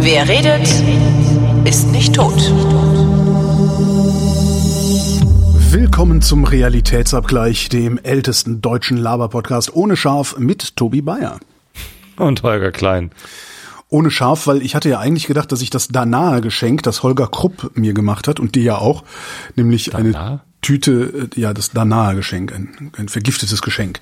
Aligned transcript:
Wer 0.00 0.28
redet, 0.28 0.68
ist 1.64 1.90
nicht 1.90 2.14
tot. 2.14 2.52
Willkommen 5.72 6.22
zum 6.22 6.44
Realitätsabgleich, 6.44 7.68
dem 7.68 7.98
ältesten 7.98 8.60
deutschen 8.60 8.96
Laber-Podcast 8.96 9.74
ohne 9.74 9.96
Schaf 9.96 10.38
mit 10.38 10.76
Tobi 10.76 11.02
Bayer. 11.02 11.40
Und 12.18 12.44
Holger 12.44 12.70
Klein. 12.70 13.10
Ohne 13.88 14.12
Schaf, 14.12 14.46
weil 14.46 14.62
ich 14.62 14.76
hatte 14.76 14.90
ja 14.90 15.00
eigentlich 15.00 15.26
gedacht, 15.26 15.50
dass 15.50 15.60
ich 15.62 15.70
das 15.70 15.88
Danae 15.88 16.40
Geschenk, 16.40 16.84
das 16.84 17.02
Holger 17.02 17.26
Krupp 17.26 17.72
mir 17.74 17.94
gemacht 17.94 18.28
hat 18.28 18.38
und 18.38 18.54
die 18.54 18.62
ja 18.62 18.76
auch, 18.78 19.02
nämlich 19.56 19.86
Danae? 19.86 20.14
eine 20.14 20.40
Tüte, 20.68 21.30
äh, 21.34 21.40
ja, 21.40 21.54
das 21.54 21.70
Danae 21.70 22.14
Geschenk, 22.14 22.52
ein, 22.52 22.90
ein 22.98 23.08
vergiftetes 23.08 23.62
Geschenk, 23.62 24.00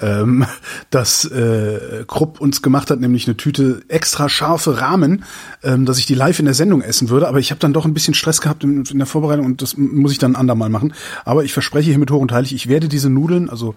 ähm, 0.00 0.46
das 0.90 1.26
äh, 1.26 2.06
Krupp 2.06 2.40
uns 2.40 2.62
gemacht 2.62 2.90
hat, 2.90 3.00
nämlich 3.00 3.26
eine 3.26 3.36
Tüte 3.36 3.82
extra 3.88 4.30
scharfe 4.30 4.80
Rahmen, 4.80 5.24
ähm, 5.62 5.84
dass 5.84 5.98
ich 5.98 6.06
die 6.06 6.14
live 6.14 6.38
in 6.38 6.46
der 6.46 6.54
Sendung 6.54 6.80
essen 6.80 7.10
würde, 7.10 7.28
aber 7.28 7.38
ich 7.38 7.50
habe 7.50 7.58
dann 7.58 7.74
doch 7.74 7.84
ein 7.84 7.92
bisschen 7.92 8.14
Stress 8.14 8.40
gehabt 8.40 8.64
in, 8.64 8.82
in 8.86 8.96
der 8.96 9.06
Vorbereitung 9.06 9.44
und 9.44 9.60
das 9.60 9.76
muss 9.76 10.10
ich 10.10 10.16
dann 10.16 10.32
ein 10.32 10.36
andermal 10.36 10.70
machen. 10.70 10.94
Aber 11.26 11.44
ich 11.44 11.52
verspreche 11.52 11.90
hiermit 11.90 12.10
hoch 12.10 12.22
und 12.22 12.32
heilig, 12.32 12.54
ich 12.54 12.66
werde 12.66 12.88
diese 12.88 13.10
Nudeln, 13.10 13.50
also 13.50 13.74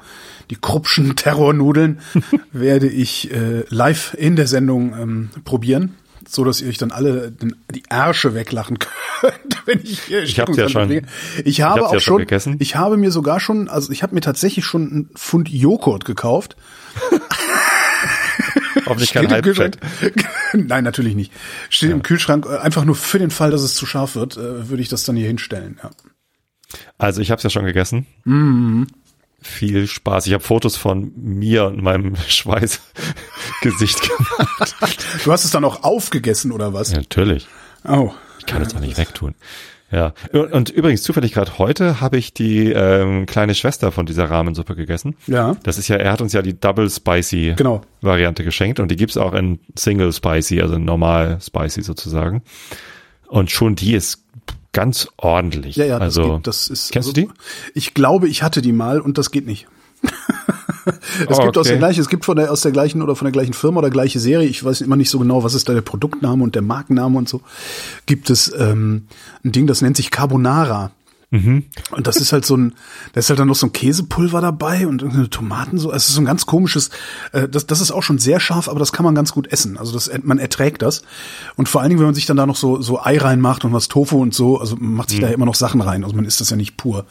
die 0.49 0.55
Kruppschen 0.55 1.16
Terrornudeln, 1.17 1.99
werde 2.53 2.88
ich 2.88 3.33
äh, 3.33 3.66
live 3.67 4.16
in 4.17 4.38
der 4.38 4.47
Sendung 4.47 4.94
ähm, 4.97 5.30
probieren 5.44 5.94
so 6.31 6.43
dass 6.43 6.61
ihr 6.61 6.69
euch 6.69 6.77
dann 6.77 6.91
alle 6.91 7.31
den, 7.31 7.55
die 7.73 7.83
Ärsche 7.89 8.33
weglachen 8.35 8.77
könnt, 9.19 9.65
wenn 9.65 9.79
ich 9.83 10.01
hier 10.03 10.23
Ich 10.23 10.39
hab's 10.39 10.57
ja 10.57 10.69
schon. 10.69 10.88
kriege. 10.89 11.07
Ich 11.45 11.61
habe 11.61 11.85
auch 11.88 11.93
ja 11.93 11.99
schon 11.99 12.19
gegessen. 12.19 12.57
ich 12.59 12.75
habe 12.75 12.97
mir 12.97 13.11
sogar 13.11 13.39
schon, 13.39 13.67
also 13.67 13.91
ich 13.91 14.03
habe 14.03 14.15
mir 14.15 14.21
tatsächlich 14.21 14.65
schon 14.65 14.89
einen 14.89 15.09
Pfund 15.15 15.49
Joghurt 15.49 16.05
gekauft. 16.05 16.55
Hoffentlich 18.86 19.13
kein. 19.13 19.30
Halbfett. 19.30 19.77
Nein, 20.53 20.83
natürlich 20.83 21.16
nicht. 21.16 21.31
Steht 21.69 21.91
im 21.91 22.02
Kühlschrank, 22.03 22.45
äh, 22.49 22.58
einfach 22.58 22.86
nur 22.86 22.95
für 22.95 23.19
den 23.19 23.30
Fall, 23.30 23.52
dass 23.52 23.61
es 23.61 23.75
zu 23.75 23.86
scharf 23.86 24.16
wird, 24.16 24.38
äh, 24.38 24.69
würde 24.69 24.81
ich 24.81 24.89
das 24.89 25.03
dann 25.03 25.16
hier 25.16 25.27
hinstellen. 25.27 25.80
Ja. 25.83 25.91
Also 26.97 27.21
ich 27.21 27.31
habe 27.31 27.38
es 27.38 27.43
ja 27.43 27.49
schon 27.49 27.66
gegessen. 27.66 28.05
Mhm. 28.25 28.88
Viel 29.42 29.88
Spaß. 29.88 30.28
Ich 30.28 30.34
habe 30.34 30.44
Fotos 30.44 30.76
von 30.76 31.12
mir 31.16 31.66
und 31.66 31.82
meinem 31.82 32.16
Schweißgesicht 32.28 34.02
gemacht. 34.02 35.06
Du 35.23 35.32
hast 35.32 35.45
es 35.45 35.52
dann 35.52 35.64
auch 35.64 35.84
aufgegessen 35.84 36.52
oder 36.52 36.73
was? 36.73 36.92
Ja, 36.92 36.98
natürlich. 36.98 37.48
Oh. 37.88 38.12
Ich 38.40 38.45
kann 38.45 38.62
es 38.62 38.76
auch 38.76 38.80
nicht 38.80 38.98
wegtun. 38.98 39.36
Ja. 39.92 40.14
Und, 40.32 40.52
und 40.52 40.70
übrigens 40.70 41.02
zufällig 41.02 41.34
gerade 41.34 41.58
heute 41.58 42.00
habe 42.00 42.17
ich 42.17 42.34
die 42.34 42.72
ähm, 42.72 43.26
kleine 43.26 43.56
Schwester 43.56 43.92
von 43.92 44.06
dieser 44.06 44.30
Rahmensuppe 44.30 44.76
gegessen. 44.76 45.16
Ja. 45.26 45.56
Das 45.64 45.78
ist 45.78 45.88
ja, 45.88 45.95
er 45.95 46.12
hat 46.12 46.22
uns 46.22 46.34
ja 46.34 46.42
die 46.42 46.60
Double 46.60 46.90
Spicy 46.90 47.54
Genau. 47.56 47.82
Variante 48.02 48.44
geschenkt 48.44 48.80
und 48.80 48.90
die 48.92 48.95
gibt's 48.95 49.17
auch 49.17 49.34
in 49.34 49.60
Single 49.76 50.14
Spicy, 50.14 50.62
also 50.62 50.78
normal 50.78 51.40
Spicy 51.42 51.82
sozusagen. 51.82 52.44
Und 53.28 53.52
schon 53.52 53.76
die 53.76 53.94
ist 53.94 54.23
ganz 54.73 55.08
ordentlich. 55.17 55.75
Ja, 55.75 55.86
ja, 55.86 56.00
das, 56.00 56.17
also 56.17 56.36
geht, 56.36 56.48
das 56.48 56.70
ist. 56.70 56.92
kennst 56.92 57.09
also, 57.09 57.22
du 57.22 57.28
die? 57.28 57.30
Ich 57.73 57.94
glaube, 57.94 58.28
ich 58.28 58.44
hatte 58.44 58.62
die 58.62 58.72
mal 58.72 59.00
und 59.02 59.17
das 59.17 59.31
geht 59.31 59.45
nicht. 59.45 59.67
es 61.30 61.39
Oh, 61.39 61.44
gibt 61.44 61.58
aus 61.58 61.67
der 61.67 61.76
okay. 61.76 61.80
gleichen, 61.80 62.02
es 62.02 62.09
gibt 62.09 62.26
von 62.26 62.38
der, 62.38 62.52
aus 62.52 62.61
der 62.61 62.72
gleichen 62.72 63.02
oder 63.02 63.16
von 63.16 63.26
der 63.26 63.31
gleichen 63.31 63.53
Firma 63.53 63.80
oder 63.80 63.89
gleiche 63.89 64.20
Serie, 64.20 64.48
ich 64.48 64.64
weiß 64.64 64.81
immer 64.81 64.95
nicht 64.95 65.09
so 65.09 65.20
genau, 65.20 65.44
was 65.44 65.53
ist 65.53 65.67
da 65.67 65.73
der 65.73 65.81
Produktname 65.81 66.44
und 66.44 66.56
der 66.56 66.61
Markenname 66.61 67.17
und 67.17 67.28
so, 67.28 67.42
gibt 68.06 68.30
es 68.30 68.53
ähm, 68.58 69.08
ein 69.44 69.52
Ding, 69.52 69.67
das 69.67 69.81
nennt 69.81 69.98
sich 69.98 70.11
Carbonara. 70.11 70.92
Mhm. 71.31 71.66
Und 71.91 72.08
das 72.08 72.17
ist 72.17 72.33
halt 72.33 72.44
so 72.44 72.58
ein, 72.58 72.73
da 73.13 73.19
ist 73.19 73.30
halt 73.30 73.39
dann 73.39 73.47
noch 73.47 73.55
so 73.55 73.67
ein 73.67 73.72
Käsepulver 73.73 74.41
dabei 74.41 74.88
und 74.88 75.02
irgendeine 75.03 75.30
Tomaten 75.30 75.77
so. 75.77 75.91
Es 75.91 76.09
ist 76.09 76.16
so 76.16 76.21
ein 76.21 76.25
ganz 76.25 76.47
komisches, 76.47 76.89
äh, 77.33 77.47
das, 77.47 77.67
das 77.67 77.81
ist 77.81 77.91
auch 77.91 78.02
schon 78.02 78.17
sehr 78.17 78.39
scharf, 78.39 78.67
aber 78.67 78.80
das 78.80 78.91
kann 78.91 79.03
man 79.03 79.13
ganz 79.13 79.31
gut 79.31 79.52
essen. 79.52 79.77
Also 79.77 79.93
das, 79.93 80.09
man 80.23 80.39
erträgt 80.39 80.81
das. 80.81 81.04
Und 81.55 81.70
vor 81.70 81.81
allen 81.81 81.89
Dingen, 81.89 81.99
wenn 81.99 82.08
man 82.08 82.15
sich 82.15 82.26
dann 82.26 82.37
da 82.37 82.48
noch 82.48 82.55
so, 82.55 82.81
so 82.81 82.99
Ei 82.99 83.17
reinmacht 83.20 83.64
und 83.64 83.73
was 83.73 83.87
Tofu 83.87 84.20
und 84.20 84.33
so, 84.33 84.59
also 84.59 84.76
man 84.76 84.93
macht 84.93 85.11
sich 85.11 85.20
da 85.20 85.27
ja 85.27 85.33
immer 85.33 85.45
noch 85.45 85.55
Sachen 85.55 85.81
rein. 85.81 86.04
Also 86.04 86.15
man 86.15 86.26
isst 86.26 86.42
das 86.42 86.49
ja 86.49 86.55
nicht 86.55 86.77
pur. 86.77 87.05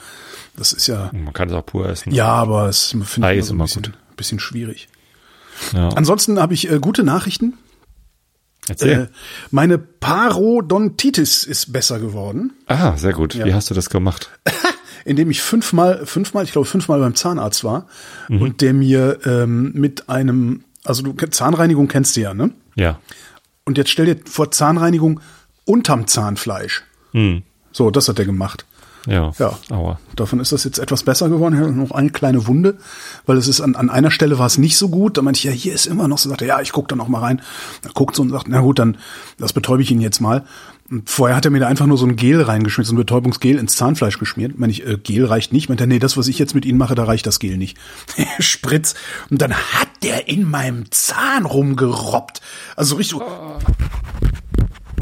Das 0.56 0.72
ist 0.72 0.88
ja, 0.88 1.10
Man 1.12 1.32
kann 1.32 1.48
es 1.48 1.54
auch 1.54 1.64
pur 1.64 1.88
essen. 1.88 2.12
ja, 2.12 2.26
aber 2.26 2.68
es 2.68 2.96
finde 3.04 3.32
ich 3.32 3.38
ist 3.38 3.46
so 3.46 3.52
ein 3.52 3.56
immer 3.56 3.64
bisschen, 3.64 3.94
bisschen 4.16 4.40
schwierig. 4.40 4.88
Ja. 5.72 5.90
Ansonsten 5.90 6.40
habe 6.40 6.54
ich 6.54 6.68
äh, 6.70 6.80
gute 6.80 7.04
Nachrichten. 7.04 7.54
Äh, 8.68 8.72
Erzähl. 8.72 9.08
meine 9.50 9.78
Parodontitis 9.78 11.44
ist 11.44 11.72
besser 11.72 11.98
geworden. 12.00 12.52
ah, 12.66 12.96
sehr 12.96 13.12
gut. 13.12 13.34
Wie 13.42 13.54
hast 13.54 13.70
du 13.70 13.74
das 13.74 13.90
gemacht? 13.90 14.30
indem 15.04 15.30
ich 15.30 15.40
fünfmal, 15.42 16.04
fünfmal, 16.04 16.44
ich 16.44 16.52
glaube 16.52 16.66
fünfmal 16.66 17.00
beim 17.00 17.14
Zahnarzt 17.14 17.64
war 17.64 17.86
Mhm. 18.28 18.42
und 18.42 18.60
der 18.60 18.74
mir 18.74 19.18
ähm, 19.24 19.72
mit 19.74 20.08
einem, 20.08 20.64
also 20.84 21.02
du 21.02 21.12
Zahnreinigung 21.14 21.88
kennst 21.88 22.16
du 22.16 22.20
ja, 22.20 22.34
ne? 22.34 22.50
Ja. 22.74 22.98
Und 23.64 23.78
jetzt 23.78 23.90
stell 23.90 24.06
dir 24.06 24.16
vor 24.26 24.50
Zahnreinigung 24.50 25.20
unterm 25.64 26.06
Zahnfleisch. 26.06 26.82
Hm. 27.12 27.42
So, 27.72 27.90
das 27.90 28.08
hat 28.08 28.18
er 28.18 28.24
gemacht. 28.24 28.64
Ja. 29.06 29.32
Ja. 29.38 29.58
Aua. 29.70 29.98
Davon 30.16 30.40
ist 30.40 30.52
das 30.52 30.64
jetzt 30.64 30.78
etwas 30.78 31.02
besser 31.02 31.28
geworden. 31.28 31.54
Ich 31.54 31.60
habe 31.60 31.72
noch 31.72 31.92
eine 31.92 32.10
kleine 32.10 32.46
Wunde, 32.46 32.76
weil 33.26 33.36
es 33.36 33.48
ist 33.48 33.60
an, 33.60 33.76
an 33.76 33.90
einer 33.90 34.10
Stelle 34.10 34.38
war 34.38 34.46
es 34.46 34.58
nicht 34.58 34.76
so 34.76 34.88
gut. 34.88 35.16
Da 35.16 35.22
meinte 35.22 35.38
ich, 35.38 35.44
ja, 35.44 35.52
hier 35.52 35.74
ist 35.74 35.86
immer 35.86 36.08
noch. 36.08 36.18
So 36.18 36.28
sagte, 36.28 36.44
er, 36.44 36.48
ja, 36.48 36.60
ich 36.60 36.72
guck 36.72 36.88
da 36.88 36.96
noch 36.96 37.08
mal 37.08 37.20
rein. 37.20 37.42
Er 37.84 37.90
guckt 37.92 38.16
so 38.16 38.22
und 38.22 38.30
sagt, 38.30 38.48
na 38.48 38.60
gut, 38.60 38.78
dann 38.78 38.98
das 39.38 39.52
betäube 39.52 39.82
ich 39.82 39.90
ihn 39.90 40.00
jetzt 40.00 40.20
mal. 40.20 40.44
Und 40.90 41.10
vorher 41.10 41.36
hat 41.36 41.44
er 41.44 41.50
mir 41.50 41.60
da 41.60 41.66
einfach 41.66 41.86
nur 41.86 41.98
so 41.98 42.06
ein 42.06 42.16
Gel 42.16 42.40
reingeschmiert, 42.40 42.86
so 42.86 42.94
ein 42.94 42.96
Betäubungsgel 42.96 43.58
ins 43.58 43.76
Zahnfleisch 43.76 44.18
geschmiert. 44.18 44.58
Meine 44.58 44.72
ich, 44.72 44.86
äh, 44.86 44.96
Gel 44.96 45.26
reicht 45.26 45.52
nicht. 45.52 45.68
Meinte 45.68 45.84
er, 45.84 45.86
nee, 45.86 45.98
das, 45.98 46.16
was 46.16 46.28
ich 46.28 46.38
jetzt 46.38 46.54
mit 46.54 46.64
Ihnen 46.64 46.78
mache, 46.78 46.94
da 46.94 47.04
reicht 47.04 47.26
das 47.26 47.38
Gel 47.38 47.58
nicht. 47.58 47.76
Spritz. 48.38 48.94
Und 49.30 49.42
dann 49.42 49.52
hat 49.52 49.88
der 50.02 50.28
in 50.28 50.48
meinem 50.48 50.90
Zahn 50.90 51.44
rumgerobbt. 51.44 52.40
Also 52.74 52.96
richtig 52.96 53.18
so, 53.18 53.24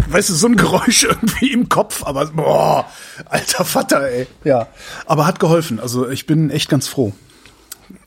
weißt 0.09 0.31
du, 0.31 0.35
so 0.35 0.47
ein 0.47 0.57
Geräusch 0.57 1.05
irgendwie 1.09 1.53
im 1.53 1.69
Kopf, 1.69 2.05
aber 2.05 2.27
boah, 2.27 2.87
alter 3.27 3.65
Vater, 3.65 4.09
ey. 4.09 4.27
Ja. 4.45 4.69
Aber 5.07 5.27
hat 5.27 5.41
geholfen. 5.41 5.81
Also 5.81 6.09
ich 6.09 6.27
bin 6.27 6.51
echt 6.51 6.69
ganz 6.69 6.89
froh. 6.89 7.13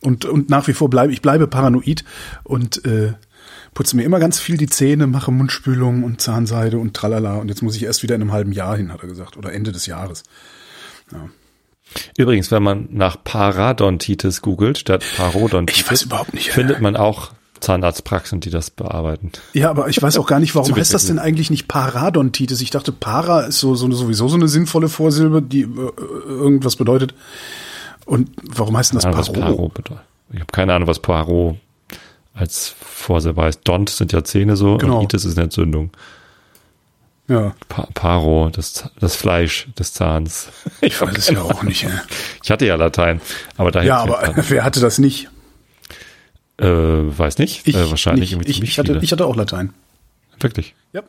Und, 0.02 0.26
und 0.26 0.50
nach 0.50 0.68
wie 0.68 0.74
vor 0.74 0.90
bleibe 0.90 1.14
ich 1.14 1.22
bleibe 1.22 1.48
paranoid 1.48 2.04
und 2.44 2.84
äh, 2.86 3.14
putze 3.74 3.96
mir 3.96 4.04
immer 4.04 4.20
ganz 4.20 4.40
viel 4.40 4.58
die 4.58 4.68
Zähne, 4.68 5.08
mache 5.08 5.32
Mundspülung 5.32 6.04
und 6.04 6.20
Zahnseide 6.22 6.78
und 6.78 6.94
tralala. 6.96 7.36
Und 7.36 7.48
jetzt 7.48 7.62
muss 7.62 7.76
ich 7.76 7.84
erst 7.84 8.04
wieder 8.04 8.16
in 8.16 8.22
einem 8.22 8.34
halben 8.34 8.52
Jahr 8.52 8.76
hin, 8.76 8.92
hat 8.92 9.02
er 9.02 9.08
gesagt. 9.08 9.38
Oder 9.38 9.54
Ende 9.54 9.72
des 9.72 9.86
Jahres. 9.86 10.24
Übrigens, 12.18 12.52
wenn 12.52 12.62
man 12.62 12.88
nach 12.92 13.24
Parodontitis 13.24 14.42
googelt 14.42 14.78
statt 14.78 15.04
Parodontitis, 15.18 15.82
Ich 15.86 15.92
weiß 15.92 16.02
überhaupt 16.04 16.34
nicht. 16.34 16.52
findet 16.52 16.82
man 16.82 16.96
auch 16.96 17.32
Zahnarztpraxen, 17.60 18.40
die 18.40 18.50
das 18.50 18.70
bearbeiten. 18.70 19.32
Ja, 19.54 19.70
aber 19.70 19.90
ich 19.90 20.02
weiß 20.02 20.18
auch 20.18 20.28
gar 20.28 20.40
nicht, 20.40 20.56
warum 20.56 20.76
heißt 20.76 20.94
das 20.94 21.06
denn 21.06 21.20
eigentlich 21.20 21.50
nicht 21.50 21.68
Paradontitis? 21.68 22.62
Ich 22.62 22.70
dachte, 22.70 22.92
Para 22.92 23.42
ist 23.42 23.60
so, 23.60 23.76
so 23.76 23.92
sowieso 23.92 24.28
so 24.28 24.36
eine 24.36 24.48
sinnvolle 24.48 24.90
Vorsilbe, 24.90 25.42
die 25.42 25.62
äh, 25.62 25.92
irgendwas 26.28 26.76
bedeutet. 26.76 27.14
Und 28.06 28.30
warum 28.44 28.78
heißt 28.78 28.92
denn 28.94 29.00
das 29.00 29.32
Paro? 29.32 29.70
Paro. 29.70 30.00
Ich 30.32 30.40
habe 30.40 30.52
keine 30.52 30.74
Ahnung, 30.74 30.88
was 30.88 31.00
Poirot 31.00 31.58
als 32.34 32.74
Vorsilbe 32.80 33.42
heißt. 33.44 33.62
Dont 33.64 33.90
sind 33.90 34.12
ja 34.12 34.24
Zähne 34.24 34.56
so 34.56 34.78
Genau. 34.78 34.98
und 35.00 35.04
Itis 35.06 35.26
ist 35.26 35.38
eine 35.38 35.46
Entzündung. 35.46 35.92
Ja, 37.28 37.54
Pa 37.68 37.88
Paro, 37.94 38.50
das, 38.52 38.90
das 39.00 39.16
Fleisch 39.16 39.68
des 39.78 39.94
Zahns. 39.94 40.48
Ich, 40.82 41.00
weiß 41.00 41.16
es 41.16 41.30
ja 41.30 41.44
auch 41.44 41.62
nicht. 41.62 41.86
Ich 42.44 42.50
hatte 42.50 42.66
ja 42.66 42.76
Latein, 42.76 43.22
aber 43.56 43.70
da 43.72 43.84
ja 43.84 43.98
aber 43.98 44.34
wer 44.50 44.64
hatte 44.64 44.80
das 44.80 44.98
nicht? 44.98 45.30
Äh, 46.60 47.18
weiß 47.18 47.38
nicht. 47.38 47.68
Ich 47.68 47.76
äh, 47.76 47.90
wahrscheinlich 47.90 48.36
nicht. 48.36 48.50
Ich, 48.50 48.62
ich, 48.62 48.80
hatte, 48.80 49.00
ich 49.02 49.12
hatte 49.12 49.26
auch 49.26 49.36
Latein. 49.36 49.74
Wirklich. 50.40 50.76
Ja. 50.94 51.04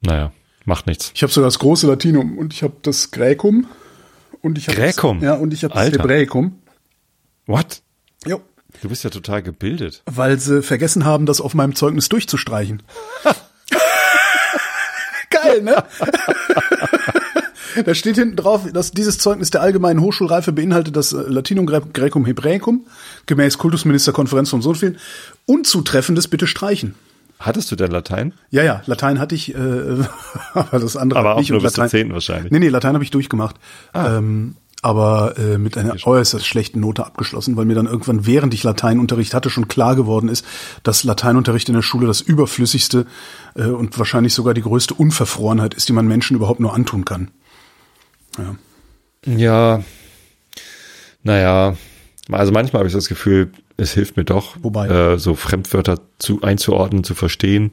Naja, 0.00 0.32
macht 0.64 0.86
nichts. 0.86 1.12
Ich 1.14 1.22
habe 1.22 1.32
sogar 1.32 1.48
das 1.48 1.58
große 1.58 1.86
Latinum 1.86 2.38
und 2.38 2.52
ich 2.52 2.62
habe 2.62 2.74
das 2.82 3.10
Gräkum 3.10 3.66
und 4.42 4.58
ich 4.58 4.68
habe 4.68 4.76
Gräkum? 4.76 5.22
ja 5.22 5.34
und 5.34 5.52
ich 5.52 5.64
habe 5.64 5.74
das. 5.74 5.92
Hebräikum. 5.92 6.58
What? 7.46 7.82
Jo. 8.26 8.40
Du 8.82 8.88
bist 8.88 9.04
ja 9.04 9.10
total 9.10 9.42
gebildet. 9.42 10.02
Weil 10.06 10.38
sie 10.38 10.62
vergessen 10.62 11.04
haben, 11.04 11.26
das 11.26 11.40
auf 11.40 11.54
meinem 11.54 11.74
Zeugnis 11.74 12.08
durchzustreichen. 12.08 12.82
Geil, 15.30 15.62
ne? 15.62 15.84
da 17.84 17.94
steht 17.94 18.16
hinten 18.16 18.36
drauf, 18.36 18.62
dass 18.72 18.92
dieses 18.92 19.18
Zeugnis 19.18 19.50
der 19.50 19.62
allgemeinen 19.62 20.00
Hochschulreife 20.00 20.52
beinhaltet 20.52 20.96
das 20.96 21.12
äh, 21.12 21.22
Latinum 21.26 21.66
Graecum 21.66 22.24
Hebräicum, 22.24 22.86
gemäß 23.26 23.58
Kultusministerkonferenz 23.58 24.50
von 24.50 24.62
so 24.62 24.74
viel, 24.74 24.96
unzutreffendes 25.46 26.28
bitte 26.28 26.46
streichen. 26.46 26.94
Hattest 27.38 27.70
du 27.70 27.76
denn 27.76 27.90
Latein? 27.90 28.32
Ja, 28.50 28.62
ja, 28.62 28.82
Latein 28.86 29.18
hatte 29.20 29.34
ich, 29.34 29.54
äh, 29.54 29.58
aber 30.54 30.78
das 30.78 30.96
andere 30.96 31.20
Aber 31.20 31.34
auch 31.34 31.38
nicht. 31.38 31.50
nur 31.50 31.60
bis 31.60 31.74
zur 31.74 31.84
Latein, 31.84 32.06
10. 32.06 32.12
wahrscheinlich. 32.12 32.52
Nee, 32.52 32.60
nee, 32.60 32.68
Latein 32.68 32.94
habe 32.94 33.04
ich 33.04 33.10
durchgemacht. 33.10 33.56
Ähm, 33.94 34.56
aber 34.82 35.36
äh, 35.38 35.58
mit 35.58 35.76
einer 35.76 35.96
äußerst 36.06 36.46
schlechten 36.46 36.80
Note 36.80 37.04
abgeschlossen, 37.04 37.56
weil 37.56 37.64
mir 37.64 37.74
dann 37.74 37.86
irgendwann, 37.86 38.24
während 38.26 38.54
ich 38.54 38.62
Lateinunterricht 38.62 39.34
hatte, 39.34 39.50
schon 39.50 39.68
klar 39.68 39.96
geworden 39.96 40.28
ist, 40.28 40.44
dass 40.82 41.02
Lateinunterricht 41.02 41.68
in 41.68 41.74
der 41.74 41.82
Schule 41.82 42.06
das 42.06 42.20
überflüssigste 42.20 43.06
äh, 43.54 43.64
und 43.64 43.98
wahrscheinlich 43.98 44.32
sogar 44.32 44.54
die 44.54 44.62
größte 44.62 44.94
Unverfrorenheit 44.94 45.74
ist, 45.74 45.88
die 45.88 45.92
man 45.92 46.06
Menschen 46.06 46.36
überhaupt 46.36 46.60
nur 46.60 46.74
antun 46.74 47.04
kann. 47.04 47.30
Ja. 49.26 49.82
Naja, 51.22 51.76
also 52.30 52.52
manchmal 52.52 52.80
habe 52.80 52.88
ich 52.88 52.94
das 52.94 53.08
Gefühl, 53.08 53.50
es 53.76 53.92
hilft 53.92 54.16
mir 54.16 54.24
doch, 54.24 54.56
Wobei? 54.62 54.88
Äh, 54.88 55.18
so 55.18 55.34
Fremdwörter 55.34 56.00
zu 56.18 56.42
einzuordnen, 56.42 57.04
zu 57.04 57.14
verstehen, 57.14 57.72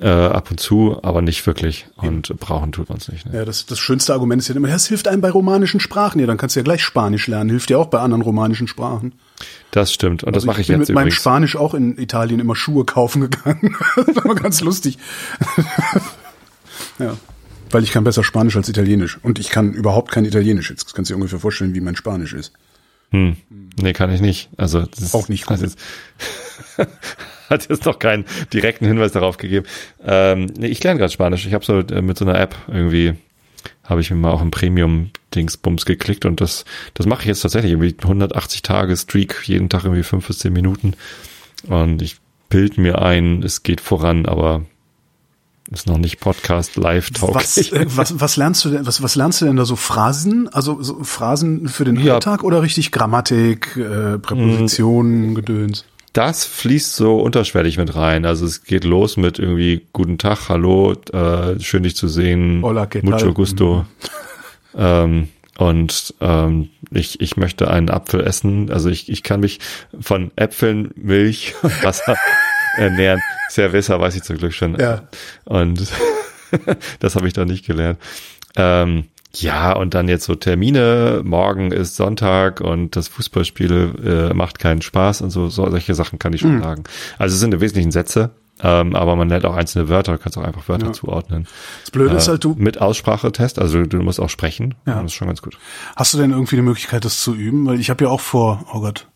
äh, 0.00 0.08
ab 0.08 0.50
und 0.50 0.60
zu, 0.60 0.98
aber 1.02 1.22
nicht 1.22 1.46
wirklich. 1.46 1.86
Und 1.96 2.34
brauchen 2.38 2.72
tut 2.72 2.88
man 2.88 2.98
es 2.98 3.08
nicht. 3.08 3.26
Ne? 3.26 3.36
Ja, 3.36 3.44
das, 3.44 3.66
das 3.66 3.78
schönste 3.78 4.12
Argument 4.12 4.40
ist 4.40 4.48
ja 4.48 4.54
immer, 4.54 4.68
das 4.68 4.86
hilft 4.86 5.08
einem 5.08 5.20
bei 5.20 5.30
romanischen 5.30 5.80
Sprachen. 5.80 6.20
Ja, 6.20 6.26
dann 6.26 6.36
kannst 6.36 6.56
du 6.56 6.60
ja 6.60 6.64
gleich 6.64 6.82
Spanisch 6.82 7.26
lernen. 7.26 7.50
Hilft 7.50 7.70
ja 7.70 7.78
auch 7.78 7.86
bei 7.86 7.98
anderen 7.98 8.22
romanischen 8.22 8.66
Sprachen. 8.66 9.14
Das 9.70 9.92
stimmt. 9.92 10.24
Und 10.24 10.34
das 10.34 10.42
Also 10.42 10.46
mache 10.46 10.60
ich 10.60 10.68
bin 10.68 10.78
jetzt 10.80 10.88
mit 10.88 10.94
meinem. 10.94 11.10
Spanisch 11.10 11.56
auch 11.56 11.74
in 11.74 11.98
Italien 11.98 12.40
immer 12.40 12.56
Schuhe 12.56 12.84
kaufen 12.84 13.22
gegangen. 13.22 13.76
das 13.96 14.24
war 14.24 14.34
ganz 14.34 14.60
lustig. 14.60 14.98
ja. 16.98 17.16
Weil 17.70 17.82
ich 17.82 17.92
kann 17.92 18.04
besser 18.04 18.24
Spanisch 18.24 18.56
als 18.56 18.68
Italienisch. 18.68 19.18
Und 19.22 19.38
ich 19.38 19.50
kann 19.50 19.72
überhaupt 19.72 20.10
kein 20.10 20.24
Italienisch. 20.24 20.70
Jetzt 20.70 20.94
kannst 20.94 21.10
du 21.10 21.14
dir 21.14 21.16
ungefähr 21.16 21.38
vorstellen, 21.38 21.74
wie 21.74 21.80
mein 21.80 21.96
Spanisch 21.96 22.32
ist. 22.32 22.52
Hm. 23.10 23.36
Nee, 23.80 23.92
kann 23.92 24.12
ich 24.12 24.20
nicht. 24.20 24.50
Also 24.56 24.82
das 24.82 25.14
Auch 25.14 25.28
nicht 25.28 25.46
gut. 25.46 25.56
Hat 25.56 25.62
jetzt, 25.62 25.78
hat 27.48 27.68
jetzt 27.68 27.84
noch 27.84 27.98
keinen 27.98 28.24
direkten 28.52 28.86
Hinweis 28.86 29.12
darauf 29.12 29.36
gegeben. 29.36 29.66
Ähm, 30.04 30.46
nee, 30.58 30.68
ich 30.68 30.82
lerne 30.82 30.98
gerade 30.98 31.12
Spanisch. 31.12 31.46
Ich 31.46 31.54
habe 31.54 31.64
so 31.64 31.78
äh, 31.78 32.02
mit 32.02 32.18
so 32.18 32.24
einer 32.24 32.38
App 32.38 32.54
irgendwie 32.68 33.14
habe 33.84 34.00
ich 34.00 34.10
mir 34.10 34.16
mal 34.16 34.30
auch 34.30 34.40
ein 34.40 34.52
Premium-Dingsbums 34.52 35.84
geklickt 35.84 36.24
und 36.24 36.40
das, 36.40 36.64
das 36.94 37.06
mache 37.06 37.22
ich 37.22 37.26
jetzt 37.26 37.40
tatsächlich 37.40 37.72
irgendwie 37.72 37.96
180 38.00 38.62
Tage 38.62 38.96
Streak, 38.96 39.42
jeden 39.44 39.68
Tag 39.68 39.84
irgendwie 39.84 40.04
fünf 40.04 40.28
bis 40.28 40.38
zehn 40.38 40.52
Minuten. 40.52 40.94
Und 41.66 42.00
ich 42.00 42.16
bild 42.48 42.78
mir 42.78 43.02
ein, 43.02 43.42
es 43.42 43.64
geht 43.64 43.80
voran, 43.80 44.26
aber 44.26 44.64
ist 45.70 45.86
noch 45.86 45.98
nicht 45.98 46.18
Podcast 46.20 46.76
live 46.76 47.10
Was, 47.20 47.20
tauglich. 47.54 47.72
äh, 47.72 47.86
was, 47.96 48.18
was 48.20 48.36
lernst 48.36 48.64
du 48.64 48.70
denn, 48.70 48.86
was, 48.86 49.02
was 49.02 49.14
lernst 49.14 49.40
du 49.40 49.44
denn 49.46 49.56
da 49.56 49.64
so 49.64 49.76
Phrasen? 49.76 50.48
Also 50.48 50.82
so 50.82 51.02
Phrasen 51.04 51.68
für 51.68 51.84
den 51.84 51.96
Ja. 51.96 52.14
Alltag 52.14 52.42
oder 52.44 52.62
richtig 52.62 52.90
Grammatik, 52.92 53.76
äh, 53.76 54.18
Präpositionen, 54.18 55.34
Gedöns? 55.34 55.84
Das 56.12 56.44
fließt 56.44 56.96
so 56.96 57.18
unterschwellig 57.20 57.78
mit 57.78 57.94
rein. 57.94 58.24
Also 58.26 58.44
es 58.44 58.64
geht 58.64 58.82
los 58.82 59.16
mit 59.16 59.38
irgendwie 59.38 59.86
Guten 59.92 60.18
Tag, 60.18 60.48
hallo, 60.48 60.94
äh, 61.12 61.60
schön 61.60 61.84
dich 61.84 61.94
zu 61.94 62.08
sehen, 62.08 62.62
Hola, 62.64 62.84
¿qué 62.86 63.04
mucho 63.04 63.18
tal? 63.18 63.28
Mhm. 63.28 63.34
gusto. 63.34 63.86
Ähm, 64.72 65.28
und 65.58 66.14
ähm, 66.20 66.68
ich, 66.92 67.20
ich 67.20 67.36
möchte 67.36 67.68
einen 67.68 67.90
Apfel 67.90 68.20
essen. 68.20 68.70
Also 68.70 68.88
ich, 68.88 69.08
ich 69.08 69.24
kann 69.24 69.40
mich 69.40 69.58
von 70.00 70.30
Äpfeln, 70.36 70.92
Milch 70.94 71.54
und 71.62 71.72
Wasser 71.84 72.16
ernähren. 72.76 73.20
Cerveza 73.50 73.98
weiß 74.00 74.16
ich 74.16 74.22
zum 74.22 74.36
Glück 74.38 74.52
schon. 74.52 74.76
Ja. 74.78 75.02
Und 75.44 75.82
das 77.00 77.16
habe 77.16 77.26
ich 77.28 77.32
da 77.34 77.44
nicht 77.44 77.66
gelernt. 77.66 77.98
Ähm, 78.56 79.04
ja, 79.36 79.72
und 79.76 79.94
dann 79.94 80.08
jetzt 80.08 80.24
so 80.24 80.34
Termine, 80.34 81.20
morgen 81.24 81.70
ist 81.70 81.94
Sonntag 81.94 82.60
und 82.60 82.96
das 82.96 83.06
Fußballspiel 83.08 84.30
äh, 84.30 84.34
macht 84.34 84.58
keinen 84.58 84.82
Spaß 84.82 85.22
und 85.22 85.30
so, 85.30 85.48
so 85.48 85.70
solche 85.70 85.94
Sachen 85.94 86.18
kann 86.18 86.32
ich 86.32 86.40
schon 86.40 86.56
Mhm. 86.56 86.62
sagen. 86.62 86.84
Also 87.16 87.34
es 87.34 87.40
sind 87.40 87.54
im 87.54 87.60
Wesentlichen 87.60 87.92
Sätze, 87.92 88.30
ähm, 88.60 88.96
aber 88.96 89.14
man 89.14 89.28
lernt 89.28 89.44
auch 89.44 89.54
einzelne 89.54 89.88
Wörter, 89.88 90.18
kannst 90.18 90.36
auch 90.36 90.42
einfach 90.42 90.68
Wörter 90.68 90.86
Ja. 90.86 90.92
zuordnen. 90.92 91.46
Das 91.82 91.92
Blöde 91.92 92.16
ist 92.16 92.26
Äh, 92.26 92.30
halt, 92.32 92.42
du, 92.44 92.56
Mit 92.58 92.80
Aussprachetest, 92.80 93.60
also 93.60 93.84
du 93.84 93.98
musst 94.02 94.18
auch 94.18 94.30
sprechen. 94.30 94.74
Ja. 94.84 94.94
Das 94.96 95.04
ist 95.12 95.14
schon 95.14 95.28
ganz 95.28 95.42
gut. 95.42 95.56
Hast 95.94 96.12
du 96.12 96.18
denn 96.18 96.32
irgendwie 96.32 96.56
die 96.56 96.62
Möglichkeit, 96.62 97.04
das 97.04 97.20
zu 97.20 97.32
üben? 97.32 97.66
Weil 97.68 97.78
ich 97.78 97.88
habe 97.88 98.02
ja 98.04 98.10
auch 98.10 98.20
vor, 98.20 98.64
oh 98.74 98.80
Gott, 98.80 99.06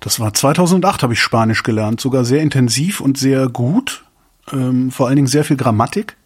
das 0.00 0.20
war 0.20 0.32
2008 0.32 1.02
habe 1.02 1.12
ich 1.12 1.20
Spanisch 1.20 1.62
gelernt, 1.62 2.00
sogar 2.00 2.24
sehr 2.24 2.42
intensiv 2.42 3.00
und 3.00 3.18
sehr 3.18 3.48
gut, 3.48 4.04
ähm, 4.52 4.90
vor 4.90 5.06
allen 5.06 5.16
Dingen 5.16 5.28
sehr 5.28 5.44
viel 5.44 5.56
Grammatik, 5.56 6.16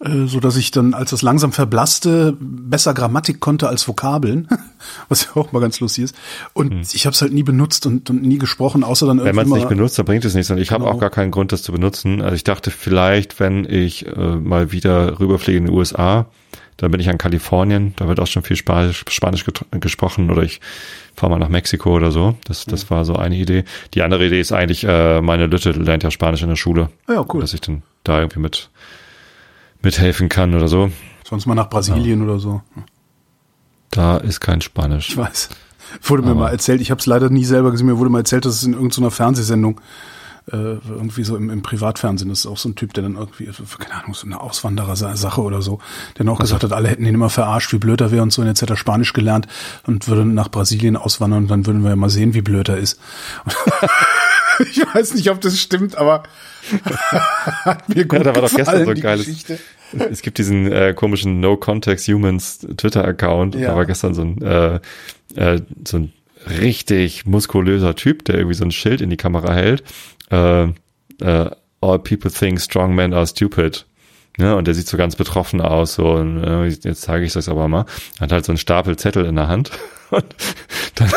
äh, 0.00 0.26
so 0.26 0.40
dass 0.40 0.56
ich 0.56 0.70
dann, 0.70 0.94
als 0.94 1.10
das 1.10 1.22
langsam 1.22 1.52
verblasste, 1.52 2.36
besser 2.40 2.94
Grammatik 2.94 3.40
konnte 3.40 3.68
als 3.68 3.86
Vokabeln, 3.88 4.48
was 5.08 5.24
ja 5.24 5.36
auch 5.36 5.52
mal 5.52 5.60
ganz 5.60 5.80
lustig 5.80 6.04
ist. 6.04 6.16
Und 6.52 6.94
ich 6.94 7.06
habe 7.06 7.14
es 7.14 7.22
halt 7.22 7.32
nie 7.32 7.42
benutzt 7.42 7.86
und, 7.86 8.08
und 8.10 8.22
nie 8.22 8.38
gesprochen, 8.38 8.84
außer 8.84 9.06
dann 9.06 9.18
Hm. 9.18 9.24
Wenn 9.24 9.34
irgendwie 9.34 9.50
man 9.50 9.58
es 9.58 9.64
nicht 9.64 9.68
benutzt, 9.76 9.98
dann 9.98 10.06
bringt 10.06 10.24
es 10.24 10.34
nichts. 10.34 10.50
Und 10.50 10.58
ich 10.58 10.70
habe 10.70 10.84
Genau. 10.84 10.96
auch 10.96 11.00
gar 11.00 11.10
keinen 11.10 11.30
Grund, 11.30 11.52
das 11.52 11.62
zu 11.62 11.72
benutzen. 11.72 12.22
Also 12.22 12.36
ich 12.36 12.44
dachte 12.44 12.70
vielleicht, 12.70 13.40
wenn 13.40 13.64
ich 13.64 14.06
äh, 14.06 14.36
mal 14.36 14.72
wieder 14.72 15.18
rüberfliege 15.18 15.58
in 15.58 15.66
die 15.66 15.72
USA, 15.72 16.26
dann 16.76 16.90
bin 16.90 17.00
ich 17.00 17.08
an 17.08 17.18
Kalifornien, 17.18 17.94
da 17.96 18.08
wird 18.08 18.18
auch 18.18 18.26
schon 18.26 18.42
viel 18.42 18.56
Spanisch, 18.56 19.04
Spanisch 19.08 19.44
gesprochen 19.70 20.30
oder 20.30 20.42
ich 20.42 20.60
fahre 21.14 21.30
mal 21.32 21.38
nach 21.38 21.48
Mexiko 21.48 21.94
oder 21.96 22.10
so. 22.10 22.36
Das, 22.44 22.64
das 22.64 22.90
war 22.90 23.04
so 23.04 23.16
eine 23.16 23.36
Idee. 23.36 23.64
Die 23.94 24.02
andere 24.02 24.26
Idee 24.26 24.40
ist 24.40 24.52
eigentlich, 24.52 24.84
äh, 24.84 25.20
meine 25.20 25.46
Lütte 25.46 25.70
lernt 25.72 26.02
ja 26.02 26.10
Spanisch 26.10 26.42
in 26.42 26.48
der 26.48 26.56
Schule. 26.56 26.88
Ja, 27.08 27.24
cool. 27.32 27.40
Dass 27.40 27.54
ich 27.54 27.60
dann 27.60 27.82
da 28.04 28.18
irgendwie 28.20 28.40
mit 28.40 28.70
mithelfen 29.82 30.28
kann 30.28 30.54
oder 30.54 30.68
so. 30.68 30.90
sonst 31.28 31.46
mal 31.46 31.54
nach 31.54 31.68
Brasilien 31.70 32.22
oder 32.22 32.38
so. 32.38 32.62
Da 33.90 34.16
ist 34.18 34.40
kein 34.40 34.60
Spanisch. 34.60 35.10
Ich 35.10 35.16
weiß. 35.16 35.48
Wurde 36.02 36.22
mir 36.22 36.30
Aber- 36.30 36.40
mal 36.40 36.48
erzählt, 36.50 36.80
ich 36.80 36.90
habe 36.90 36.98
es 37.00 37.06
leider 37.06 37.28
nie 37.30 37.44
selber 37.44 37.70
gesehen, 37.70 37.86
mir 37.86 37.98
wurde 37.98 38.10
mal 38.10 38.18
erzählt, 38.20 38.44
dass 38.44 38.54
es 38.54 38.64
in 38.64 38.72
irgendeiner 38.72 39.10
Fernsehsendung, 39.10 39.80
äh, 40.50 40.56
irgendwie 40.56 41.24
so 41.24 41.36
im, 41.36 41.50
im 41.50 41.62
Privatfernsehen, 41.62 42.28
das 42.28 42.40
ist 42.40 42.46
auch 42.46 42.56
so 42.56 42.68
ein 42.68 42.74
Typ, 42.74 42.94
der 42.94 43.04
dann 43.04 43.16
irgendwie, 43.16 43.48
keine 43.78 43.94
Ahnung, 43.94 44.14
so 44.14 44.26
eine 44.26 44.40
Auswanderer-Sache 44.40 45.40
oder 45.40 45.62
so, 45.62 45.78
der 46.16 46.24
dann 46.24 46.34
auch 46.34 46.40
gesagt 46.40 46.64
hat, 46.64 46.72
alle 46.72 46.88
hätten 46.88 47.06
ihn 47.06 47.14
immer 47.14 47.30
verarscht, 47.30 47.72
wie 47.72 47.78
blöd 47.78 48.00
er 48.00 48.10
wäre 48.10 48.22
und 48.22 48.32
so, 48.32 48.42
und 48.42 48.48
jetzt 48.48 48.62
hätte 48.62 48.74
er 48.74 48.76
Spanisch 48.76 49.12
gelernt 49.12 49.46
und 49.86 50.08
würde 50.08 50.24
nach 50.24 50.48
Brasilien 50.48 50.96
auswandern 50.96 51.44
und 51.44 51.50
dann 51.50 51.66
würden 51.66 51.82
wir 51.82 51.90
ja 51.90 51.96
mal 51.96 52.10
sehen, 52.10 52.34
wie 52.34 52.42
blöd 52.42 52.68
er 52.68 52.78
ist. 52.78 53.00
ich 54.58 54.82
weiß 54.94 55.14
nicht, 55.14 55.30
ob 55.30 55.40
das 55.40 55.60
stimmt, 55.60 55.96
aber 55.96 56.24
hat 57.64 57.88
mir 57.88 58.04
gut 58.04 58.18
Ja, 58.18 58.24
da 58.24 58.34
war 58.34 58.42
doch 58.42 58.54
gestern 58.54 58.84
so 58.84 58.90
ein 58.90 59.00
geiles. 59.00 59.26
Geschichte. 59.26 59.58
Es 59.92 60.22
gibt 60.22 60.38
diesen 60.38 60.70
äh, 60.72 60.94
komischen 60.94 61.40
No 61.40 61.56
Context 61.56 62.08
Humans 62.08 62.60
Twitter-Account. 62.76 63.54
Ja. 63.54 63.68
Da 63.68 63.76
war 63.76 63.84
gestern 63.84 64.14
so 64.14 64.22
ein, 64.22 64.40
äh, 64.42 64.80
äh, 65.34 65.60
so 65.86 65.98
ein 65.98 66.12
richtig 66.46 67.26
muskulöser 67.26 67.94
Typ, 67.94 68.24
der 68.24 68.36
irgendwie 68.36 68.54
so 68.54 68.64
ein 68.64 68.72
Schild 68.72 69.00
in 69.00 69.10
die 69.10 69.16
Kamera 69.16 69.52
hält. 69.52 69.84
Äh, 70.32 70.64
äh, 71.20 71.50
All 71.82 71.98
people 71.98 72.30
think 72.30 72.60
strong 72.60 72.94
men 72.94 73.12
are 73.12 73.26
stupid. 73.26 73.84
Ja, 74.38 74.54
und 74.54 74.66
der 74.66 74.74
sieht 74.74 74.86
so 74.86 74.96
ganz 74.96 75.16
betroffen 75.16 75.60
aus, 75.60 75.94
so, 75.94 76.12
und, 76.12 76.42
äh, 76.42 76.66
jetzt 76.66 77.02
zeige 77.02 77.24
ich 77.26 77.32
das 77.32 77.48
aber 77.48 77.68
mal. 77.68 77.84
Hat 78.18 78.32
halt 78.32 78.44
so 78.44 78.52
einen 78.52 78.58
Stapel 78.58 78.96
Zettel 78.96 79.26
in 79.26 79.36
der 79.36 79.48
Hand 79.48 79.72
und 80.10 80.24
dann 80.94 81.10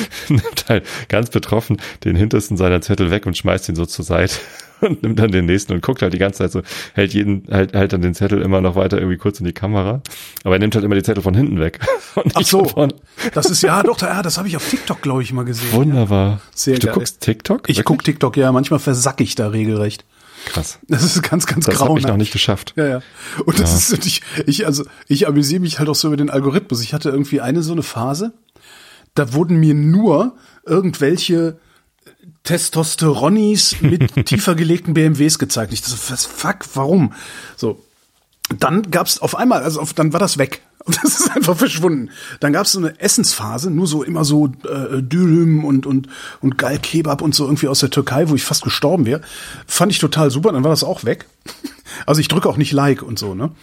nimmt 0.28 0.64
halt 0.68 0.86
ganz 1.08 1.30
betroffen 1.30 1.78
den 2.04 2.16
hintersten 2.16 2.56
seiner 2.56 2.80
Zettel 2.80 3.10
weg 3.10 3.26
und 3.26 3.36
schmeißt 3.36 3.68
ihn 3.68 3.76
so 3.76 3.86
zur 3.86 4.04
Seite 4.04 4.34
und 4.80 5.02
nimmt 5.02 5.18
dann 5.18 5.32
den 5.32 5.46
nächsten 5.46 5.72
und 5.72 5.82
guckt 5.82 6.02
halt 6.02 6.12
die 6.12 6.18
ganze 6.18 6.38
Zeit 6.38 6.52
so, 6.52 6.62
hält 6.94 7.14
jeden, 7.14 7.46
halt, 7.50 7.74
halt 7.74 7.92
dann 7.92 8.02
den 8.02 8.14
Zettel 8.14 8.42
immer 8.42 8.60
noch 8.60 8.76
weiter 8.76 8.98
irgendwie 8.98 9.16
kurz 9.16 9.40
in 9.40 9.46
die 9.46 9.52
Kamera. 9.52 10.02
Aber 10.44 10.56
er 10.56 10.58
nimmt 10.58 10.74
halt 10.74 10.84
immer 10.84 10.94
die 10.94 11.02
Zettel 11.02 11.22
von 11.22 11.34
hinten 11.34 11.60
weg. 11.60 11.80
Ach 12.34 12.42
so, 12.42 12.88
das 13.34 13.46
ist 13.46 13.62
ja 13.62 13.82
doch, 13.82 14.00
ja, 14.00 14.22
das 14.22 14.38
habe 14.38 14.48
ich 14.48 14.56
auf 14.56 14.68
TikTok, 14.68 15.02
glaube 15.02 15.22
ich, 15.22 15.32
mal 15.32 15.44
gesehen. 15.44 15.72
Wunderbar. 15.72 16.40
Sehr 16.54 16.78
du 16.78 16.86
geil. 16.86 16.94
guckst 16.94 17.20
TikTok? 17.20 17.68
Ich 17.68 17.84
guck 17.84 18.04
TikTok, 18.04 18.36
ja, 18.36 18.52
manchmal 18.52 18.80
versack 18.80 19.20
ich 19.20 19.34
da 19.34 19.48
regelrecht. 19.48 20.04
Krass. 20.46 20.78
Das 20.88 21.02
ist 21.02 21.22
ganz, 21.22 21.46
ganz 21.46 21.66
Das 21.66 21.80
habe 21.80 21.98
ich 21.98 22.06
noch 22.06 22.16
nicht 22.16 22.32
geschafft. 22.32 22.74
Ja, 22.76 22.86
ja. 22.86 23.02
Und 23.44 23.58
das 23.58 23.74
ist, 23.74 23.92
und 23.92 24.06
ich, 24.06 24.22
ich, 24.46 24.66
also, 24.66 24.84
ich 25.06 25.26
amüsiere 25.26 25.60
mich 25.60 25.78
halt 25.78 25.88
auch 25.88 25.94
so 25.94 26.08
über 26.08 26.16
den 26.16 26.30
Algorithmus. 26.30 26.80
Ich 26.82 26.94
hatte 26.94 27.10
irgendwie 27.10 27.40
eine 27.40 27.62
so 27.62 27.72
eine 27.72 27.82
Phase, 27.82 28.32
da 29.18 29.32
wurden 29.32 29.58
mir 29.58 29.74
nur 29.74 30.36
irgendwelche 30.64 31.58
Testosteronis 32.44 33.80
mit 33.80 34.14
tiefer 34.26 34.54
gelegten 34.54 34.94
BMWs 34.94 35.38
gezeigt. 35.38 35.72
Ich 35.72 35.82
dachte, 35.82 35.98
was 36.08 36.24
fuck, 36.24 36.58
warum? 36.74 37.12
So. 37.56 37.84
Dann 38.58 38.90
gab's 38.90 39.18
auf 39.18 39.36
einmal, 39.36 39.62
also 39.62 39.80
auf, 39.80 39.92
dann 39.92 40.12
war 40.12 40.20
das 40.20 40.38
weg. 40.38 40.62
Das 41.02 41.20
ist 41.20 41.30
einfach 41.36 41.54
verschwunden. 41.54 42.08
Dann 42.40 42.54
gab's 42.54 42.72
so 42.72 42.78
eine 42.78 42.98
Essensphase, 42.98 43.70
nur 43.70 43.86
so 43.86 44.02
immer 44.02 44.24
so 44.24 44.46
äh, 44.46 45.02
Dürüm 45.02 45.66
und 45.66 45.84
und 45.84 46.08
und 46.40 46.56
geil 46.56 46.78
Kebab 46.78 47.20
und 47.20 47.34
so 47.34 47.44
irgendwie 47.44 47.68
aus 47.68 47.80
der 47.80 47.90
Türkei, 47.90 48.30
wo 48.30 48.34
ich 48.34 48.44
fast 48.44 48.62
gestorben 48.62 49.04
wäre. 49.04 49.20
Fand 49.66 49.92
ich 49.92 49.98
total 49.98 50.30
super. 50.30 50.50
Dann 50.50 50.64
war 50.64 50.70
das 50.70 50.84
auch 50.84 51.04
weg. 51.04 51.26
Also 52.06 52.20
ich 52.20 52.28
drücke 52.28 52.48
auch 52.48 52.58
nicht 52.58 52.72
Like 52.72 53.02
und 53.02 53.18
so 53.18 53.34
ne. 53.34 53.44
Und 53.44 53.54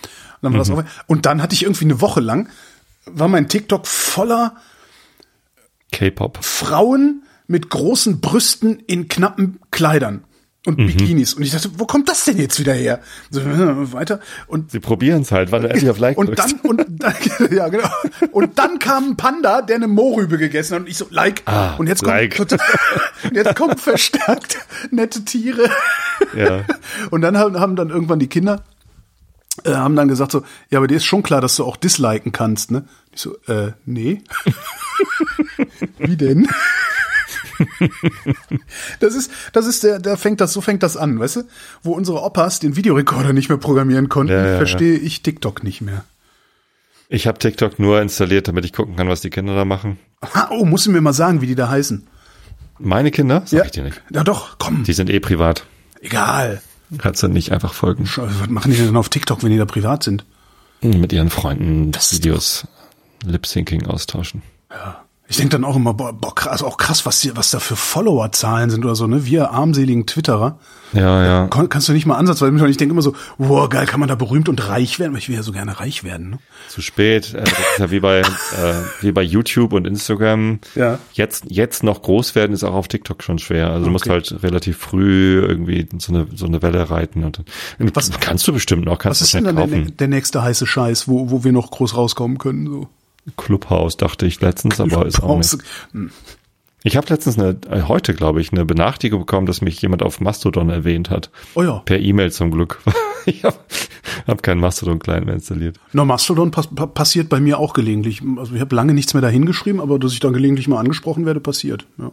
dann 0.41 0.51
war 0.51 0.59
das 0.59 0.69
auch 0.69 0.77
weg. 0.77 0.87
Und 1.07 1.25
dann 1.27 1.41
hatte 1.41 1.53
ich 1.53 1.63
irgendwie 1.63 1.85
eine 1.85 2.01
Woche 2.01 2.19
lang 2.19 2.49
war 3.05 3.27
mein 3.27 3.47
TikTok 3.47 3.87
voller 3.87 4.55
K-Pop. 5.95 6.39
Frauen 6.43 7.23
mit 7.47 7.69
großen 7.69 8.19
Brüsten 8.19 8.79
in 8.85 9.07
knappen 9.07 9.59
Kleidern 9.71 10.25
und 10.65 10.77
Bikinis. 10.77 11.35
Und 11.35 11.43
ich 11.43 11.51
dachte, 11.51 11.69
wo 11.77 11.85
kommt 11.85 12.09
das 12.09 12.25
denn 12.25 12.37
jetzt 12.37 12.59
wieder 12.59 12.73
her? 12.73 12.99
So, 13.29 13.41
weiter. 13.45 14.19
Und 14.47 14.71
Sie 14.71 14.79
probieren 14.79 15.21
es 15.21 15.31
halt, 15.31 15.51
weil 15.51 15.61
du 15.61 15.69
endlich 15.69 15.89
auf 15.89 15.99
Like 15.99 16.17
und 16.17 16.27
drückst. 16.27 16.55
dann, 16.63 16.69
und 16.69 16.85
dann, 16.89 17.13
ja, 17.51 17.69
genau. 17.69 17.87
Und 18.31 18.59
dann 18.59 18.79
kam 18.79 19.11
ein 19.11 19.17
Panda, 19.17 19.61
der 19.61 19.77
eine 19.77 19.87
Mohrrübe 19.87 20.37
gegessen 20.37 20.75
hat 20.75 20.81
und 20.81 20.89
ich 20.89 20.97
so, 20.97 21.07
like. 21.11 21.43
Ah, 21.45 21.75
und 21.75 21.87
jetzt 21.87 22.03
kommt, 22.03 22.15
like. 22.15 22.39
und 22.39 22.51
jetzt 23.33 23.55
kommen 23.55 23.77
verstärkt 23.77 24.57
nette 24.91 25.23
Tiere. 25.23 25.69
Ja. 26.35 26.65
Und 27.11 27.21
dann 27.21 27.37
haben, 27.37 27.57
haben 27.59 27.75
dann 27.75 27.89
irgendwann 27.89 28.19
die 28.19 28.27
Kinder, 28.27 28.63
äh, 29.63 29.73
haben 29.73 29.95
dann 29.95 30.07
gesagt 30.07 30.31
so, 30.31 30.43
ja, 30.69 30.79
aber 30.79 30.87
dir 30.87 30.97
ist 30.97 31.05
schon 31.05 31.23
klar, 31.23 31.41
dass 31.41 31.55
du 31.55 31.63
auch 31.63 31.77
disliken 31.77 32.31
kannst, 32.31 32.71
ne? 32.71 32.85
Ich 33.15 33.21
so, 33.21 33.37
äh, 33.47 33.71
nee. 33.85 34.21
Wie 35.99 36.17
denn? 36.17 36.47
Das 38.99 39.13
ist, 39.15 39.31
das 39.53 39.65
ist 39.65 39.83
der, 39.83 39.99
da 39.99 40.17
fängt 40.17 40.41
das, 40.41 40.51
so 40.53 40.61
fängt 40.61 40.83
das 40.83 40.97
an, 40.97 41.19
weißt 41.19 41.37
du? 41.37 41.43
Wo 41.83 41.93
unsere 41.93 42.21
Opas 42.21 42.59
den 42.59 42.75
Videorekorder 42.75 43.33
nicht 43.33 43.49
mehr 43.49 43.57
programmieren 43.57 44.09
konnten, 44.09 44.33
Ja, 44.33 44.43
ja, 44.45 44.51
ja. 44.51 44.57
verstehe 44.57 44.97
ich 44.97 45.23
TikTok 45.23 45.63
nicht 45.63 45.81
mehr. 45.81 46.03
Ich 47.07 47.27
habe 47.27 47.39
TikTok 47.39 47.79
nur 47.79 48.01
installiert, 48.01 48.47
damit 48.47 48.65
ich 48.65 48.73
gucken 48.73 48.95
kann, 48.95 49.07
was 49.07 49.21
die 49.21 49.29
Kinder 49.29 49.55
da 49.55 49.63
machen. 49.63 49.97
Ha, 50.33 50.49
oh, 50.51 50.65
musst 50.65 50.85
du 50.87 50.91
mir 50.91 51.01
mal 51.01 51.13
sagen, 51.13 51.39
wie 51.41 51.47
die 51.47 51.55
da 51.55 51.69
heißen. 51.69 52.05
Meine 52.79 53.11
Kinder? 53.11 53.43
Sag 53.45 53.59
Ja. 53.59 53.65
ich 53.65 53.71
dir 53.71 53.83
nicht. 53.83 54.01
Ja 54.11 54.23
doch, 54.23 54.57
komm. 54.59 54.83
Die 54.83 54.93
sind 54.93 55.09
eh 55.09 55.19
privat. 55.19 55.65
Egal. 56.01 56.61
Kannst 56.97 57.23
du 57.23 57.27
nicht 57.27 57.51
einfach 57.51 57.73
folgen. 57.73 58.03
Was 58.15 58.49
machen 58.49 58.71
die 58.71 58.77
denn 58.77 58.97
auf 58.97 59.09
TikTok, 59.09 59.43
wenn 59.43 59.51
die 59.51 59.57
da 59.57 59.65
privat 59.65 60.03
sind? 60.03 60.25
Mit 60.81 61.13
ihren 61.13 61.29
Freunden 61.29 61.91
Das 61.91 62.11
ist 62.11 62.17
Videos 62.19 62.67
Lip-Syncing 63.31 63.87
austauschen. 63.87 64.41
Ich 65.27 65.37
denke 65.37 65.53
dann 65.53 65.63
auch 65.63 65.75
immer, 65.75 65.95
boah, 65.95 66.13
boah 66.13 66.35
krass, 66.35 66.51
also 66.51 66.67
auch 66.67 66.77
krass, 66.77 67.03
was, 67.07 67.19
die, 67.21 67.35
was 67.35 67.49
da 67.49 67.59
für 67.59 67.75
Followerzahlen 67.75 68.69
sind 68.69 68.85
oder 68.85 68.93
so, 68.93 69.07
ne? 69.07 69.25
Wir 69.25 69.49
armseligen 69.49 70.05
Twitterer. 70.05 70.59
Ja, 70.93 71.25
ja. 71.25 71.47
Kon 71.47 71.67
kannst 71.67 71.89
du 71.89 71.93
nicht 71.93 72.05
mal 72.05 72.15
ansatzweise 72.17 72.51
und 72.63 72.69
ich 72.69 72.77
denke 72.77 72.91
immer 72.93 73.01
so, 73.01 73.15
wow, 73.39 73.67
geil, 73.67 73.87
kann 73.87 73.99
man 73.99 74.07
da 74.07 74.13
berühmt 74.13 74.49
und 74.49 74.67
reich 74.69 74.99
werden? 74.99 75.17
Ich 75.17 75.27
will 75.27 75.35
ja 75.35 75.41
so 75.41 75.51
gerne 75.51 75.79
reich 75.79 76.03
werden, 76.03 76.29
ne? 76.29 76.39
Zu 76.69 76.81
spät. 76.83 77.33
Äh, 77.33 77.39
Das 77.43 77.49
ist 77.53 77.79
ja 77.79 77.89
wie 77.89 77.99
bei, 78.01 78.19
äh, 78.19 78.23
wie 79.01 79.11
bei 79.11 79.23
YouTube 79.23 79.73
und 79.73 79.87
Instagram. 79.87 80.59
Ja. 80.75 80.99
Jetzt, 81.13 81.45
jetzt 81.49 81.81
noch 81.83 82.03
groß 82.03 82.35
werden 82.35 82.53
ist 82.53 82.63
auch 82.63 82.75
auf 82.75 82.87
TikTok 82.87 83.23
schon 83.23 83.39
schwer. 83.39 83.71
Also 83.71 83.85
du 83.85 83.91
musst 83.91 84.05
Okay. 84.05 84.11
halt 84.13 84.43
relativ 84.43 84.77
früh 84.77 85.39
irgendwie 85.43 85.87
so 85.97 86.13
eine, 86.13 86.27
so 86.35 86.45
eine 86.45 86.61
Welle 86.61 86.91
reiten. 86.91 87.23
Und 87.23 87.41
dann, 87.79 87.95
Was- 87.95 88.11
kannst 88.19 88.47
du 88.47 88.53
bestimmt 88.53 88.85
noch, 88.85 88.99
kannst 88.99 89.21
Was 89.21 89.31
du 89.31 89.37
ist 89.39 89.45
denn 89.47 89.55
dann 89.55 89.69
der, 89.69 89.79
kaufen. 89.79 89.97
der 89.97 90.07
nächste 90.07 90.43
heiße 90.43 90.67
Scheiß, 90.67 91.07
wo, 91.07 91.31
wo 91.31 91.43
wir 91.43 91.51
noch 91.51 91.71
groß 91.71 91.97
rauskommen 91.97 92.37
können? 92.37 92.67
So. 92.67 92.87
Clubhouse 93.37 93.97
dachte 93.97 94.25
ich 94.25 94.41
letztens, 94.41 94.79
aber 94.79 95.05
ist 95.05 95.21
auch 95.21 95.37
nicht. 95.37 95.57
Ich 96.83 96.95
habe 96.95 97.07
letztens 97.09 97.39
eine, 97.39 97.57
äh, 97.71 97.81
heute 97.87 98.13
glaube 98.13 98.41
ich, 98.41 98.51
eine 98.51 98.63
Benachrichtigung 98.63 99.21
bekommen, 99.21 99.47
dass 99.47 99.61
mich 99.61 99.81
jemand 99.81 100.03
auf 100.03 100.21
Mastodon 100.21 100.69
erwähnt 100.69 101.09
hat. 101.09 101.31
Oh 101.55 101.63
ja. 101.63 101.81
Per 101.83 101.99
E-Mail 101.99 102.31
zum 102.31 102.51
Glück. 102.51 102.79
ich 103.25 103.43
habe 103.43 103.57
hab 104.27 104.43
keinen 104.43 104.59
Mastodon-Client 104.59 105.25
mehr 105.25 105.33
installiert. 105.33 105.79
Na, 105.93 106.05
Mastodon 106.05 106.51
pass 106.51 106.67
pa 106.67 106.85
passiert 106.85 107.27
bei 107.27 107.39
mir 107.39 107.57
auch 107.57 107.73
gelegentlich. 107.73 108.21
Also 108.37 108.53
ich 108.53 108.61
habe 108.61 108.75
lange 108.75 108.93
nichts 108.93 109.15
mehr 109.15 109.21
dahin 109.21 109.47
geschrieben, 109.47 109.81
aber 109.81 109.97
dass 109.97 110.13
ich 110.13 110.19
dann 110.19 110.33
gelegentlich 110.33 110.67
mal 110.67 110.77
angesprochen 110.77 111.25
werde, 111.25 111.39
passiert. 111.39 111.87
Ja. 111.97 112.11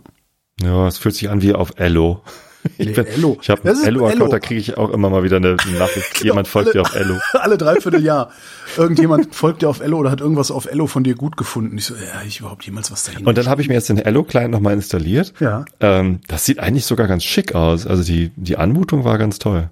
Ja, 0.63 0.87
es 0.89 0.97
fühlt 0.97 1.17
sich 1.17 1.29
an 1.29 1.43
wie 1.43 1.53
auf 1.53 1.73
Ello. 1.77 2.23
Ich, 2.79 2.87
Nee, 2.89 2.93
bin, 2.93 3.07
Ello. 3.07 3.39
ich 3.43 3.51
habe 3.51 3.69
einen 3.69 3.83
Ello. 3.85 4.07
Ello-Account, 4.07 4.33
da 4.33 4.39
kriege 4.39 4.61
ich 4.61 4.77
auch 4.79 4.91
immer 4.91 5.11
mal 5.11 5.23
wieder 5.25 5.39
eine 5.39 5.57
Nachricht. 5.79 6.15
Genau, 6.21 6.25
Jemand 6.35 6.49
folgt 6.49 6.69
alle- 6.69 6.73
dir 6.75 6.81
auf 6.83 6.95
Ello. 6.95 7.19
Alle 7.33 7.59
dreiviertel 7.59 8.03
Jahr. 8.05 8.31
Irgendjemand 8.77 9.35
folgt 9.35 9.63
dir 9.63 9.69
auf 9.69 9.81
Ello 9.81 9.99
oder 9.99 10.11
hat 10.13 10.21
irgendwas 10.21 10.51
auf 10.53 10.67
Ello 10.67 10.87
von 10.87 11.03
dir 11.03 11.15
gut 11.17 11.37
gefunden. 11.37 11.77
Ich 11.77 11.87
so, 11.87 11.95
ja, 11.95 12.23
ich 12.27 12.39
überhaupt 12.41 12.65
jemals 12.65 12.93
was 12.93 13.03
dahin. 13.05 13.27
Und 13.27 13.37
dann 13.37 13.49
habe 13.49 13.63
ich 13.63 13.69
mir 13.69 13.75
jetzt 13.75 13.89
den 13.89 13.99
Ello-Client 13.99 14.51
nochmal 14.53 14.75
installiert. 14.75 15.35
Ja. 15.41 15.65
Ähm, 15.81 16.21
das 16.29 16.45
sieht 16.45 16.61
eigentlich 16.61 16.87
sogar 16.87 17.09
ganz 17.09 17.25
schick 17.25 17.55
aus. 17.55 17.87
Also 17.87 18.05
die, 18.05 18.31
die 18.37 18.57
Anmutung 18.57 19.05
war 19.05 19.19
ganz 19.19 19.39
toll. 19.41 19.69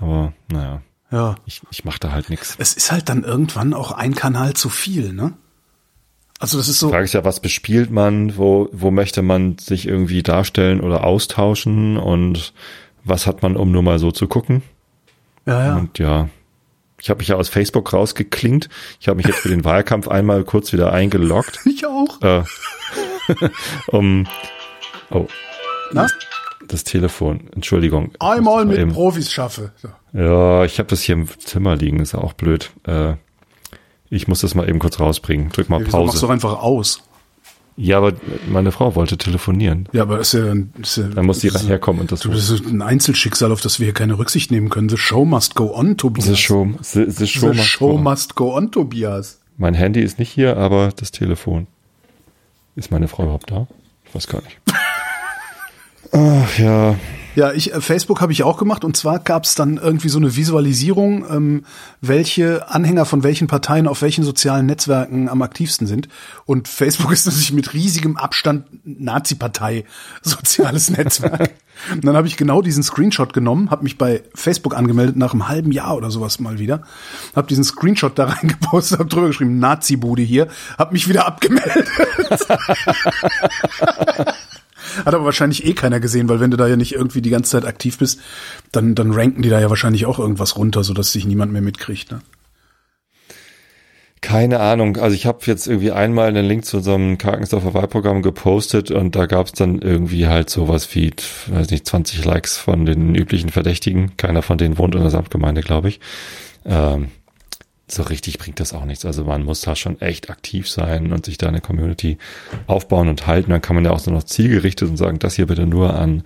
Aber 0.00 0.32
naja, 0.52 0.82
ja. 1.12 1.36
ich, 1.46 1.62
ich 1.70 1.84
mache 1.84 1.98
da 2.00 2.10
halt 2.12 2.30
nichts. 2.30 2.54
Es 2.58 2.72
ist 2.74 2.90
halt 2.92 3.08
dann 3.08 3.22
irgendwann 3.24 3.74
auch 3.74 3.92
ein 3.92 4.14
Kanal 4.14 4.54
zu 4.54 4.68
viel, 4.68 5.12
ne? 5.12 5.32
Also 6.38 6.56
das 6.58 6.68
ist 6.68 6.78
so. 6.78 6.90
Frage 6.90 7.04
ist 7.04 7.14
ja, 7.14 7.24
was 7.24 7.40
bespielt 7.40 7.90
man, 7.90 8.36
wo, 8.36 8.68
wo 8.72 8.90
möchte 8.90 9.22
man 9.22 9.58
sich 9.58 9.86
irgendwie 9.88 10.22
darstellen 10.22 10.80
oder 10.80 11.04
austauschen 11.04 11.96
und 11.96 12.52
was 13.04 13.26
hat 13.26 13.42
man, 13.42 13.56
um 13.56 13.72
nur 13.72 13.82
mal 13.82 13.98
so 13.98 14.12
zu 14.12 14.28
gucken? 14.28 14.62
Ja, 15.46 15.66
ja. 15.66 15.76
Und 15.76 15.98
ja, 15.98 16.28
ich 17.00 17.10
habe 17.10 17.18
mich 17.18 17.28
ja 17.28 17.36
aus 17.36 17.48
Facebook 17.48 17.92
rausgeklingt. 17.92 18.68
Ich 19.00 19.08
habe 19.08 19.16
mich 19.16 19.26
jetzt 19.26 19.40
für 19.40 19.48
den 19.48 19.64
Wahlkampf 19.64 20.06
einmal 20.08 20.44
kurz 20.44 20.72
wieder 20.72 20.92
eingeloggt, 20.92 21.58
Ich 21.66 21.84
auch. 21.86 22.20
äh, 22.22 22.42
um 23.88 24.26
oh, 25.10 25.26
Na? 25.92 26.06
das 26.68 26.84
Telefon. 26.84 27.48
Entschuldigung. 27.54 28.12
Einmal 28.20 28.64
mit 28.64 28.78
eben- 28.78 28.92
Profis 28.92 29.32
schaffe. 29.32 29.72
Ja, 30.12 30.64
ich 30.64 30.78
habe 30.78 30.88
das 30.88 31.02
hier 31.02 31.14
im 31.14 31.26
Zimmer 31.40 31.76
liegen, 31.76 31.98
ist 32.00 32.12
ja 32.12 32.20
auch 32.20 32.32
blöd. 32.34 32.70
Äh, 32.84 33.14
ich 34.10 34.28
muss 34.28 34.40
das 34.40 34.54
mal 34.54 34.68
eben 34.68 34.78
kurz 34.78 34.98
rausbringen. 35.00 35.50
Drück 35.50 35.68
mal 35.68 35.80
Wieso 35.84 35.98
machst 35.98 36.14
du 36.16 36.18
Pause. 36.20 36.26
doch 36.26 36.30
einfach 36.30 36.62
aus? 36.62 37.02
Ja, 37.76 37.98
aber 37.98 38.14
meine 38.48 38.72
Frau 38.72 38.96
wollte 38.96 39.16
telefonieren. 39.18 39.88
Ja, 39.92 40.02
aber 40.02 40.18
ist 40.18 40.32
ja 40.32 40.52
ist 40.82 40.96
ja, 40.96 41.04
Dann 41.04 41.26
muss 41.26 41.38
die 41.40 41.48
das 41.48 41.62
ist- 41.62 41.68
herkommen 41.68 42.00
und 42.00 42.10
das 42.10 42.20
Du, 42.20 42.30
das 42.30 42.50
ist 42.50 42.66
ein 42.66 42.82
Einzelschicksal, 42.82 43.52
auf 43.52 43.60
das 43.60 43.78
wir 43.78 43.84
hier 43.86 43.94
keine 43.94 44.18
Rücksicht 44.18 44.50
nehmen 44.50 44.68
können. 44.68 44.88
The 44.88 44.96
show 44.96 45.24
must 45.24 45.54
go 45.54 45.72
on, 45.76 45.96
Tobias. 45.96 46.26
The 46.26 46.36
show, 46.36 46.66
the, 46.82 47.04
the 47.08 47.26
show, 47.28 47.52
The 47.52 47.56
must 47.58 47.68
show 47.68 47.88
go 47.92 47.98
must 47.98 48.34
go 48.34 48.56
on, 48.56 48.72
Tobias. 48.72 49.40
Mein 49.56 49.74
Handy 49.74 50.00
ist 50.00 50.18
nicht 50.18 50.30
hier, 50.30 50.56
aber 50.56 50.90
das 50.96 51.12
Telefon. 51.12 51.68
Ist 52.74 52.90
meine 52.90 53.06
Frau 53.08 53.24
überhaupt 53.24 53.50
da? 53.50 53.68
Ich 54.06 54.14
weiß 54.14 54.26
gar 54.26 54.42
nicht. 54.42 54.58
Ach 56.12 56.58
ja. 56.58 56.96
Ja, 57.38 57.52
ich, 57.52 57.72
äh, 57.72 57.80
Facebook 57.80 58.20
habe 58.20 58.32
ich 58.32 58.42
auch 58.42 58.58
gemacht 58.58 58.84
und 58.84 58.96
zwar 58.96 59.20
gab 59.20 59.44
es 59.44 59.54
dann 59.54 59.76
irgendwie 59.76 60.08
so 60.08 60.18
eine 60.18 60.34
Visualisierung, 60.34 61.24
ähm, 61.30 61.64
welche 62.00 62.68
Anhänger 62.68 63.04
von 63.04 63.22
welchen 63.22 63.46
Parteien 63.46 63.86
auf 63.86 64.02
welchen 64.02 64.24
sozialen 64.24 64.66
Netzwerken 64.66 65.28
am 65.28 65.40
aktivsten 65.42 65.86
sind. 65.86 66.08
Und 66.46 66.66
Facebook 66.66 67.12
ist 67.12 67.26
natürlich 67.26 67.52
mit 67.52 67.74
riesigem 67.74 68.16
Abstand 68.16 68.66
Nazi-Partei 68.84 69.84
soziales 70.22 70.90
Netzwerk. 70.90 71.52
und 71.92 72.04
dann 72.04 72.16
habe 72.16 72.26
ich 72.26 72.36
genau 72.36 72.60
diesen 72.60 72.82
Screenshot 72.82 73.32
genommen, 73.32 73.70
habe 73.70 73.84
mich 73.84 73.98
bei 73.98 74.24
Facebook 74.34 74.76
angemeldet 74.76 75.14
nach 75.14 75.32
einem 75.32 75.46
halben 75.46 75.70
Jahr 75.70 75.96
oder 75.96 76.10
sowas 76.10 76.40
mal 76.40 76.58
wieder, 76.58 76.82
habe 77.36 77.46
diesen 77.46 77.62
Screenshot 77.62 78.18
da 78.18 78.24
reingepostet, 78.30 78.98
habe 78.98 79.08
drüber 79.08 79.28
geschrieben 79.28 79.60
Nazi-Bude 79.60 80.22
hier, 80.22 80.48
habe 80.76 80.92
mich 80.92 81.08
wieder 81.08 81.28
abgemeldet. 81.28 81.86
Hat 85.04 85.14
aber 85.14 85.24
wahrscheinlich 85.24 85.64
eh 85.64 85.74
keiner 85.74 86.00
gesehen, 86.00 86.28
weil 86.28 86.40
wenn 86.40 86.50
du 86.50 86.56
da 86.56 86.66
ja 86.66 86.76
nicht 86.76 86.94
irgendwie 86.94 87.22
die 87.22 87.30
ganze 87.30 87.50
Zeit 87.52 87.64
aktiv 87.64 87.98
bist, 87.98 88.20
dann, 88.72 88.94
dann 88.94 89.12
ranken 89.12 89.42
die 89.42 89.48
da 89.48 89.60
ja 89.60 89.70
wahrscheinlich 89.70 90.06
auch 90.06 90.18
irgendwas 90.18 90.56
runter, 90.56 90.84
sodass 90.84 91.12
sich 91.12 91.26
niemand 91.26 91.52
mehr 91.52 91.62
mitkriegt. 91.62 92.10
Ne? 92.10 92.20
Keine 94.20 94.58
Ahnung. 94.60 94.96
Also 94.96 95.14
ich 95.14 95.26
habe 95.26 95.38
jetzt 95.44 95.68
irgendwie 95.68 95.92
einmal 95.92 96.28
einen 96.28 96.44
Link 96.44 96.64
zu 96.64 96.78
unserem 96.78 97.18
Karkensdorfer 97.18 97.74
Wahlprogramm 97.74 98.22
gepostet 98.22 98.90
und 98.90 99.14
da 99.14 99.26
gab 99.26 99.46
es 99.46 99.52
dann 99.52 99.80
irgendwie 99.80 100.26
halt 100.26 100.50
sowas 100.50 100.92
wie, 100.94 101.12
weiß 101.46 101.70
nicht, 101.70 101.86
20 101.86 102.24
Likes 102.24 102.56
von 102.56 102.84
den 102.84 103.14
üblichen 103.14 103.50
Verdächtigen. 103.50 104.16
Keiner 104.16 104.42
von 104.42 104.58
denen 104.58 104.76
wohnt 104.76 104.94
in 104.94 105.02
der 105.02 105.10
Samtgemeinde, 105.10 105.60
glaube 105.60 105.88
ich. 105.88 106.00
Ähm, 106.64 107.08
so 107.90 108.02
richtig 108.02 108.38
bringt 108.38 108.60
das 108.60 108.72
auch 108.72 108.84
nichts. 108.84 109.04
Also 109.04 109.24
man 109.24 109.44
muss 109.44 109.62
da 109.62 109.76
schon 109.76 110.00
echt 110.00 110.30
aktiv 110.30 110.68
sein 110.68 111.12
und 111.12 111.26
sich 111.26 111.38
da 111.38 111.48
eine 111.48 111.60
Community 111.60 112.18
aufbauen 112.66 113.08
und 113.08 113.26
halten. 113.26 113.50
Dann 113.50 113.62
kann 113.62 113.76
man 113.76 113.84
ja 113.84 113.90
auch 113.90 113.98
so 113.98 114.10
noch 114.10 114.24
zielgerichtet 114.24 114.88
und 114.88 114.96
sagen, 114.96 115.18
das 115.18 115.34
hier 115.34 115.46
bitte 115.46 115.66
nur 115.66 115.94
an 115.94 116.22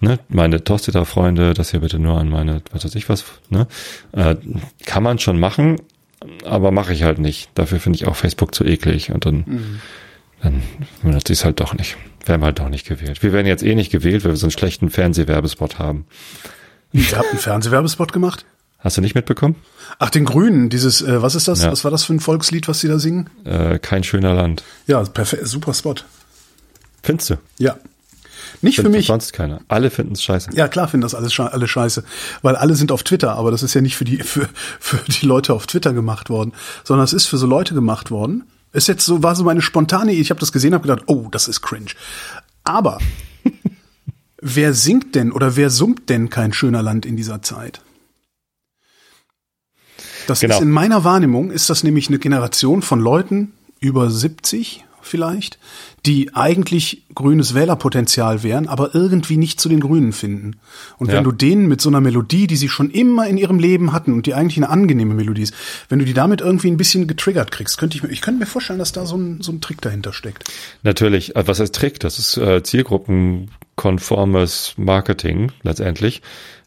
ne, 0.00 0.18
meine 0.28 0.64
Tosteter-Freunde, 0.64 1.54
das 1.54 1.70
hier 1.70 1.80
bitte 1.80 1.98
nur 1.98 2.18
an 2.18 2.28
meine, 2.28 2.62
was 2.72 2.84
weiß 2.84 2.94
ich 2.94 3.08
was, 3.08 3.24
ne? 3.48 3.66
Äh, 4.12 4.36
kann 4.84 5.02
man 5.02 5.18
schon 5.18 5.38
machen, 5.38 5.76
aber 6.44 6.70
mache 6.70 6.92
ich 6.92 7.02
halt 7.02 7.18
nicht. 7.18 7.50
Dafür 7.54 7.80
finde 7.80 7.96
ich 7.96 8.06
auch 8.06 8.16
Facebook 8.16 8.54
zu 8.54 8.64
eklig 8.64 9.12
und 9.12 9.26
dann, 9.26 9.80
dann 10.42 10.62
benutze 11.02 11.32
ich 11.32 11.40
es 11.40 11.44
halt 11.44 11.60
doch 11.60 11.74
nicht. 11.74 11.96
Werden 12.26 12.42
wir 12.42 12.46
halt 12.46 12.58
doch 12.58 12.68
nicht 12.68 12.86
gewählt. 12.86 13.22
Wir 13.22 13.32
werden 13.32 13.46
jetzt 13.46 13.62
eh 13.62 13.74
nicht 13.74 13.90
gewählt, 13.90 14.24
weil 14.24 14.32
wir 14.32 14.36
so 14.36 14.46
einen 14.46 14.52
schlechten 14.52 14.90
Fernsehwerbespot 14.90 15.78
haben. 15.78 16.06
Ihr 16.92 17.04
habt 17.16 17.30
einen 17.30 17.38
Fernsehwerbespot 17.38 18.12
gemacht? 18.12 18.44
Hast 18.80 18.96
du 18.96 19.00
nicht 19.02 19.14
mitbekommen? 19.14 19.56
Ach, 19.98 20.10
den 20.10 20.24
Grünen, 20.24 20.70
dieses, 20.70 21.02
äh, 21.02 21.20
was 21.22 21.34
ist 21.34 21.48
das? 21.48 21.62
Ja. 21.62 21.70
Was 21.70 21.84
war 21.84 21.90
das 21.90 22.04
für 22.04 22.14
ein 22.14 22.20
Volkslied, 22.20 22.66
was 22.66 22.80
sie 22.80 22.88
da 22.88 22.98
singen? 22.98 23.28
Äh, 23.44 23.78
kein 23.78 24.04
schöner 24.04 24.34
Land. 24.34 24.64
Ja, 24.86 25.02
perfekt, 25.02 25.46
super 25.46 25.74
Spot. 25.74 25.96
Findest 27.02 27.30
du? 27.30 27.34
Ja. 27.58 27.76
Nicht 28.62 28.76
für 28.76 28.82
Findet 28.82 29.00
mich. 29.00 29.06
sonst 29.06 29.32
keiner. 29.32 29.60
Alle 29.68 29.90
finden 29.90 30.14
es 30.14 30.22
scheiße. 30.22 30.50
Ja, 30.54 30.68
klar 30.68 30.88
finden 30.88 31.02
das 31.02 31.14
alles 31.14 31.32
sche 31.32 31.52
alle 31.52 31.68
scheiße, 31.68 32.04
weil 32.42 32.56
alle 32.56 32.74
sind 32.74 32.90
auf 32.92 33.02
Twitter, 33.02 33.34
aber 33.34 33.50
das 33.50 33.62
ist 33.62 33.74
ja 33.74 33.80
nicht 33.80 33.96
für 33.96 34.04
die 34.04 34.18
für, 34.22 34.48
für 34.78 34.98
die 35.10 35.26
Leute 35.26 35.52
auf 35.54 35.66
Twitter 35.66 35.92
gemacht 35.92 36.30
worden, 36.30 36.52
sondern 36.84 37.04
es 37.04 37.12
ist 37.12 37.26
für 37.26 37.38
so 37.38 37.46
Leute 37.46 37.74
gemacht 37.74 38.10
worden. 38.10 38.44
Ist 38.72 38.88
jetzt 38.88 39.04
so 39.04 39.22
war 39.22 39.34
so 39.34 39.44
meine 39.44 39.62
spontane, 39.62 40.12
Idee. 40.12 40.20
ich 40.20 40.30
habe 40.30 40.40
das 40.40 40.52
gesehen, 40.52 40.74
habe 40.74 40.86
gedacht, 40.86 41.04
oh, 41.06 41.28
das 41.30 41.48
ist 41.48 41.60
cringe. 41.60 41.90
Aber 42.64 42.98
wer 44.40 44.74
singt 44.74 45.14
denn 45.14 45.32
oder 45.32 45.56
wer 45.56 45.70
summt 45.70 46.08
denn 46.08 46.30
kein 46.30 46.52
schöner 46.52 46.82
Land 46.82 47.04
in 47.06 47.16
dieser 47.16 47.42
Zeit? 47.42 47.80
Das 50.30 50.40
Genau. 50.40 50.56
ist 50.56 50.62
in 50.62 50.70
meiner 50.70 51.04
Wahrnehmung 51.04 51.50
ist 51.50 51.70
das 51.70 51.84
nämlich 51.84 52.08
eine 52.08 52.18
Generation 52.18 52.82
von 52.82 53.00
Leuten 53.00 53.52
über 53.80 54.10
70 54.10 54.84
vielleicht, 55.02 55.58
die 56.06 56.34
eigentlich 56.34 57.04
grünes 57.14 57.54
Wählerpotenzial 57.54 58.42
wären, 58.42 58.68
aber 58.68 58.94
irgendwie 58.94 59.38
nicht 59.38 59.58
zu 59.60 59.68
den 59.68 59.80
Grünen 59.80 60.12
finden. 60.12 60.56
Und 60.98 61.08
Ja. 61.08 61.14
wenn 61.16 61.24
du 61.24 61.32
denen 61.32 61.66
mit 61.68 61.80
so 61.80 61.88
einer 61.88 62.00
Melodie, 62.02 62.46
die 62.46 62.56
sie 62.56 62.68
schon 62.68 62.90
immer 62.90 63.26
in 63.26 63.38
ihrem 63.38 63.58
Leben 63.58 63.92
hatten 63.92 64.12
und 64.12 64.26
die 64.26 64.34
eigentlich 64.34 64.58
eine 64.58 64.68
angenehme 64.68 65.14
Melodie 65.14 65.42
ist, 65.42 65.54
wenn 65.88 65.98
du 65.98 66.04
die 66.04 66.12
damit 66.12 66.42
irgendwie 66.42 66.70
ein 66.70 66.76
bisschen 66.76 67.06
getriggert 67.08 67.50
kriegst, 67.50 67.78
könnte 67.78 67.96
ich 67.96 68.02
mir, 68.02 68.10
ich 68.10 68.20
könnte 68.20 68.40
mir 68.40 68.46
vorstellen, 68.46 68.78
dass 68.78 68.92
da 68.92 69.06
so 69.06 69.16
ein, 69.16 69.40
so 69.40 69.50
ein 69.52 69.60
Trick 69.60 69.80
dahinter 69.80 70.12
steckt. 70.12 70.44
Natürlich, 70.82 71.34
äh, 71.34 71.46
was 71.48 71.58
heißt 71.60 71.74
Trick? 71.74 71.98
Das 72.00 72.18
ist 72.18 72.36
äh, 72.36 72.62
zielgruppenkonformes 72.62 74.74
Marketing 74.76 75.50
letztendlich. 75.62 76.22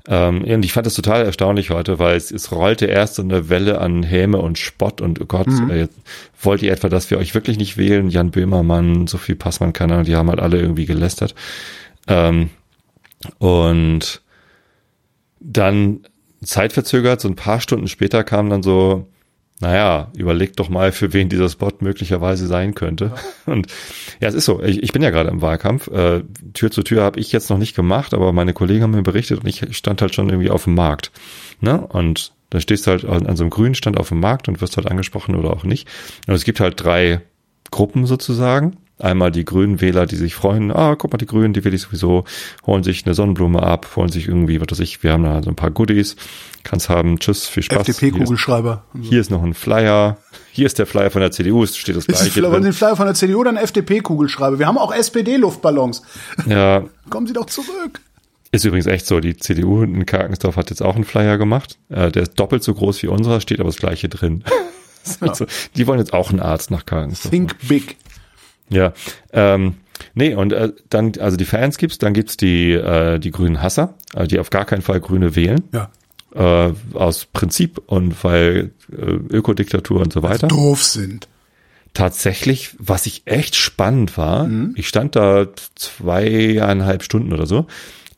Ähm, 0.07 0.43
und 0.43 0.65
ich 0.65 0.73
fand 0.73 0.85
das 0.85 0.95
total 0.95 1.25
erstaunlich 1.25 1.69
heute, 1.69 1.97
weil 1.97 2.17
es, 2.17 2.29
es 2.31 2.51
rollte 2.51 2.85
erst 2.87 3.15
so 3.15 3.21
eine 3.21 3.49
Welle 3.49 3.79
an 3.79 4.03
Häme 4.03 4.39
und 4.39 4.57
Spott 4.57 4.99
und 4.99 5.21
oh 5.21 5.25
Gott, 5.25 5.47
äh, 5.69 5.87
wollt 6.41 6.61
ihr 6.61 6.73
etwa, 6.73 6.89
dass 6.89 7.09
wir 7.09 7.17
euch 7.17 7.33
wirklich 7.33 7.57
nicht 7.57 7.77
wählen? 7.77 8.09
Jan 8.09 8.31
Böhmermann, 8.31 9.07
Sophie 9.07 9.35
Passmann, 9.35 9.71
keine 9.71 9.93
Ahnung, 9.93 10.05
die 10.05 10.15
haben 10.15 10.29
halt 10.29 10.41
alle 10.41 10.59
irgendwie 10.59 10.85
gelästert. 10.85 11.35
Ähm, 12.07 12.49
und 13.37 14.21
dann 15.39 16.01
zeitverzögert, 16.43 17.21
so 17.21 17.29
ein 17.29 17.35
paar 17.35 17.61
Stunden 17.61 17.87
später 17.87 18.25
kam 18.25 18.49
dann 18.49 18.63
so, 18.63 19.07
naja, 19.63 20.11
überlegt 20.17 20.59
doch 20.59 20.67
mal, 20.67 20.91
für 20.91 21.13
wen 21.13 21.29
dieser 21.29 21.47
Spot 21.47 21.71
möglicherweise 21.79 22.47
sein 22.47 22.75
könnte. 22.75 23.13
Und 23.45 23.67
ja, 24.19 24.27
es 24.27 24.35
ist 24.35 24.43
so, 24.43 24.61
ich, 24.61 24.83
ich 24.83 24.91
bin 24.91 25.01
ja 25.01 25.09
gerade 25.09 25.29
im 25.29 25.41
Wahlkampf. 25.41 25.87
Äh, 25.87 26.23
Tür 26.53 26.69
zu 26.69 26.83
Tür 26.83 27.01
habe 27.01 27.19
ich 27.21 27.31
jetzt 27.31 27.49
noch 27.49 27.57
nicht 27.57 27.73
gemacht, 27.73 28.13
aber 28.13 28.33
meine 28.33 28.51
Kollegen 28.51 28.83
haben 28.83 28.91
mir 28.91 29.03
berichtet 29.03 29.39
und 29.39 29.47
ich 29.47 29.65
stand 29.75 30.01
halt 30.01 30.13
schon 30.13 30.29
irgendwie 30.29 30.49
auf 30.49 30.65
dem 30.65 30.75
Markt. 30.75 31.11
Ne? 31.61 31.79
Und 31.79 32.33
da 32.49 32.59
stehst 32.59 32.85
du 32.85 32.91
halt 32.91 33.05
an, 33.05 33.25
an 33.25 33.37
so 33.37 33.43
einem 33.43 33.51
grünen 33.51 33.73
Stand 33.73 33.97
auf 33.97 34.09
dem 34.09 34.19
Markt 34.19 34.49
und 34.49 34.59
wirst 34.59 34.75
halt 34.75 34.91
angesprochen 34.91 35.35
oder 35.35 35.51
auch 35.51 35.63
nicht. 35.63 35.87
Und 36.27 36.33
es 36.33 36.43
gibt 36.43 36.59
halt 36.59 36.83
drei 36.83 37.21
Gruppen 37.71 38.05
sozusagen. 38.05 38.75
Einmal 39.03 39.31
die 39.31 39.43
grünen 39.43 39.81
Wähler, 39.81 40.05
die 40.05 40.15
sich 40.15 40.33
freuen, 40.33 40.71
ah, 40.71 40.95
guck 40.95 41.11
mal, 41.11 41.17
die 41.17 41.25
Grünen, 41.25 41.51
die 41.51 41.65
will 41.65 41.73
ich 41.73 41.81
sowieso, 41.81 42.23
holen 42.65 42.83
sich 42.83 43.05
eine 43.05 43.13
Sonnenblume 43.13 43.61
ab, 43.61 43.85
holen 43.97 44.07
sich 44.07 44.29
irgendwie, 44.29 44.61
was 44.61 44.71
weiß 44.71 44.79
ich, 44.79 45.03
wir 45.03 45.11
haben 45.11 45.25
da 45.25 45.43
so 45.43 45.49
ein 45.49 45.57
paar 45.57 45.71
Goodies, 45.71 46.15
kannst 46.63 46.87
haben, 46.87 47.19
tschüss, 47.19 47.45
viel 47.45 47.63
Spaß. 47.63 47.89
FDP-Kugelschreiber. 47.89 48.85
Hier, 48.93 49.01
hier, 49.01 49.19
ist 49.19 49.29
noch 49.29 49.43
ein 49.43 49.55
Flyer, 49.55 50.15
hier 50.53 50.65
ist 50.65 50.79
der 50.79 50.85
Flyer 50.85 51.11
von 51.11 51.19
der 51.19 51.31
CDU, 51.31 51.63
es 51.63 51.75
steht 51.75 51.97
das 51.97 52.07
gleiche 52.07 52.27
ist 52.27 52.35
den 52.37 52.71
Flyer 52.71 52.95
von 52.95 53.05
der 53.05 53.13
CDU 53.13 53.41
oder 53.41 53.49
ein 53.49 53.57
FDP-Kugelschreiber? 53.57 54.57
Wir 54.57 54.67
haben 54.67 54.77
auch 54.77 54.93
SPD-Luftballons. 54.93 56.03
Ja. 56.45 56.85
Kommen 57.09 57.27
Sie 57.27 57.33
doch 57.33 57.47
zurück. 57.47 57.99
Ist 58.53 58.63
übrigens 58.63 58.85
echt 58.85 59.05
so, 59.05 59.19
die 59.19 59.35
CDU 59.35 59.83
in 59.83 60.05
Karkensdorf 60.05 60.55
hat 60.55 60.69
jetzt 60.69 60.81
auch 60.81 60.95
einen 60.95 61.03
Flyer 61.03 61.37
gemacht, 61.37 61.77
äh, 61.89 62.09
der 62.09 62.23
ist 62.23 62.39
doppelt 62.39 62.63
so 62.63 62.73
groß 62.73 63.03
wie 63.03 63.07
unserer, 63.07 63.41
steht 63.41 63.59
aber 63.59 63.67
das 63.67 63.79
gleiche 63.79 64.07
drin. 64.07 64.45
Ja. 65.19 65.35
So, 65.35 65.45
die 65.75 65.85
wollen 65.85 65.99
jetzt 65.99 66.13
auch 66.13 66.29
einen 66.29 66.39
Arzt 66.39 66.71
nach 66.71 66.85
Karkensdorf. 66.85 67.29
Think 67.29 67.57
big. 67.67 67.97
Ja, 68.73 68.93
ähm, 69.31 69.75
nee, 70.13 70.33
und 70.35 70.51
äh, 70.53 70.71
dann, 70.89 71.13
also 71.19 71.37
die 71.37 71.45
Fans 71.45 71.77
gibt's, 71.77 71.97
dann 71.97 72.13
gibt's 72.13 72.37
die, 72.37 72.71
äh, 72.73 73.19
die 73.19 73.31
grünen 73.31 73.61
Hasser, 73.61 73.95
also 74.13 74.27
die 74.27 74.39
auf 74.39 74.49
gar 74.49 74.65
keinen 74.65 74.81
Fall 74.81 74.99
Grüne 74.99 75.35
wählen. 75.35 75.63
Ja. 75.71 75.89
Äh, 76.35 76.73
aus 76.93 77.25
Prinzip 77.25 77.79
und 77.85 78.23
weil 78.23 78.71
äh, 78.91 78.95
Ökodiktatur 79.29 80.01
und 80.01 80.11
so 80.11 80.23
weiter. 80.23 80.47
Doof 80.47 80.83
sind. 80.83 81.27
Tatsächlich, 81.93 82.71
was 82.79 83.05
ich 83.05 83.21
echt 83.25 83.55
spannend 83.55 84.17
war, 84.17 84.45
Mhm. 84.47 84.73
ich 84.75 84.87
stand 84.87 85.15
da 85.15 85.45
zweieinhalb 85.75 87.03
Stunden 87.03 87.33
oder 87.33 87.45
so 87.45 87.67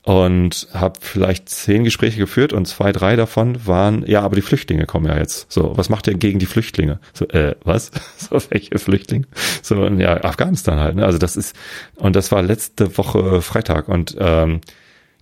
und 0.06 0.68
habe 0.72 1.00
vielleicht 1.02 1.50
zehn 1.50 1.84
Gespräche 1.84 2.20
geführt 2.20 2.54
und 2.54 2.68
zwei, 2.68 2.92
drei 2.92 3.16
davon 3.16 3.66
waren, 3.66 4.06
ja, 4.06 4.22
aber 4.22 4.36
die 4.36 4.44
Flüchtlinge 4.44 4.86
kommen 4.86 5.08
ja 5.08 5.18
jetzt. 5.18 5.52
So, 5.52 5.76
was 5.76 5.90
macht 5.90 6.06
ihr 6.06 6.14
gegen 6.14 6.38
die 6.38 6.46
Flüchtlinge? 6.46 7.00
So, 7.14 7.28
äh, 7.30 7.56
was? 7.64 7.90
So, 8.18 8.40
welche 8.50 8.78
Flüchtlinge? 8.78 9.26
So, 9.64 9.84
ja, 9.88 10.24
Afghanistan 10.24 10.80
halt. 10.80 10.96
Ne? 10.96 11.06
Also 11.06 11.18
das 11.18 11.36
ist, 11.36 11.56
und 11.96 12.16
das 12.16 12.32
war 12.32 12.44
letzte 12.44 12.98
Woche 13.00 13.42
Freitag 13.42 13.88
und 13.90 14.16
ähm, 14.20 14.62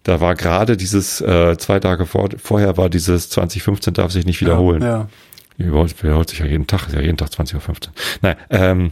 da 0.04 0.20
war 0.20 0.36
gerade 0.36 0.76
dieses, 0.76 1.22
äh, 1.22 1.58
zwei 1.58 1.80
Tage 1.80 2.06
vor, 2.06 2.30
vorher 2.38 2.76
war 2.76 2.90
dieses 2.90 3.30
2015 3.30 3.94
darf 3.94 4.12
sich 4.12 4.26
nicht 4.26 4.42
wiederholen. 4.42 4.82
Ja. 4.82 5.08
Wiederholt, 5.56 6.04
wiederholt 6.04 6.30
sich 6.30 6.40
ja 6.40 6.46
jeden 6.46 6.68
Tag, 6.68 6.88
ist 6.88 6.94
ja 6.94 7.02
jeden 7.02 7.16
Tag 7.16 7.30
20.15 7.30 7.56
Uhr. 7.56 7.94
Nein, 8.22 8.36
ähm, 8.50 8.92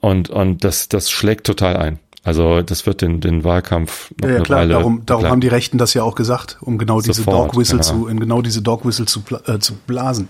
und, 0.00 0.30
und 0.30 0.64
das, 0.64 0.88
das 0.88 1.12
schlägt 1.12 1.46
total 1.46 1.76
ein. 1.76 2.00
Also 2.22 2.60
das 2.60 2.84
wird 2.84 3.00
den, 3.00 3.20
den 3.20 3.44
Wahlkampf 3.44 4.10
noch 4.20 4.28
Ja, 4.28 4.28
ja 4.28 4.36
eine 4.36 4.44
klar, 4.44 4.58
Weile 4.60 4.74
darum, 4.74 5.02
darum 5.06 5.22
begleiten. 5.22 5.32
haben 5.32 5.40
die 5.40 5.48
Rechten 5.48 5.78
das 5.78 5.94
ja 5.94 6.02
auch 6.02 6.14
gesagt, 6.14 6.58
um 6.60 6.76
genau 6.76 7.00
diese 7.00 7.22
Sofort, 7.22 7.52
Dog 7.52 7.56
Whistle 7.58 7.78
ja. 7.78 7.82
zu, 7.82 8.08
in 8.08 8.20
genau 8.20 8.42
diese 8.42 8.60
Dog 8.60 8.84
Whistle 8.84 9.06
zu, 9.06 9.22
äh, 9.46 9.58
zu 9.58 9.72
blasen. 9.86 10.28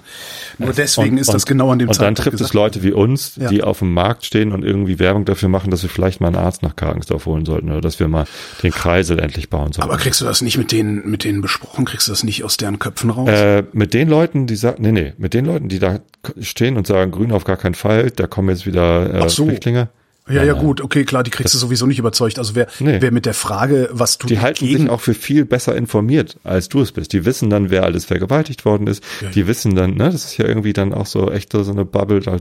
Nur 0.59 0.73
deswegen 0.73 1.16
und, 1.16 1.18
ist 1.18 1.35
das 1.35 1.42
und, 1.42 1.49
genau 1.49 1.73
an 1.73 1.80
dem 1.80 1.88
Und 1.88 1.97
dann 2.00 2.14
Zeitpunkt 2.14 2.18
trifft 2.18 2.35
es 2.35 2.50
gesagt 2.50 2.54
Leute 2.54 2.82
wie 2.85 2.92
uns, 2.92 3.35
Ja. 3.37 3.49
die 3.49 3.64
auf 3.64 3.80
dem 3.80 3.92
Markt 3.92 4.25
stehen 4.25 4.52
und 4.52 4.64
irgendwie 4.64 5.00
Werbung 5.00 5.25
dafür 5.25 5.49
machen, 5.49 5.73
dass 5.73 5.82
wir 5.82 5.90
vielleicht 5.90 6.20
mal 6.20 6.28
einen 6.28 6.37
Arzt 6.37 6.62
nach 6.62 6.76
Karkensdorf 6.76 7.26
holen 7.26 7.44
sollten 7.44 7.68
oder 7.70 7.80
dass 7.80 7.99
wir 7.99 8.06
mal 8.06 8.25
den 8.62 8.70
Kreisel 8.70 9.18
endlich 9.18 9.50
bauen 9.50 9.73
sollten. 9.73 9.90
Aber 9.90 9.99
kriegst 9.99 10.20
du 10.20 10.25
das 10.25 10.42
nicht 10.42 10.59
mit 10.59 10.70
denen, 10.70 11.11
mit 11.11 11.25
denen 11.25 11.40
besprochen? 11.40 11.87
Kriegst 11.87 12.06
du 12.06 12.12
das 12.12 12.23
nicht 12.23 12.44
aus 12.44 12.56
deren 12.56 12.78
Köpfen 12.78 13.11
raus? 13.11 13.28
Äh, 13.28 13.64
mit 13.73 13.94
den 13.94 14.09
Leuten, 14.09 14.47
die 14.47 14.54
sagen, 14.54 14.76
nee, 14.82 14.92
nee, 14.92 15.12
mit 15.18 15.35
den 15.35 15.44
Leuten, 15.44 15.68
die 15.68 15.80
da 15.80 15.99
stehen 16.40 16.76
und 16.76 16.87
sagen, 16.87 17.11
Grün 17.11 17.32
auf 17.32 17.42
gar 17.42 17.56
keinen 17.56 17.75
Fall, 17.75 18.12
da 18.12 18.28
kommen 18.28 18.49
jetzt 18.50 18.64
wieder 18.64 19.12
äh, 19.12 19.28
so. 19.28 19.44
Flüchtlinge. 19.47 19.88
Ja, 20.30 20.44
ja, 20.44 20.52
gut, 20.54 20.80
okay, 20.80 21.04
klar, 21.04 21.23
die 21.23 21.30
kriegst 21.30 21.54
du 21.54 21.58
sowieso 21.58 21.86
nicht 21.86 21.99
überzeugt. 21.99 22.38
Also 22.38 22.54
wer, 22.54 22.66
Nee. 22.78 22.99
wer 23.00 23.10
mit 23.12 23.26
der 23.26 23.34
Frage, 23.34 23.88
was 23.93 24.19
du 24.19 24.26
Die 24.26 24.40
halten 24.40 24.66
gegen, 24.66 24.82
sich 24.82 24.90
auch 24.90 25.00
für 25.00 25.14
viel 25.14 25.45
besser 25.45 25.76
informiert, 25.76 26.38
als 26.45 26.69
du 26.69 26.80
es 26.80 26.93
bist. 26.93 27.12
Die 27.12 27.25
wissen 27.25 27.50
dann, 27.50 27.71
wer 27.71 27.84
alles 27.84 28.04
vergewaltigt 28.04 28.64
worden 28.64 28.86
ist. 28.86 29.02
Ja. 29.21 29.30
Die 29.30 29.47
wissen 29.47 29.75
dann, 29.75 29.95
ne, 29.95 30.04
das 30.10 30.25
ist 30.25 30.36
ja 30.36 30.47
irgendwie 30.47 30.73
dann 30.73 30.95
auch 30.95 31.06
so 31.06 31.30
echt 31.30 31.52
so 31.52 31.71
eine 31.71 31.84
Bubble. 31.84 32.21
Da, 32.21 32.38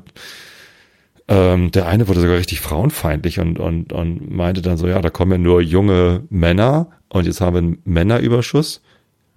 ähm, 1.28 1.72
der 1.72 1.88
eine 1.88 2.08
wurde 2.08 2.22
sogar 2.22 2.38
richtig 2.38 2.60
frauenfeindlich 2.60 3.40
und, 3.40 3.60
und, 3.60 3.94
und 3.94 4.32
meinte 4.32 4.62
dann 4.62 4.78
so, 4.78 4.88
ja, 4.88 5.00
da 5.02 5.10
kommen 5.10 5.32
ja 5.34 5.38
nur 5.38 5.62
junge 5.62 6.24
Männer 6.30 6.88
und 7.10 7.26
jetzt 7.26 7.40
haben 7.42 7.54
wir 7.54 7.60
einen 7.60 7.78
Männerüberschuss 7.86 8.82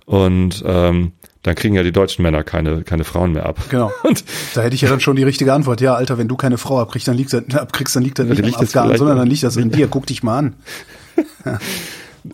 und 0.07 0.63
ähm, 0.67 1.13
dann 1.43 1.55
kriegen 1.57 1.75
ja 1.75 1.83
die 1.83 1.93
deutschen 1.93 2.23
Männer 2.23 2.45
keine, 2.45 2.83
keine 2.83 3.05
Frauen 3.05 3.33
mehr 3.33 3.47
ab. 3.47 3.59
Genau. 3.69 3.91
Und 4.05 4.25
Da 4.55 4.63
hätte 4.63 4.75
ich 4.75 4.81
ja 4.81 4.89
dann 4.89 5.01
schon 5.01 5.17
die 5.17 5.25
richtige 5.25 5.53
Antwort. 5.53 5.81
Ja, 5.81 5.95
Alter, 5.95 6.19
wenn 6.19 6.29
du 6.29 6.37
keine 6.37 6.59
Frau 6.59 6.81
abkriegst, 6.81 7.09
dann 7.09 7.17
liegt 7.17 7.33
das, 7.33 7.43
abkriegst, 7.55 7.97
dann 7.97 8.03
liegt 8.05 8.19
das 8.19 8.29
Ja, 8.29 8.35
nicht 8.35 8.57
am 8.57 8.65
Afghanen, 8.65 8.97
sondern 8.97 9.19
dann 9.19 9.29
liegt 9.29 9.43
das 9.43 9.57
in 9.57 9.71
dir. 9.73 9.89
Guck 9.89 10.07
dich 10.07 10.23
mal 10.23 10.39
an. 10.39 10.55
Ja. 11.45 11.59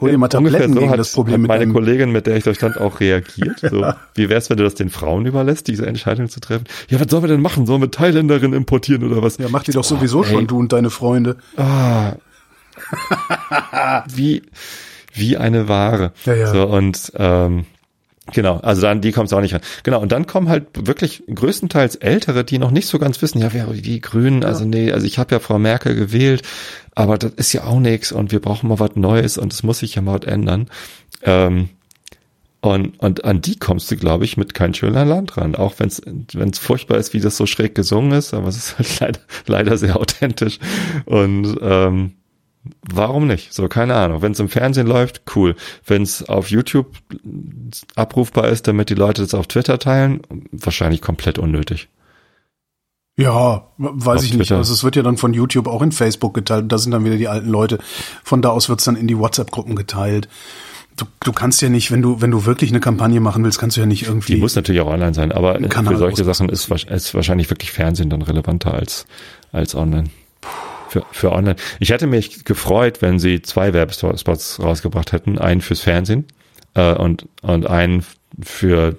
Hol 0.03 0.11
dir 0.11 0.19
mal 0.19 0.29
Tabletten 0.29 0.75
so 0.75 0.81
gegen 0.81 0.91
hat, 0.91 0.99
das 0.99 1.13
Problem 1.13 1.35
hat 1.35 1.41
mit 1.41 1.49
meine 1.49 1.61
deinem, 1.61 1.73
Kollegin, 1.73 2.13
mit 2.13 2.27
der 2.27 2.37
ich 2.37 2.45
da 2.45 2.53
stand, 2.53 2.79
auch 2.79 3.01
reagiert. 3.01 3.61
So, 3.61 3.87
wie 4.15 4.29
wär's, 4.29 4.51
wenn 4.51 4.59
du 4.59 4.65
das 4.65 4.75
den 4.75 4.91
Frauen 4.91 5.25
überlässt, 5.25 5.67
diese 5.67 5.87
Entscheidung 5.87 6.29
zu 6.29 6.41
treffen? 6.41 6.65
Ja, 6.91 7.01
was 7.01 7.07
sollen 7.11 7.23
wir 7.23 7.29
denn 7.29 7.41
machen? 7.41 7.65
Sollen 7.65 7.81
wir 7.81 7.91
Thailänderin 7.91 8.53
importieren 8.53 9.03
oder 9.03 9.23
was? 9.23 9.39
Ja, 9.39 9.47
mach 9.49 9.63
die 9.63 9.73
doch 9.73 9.85
sowieso 9.85 10.25
ey. 10.25 10.31
schon, 10.31 10.47
du 10.47 10.59
und 10.59 10.75
deine 10.75 10.91
Freunde. 10.91 11.37
Ah. 11.57 12.13
wie, 14.09 14.43
wie 15.15 15.39
eine 15.39 15.69
Ware. 15.69 16.13
Ja, 16.27 16.35
ja. 16.35 16.53
So, 16.53 16.67
und 16.67 17.11
ähm, 17.17 17.65
genau, 18.33 18.59
also 18.59 18.83
dann, 18.83 19.01
die 19.01 19.13
kommt 19.13 19.33
auch 19.33 19.41
nicht 19.41 19.55
ran. 19.55 19.61
Genau, 19.83 20.01
und 20.01 20.13
dann 20.13 20.27
kommen 20.27 20.49
halt 20.49 20.87
wirklich 20.87 21.23
größtenteils 21.33 21.97
Ältere, 21.97 22.45
die 22.45 22.59
noch 22.59 22.71
nicht 22.71 22.87
so 22.87 22.99
ganz 22.99 23.21
wissen, 23.23 23.41
ja, 23.41 23.53
wer 23.53 23.67
die 23.67 24.01
Grünen, 24.01 24.45
also 24.45 24.65
nee, 24.65 24.93
also 24.93 25.07
ich 25.07 25.19
habe 25.19 25.35
ja 25.35 25.41
Frau 25.41 25.59
Merkel 25.59 25.95
gewählt, 25.95 26.43
aber 26.95 27.19
das 27.19 27.33
ist 27.37 27.53
ja 27.53 27.65
auch 27.65 27.81
nichts 27.81 28.13
und 28.13 28.33
wir 28.33 28.41
brauchen 28.41 28.69
mal 28.69 28.81
was 28.81 28.97
Neues 28.97 29.39
und 29.39 29.53
es 29.53 29.63
muss 29.63 29.81
sich 29.81 29.95
ja 29.95 30.03
mal 30.03 30.21
was 30.21 30.27
ändern. 30.27 30.69
Ähm, 31.23 31.71
und, 32.61 32.99
und 32.99 33.25
an 33.25 33.41
die 33.41 33.57
kommst 33.57 33.91
du, 33.91 33.97
glaube 33.97 34.25
ich, 34.25 34.37
mit 34.37 34.53
kein 34.53 34.75
schöner 34.75 35.05
Land 35.05 35.37
ran. 35.37 35.55
Auch 35.55 35.75
wenn 35.79 35.89
es 35.89 36.59
furchtbar 36.59 36.99
ist, 36.99 37.15
wie 37.15 37.21
das 37.21 37.37
so 37.37 37.47
schräg 37.47 37.75
gesungen 37.77 38.13
ist, 38.13 38.35
aber 38.35 38.49
es 38.49 38.57
ist 38.57 38.79
halt 38.79 38.89
leider, 39.01 39.21
leider 39.47 39.79
sehr 39.79 39.97
authentisch. 39.97 40.59
Und 41.05 41.57
ähm, 41.63 42.15
warum 42.83 43.27
nicht? 43.27 43.53
So, 43.53 43.69
keine 43.69 43.95
Ahnung. 43.95 44.23
Wenn 44.23 44.33
es 44.33 44.41
im 44.41 44.49
Fernsehen 44.49 44.87
läuft, 44.87 45.23
cool. 45.35 45.57
Wenn 45.85 46.03
es 46.03 46.29
auf 46.29 46.51
YouTube 46.51 46.97
abrufbar 47.95 48.49
ist, 48.49 48.67
damit 48.69 48.91
die 48.91 48.95
Leute 48.95 49.23
das 49.23 49.35
auf 49.35 49.47
Twitter 49.47 49.79
teilen, 49.79 50.23
wahrscheinlich 50.53 51.01
komplett 51.01 51.39
unnötig. 51.39 51.89
Ja, 53.19 53.67
weiß 53.79 54.19
Auf 54.19 54.25
ich 54.25 54.31
nicht. 54.31 54.47
Twitter. 54.47 54.59
Also 54.59 54.73
es 54.73 54.85
wird 54.85 54.95
ja 54.95 55.03
dann 55.03 55.17
von 55.17 55.35
YouTube 55.35 55.67
auch 55.67 55.83
in 55.83 55.91
Facebook 55.91 56.35
geteilt. 56.35 56.71
Da 56.71 56.79
sind 56.79 56.93
dann 56.93 57.05
wieder 57.05 57.17
die 57.17 57.27
alten 57.27 57.49
Leute. 57.49 57.81
Von 58.23 58.43
da 58.43 58.51
aus 58.51 58.69
wird's 58.69 58.85
dann 58.85 58.95
in 58.95 59.09
die 59.09 59.19
WhatsApp-Gruppen 59.19 59.75
geteilt. 59.75 60.29
Du, 60.97 61.05
du 61.25 61.33
kannst 61.33 61.61
ja 61.61 61.69
nicht, 61.69 61.91
wenn 61.91 62.01
du, 62.01 62.21
wenn 62.21 62.31
du 62.31 62.47
wirklich 62.47 62.71
eine 62.71 62.79
Kampagne 62.79 63.19
machen 63.19 63.43
willst, 63.43 63.59
kannst 63.59 63.77
du 63.77 63.81
ja 63.81 63.87
nicht 63.87 64.07
irgendwie. 64.07 64.35
Die 64.35 64.41
muss 64.41 64.55
natürlich 64.55 64.81
auch 64.83 64.87
online 64.87 65.15
sein, 65.15 65.33
aber 65.33 65.57
für 65.57 65.97
solche. 65.97 66.25
Sachen 66.25 66.49
ist, 66.49 66.71
ist 66.71 67.15
wahrscheinlich 67.15 67.51
wirklich 67.51 67.73
Fernsehen 67.73 68.09
dann 68.09 68.23
relevanter 68.23 68.75
als, 68.75 69.07
als 69.51 69.75
online. 69.75 70.11
Für, 70.89 71.05
für 71.13 71.33
online. 71.33 71.57
Ich 71.81 71.91
hätte 71.91 72.07
mich 72.07 72.45
gefreut, 72.45 73.03
wenn 73.03 73.19
sie 73.19 73.43
zwei 73.43 73.73
Werbespots 73.75 74.61
rausgebracht 74.61 75.13
hätten. 75.13 75.39
Einen 75.39 75.61
fürs 75.61 75.81
Fernsehen 75.81 76.25
äh, 76.75 76.95
und, 76.95 77.27
und 77.43 77.67
einen 77.67 78.05
für, 78.43 78.97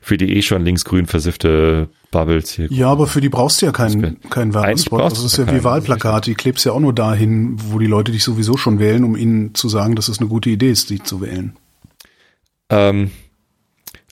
für 0.00 0.16
die 0.16 0.36
eh 0.36 0.42
schon 0.42 0.64
linksgrün 0.64 1.06
versiffte 1.06 1.88
Bubbles 2.10 2.50
hier. 2.50 2.66
ja, 2.70 2.88
aber 2.88 3.06
für 3.06 3.20
die 3.22 3.30
brauchst 3.30 3.62
du 3.62 3.66
ja 3.66 3.72
keinen, 3.72 4.20
keinen 4.28 4.52
Werbespot. 4.52 5.00
Das 5.00 5.24
ist 5.24 5.38
ja 5.38 5.50
wie 5.50 5.64
Wahlplakate. 5.64 6.30
Die 6.30 6.34
klebst 6.34 6.64
ja 6.66 6.72
auch 6.72 6.80
nur 6.80 6.92
dahin, 6.94 7.56
wo 7.56 7.78
die 7.78 7.86
Leute 7.86 8.12
dich 8.12 8.22
sowieso 8.22 8.56
schon 8.58 8.78
wählen, 8.78 9.02
um 9.04 9.16
ihnen 9.16 9.54
zu 9.54 9.68
sagen, 9.70 9.96
dass 9.96 10.08
es 10.08 10.18
eine 10.18 10.28
gute 10.28 10.50
Idee 10.50 10.70
ist, 10.70 10.90
die 10.90 11.02
zu 11.02 11.22
wählen. 11.22 11.56
Ähm, 12.68 13.10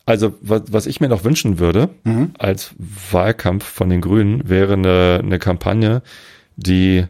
also 0.06 0.34
was, 0.40 0.62
was 0.70 0.86
ich 0.86 1.00
mir 1.00 1.08
noch 1.08 1.24
wünschen 1.24 1.58
würde 1.58 1.90
Mhm. 2.04 2.30
als 2.38 2.74
Wahlkampf 3.10 3.64
von 3.64 3.90
den 3.90 4.00
Grünen 4.00 4.48
wäre 4.48 4.72
eine, 4.72 5.20
eine 5.22 5.38
Kampagne, 5.38 6.02
die 6.60 7.06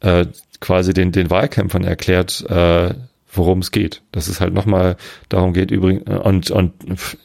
äh, 0.00 0.26
quasi 0.60 0.92
den, 0.92 1.12
den 1.12 1.30
Wahlkämpfern 1.30 1.84
erklärt, 1.84 2.44
äh, 2.48 2.94
worum 3.32 3.58
es 3.58 3.70
geht. 3.70 4.02
Dass 4.12 4.28
es 4.28 4.40
halt 4.40 4.54
nochmal 4.54 4.96
darum 5.28 5.52
geht, 5.52 5.70
übrigens, 5.70 6.08
und, 6.08 6.50
und 6.50 6.72
pff, 6.98 7.16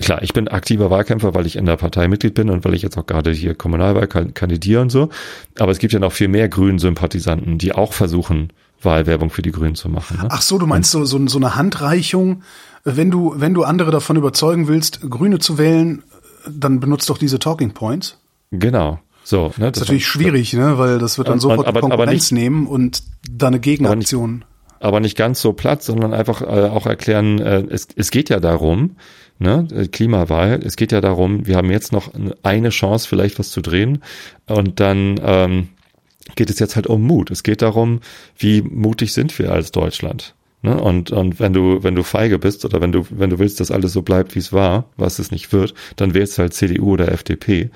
klar, 0.00 0.22
ich 0.22 0.32
bin 0.32 0.48
aktiver 0.48 0.90
Wahlkämpfer, 0.90 1.34
weil 1.34 1.46
ich 1.46 1.56
in 1.56 1.66
der 1.66 1.76
Partei 1.76 2.08
Mitglied 2.08 2.34
bin 2.34 2.50
und 2.50 2.64
weil 2.64 2.74
ich 2.74 2.82
jetzt 2.82 2.98
auch 2.98 3.06
gerade 3.06 3.30
hier 3.30 3.54
Kommunalwahl 3.54 4.08
kan- 4.08 4.34
kandidiere 4.34 4.80
und 4.80 4.90
so. 4.90 5.10
Aber 5.58 5.72
es 5.72 5.78
gibt 5.78 5.92
ja 5.92 6.00
noch 6.00 6.12
viel 6.12 6.28
mehr 6.28 6.48
Grünen-Sympathisanten, 6.48 7.58
die 7.58 7.72
auch 7.72 7.92
versuchen, 7.92 8.52
Wahlwerbung 8.80 9.30
für 9.30 9.42
die 9.42 9.52
Grünen 9.52 9.76
zu 9.76 9.88
machen. 9.88 10.18
Ne? 10.20 10.28
Ach 10.28 10.42
so, 10.42 10.58
du 10.58 10.66
meinst 10.66 10.90
so, 10.90 11.04
so, 11.04 11.24
so 11.28 11.38
eine 11.38 11.54
Handreichung. 11.54 12.42
Wenn 12.82 13.12
du, 13.12 13.34
wenn 13.36 13.54
du 13.54 13.62
andere 13.62 13.92
davon 13.92 14.16
überzeugen 14.16 14.66
willst, 14.66 15.08
Grüne 15.08 15.38
zu 15.38 15.56
wählen, 15.56 16.02
dann 16.50 16.80
benutzt 16.80 17.08
doch 17.08 17.18
diese 17.18 17.38
Talking 17.38 17.74
Points. 17.74 18.18
Genau. 18.50 18.98
So, 19.24 19.52
ne, 19.56 19.70
Das 19.70 19.76
ist 19.76 19.80
natürlich 19.82 20.06
schwierig, 20.06 20.52
ne, 20.54 20.78
weil 20.78 20.98
das 20.98 21.18
wird 21.18 21.28
dann 21.28 21.34
Und- 21.34 21.40
sofort 21.40 21.60
aber- 21.66 21.78
aber 21.78 21.80
Konkurrenz 21.88 22.30
nicht- 22.30 22.42
nehmen 22.42 22.66
und 22.66 23.02
da 23.30 23.46
eine 23.48 23.60
Gegenaktion. 23.60 24.44
aber 24.80 25.00
nicht 25.00 25.16
ganz 25.16 25.40
so 25.40 25.52
platt, 25.52 25.82
sondern 25.82 26.12
einfach 26.12 26.42
äh, 26.42 26.44
auch 26.68 26.86
erklären, 26.86 27.38
äh, 27.40 27.62
es, 27.70 27.88
es 27.94 28.10
geht 28.10 28.30
ja 28.30 28.40
darum, 28.40 28.96
ne, 29.38 29.66
Klimawahl. 29.92 30.60
Es 30.64 30.76
geht 30.76 30.90
ja 30.92 31.00
darum, 31.00 31.46
wir 31.46 31.56
haben 31.56 31.70
jetzt 31.70 31.92
noch 31.92 32.10
eine 32.42 32.68
Chance, 32.70 33.08
vielleicht 33.08 33.38
was 33.38 33.50
zu 33.50 33.60
drehen. 33.60 34.02
Und 34.46 34.80
dann 34.80 35.20
ähm, 35.22 35.68
geht 36.36 36.50
es 36.50 36.58
jetzt 36.58 36.74
halt 36.76 36.86
um 36.88 37.02
Mut. 37.02 37.30
Es 37.30 37.42
geht 37.42 37.62
darum, 37.62 38.00
wie 38.36 38.62
mutig 38.62 39.12
sind 39.12 39.38
wir 39.38 39.52
als 39.52 39.70
Deutschland. 39.72 40.34
Ne? 40.64 40.80
Und, 40.80 41.10
und 41.10 41.40
wenn 41.40 41.52
du, 41.52 41.82
wenn 41.82 41.96
du 41.96 42.04
feige 42.04 42.38
bist 42.38 42.64
oder 42.64 42.80
wenn 42.80 42.92
du, 42.92 43.04
wenn 43.10 43.30
du 43.30 43.40
willst, 43.40 43.58
dass 43.58 43.72
alles 43.72 43.92
so 43.92 44.02
bleibt, 44.02 44.36
wie 44.36 44.38
es 44.38 44.52
war, 44.52 44.84
was 44.96 45.18
es 45.18 45.32
nicht 45.32 45.52
wird, 45.52 45.74
dann 45.96 46.14
wählst 46.14 46.38
du 46.38 46.42
halt 46.42 46.54
CDU 46.54 46.92
oder 46.92 47.10
FDP. 47.10 47.70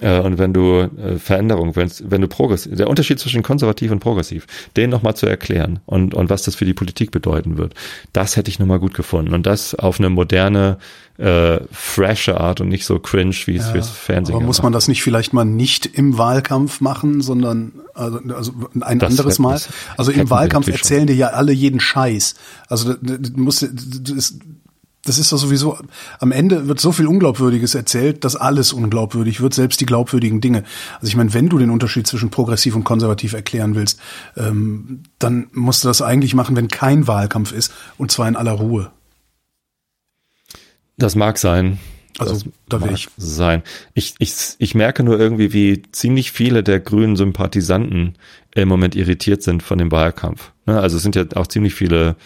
Äh, 0.00 0.20
und 0.20 0.38
wenn 0.38 0.52
du 0.52 0.80
äh, 0.80 1.18
Veränderung 1.18 1.76
willst, 1.76 2.10
wenn 2.10 2.20
du 2.20 2.28
progressiv, 2.28 2.76
der 2.76 2.88
Unterschied 2.88 3.18
zwischen 3.18 3.42
konservativ 3.42 3.90
und 3.90 4.00
progressiv, 4.00 4.46
den 4.76 4.90
nochmal 4.90 5.14
zu 5.14 5.26
erklären 5.26 5.80
und, 5.86 6.14
und 6.14 6.30
was 6.30 6.42
das 6.42 6.54
für 6.54 6.64
die 6.64 6.74
Politik 6.74 7.10
bedeuten 7.10 7.58
wird, 7.58 7.74
das 8.12 8.36
hätte 8.36 8.50
ich 8.50 8.58
nochmal 8.58 8.78
gut 8.78 8.94
gefunden. 8.94 9.34
Und 9.34 9.46
das 9.46 9.74
auf 9.74 9.98
eine 9.98 10.10
moderne, 10.10 10.78
äh, 11.18 11.60
frische 11.70 12.40
Art 12.40 12.62
und 12.62 12.68
nicht 12.68 12.86
so 12.86 12.98
cringe, 12.98 13.34
wie 13.44 13.56
es 13.56 13.66
ja, 13.66 13.72
fürs 13.72 13.90
Fernsehen 13.90 14.36
Aber 14.36 14.44
muss 14.44 14.62
man 14.62 14.72
das 14.72 14.88
nicht 14.88 15.02
vielleicht 15.02 15.34
mal 15.34 15.44
nicht 15.44 15.84
im 15.84 16.16
Wahlkampf 16.16 16.80
machen, 16.80 17.20
sondern 17.20 17.72
also, 17.94 18.20
also 18.34 18.52
ein 18.80 18.98
das 18.98 19.10
anderes 19.10 19.38
Mal? 19.38 19.60
Also 19.98 20.12
im 20.12 20.30
Wahlkampf 20.30 20.68
erzählen 20.68 21.06
dir 21.06 21.16
ja 21.16 21.28
alle 21.28 21.52
jeden 21.52 21.78
Scheiß. 21.78 22.36
Also 22.68 22.94
du 22.94 23.18
musst, 23.36 23.62
du, 23.62 24.14
ist, 24.14 24.38
das 25.04 25.18
ist 25.18 25.32
doch 25.32 25.38
sowieso, 25.38 25.78
am 26.18 26.30
Ende 26.30 26.68
wird 26.68 26.78
so 26.78 26.92
viel 26.92 27.06
Unglaubwürdiges 27.06 27.74
erzählt, 27.74 28.24
dass 28.24 28.36
alles 28.36 28.72
unglaubwürdig 28.72 29.40
wird, 29.40 29.54
selbst 29.54 29.80
die 29.80 29.86
glaubwürdigen 29.86 30.40
Dinge. 30.40 30.64
Also 30.96 31.06
ich 31.06 31.16
meine, 31.16 31.32
wenn 31.32 31.48
du 31.48 31.58
den 31.58 31.70
Unterschied 31.70 32.06
zwischen 32.06 32.30
progressiv 32.30 32.76
und 32.76 32.84
konservativ 32.84 33.32
erklären 33.32 33.74
willst, 33.74 33.98
ähm, 34.36 35.04
dann 35.18 35.48
musst 35.52 35.84
du 35.84 35.88
das 35.88 36.02
eigentlich 36.02 36.34
machen, 36.34 36.54
wenn 36.54 36.68
kein 36.68 37.06
Wahlkampf 37.06 37.52
ist, 37.52 37.72
und 37.96 38.12
zwar 38.12 38.28
in 38.28 38.36
aller 38.36 38.52
Ruhe. 38.52 38.90
Das 40.98 41.16
mag 41.16 41.38
sein. 41.38 41.78
Also 42.18 42.34
das 42.34 42.44
da 42.68 42.82
will 42.82 42.92
ich 42.92 43.08
sein. 43.16 43.62
Ich, 43.94 44.14
ich, 44.18 44.34
ich 44.58 44.74
merke 44.74 45.02
nur 45.02 45.18
irgendwie, 45.18 45.54
wie 45.54 45.82
ziemlich 45.92 46.32
viele 46.32 46.62
der 46.62 46.78
grünen 46.78 47.16
Sympathisanten 47.16 48.16
im 48.54 48.68
Moment 48.68 48.94
irritiert 48.96 49.42
sind 49.42 49.62
von 49.62 49.78
dem 49.78 49.90
Wahlkampf. 49.90 50.52
Ne, 50.66 50.78
also 50.78 50.98
es 50.98 51.02
sind 51.02 51.16
ja 51.16 51.24
auch 51.36 51.46
ziemlich 51.46 51.74
viele 51.74 52.16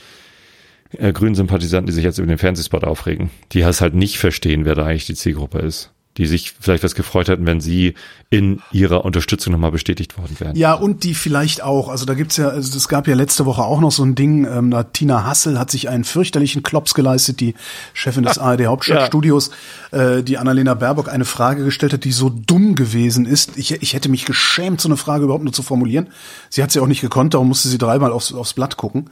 äh, 0.98 1.12
grünen 1.12 1.34
Sympathisanten, 1.34 1.86
die 1.86 1.92
sich 1.92 2.04
jetzt 2.04 2.18
über 2.18 2.26
den 2.26 2.38
Fernsehspot 2.38 2.84
aufregen, 2.84 3.30
die 3.52 3.60
es 3.60 3.80
halt 3.80 3.94
nicht 3.94 4.18
verstehen, 4.18 4.64
wer 4.64 4.74
da 4.74 4.84
eigentlich 4.84 5.06
die 5.06 5.14
Zielgruppe 5.14 5.58
ist 5.58 5.90
die 6.16 6.26
sich 6.26 6.54
vielleicht 6.60 6.84
was 6.84 6.94
gefreut 6.94 7.28
hätten, 7.28 7.44
wenn 7.44 7.60
sie 7.60 7.94
in 8.30 8.60
ihrer 8.72 9.04
Unterstützung 9.04 9.52
nochmal 9.52 9.72
bestätigt 9.72 10.16
worden 10.16 10.36
wären. 10.38 10.56
Ja, 10.56 10.74
und 10.74 11.02
die 11.02 11.14
vielleicht 11.14 11.62
auch. 11.62 11.88
Also 11.88 12.04
da 12.04 12.14
gibt's 12.14 12.36
ja, 12.36 12.48
also 12.48 12.76
es 12.76 12.88
gab 12.88 13.08
ja 13.08 13.14
letzte 13.14 13.46
Woche 13.46 13.62
auch 13.62 13.80
noch 13.80 13.90
so 13.90 14.04
ein 14.04 14.14
Ding, 14.14 14.46
ähm, 14.46 14.70
da 14.70 14.84
Tina 14.84 15.24
Hassel 15.24 15.58
hat 15.58 15.70
sich 15.70 15.88
einen 15.88 16.04
fürchterlichen 16.04 16.62
Klops 16.62 16.94
geleistet, 16.94 17.40
die 17.40 17.54
Chefin 17.94 18.22
des 18.22 18.38
ARD 18.38 18.66
Hauptstadtstudios, 18.66 19.50
ja. 19.92 20.16
äh, 20.16 20.22
die 20.22 20.38
Annalena 20.38 20.74
Baerbock 20.74 21.08
eine 21.08 21.24
Frage 21.24 21.64
gestellt 21.64 21.92
hat, 21.92 22.04
die 22.04 22.12
so 22.12 22.28
dumm 22.28 22.76
gewesen 22.76 23.26
ist. 23.26 23.56
Ich, 23.56 23.82
ich 23.82 23.94
hätte 23.94 24.08
mich 24.08 24.24
geschämt, 24.24 24.80
so 24.80 24.88
eine 24.88 24.96
Frage 24.96 25.24
überhaupt 25.24 25.44
nur 25.44 25.52
zu 25.52 25.62
formulieren. 25.62 26.08
Sie 26.48 26.62
hat 26.62 26.70
sie 26.70 26.80
auch 26.80 26.86
nicht 26.86 27.00
gekonnt, 27.00 27.34
darum 27.34 27.48
musste 27.48 27.68
sie 27.68 27.78
dreimal 27.78 28.12
aufs, 28.12 28.32
aufs 28.32 28.54
Blatt 28.54 28.76
gucken. 28.76 29.10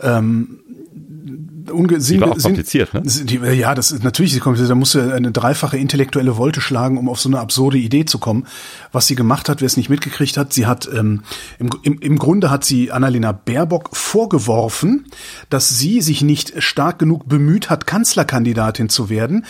Ähm, 0.00 0.58
unge 1.70 1.98
die 1.98 2.20
war 2.20 2.32
auch 2.32 2.38
kompliziert, 2.38 2.94
ne? 2.94 3.02
Die, 3.02 3.36
ja, 3.36 3.74
das 3.74 3.90
ist 3.90 4.04
natürlich 4.04 4.38
kompliziert. 4.40 4.70
Da 4.70 4.74
musst 4.74 4.94
du 4.94 5.12
eine 5.12 5.32
dreifache 5.32 5.76
intellektuelle 5.76 6.36
Wolte 6.36 6.60
schlagen, 6.60 6.98
um 6.98 7.08
auf 7.08 7.20
so 7.20 7.28
eine 7.28 7.40
absurde 7.40 7.78
Idee 7.78 8.04
zu 8.04 8.18
kommen. 8.18 8.46
Was 8.92 9.06
sie 9.06 9.14
gemacht 9.14 9.48
hat, 9.48 9.60
wer 9.60 9.66
es 9.66 9.76
nicht 9.76 9.88
mitgekriegt 9.88 10.36
hat, 10.36 10.52
sie 10.52 10.66
hat 10.66 10.88
ähm, 10.92 11.22
im, 11.58 11.70
im, 11.82 11.98
im 12.00 12.18
Grunde 12.18 12.50
hat 12.50 12.64
sie 12.64 12.90
Annalena 12.90 13.32
Baerbock 13.32 13.96
vorgeworfen, 13.96 15.06
dass 15.50 15.78
sie 15.78 16.00
sich 16.00 16.22
nicht 16.22 16.62
stark 16.62 16.98
genug 16.98 17.28
bemüht 17.28 17.70
hat, 17.70 17.86
Kanzlerkandidatin 17.86 18.88
zu 18.88 19.08
werden, 19.08 19.44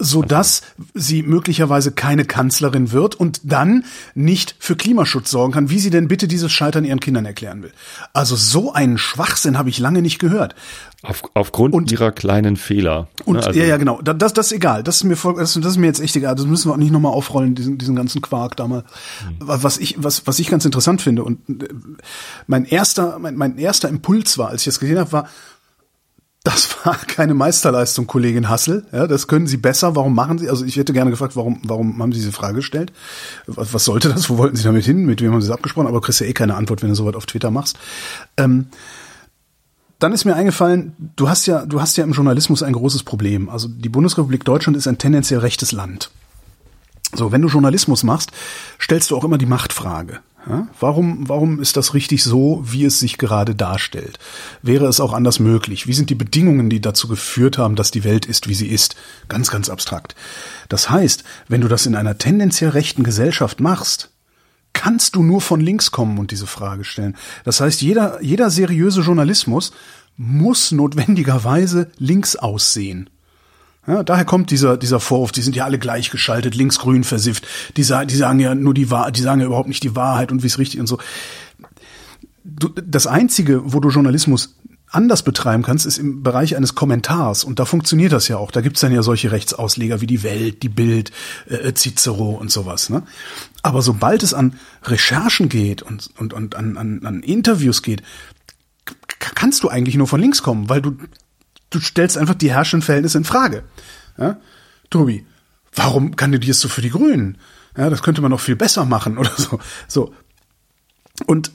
so 0.00 0.22
dass 0.22 0.62
sie 0.94 1.22
möglicherweise 1.22 1.92
keine 1.92 2.24
Kanzlerin 2.24 2.90
wird 2.90 3.14
und 3.14 3.40
dann 3.44 3.84
nicht 4.14 4.56
für 4.58 4.74
Klimaschutz 4.74 5.30
sorgen 5.30 5.52
kann, 5.52 5.70
wie 5.70 5.78
sie 5.78 5.90
denn 5.90 6.08
bitte 6.08 6.26
dieses 6.26 6.50
Scheitern 6.50 6.84
ihren 6.84 7.00
Kindern 7.00 7.26
erklären 7.26 7.62
will. 7.62 7.72
Also 8.12 8.34
so 8.34 8.72
einen 8.72 8.98
Schwachsinn 8.98 9.58
habe 9.58 9.68
ich 9.68 9.78
lange 9.78 10.02
nicht 10.02 10.18
gehört. 10.18 10.54
Auf, 11.02 11.22
aufgrund 11.32 11.74
und, 11.74 11.90
ihrer 11.90 12.12
kleinen 12.12 12.56
Fehler. 12.56 13.08
Ne? 13.20 13.24
Und 13.24 13.36
also, 13.46 13.58
ja, 13.58 13.64
ja, 13.64 13.76
genau. 13.78 14.02
Das, 14.02 14.34
das, 14.34 14.46
ist 14.46 14.52
egal. 14.52 14.82
Das 14.82 14.96
ist 14.96 15.04
mir 15.04 15.16
voll, 15.16 15.36
das, 15.36 15.56
ist 15.56 15.76
mir 15.78 15.86
jetzt 15.86 16.00
echt 16.00 16.14
egal. 16.16 16.34
Das 16.34 16.44
müssen 16.44 16.68
wir 16.68 16.74
auch 16.74 16.78
nicht 16.78 16.92
nochmal 16.92 17.12
aufrollen, 17.12 17.54
diesen, 17.54 17.78
diesen 17.78 17.96
ganzen 17.96 18.20
Quark 18.20 18.56
da 18.56 18.68
mal. 18.68 18.84
Mhm. 19.24 19.36
Was 19.38 19.78
ich, 19.78 20.02
was, 20.02 20.26
was 20.26 20.38
ich 20.38 20.48
ganz 20.48 20.66
interessant 20.66 21.00
finde 21.00 21.24
und 21.24 21.38
äh, 21.48 21.68
mein 22.46 22.66
erster, 22.66 23.18
mein, 23.18 23.36
mein 23.36 23.56
erster 23.56 23.88
Impuls 23.88 24.36
war, 24.36 24.48
als 24.48 24.62
ich 24.62 24.66
das 24.66 24.80
gesehen 24.80 24.98
habe, 24.98 25.12
war, 25.12 25.28
das 26.42 26.84
war 26.84 26.96
keine 26.96 27.34
Meisterleistung, 27.34 28.06
Kollegin 28.06 28.48
Hassel. 28.48 28.86
Ja, 28.92 29.06
das 29.06 29.26
können 29.26 29.46
Sie 29.46 29.58
besser. 29.58 29.94
Warum 29.94 30.14
machen 30.14 30.38
Sie? 30.38 30.48
Also 30.48 30.64
ich 30.64 30.76
hätte 30.76 30.92
gerne 30.92 31.10
gefragt, 31.10 31.36
warum, 31.36 31.60
warum 31.64 32.00
haben 32.02 32.12
Sie 32.12 32.20
diese 32.20 32.32
Frage 32.32 32.56
gestellt? 32.56 32.92
Was, 33.46 33.74
was 33.74 33.84
sollte 33.84 34.08
das? 34.08 34.30
Wo 34.30 34.38
wollten 34.38 34.56
Sie 34.56 34.64
damit 34.64 34.84
hin? 34.84 35.04
Mit 35.04 35.20
wem 35.20 35.32
haben 35.32 35.42
Sie 35.42 35.48
das 35.48 35.56
abgesprochen? 35.56 35.86
Aber 35.86 36.00
kriegst 36.00 36.20
ja 36.20 36.26
eh 36.26 36.32
keine 36.32 36.54
Antwort, 36.54 36.82
wenn 36.82 36.88
du 36.88 36.94
sowas 36.94 37.14
auf 37.14 37.26
Twitter 37.26 37.50
machst. 37.50 37.78
Ähm, 38.38 38.68
dann 39.98 40.14
ist 40.14 40.24
mir 40.24 40.34
eingefallen, 40.34 40.94
du 41.16 41.28
hast 41.28 41.44
ja, 41.44 41.66
du 41.66 41.78
hast 41.78 41.98
ja 41.98 42.04
im 42.04 42.12
Journalismus 42.12 42.62
ein 42.62 42.72
großes 42.72 43.02
Problem. 43.02 43.50
Also 43.50 43.68
die 43.68 43.90
Bundesrepublik 43.90 44.44
Deutschland 44.44 44.78
ist 44.78 44.88
ein 44.88 44.96
tendenziell 44.96 45.40
rechtes 45.40 45.72
Land. 45.72 46.10
So, 47.14 47.32
wenn 47.32 47.42
du 47.42 47.48
Journalismus 47.48 48.02
machst, 48.02 48.30
stellst 48.80 49.10
du 49.10 49.16
auch 49.16 49.24
immer 49.24 49.36
die 49.36 49.46
Machtfrage. 49.46 50.20
Warum, 50.78 51.28
warum 51.28 51.60
ist 51.60 51.76
das 51.76 51.94
richtig 51.94 52.24
so, 52.24 52.62
wie 52.64 52.84
es 52.84 52.98
sich 52.98 53.18
gerade 53.18 53.54
darstellt? 53.54 54.18
Wäre 54.62 54.86
es 54.86 55.00
auch 55.00 55.12
anders 55.12 55.38
möglich? 55.38 55.86
Wie 55.86 55.92
sind 55.92 56.10
die 56.10 56.14
Bedingungen, 56.14 56.70
die 56.70 56.80
dazu 56.80 57.08
geführt 57.08 57.58
haben, 57.58 57.76
dass 57.76 57.90
die 57.90 58.04
Welt 58.04 58.26
ist, 58.26 58.48
wie 58.48 58.54
sie 58.54 58.68
ist? 58.68 58.96
Ganz, 59.28 59.50
ganz 59.50 59.68
abstrakt. 59.68 60.14
Das 60.68 60.88
heißt, 60.90 61.24
wenn 61.48 61.60
du 61.60 61.68
das 61.68 61.86
in 61.86 61.94
einer 61.94 62.18
tendenziell 62.18 62.70
rechten 62.70 63.04
Gesellschaft 63.04 63.60
machst, 63.60 64.10
kannst 64.72 65.14
du 65.14 65.22
nur 65.22 65.40
von 65.40 65.60
links 65.60 65.90
kommen 65.90 66.18
und 66.18 66.30
diese 66.30 66.46
Frage 66.46 66.84
stellen. 66.84 67.16
Das 67.44 67.60
heißt, 67.60 67.82
jeder, 67.82 68.22
jeder 68.22 68.50
seriöse 68.50 69.02
Journalismus 69.02 69.72
muss 70.16 70.72
notwendigerweise 70.72 71.90
links 71.98 72.36
aussehen. 72.36 73.10
Ja, 73.86 74.02
daher 74.02 74.24
kommt 74.24 74.50
dieser, 74.50 74.76
dieser 74.76 75.00
Vorwurf, 75.00 75.32
die 75.32 75.42
sind 75.42 75.56
ja 75.56 75.64
alle 75.64 75.78
gleichgeschaltet, 75.78 76.54
links-grün 76.54 77.02
versifft, 77.02 77.46
die, 77.76 77.82
die 77.82 78.16
sagen 78.16 78.38
ja 78.38 78.54
nur 78.54 78.74
die 78.74 78.90
Wahrheit, 78.90 79.16
die 79.16 79.22
sagen 79.22 79.40
ja 79.40 79.46
überhaupt 79.46 79.68
nicht 79.68 79.82
die 79.82 79.96
Wahrheit 79.96 80.30
und 80.30 80.42
wie 80.42 80.48
es 80.48 80.58
richtig 80.58 80.80
und 80.80 80.86
so. 80.86 80.98
Du, 82.44 82.68
das 82.68 83.06
Einzige, 83.06 83.72
wo 83.72 83.80
du 83.80 83.88
Journalismus 83.88 84.56
anders 84.90 85.22
betreiben 85.22 85.62
kannst, 85.62 85.86
ist 85.86 85.98
im 85.98 86.22
Bereich 86.22 86.56
eines 86.56 86.74
Kommentars. 86.74 87.44
Und 87.44 87.58
da 87.58 87.64
funktioniert 87.64 88.12
das 88.12 88.28
ja 88.28 88.36
auch. 88.38 88.50
Da 88.50 88.60
gibt's 88.60 88.80
dann 88.80 88.92
ja 88.92 89.02
solche 89.02 89.30
Rechtsausleger 89.30 90.00
wie 90.00 90.06
die 90.06 90.22
Welt, 90.22 90.62
die 90.62 90.68
Bild, 90.68 91.12
äh, 91.48 91.72
Cicero 91.74 92.30
und 92.30 92.50
sowas. 92.50 92.90
Ne? 92.90 93.04
Aber 93.62 93.82
sobald 93.82 94.22
es 94.22 94.34
an 94.34 94.58
Recherchen 94.82 95.48
geht 95.48 95.82
und, 95.82 96.10
und, 96.18 96.32
und 96.32 96.56
an, 96.56 96.76
an, 96.76 97.06
an 97.06 97.22
Interviews 97.22 97.82
geht, 97.82 98.02
kannst 99.18 99.62
du 99.62 99.68
eigentlich 99.68 99.96
nur 99.96 100.08
von 100.08 100.20
links 100.20 100.42
kommen, 100.42 100.68
weil 100.68 100.82
du 100.82 100.96
du 101.70 101.80
stellst 101.80 102.18
einfach 102.18 102.34
die 102.34 102.52
herrschenden 102.52 102.84
Verhältnisse 102.84 103.18
in 103.18 103.24
Frage. 103.24 103.64
Ja? 104.18 104.38
Tobi, 104.90 105.24
warum 105.74 106.16
kandidierst 106.16 106.62
du 106.64 106.68
für 106.68 106.82
die 106.82 106.90
Grünen? 106.90 107.38
Ja, 107.76 107.88
das 107.88 108.02
könnte 108.02 108.20
man 108.20 108.30
noch 108.30 108.40
viel 108.40 108.56
besser 108.56 108.84
machen 108.84 109.16
oder 109.18 109.32
so. 109.36 109.60
So. 109.86 110.12
Und 111.26 111.52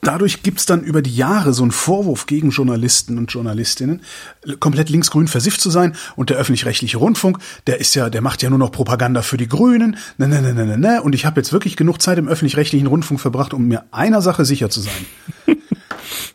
dadurch 0.00 0.42
gibt's 0.42 0.66
dann 0.66 0.82
über 0.82 1.02
die 1.02 1.14
Jahre 1.14 1.52
so 1.52 1.62
einen 1.62 1.72
Vorwurf 1.72 2.26
gegen 2.26 2.50
Journalisten 2.50 3.18
und 3.18 3.32
Journalistinnen, 3.32 4.02
komplett 4.60 4.90
linksgrün 4.90 5.28
versifft 5.28 5.60
zu 5.60 5.70
sein. 5.70 5.96
Und 6.16 6.30
der 6.30 6.36
öffentlich-rechtliche 6.36 6.98
Rundfunk, 6.98 7.38
der 7.66 7.80
ist 7.80 7.94
ja, 7.94 8.10
der 8.10 8.20
macht 8.20 8.42
ja 8.42 8.50
nur 8.50 8.58
noch 8.58 8.72
Propaganda 8.72 9.22
für 9.22 9.36
die 9.36 9.48
Grünen. 9.48 9.96
Ne, 10.18 10.28
ne, 10.28 10.40
ne, 10.40 10.54
ne, 10.54 10.66
ne. 10.66 10.78
ne. 10.78 11.02
Und 11.02 11.14
ich 11.14 11.26
habe 11.26 11.40
jetzt 11.40 11.52
wirklich 11.52 11.76
genug 11.76 12.00
Zeit 12.00 12.18
im 12.18 12.28
öffentlich-rechtlichen 12.28 12.86
Rundfunk 12.86 13.20
verbracht, 13.20 13.54
um 13.54 13.66
mir 13.66 13.84
einer 13.90 14.22
Sache 14.22 14.44
sicher 14.44 14.70
zu 14.70 14.80
sein. 14.80 15.56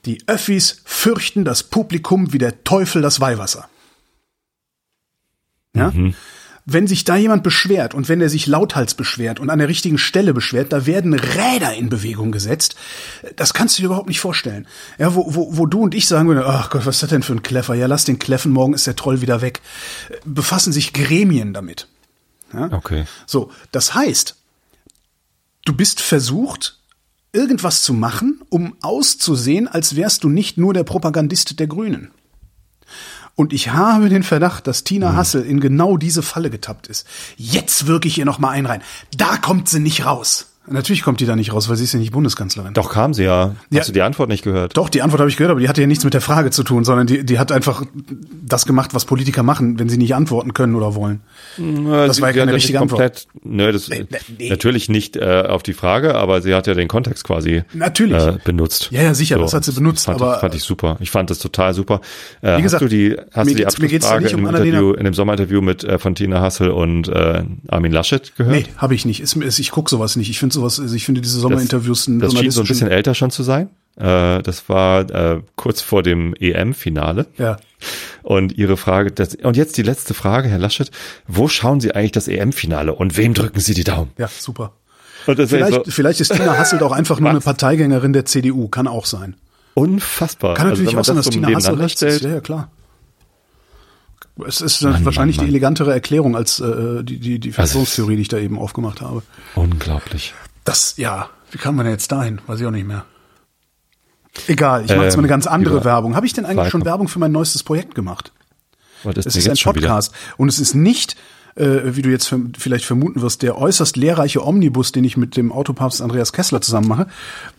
Die 0.06 0.24
Öffis 0.28 0.82
fürchten 0.86 1.46
das 1.46 1.64
Publikum 1.64 2.34
wie 2.34 2.38
der 2.38 2.64
Teufel 2.64 3.02
das 3.02 3.20
Weihwasser. 3.20 3.70
Ja? 5.76 5.92
Mhm. 5.92 6.16
Wenn 6.66 6.86
sich 6.86 7.04
da 7.04 7.16
jemand 7.16 7.42
beschwert 7.42 7.96
und 7.96 8.10
wenn 8.10 8.22
er 8.22 8.30
sich 8.30 8.46
lauthals 8.46 8.94
beschwert 8.94 9.40
und 9.40 9.50
an 9.50 9.58
der 9.58 9.70
richtigen 9.70 9.98
Stelle 9.98 10.36
beschwert, 10.36 10.72
da 10.72 10.86
werden 10.86 11.16
Räder 11.16 11.74
in 11.74 11.90
Bewegung 11.90 12.32
gesetzt. 12.32 12.76
Das 13.36 13.56
kannst 13.56 13.78
du 13.78 13.82
dir 13.82 13.88
überhaupt 13.88 14.08
nicht 14.08 14.20
vorstellen. 14.20 14.68
Ja, 15.00 15.16
wo, 15.16 15.34
wo, 15.34 15.58
wo 15.58 15.66
du 15.66 15.82
und 15.82 15.96
ich 15.96 16.08
sagen 16.08 16.28
würden, 16.28 16.44
ach 16.46 16.70
Gott, 16.70 16.86
was 16.86 16.98
ist 16.98 17.04
das 17.04 17.10
denn 17.10 17.24
für 17.24 17.34
ein 17.34 17.42
Kleffer? 17.42 17.74
Ja, 17.74 17.88
lass 17.88 18.06
den 18.06 18.20
Kleffen, 18.20 18.52
morgen 18.52 18.74
ist 18.74 18.86
der 18.86 18.96
Troll 18.96 19.22
wieder 19.22 19.42
weg. 19.42 19.62
Befassen 20.26 20.72
sich 20.72 20.94
Gremien 20.94 21.54
damit. 21.54 21.88
Ja? 22.54 22.72
Okay. 22.72 23.06
So, 23.26 23.52
das 23.72 23.96
heißt, 23.96 24.36
du 25.66 25.74
bist 25.74 26.02
versucht, 26.02 26.79
irgendwas 27.32 27.84
zu 27.84 27.94
machen, 27.94 28.42
um 28.50 28.76
auszusehen, 28.82 29.68
als 29.68 29.96
wärst 29.96 30.24
du 30.24 30.30
nicht 30.30 30.58
nur 30.58 30.74
der 30.74 30.84
Propagandist 30.84 31.60
der 31.60 31.68
Grünen. 31.68 32.12
Und 33.36 33.54
ich 33.54 33.70
habe 33.70 34.10
den 34.10 34.24
Verdacht, 34.24 34.68
dass 34.68 34.84
Tina 34.84 35.12
mhm. 35.12 35.15
Hassel 35.15 35.46
in 35.46 35.62
genau 35.62 35.96
diese 35.96 36.22
Falle 36.22 36.50
getappt 36.50 36.88
ist. 36.88 37.08
Jetzt 37.38 37.88
wirke 37.88 38.08
ich 38.08 38.18
ihr 38.18 38.26
noch 38.26 38.39
mal 38.39 38.50
ein 38.50 38.65
rein. 38.65 38.82
Da 39.15 39.38
kommt 39.38 39.70
sie 39.70 39.80
nicht 39.80 40.06
raus. 40.06 40.48
Natürlich 40.71 41.01
kommt 41.03 41.19
die 41.19 41.25
da 41.25 41.36
nicht 41.36 41.53
raus, 41.53 41.69
weil 41.69 41.75
sie 41.75 41.84
ist 41.84 41.93
ja 41.93 41.99
nicht 41.99 42.12
Bundeskanzlerin. 42.12 42.73
Doch 42.73 42.91
kam 42.91 43.13
sie 43.13 43.23
ja. 43.23 43.55
Ja. 43.69 43.79
Hast 43.79 43.89
du 43.89 43.93
die 43.93 44.01
Antwort 44.01 44.29
nicht 44.29 44.43
gehört? 44.43 44.77
Doch, 44.77 44.89
die 44.89 45.01
Antwort 45.01 45.19
habe 45.19 45.29
ich 45.29 45.38
gehört, 45.38 45.51
aber 45.51 45.60
die 45.60 45.69
hatte 45.69 45.82
ja 45.82 45.88
nichts 45.88 46.03
mit 46.03 46.13
der 46.13 46.21
Frage 46.21 46.51
zu 46.51 46.63
tun, 46.63 46.84
sondern 46.84 47.08
die, 47.08 47.25
die 47.25 47.39
hat 47.39 47.51
einfach 47.51 47.84
das 48.45 48.65
gemacht, 48.65 48.93
was 48.93 49.05
Politiker 49.05 49.43
machen, 49.43 49.79
wenn 49.79 49.89
sie 49.89 49.97
nicht 49.97 50.15
antworten 50.15 50.53
können 50.53 50.75
oder 50.75 50.95
wollen. 50.95 51.21
Das 51.58 52.17
sie, 52.17 52.21
war 52.21 52.29
ja 52.32 52.36
keine 52.38 52.53
richtige 52.53 52.79
Antwort. 52.79 52.99
komplett, 53.01 53.27
Nö, 53.43 53.71
das, 53.71 53.89
nee, 53.89 54.05
nee. 54.38 54.49
Natürlich 54.49 54.89
nicht 54.89 55.15
äh, 55.17 55.43
auf 55.47 55.63
die 55.63 55.73
Frage, 55.73 56.15
aber 56.15 56.41
sie 56.41 56.53
hat 56.53 56.67
ja 56.67 56.73
den 56.73 56.88
Kontext 56.88 57.23
quasi 57.23 57.63
Natürlich. 57.73 58.21
äh, 58.21 58.38
benutzt. 58.43 58.89
Ja, 58.91 59.01
ja, 59.01 59.13
sicher, 59.13 59.38
das 59.39 59.53
hat 59.53 59.63
sie 59.65 59.71
benutzt, 59.71 60.05
fand 60.05 60.21
aber- 60.21 60.36
ich, 60.36 60.39
fand 60.41 60.55
ich 60.55 60.63
super. 60.63 60.97
Ich 60.99 61.10
fand 61.12 61.29
das 61.29 61.39
total 61.39 61.73
super. 61.73 62.01
Äh, 62.41 62.58
Wie 62.58 62.62
gesagt, 62.62 62.82
hast 62.84 62.91
du 62.91 62.95
die, 62.95 63.15
hast 63.34 63.49
du 63.49 63.55
die 63.55 63.62
geht's- 63.63 63.79
mir 63.79 63.88
geht's 63.88 64.05
Abschlussfrage 64.05 64.23
nicht 64.23 64.34
in, 64.34 64.39
um 64.39 64.53
dem 64.53 64.63
Interview, 64.65 64.93
in 64.93 65.03
dem 65.05 65.13
Sommerinterview 65.13 65.62
mit 65.62 65.84
äh, 65.84 65.97
von 65.99 66.15
Tina 66.15 66.41
Hassel 66.41 66.69
und 66.69 67.08
äh, 67.08 67.43
Armin 67.67 67.91
Laschet 67.91 68.36
gehört? 68.36 68.55
Nee, 68.55 68.65
habe 68.77 68.95
ich 68.95 69.05
nicht. 69.05 69.19
Ist, 69.21 69.36
ist, 69.36 69.60
ich 69.60 69.71
guck 69.71 69.89
sowas 69.89 70.15
nicht. 70.15 70.29
Ich 70.29 70.39
finde 70.39 70.53
sowas, 70.60 70.80
also 70.80 70.95
ich 70.95 71.06
finde 71.06 71.22
diese 71.22 71.39
Sommerinterviews 71.39 72.08
einen 72.08 72.19
Das 72.19 72.34
schien 72.34 72.52
so 72.52 72.62
ein 72.62 72.67
bisschen 72.67 72.89
älter 72.89 73.15
schon 73.15 73.32
zu 73.32 73.43
sein. 73.43 73.69
Äh, 73.95 74.41
das 74.43 74.69
war 74.69 75.10
äh, 75.10 75.41
kurz 75.56 75.82
vor 75.82 76.04
dem 76.04 76.34
EM-Finale. 76.39 77.28
Ja. 77.38 77.58
Und 78.24 78.58
Ihre 78.58 78.78
Frage, 78.78 79.12
das, 79.12 79.36
und 79.36 79.58
jetzt 79.58 79.78
die 79.78 79.84
letzte 79.84 80.13
Frage, 80.13 80.48
Herr 80.50 80.60
Laschet. 80.60 80.91
Wo 81.28 81.48
schauen 81.48 81.80
Sie 81.82 81.93
eigentlich 81.93 82.12
das 82.12 82.28
EM-Finale 82.28 82.93
und 82.93 83.17
wem 83.17 83.34
drücken 83.34 83.60
Sie 83.60 83.74
die 83.74 83.84
Daumen? 83.84 84.12
Ja, 84.17 84.28
super. 84.28 84.74
Das 85.26 85.50
Vielleicht, 85.50 85.74
so 85.74 85.84
vielleicht 85.91 86.22
ist 86.22 86.34
Tina 86.34 86.58
Hasselt 86.58 86.82
auch 86.82 86.91
einfach 86.93 87.19
nur 87.19 87.30
eine? 87.30 87.39
Parteigängerin 87.41 88.13
der 88.13 88.26
CDU. 88.26 88.67
Kann 88.69 88.88
auch 88.88 89.06
sein. 89.06 89.36
unfassbar. 89.74 90.56
Kann 90.56 90.69
natürlich 90.69 90.95
also, 90.95 91.00
auch 91.00 91.06
sein, 91.06 91.15
dass 91.17 91.26
das 91.26 91.34
Tina 91.34 91.48
Hassel 91.48 91.56
nebeneinander 91.58 91.84
rechts 91.84 92.02
ist. 92.02 92.22
Ja, 92.24 92.30
ja, 92.30 92.39
klar. 92.39 92.72
Es 94.48 94.62
ist 94.62 94.82
Mann, 94.82 95.04
wahrscheinlich 95.04 95.38
Mann, 95.38 95.45
die 95.45 95.52
Mann. 95.52 95.56
elegantere 95.56 95.93
Erklärung 95.93 96.36
als 96.38 96.60
äh, 96.62 97.04
die, 97.04 97.19
die, 97.19 97.39
die 97.39 97.50
Also- 97.50 97.56
Verschwörungstheorie, 97.56 98.15
die 98.15 98.22
ich 98.22 98.28
da 98.30 98.38
eben 98.38 98.58
aufgemacht 98.58 99.02
habe. 99.02 99.22
Unglaublich. 99.56 100.34
Das, 100.69 100.95
ja, 100.97 101.29
wie 101.51 101.58
kam 101.58 101.75
man 101.75 101.86
denn 101.86 101.93
jetzt 101.93 102.12
dahin? 102.12 102.41
Weiß 102.47 102.60
ich 102.60 102.65
auch 102.65 102.71
nicht 102.71 102.88
mehr. 102.88 103.05
Egal, 104.47 104.86
ich 104.86 104.91
mache 104.91 105.03
jetzt 105.03 105.13
Ähm, 105.13 105.17
mal 105.17 105.21
eine 105.23 105.27
ganz 105.27 105.47
andere 105.47 105.84
Werbung. 105.84 106.15
Habe 106.15 106.25
ich 106.25 106.34
denn 106.34 106.45
eigentlich 106.45 106.69
schon. 106.69 106.86
Werbung 106.86 107.08
für 107.08 107.19
mein 107.19 107.32
neuestes 107.32 107.63
Projekt 107.63 107.95
gemacht? 107.95 108.32
Was 109.03 109.17
ist 109.17 109.25
Es 109.25 109.36
ist 109.36 109.47
ein? 109.47 109.73
Podcast 109.73 110.13
und 110.38 110.47
es 110.49 110.60
ist 110.60 110.75
nicht, 110.75 111.15
äh, 111.55 111.95
wie 111.95 112.01
du 112.01 112.10
jetzt 112.10 112.34
vielleicht 112.58 112.86
vermuten 112.86 113.21
wirst, 113.21 113.41
der 113.41 113.58
äußerst 113.58 113.97
lehrreiche 113.97 114.45
Omnibus, 114.45 114.91
den 114.91 115.03
ich 115.03 115.17
mit 115.17 115.36
dem 115.38 115.51
Autopapst 115.51 116.01
Andreas 116.01 116.34
Kessler 116.34 116.62
zusammen 116.62 116.88
mache, 116.88 117.08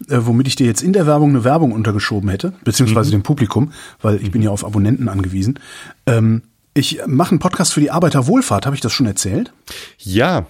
äh, 0.09 0.19
womit 0.21 0.47
ich 0.47 0.57
dir 0.57 0.67
jetzt 0.67 0.83
in 0.83 0.93
der 0.93 1.07
Werbung 1.07 1.31
eine 1.31 1.45
Werbung 1.45 1.73
untergeschoben 1.73 2.31
hätte, 2.31 2.53
beziehungsweise 2.65 3.11
dem 3.11 3.23
Publikum, 3.23 3.73
weil 4.01 4.23
ich 4.23 4.31
bin 4.31 4.43
ja 4.43 4.51
auf 4.51 4.65
Abonnenten 4.65 5.09
angewiesen. 5.09 5.59
Ähm, 6.07 6.43
ich 6.75 7.01
mache 7.07 7.31
einen 7.31 7.41
Podcast 7.41 7.73
für 7.73 7.81
die 7.81 7.91
Arbeiterwohlfahrt, 7.91 8.65
habe 8.67 8.77
ich 8.77 8.81
das 8.81 8.93
schon 8.93 9.07
erzählt? 9.07 9.53
Ja, 9.99 10.47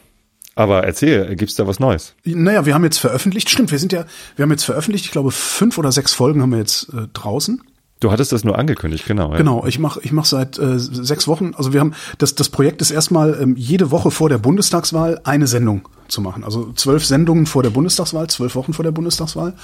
aber 0.61 0.85
erzähl, 0.85 1.35
gibt's 1.37 1.55
da 1.55 1.67
was 1.67 1.81
Neues? 1.81 2.15
Naja, 2.25 2.67
wir 2.67 2.75
haben 2.75 2.85
jetzt 2.85 2.99
veröffentlicht, 2.99 3.49
stimmt, 3.49 3.71
wir 3.71 3.79
sind 3.79 3.93
ja, 3.93 4.05
wir 4.37 4.43
haben 4.43 4.51
jetzt 4.51 4.65
veröffentlicht, 4.65 5.07
ich 5.07 5.11
glaube 5.11 5.31
fünf 5.31 5.79
oder 5.79 5.91
sechs 5.91 6.13
Folgen 6.13 6.43
haben 6.43 6.51
wir 6.51 6.59
jetzt 6.59 6.93
äh, 6.93 7.09
draußen. 7.15 7.63
Du 7.99 8.11
hattest 8.11 8.33
das 8.33 8.45
nur 8.45 8.59
angekündigt, 8.59 9.05
genau. 9.07 9.33
Ja. 9.33 9.39
Genau, 9.39 9.67
ich 9.67 9.79
mache 9.79 10.01
ich 10.03 10.13
mach 10.13 10.27
seit 10.27 10.59
äh, 10.59 10.79
sechs 10.79 11.27
Wochen, 11.29 11.53
also 11.57 11.73
wir 11.73 11.81
haben, 11.81 11.95
das, 12.19 12.35
das 12.35 12.51
Projekt 12.51 12.83
ist 12.83 12.91
erstmal 12.91 13.39
ähm, 13.41 13.57
jede 13.57 13.91
Woche 13.91 14.11
vor 14.11 14.29
der 14.29 14.39
Bundestagswahl 14.39 15.21
eine 15.25 15.47
Sendung 15.47 15.89
zu 16.09 16.21
machen. 16.21 16.45
Also 16.45 16.73
zwölf 16.75 17.05
Sendungen 17.07 17.47
vor 17.47 17.63
der 17.63 17.71
Bundestagswahl, 17.71 18.29
zwölf 18.29 18.55
Wochen 18.55 18.75
vor 18.75 18.83
der 18.83 18.93
Bundestagswahl. 18.93 19.55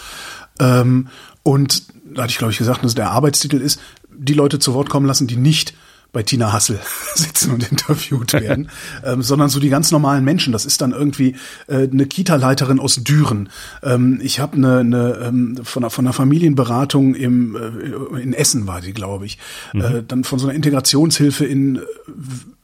Ähm, 0.59 1.09
und 1.43 1.85
da 2.15 2.23
hatte 2.23 2.31
ich, 2.31 2.39
glaube 2.39 2.53
ich, 2.53 2.59
gesagt, 2.59 2.85
dass 2.85 2.95
der 2.95 3.11
Arbeitstitel 3.11 3.61
ist, 3.61 3.81
die 4.11 4.35
Leute 4.35 4.59
zu 4.59 4.73
Wort 4.73 4.89
kommen 4.89 5.07
lassen, 5.07 5.27
die 5.27 5.37
nicht 5.37 5.75
bei 6.17 6.23
Tina 6.23 6.51
Hassel 6.51 6.81
sitzen 7.15 7.53
und 7.53 7.71
interviewt 7.71 8.33
werden, 8.33 8.71
ähm, 9.05 9.21
sondern 9.21 9.51
so 9.51 9.61
die 9.61 9.69
ganz 9.69 9.93
normalen 9.93 10.25
Menschen. 10.25 10.51
Das 10.51 10.65
ist 10.65 10.81
dann 10.81 10.93
irgendwie 10.93 11.37
äh, 11.67 11.87
eine 11.93 12.07
Kita-Leiterin 12.07 12.81
aus 12.81 12.95
Düren. 13.05 13.51
Ähm, 13.83 14.19
ich 14.23 14.41
habe 14.41 14.57
eine, 14.57 14.79
eine 14.79 15.19
ähm, 15.23 15.61
von, 15.63 15.83
einer, 15.83 15.91
von 15.91 16.07
einer 16.07 16.15
Familienberatung 16.15 17.15
im, 17.15 17.55
äh, 17.55 18.23
in 18.23 18.33
Essen 18.33 18.67
war 18.67 18.81
die, 18.81 18.95
glaube 18.95 19.27
ich. 19.27 19.37
Äh, 19.75 20.05
dann 20.09 20.25
von 20.25 20.39
so 20.39 20.47
einer 20.47 20.57
Integrationshilfe 20.57 21.45
in 21.45 21.77
äh, 21.77 21.81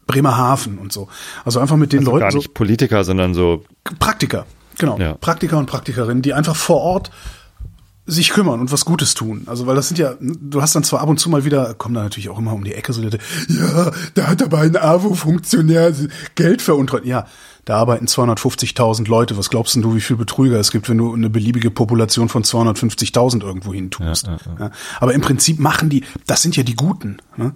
Bremerhaven 0.06 0.78
und 0.78 0.90
so. 0.90 1.08
Also 1.44 1.60
einfach 1.60 1.76
mit 1.76 1.92
den 1.92 1.98
Also 1.98 2.12
Leuten 2.12 2.20
gar 2.22 2.32
so 2.32 2.38
nicht 2.38 2.54
Politiker, 2.54 3.04
sondern 3.04 3.34
so 3.34 3.66
Praktiker, 3.98 4.46
genau. 4.78 4.98
Ja. 4.98 5.12
Praktiker 5.12 5.58
und 5.58 5.66
Praktikerinnen, 5.66 6.22
die 6.22 6.32
einfach 6.32 6.56
vor 6.56 6.80
Ort 6.80 7.10
sich 8.04 8.30
kümmern 8.30 8.60
und 8.60 8.72
was 8.72 8.84
Gutes 8.84 9.14
tun. 9.14 9.44
Also, 9.46 9.66
weil 9.66 9.76
das 9.76 9.88
sind 9.88 9.98
ja, 9.98 10.14
du 10.20 10.60
hast 10.60 10.74
dann 10.74 10.82
zwar 10.82 11.00
ab 11.00 11.08
und 11.08 11.18
zu 11.18 11.30
mal 11.30 11.44
wieder, 11.44 11.74
kommen 11.74 11.94
da 11.94 12.02
natürlich 12.02 12.30
auch 12.30 12.38
immer 12.38 12.52
um 12.52 12.64
die 12.64 12.74
Ecke 12.74 12.92
so 12.92 13.00
Leute, 13.00 13.18
ja, 13.48 13.92
da 14.14 14.26
hat 14.26 14.42
aber 14.42 14.58
ein 14.58 14.76
AWO-Funktionär 14.76 15.92
Geld 16.34 16.62
veruntreut. 16.62 17.04
Ja, 17.04 17.26
da 17.64 17.76
arbeiten 17.76 18.06
250.000 18.06 19.08
Leute. 19.08 19.36
Was 19.38 19.48
glaubst 19.48 19.76
denn 19.76 19.82
du, 19.82 19.94
wie 19.94 20.00
viel 20.00 20.16
Betrüger 20.16 20.58
es 20.58 20.72
gibt, 20.72 20.88
wenn 20.88 20.98
du 20.98 21.14
eine 21.14 21.30
beliebige 21.30 21.70
Population 21.70 22.28
von 22.28 22.42
250.000 22.42 23.42
irgendwo 23.42 23.72
hin 23.72 23.92
tust? 23.92 24.26
Ja, 24.26 24.32
ja, 24.32 24.56
Ja, 24.58 24.70
aber 24.98 25.14
im 25.14 25.20
Prinzip 25.20 25.60
machen 25.60 25.88
die, 25.88 26.02
das 26.26 26.42
sind 26.42 26.56
ja 26.56 26.64
die 26.64 26.74
Guten. 26.74 27.18
Ne? 27.36 27.54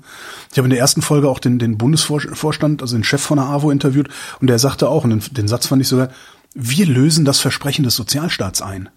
Ich 0.53 0.59
habe 0.59 0.67
in 0.67 0.71
der 0.71 0.79
ersten 0.79 1.03
Folge 1.03 1.29
auch 1.29 1.41
den, 1.41 1.59
den 1.59 1.77
Bundesvorstand, 1.77 2.83
also 2.83 2.97
den 2.97 3.03
Chef 3.03 3.21
von 3.21 3.39
der 3.39 3.47
AWO 3.47 3.73
interviewt 3.73 4.09
und 4.41 4.47
der 4.47 4.61
sagte 4.61 4.89
auch, 4.89 5.03
und 5.03 5.11
den, 5.11 5.23
den 5.33 5.49
Satz 5.49 5.67
fand 5.67 5.83
ich 5.83 5.89
sogar, 5.89 6.11
wir 6.55 6.87
lösen 6.87 7.25
das 7.25 7.41
Versprechen 7.41 7.83
des 7.83 7.97
Sozialstaats 7.97 8.63
ein. 8.63 8.89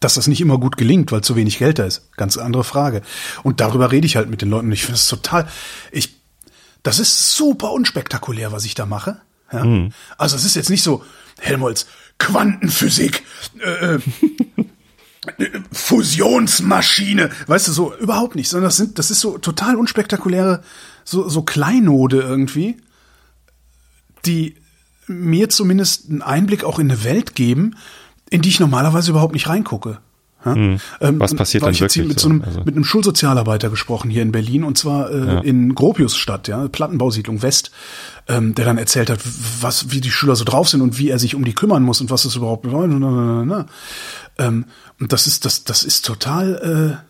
Dass 0.00 0.14
das 0.14 0.26
nicht 0.26 0.40
immer 0.40 0.58
gut 0.58 0.76
gelingt, 0.76 1.12
weil 1.12 1.20
zu 1.20 1.36
wenig 1.36 1.58
Geld 1.58 1.78
da 1.78 1.84
ist. 1.84 2.10
Ganz 2.16 2.38
andere 2.38 2.64
Frage. 2.64 3.02
Und 3.42 3.60
darüber 3.60 3.92
rede 3.92 4.06
ich 4.06 4.16
halt 4.16 4.30
mit 4.30 4.42
den 4.42 4.50
Leuten. 4.50 4.66
Und 4.66 4.72
ich 4.72 4.82
finde 4.82 4.96
es 4.96 5.06
total, 5.06 5.46
ich, 5.92 6.16
das 6.82 6.98
ist 6.98 7.36
super 7.36 7.72
unspektakulär, 7.72 8.50
was 8.50 8.64
ich 8.64 8.74
da 8.74 8.86
mache. 8.86 9.20
Ja? 9.52 9.88
Also 10.16 10.36
es 10.36 10.44
ist 10.44 10.56
jetzt 10.56 10.70
nicht 10.70 10.82
so, 10.82 11.04
Helmholtz, 11.38 11.86
Quantenphysik, 12.18 13.24
äh, 13.58 13.96
äh, 13.96 14.00
Fusionsmaschine, 15.72 17.30
weißt 17.46 17.68
du, 17.68 17.72
so 17.72 17.94
überhaupt 17.96 18.36
nicht, 18.36 18.48
sondern 18.48 18.68
das 18.68 18.76
sind, 18.76 18.98
das 18.98 19.10
ist 19.10 19.20
so 19.20 19.38
total 19.38 19.76
unspektakuläre, 19.76 20.62
so, 21.04 21.28
so 21.28 21.42
Kleinode 21.42 22.20
irgendwie, 22.20 22.76
die 24.24 24.56
mir 25.06 25.48
zumindest 25.48 26.08
einen 26.08 26.22
Einblick 26.22 26.62
auch 26.62 26.78
in 26.78 26.90
eine 26.90 27.04
Welt 27.04 27.34
geben, 27.34 27.76
in 28.30 28.42
die 28.42 28.48
ich 28.48 28.60
normalerweise 28.60 29.10
überhaupt 29.10 29.34
nicht 29.34 29.48
reingucke. 29.48 29.98
Ja? 30.44 30.54
Ähm, 30.54 30.80
Was 31.18 31.34
passiert 31.34 31.64
dann 31.64 31.72
ich 31.72 31.80
jetzt 31.80 31.92
hier 31.92 32.04
wirklich 32.04 32.14
mit 32.14 32.20
so? 32.20 32.28
einem, 32.30 32.42
Also- 32.42 32.60
mit 32.64 32.74
einem 32.74 32.84
Schulsozialarbeiter 32.84 33.68
gesprochen 33.68 34.10
hier 34.10 34.22
in 34.22 34.32
Berlin 34.32 34.64
und 34.64 34.78
zwar 34.78 35.10
äh, 35.10 35.46
in 35.46 35.74
Gropiusstadt, 35.74 36.48
ja, 36.48 36.66
Plattenbausiedlung 36.68 37.42
West, 37.42 37.70
ähm, 38.26 38.54
der 38.54 38.64
dann 38.64 38.78
erzählt 38.78 39.10
hat, 39.10 39.20
was, 39.60 39.90
wie 39.90 40.00
die 40.00 40.10
Schüler 40.10 40.36
so 40.36 40.44
drauf 40.44 40.68
sind 40.68 40.80
und 40.80 40.98
wie 40.98 41.10
er 41.10 41.18
sich 41.18 41.34
um 41.34 41.44
die 41.44 41.52
kümmern 41.52 41.82
muss 41.82 42.00
und 42.00 42.10
was 42.10 42.22
das 42.22 42.36
überhaupt 42.36 42.62
bedeutet. 42.62 42.96
Na, 42.98 43.10
na, 43.10 43.44
na, 43.44 43.44
na. 43.44 43.66
Ähm, 44.46 44.64
und 44.98 45.12
das 45.12 45.26
ist, 45.26 45.44
das, 45.44 45.64
das 45.64 45.82
ist 45.82 46.06
total, 46.06 46.96
äh, 46.96 47.06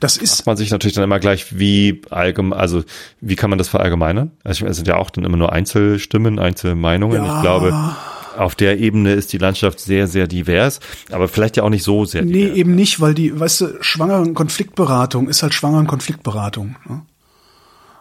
das 0.00 0.16
ist, 0.16 0.34
fragt 0.36 0.46
man 0.46 0.56
sich 0.56 0.70
natürlich 0.70 0.94
dann 0.94 1.04
immer 1.04 1.18
gleich, 1.20 1.58
wie 1.58 2.02
allgemein, 2.10 2.58
also 2.58 2.82
wie 3.20 3.36
kann 3.36 3.48
man 3.50 3.58
das 3.58 3.68
verallgemeinern? 3.68 4.32
Also 4.44 4.64
ich 4.64 4.70
es 4.70 4.76
sind 4.76 4.88
ja 4.88 4.96
auch 4.96 5.10
dann 5.10 5.24
immer 5.24 5.36
nur 5.36 5.52
Einzelstimmen, 5.52 6.38
Einzelmeinungen. 6.38 7.24
Ja. 7.24 7.36
Ich 7.36 7.42
glaube, 7.42 7.96
auf 8.38 8.54
der 8.54 8.78
Ebene 8.78 9.12
ist 9.14 9.32
die 9.32 9.38
Landschaft 9.38 9.80
sehr, 9.80 10.06
sehr 10.06 10.26
divers, 10.26 10.80
aber 11.10 11.28
vielleicht 11.28 11.56
ja 11.56 11.62
auch 11.64 11.70
nicht 11.70 11.82
so 11.84 12.04
sehr 12.04 12.24
Nee, 12.24 12.32
divers. 12.44 12.56
eben 12.56 12.74
nicht, 12.74 13.00
weil 13.00 13.14
die, 13.14 13.38
weißt 13.38 13.60
du, 13.60 13.66
schwangeren 13.82 14.34
Konfliktberatung 14.34 15.28
ist 15.28 15.42
halt 15.42 15.54
schwangeren 15.54 15.86
Konfliktberatung. 15.86 16.76
Ne? 16.88 17.02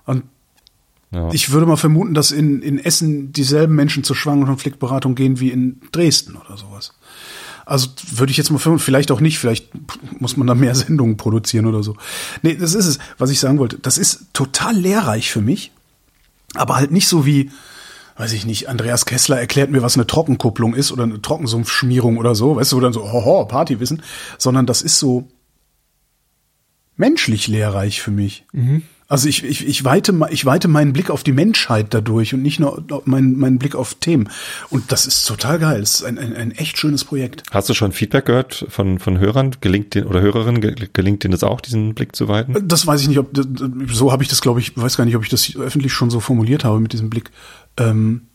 Und 0.06 0.24
Ja. 1.12 1.30
ich 1.32 1.52
würde 1.52 1.66
mal 1.66 1.76
vermuten, 1.78 2.14
dass 2.14 2.32
in, 2.32 2.62
in 2.62 2.80
Essen 2.80 3.32
dieselben 3.34 3.76
Menschen 3.76 4.04
zur 4.04 4.16
schwangeren 4.16 4.48
Konfliktberatung 4.48 5.16
gehen 5.16 5.40
wie 5.40 5.50
in 5.52 5.82
Dresden 5.92 6.36
oder 6.36 6.58
sowas. 6.58 6.94
Also 7.66 7.90
würde 8.12 8.32
ich 8.32 8.38
jetzt 8.38 8.50
mal 8.50 8.60
vermuten, 8.60 8.82
vielleicht 8.84 9.12
auch 9.12 9.20
nicht, 9.20 9.40
vielleicht 9.40 9.70
muss 10.22 10.38
man 10.38 10.48
da 10.48 10.56
mehr 10.56 10.76
Sendungen 10.84 11.18
produzieren 11.18 11.66
oder 11.66 11.82
so. 11.84 11.96
Nee, 12.42 12.56
das 12.56 12.74
ist 12.74 12.86
es, 12.86 13.00
was 13.18 13.30
ich 13.30 13.40
sagen 13.40 13.58
wollte. 13.58 13.78
Das 13.80 13.98
ist 13.98 14.28
total 14.34 14.76
lehrreich 14.76 15.32
für 15.32 15.42
mich, 15.42 15.72
aber 16.54 16.76
halt 16.76 16.92
nicht 16.92 17.08
so 17.08 17.26
wie, 17.26 17.52
weiß 18.18 18.34
ich 18.34 18.46
nicht, 18.46 18.68
Andreas 18.68 19.06
Kessler 19.06 19.40
erklärt 19.40 19.70
mir, 19.72 19.82
was 19.82 19.96
eine 19.96 20.08
Trockenkupplung 20.08 20.74
ist 20.74 20.92
oder 20.92 21.04
eine 21.04 21.22
Trockensumpfschmierung 21.22 22.18
oder 22.18 22.36
so, 22.36 22.56
weißt 22.56 22.72
du, 22.72 22.78
oder 22.78 22.92
so, 22.92 23.12
hoho, 23.12 23.46
Partywissen, 23.46 24.02
sondern 24.38 24.66
das 24.66 24.82
ist 24.82 25.00
so 25.00 25.28
menschlich 26.96 27.48
lehrreich 27.48 28.02
für 28.02 28.12
mich. 28.12 28.46
Also 29.08 29.30
ich, 29.30 29.44
ich, 29.44 29.66
ich, 29.66 29.86
weite, 29.86 30.20
ich 30.32 30.46
weite 30.46 30.68
meinen 30.68 30.92
Blick 30.92 31.10
auf 31.12 31.24
die 31.24 31.32
Menschheit 31.32 31.94
dadurch 31.94 32.34
und 32.34 32.42
nicht 32.42 32.60
nur 32.60 32.84
meinen, 33.06 33.38
meinen 33.38 33.58
Blick 33.60 33.74
auf 33.76 33.94
Themen. 33.94 34.30
Und 34.70 34.92
das 34.92 35.06
ist 35.06 35.26
total 35.26 35.60
geil. 35.60 35.80
Das 35.80 35.94
ist 35.96 36.04
ein, 36.04 36.18
ein, 36.18 36.36
ein 36.36 36.52
echt 36.52 36.78
schönes 36.78 37.06
Projekt. 37.06 37.44
Hast 37.52 37.70
du 37.70 37.74
schon 37.74 37.94
Feedback 37.94 38.26
gehört 38.26 38.66
von, 38.68 39.00
von 39.00 39.20
Hörern? 39.20 39.52
Gelingt 39.62 39.94
den, 39.96 40.06
oder 40.08 40.20
Hörerinnen, 40.20 40.60
ge- 40.60 40.90
gelingt 40.92 41.24
denen 41.24 41.32
das 41.32 41.44
auch, 41.44 41.62
diesen 41.62 41.94
Blick 41.94 42.16
zu 42.18 42.28
weiten? 42.28 42.68
Das 42.68 42.86
weiß 42.86 43.00
ich 43.02 43.08
nicht, 43.08 43.20
ob 43.20 43.30
so 43.94 44.12
habe 44.12 44.24
ich 44.24 44.30
das, 44.30 44.42
glaube 44.42 44.60
ich, 44.60 44.76
weiß 44.76 44.98
gar 44.98 45.06
nicht, 45.06 45.16
ob 45.16 45.24
ich 45.24 45.30
das 45.30 45.56
öffentlich 45.56 45.94
schon 45.94 46.10
so 46.10 46.20
formuliert 46.20 46.66
habe 46.66 46.80
mit 46.82 46.92
diesem 46.92 47.10
Blick. 47.10 47.32
Ähm, 47.78 48.28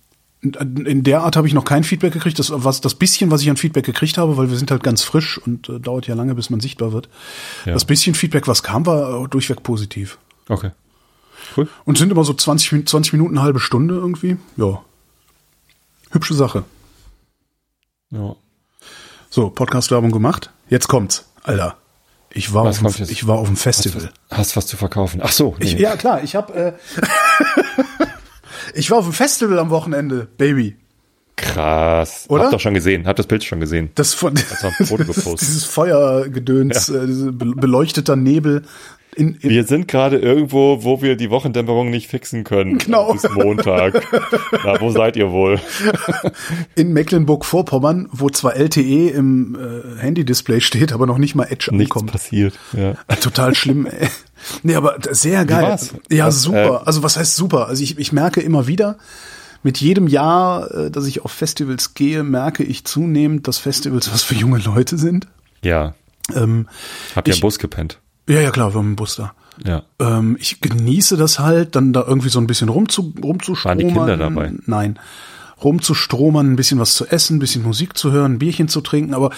in 0.43 1.05
der 1.05 1.23
Art 1.23 1.37
habe 1.37 1.47
ich 1.47 1.55
noch 1.55 1.65
kein 1.65 1.85
Feedback 1.85 2.13
gekriegt. 2.13 2.39
Das 2.39 2.51
was 2.53 2.81
das 2.81 2.97
bisschen, 2.97 3.31
was 3.31 3.43
ich 3.43 3.51
an 3.51 3.57
Feedback 3.57 3.85
gekriegt 3.85 4.19
habe, 4.19 4.37
weil 4.37 4.51
wir 4.51 4.57
sind 4.57 4.71
halt 4.73 4.83
ganz 4.83 5.03
frisch 5.03 5.39
und 5.39 5.69
äh, 5.69 5.79
dauert 5.79 6.09
ja 6.09 6.15
lange, 6.17 6.35
bis 6.35 6.51
man 6.51 6.59
sichtbar 6.61 6.93
wird. 6.93 7.09
Ja. 7.65 7.75
Das 7.75 7.85
bisschen 7.85 8.15
Feedback, 8.17 8.49
was 8.49 8.63
kam, 8.65 8.85
war 8.87 9.25
äh, 9.25 9.29
durchweg 9.29 9.63
positiv. 9.63 10.19
Okay. 10.49 10.71
Cool. 11.57 11.69
Und 11.85 11.97
sind 11.99 12.11
immer 12.11 12.25
so 12.25 12.35
20, 12.35 12.73
Min- 12.73 12.87
20 12.87 13.13
Minuten, 13.13 13.37
eine 13.37 13.45
halbe 13.45 13.61
Stunde 13.61 13.95
irgendwie. 13.95 14.37
Ja. 14.57 14.83
Hübsche 16.11 16.35
Sache. 16.35 16.65
Ja. 18.11 18.35
So, 19.31 19.49
Podcast-Werbung 19.49 20.11
gemacht. 20.11 20.51
Jetzt 20.69 20.89
kommt's, 20.89 21.25
Alter. 21.43 21.77
Ich 22.35 22.53
war, 22.53 22.65
Was 22.65 22.83
auf, 22.85 22.97
dem, 22.97 23.09
ich 23.09 23.27
war 23.27 23.39
auf 23.39 23.47
dem 23.47 23.57
Festival. 23.57 24.11
Hast 24.31 24.57
was 24.57 24.67
zu 24.67 24.77
verkaufen. 24.77 25.21
Ach 25.23 25.31
so. 25.33 25.55
Nee. 25.59 25.67
Ich, 25.67 25.73
ja, 25.75 25.97
klar, 25.97 26.23
ich 26.25 26.35
hab, 26.35 26.55
äh, 26.57 26.73
ich 28.75 28.91
war 28.91 28.99
auf 28.99 29.05
dem 29.05 29.13
Festival 29.13 29.59
am 29.59 29.71
Wochenende, 29.71 30.29
Baby. 30.39 30.77
Krass. 31.37 32.27
Oder? 32.29 32.45
Hab 32.45 32.51
doch 32.53 32.61
schon 32.61 32.75
gesehen. 32.75 33.07
Hab 33.07 33.17
das 33.17 33.27
Bild 33.27 33.43
schon 33.43 33.59
gesehen. 33.61 33.91
Das 33.95 34.15
von 34.15 34.35
das, 34.35 34.61
gepostet? 34.89 35.41
dieses 35.41 35.65
Feuergedöns, 35.65 36.89
äh, 36.91 37.07
diese 37.07 37.33
be- 37.33 37.55
beleuchteter 37.57 38.17
Nebel 38.17 38.63
in, 39.17 39.35
in 39.41 39.51
Wir 39.51 39.65
sind 39.65 39.89
gerade 39.89 40.19
irgendwo, 40.19 40.85
wo 40.85 41.03
wir 41.03 41.17
die 41.17 41.31
Wochendämmerung 41.31 41.91
nicht 41.91 42.09
fixen 42.09 42.45
können. 42.45 42.79
Genau. 42.79 43.13
Bis 43.13 43.29
Montag. 43.31 44.03
Na, 44.65 44.81
wo 44.81 44.91
seid 44.91 45.17
ihr 45.17 45.31
wohl? 45.33 45.59
in 46.77 46.93
Mecklenburg-Vorpommern, 46.93 48.09
wo 48.13 48.31
zwar 48.31 48.57
LTE 48.57 49.09
im 49.11 49.55
äh, 49.57 50.01
Handy-Display 50.01 50.61
steht, 50.61 50.93
aber 50.93 51.07
noch 51.07 51.19
nicht 51.19 51.35
mal 51.35 51.45
Edge 51.45 51.71
Nichts 51.75 51.93
ankommt. 51.95 52.13
passiert. 52.13 52.59
Ja. 52.73 52.95
Total 53.21 53.55
schlimm. 53.55 53.87
ey. 53.87 54.09
Nee, 54.63 54.75
aber 54.75 54.97
sehr 55.11 55.45
geil. 55.45 55.79
Ja, 56.11 56.27
Was, 56.27 56.43
super. 56.43 56.87
also 56.87 57.03
was 57.03 57.17
heißt 57.17 57.37
super? 57.37 57.69
Also 57.69 57.83
ich, 57.83 57.99
ich 57.99 58.13
merke 58.13 58.41
immer 58.41 58.67
wieder, 58.67 58.97
mit 59.63 59.79
jedem 59.81 60.09
Jahr, 60.09 60.71
äh, 60.73 60.91
dass 60.91 61.07
ich 61.07 61.25
auf 61.25 61.31
Festivals 61.33 61.95
gehe, 61.95 62.23
merke 62.25 62.65
ich 62.65 62.85
zunehmend, 62.85 63.47
dass 63.47 63.59
Festivals 63.59 64.13
was 64.13 64.23
für 64.23 64.35
junge 64.35 64.59
Leute 64.59 64.99
sind. 64.99 65.29
Ja. 65.63 65.95
Ähm, 66.35 66.69
Habt 67.15 67.29
ihr 67.29 67.33
Ich- 67.35 67.39
im 67.41 67.43
Bus 67.43 67.59
gepennt? 67.59 67.99
ja, 68.29 68.41
ja, 68.41 68.51
klar, 68.51 68.73
wir 68.75 68.79
haben 68.79 68.87
einen 68.89 68.97
Bus 68.97 69.17
da. 69.17 69.35
Ja. 69.65 69.83
Ähm, 70.01 70.37
ich 70.41 70.61
genieße 70.61 71.17
das 71.17 71.39
halt, 71.39 71.77
dann 71.77 71.93
da 71.93 72.03
irgendwie 72.07 72.31
so 72.31 72.41
ein 72.41 72.47
bisschen 72.47 72.69
rumzu, 72.71 73.15
rumzustromern. 73.23 73.79
Waren 73.79 73.87
die 73.89 73.95
Kinder 73.95 74.17
dabei? 74.17 74.53
Nein. 74.67 74.99
Rumzustromern, 75.63 76.53
ein 76.53 76.57
bisschen 76.57 76.81
was 76.81 76.95
zu 76.95 77.07
essen, 77.07 77.37
ein 77.37 77.39
bisschen 77.39 77.63
Musik 77.63 77.97
zu 77.97 78.11
hören, 78.13 78.35
ein 78.35 78.39
Bierchen 78.39 78.69
zu 78.69 78.81
trinken, 78.81 79.15
aber 79.15 79.31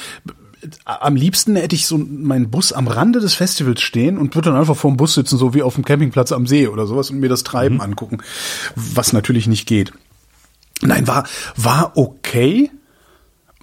am 0.85 1.17
liebsten 1.17 1.57
hätte 1.57 1.77
ich 1.77 1.87
so 1.87 1.99
meinen 1.99 2.51
Bus 2.51 2.73
am 2.73 2.89
Rande 2.89 3.21
des 3.21 3.35
Festivals 3.35 3.81
stehen 3.81 4.19
und 4.19 4.35
würde 4.35 4.51
dann 4.51 4.59
einfach 4.59 4.77
vor 4.77 4.91
dem 4.91 4.97
Bus 4.97 5.15
sitzen, 5.15 5.39
so 5.39 5.55
wie 5.55 5.63
auf 5.63 5.75
dem 5.75 5.85
Campingplatz 5.85 6.33
am 6.33 6.47
See 6.47 6.69
oder 6.69 6.87
sowas 6.87 7.11
und 7.11 7.21
mir 7.21 7.29
das 7.29 7.43
Mhm. 7.43 7.47
Treiben 7.47 7.81
angucken, 7.81 8.19
was 8.75 9.13
natürlich 9.13 9.47
nicht 9.47 9.67
geht. 9.67 9.93
Nein, 10.83 11.07
war, 11.07 11.27
war 11.57 11.93
okay. 11.97 12.71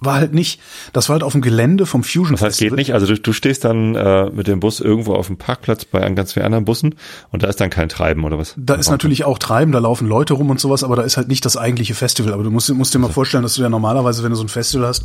War 0.04 0.14
halt 0.14 0.34
nicht, 0.34 0.60
das 0.92 1.08
war 1.08 1.14
halt 1.14 1.22
auf 1.22 1.32
dem 1.32 1.42
Gelände 1.42 1.86
vom 1.86 2.02
Fusion 2.02 2.32
Das 2.32 2.42
heißt, 2.42 2.58
geht 2.58 2.72
nicht. 2.74 2.92
Also 2.94 3.06
du, 3.06 3.18
du 3.18 3.32
stehst 3.32 3.64
dann 3.64 3.94
äh, 3.94 4.30
mit 4.30 4.46
dem 4.48 4.60
Bus 4.60 4.80
irgendwo 4.80 5.14
auf 5.14 5.28
dem 5.28 5.36
Parkplatz 5.36 5.84
bei 5.84 6.02
an 6.04 6.16
ganz 6.16 6.32
vielen 6.32 6.44
anderen 6.46 6.64
Bussen 6.64 6.94
und 7.30 7.42
da 7.42 7.48
ist 7.48 7.60
dann 7.60 7.70
kein 7.70 7.88
Treiben 7.88 8.24
oder 8.24 8.38
was? 8.38 8.54
Da 8.56 8.74
ist 8.74 8.90
natürlich 8.90 9.24
auch 9.24 9.38
Treiben, 9.38 9.72
da 9.72 9.78
laufen 9.78 10.08
Leute 10.08 10.34
rum 10.34 10.50
und 10.50 10.60
sowas, 10.60 10.82
aber 10.84 10.96
da 10.96 11.02
ist 11.02 11.16
halt 11.16 11.28
nicht 11.28 11.44
das 11.44 11.56
eigentliche 11.56 11.94
Festival. 11.94 12.32
Aber 12.32 12.42
du 12.42 12.50
musst, 12.50 12.72
musst 12.74 12.94
dir 12.94 12.98
mal 12.98 13.10
vorstellen, 13.12 13.42
dass 13.42 13.54
du 13.54 13.62
ja 13.62 13.68
normalerweise, 13.68 14.22
wenn 14.22 14.30
du 14.30 14.36
so 14.36 14.44
ein 14.44 14.48
Festival 14.48 14.86
hast, 14.88 15.04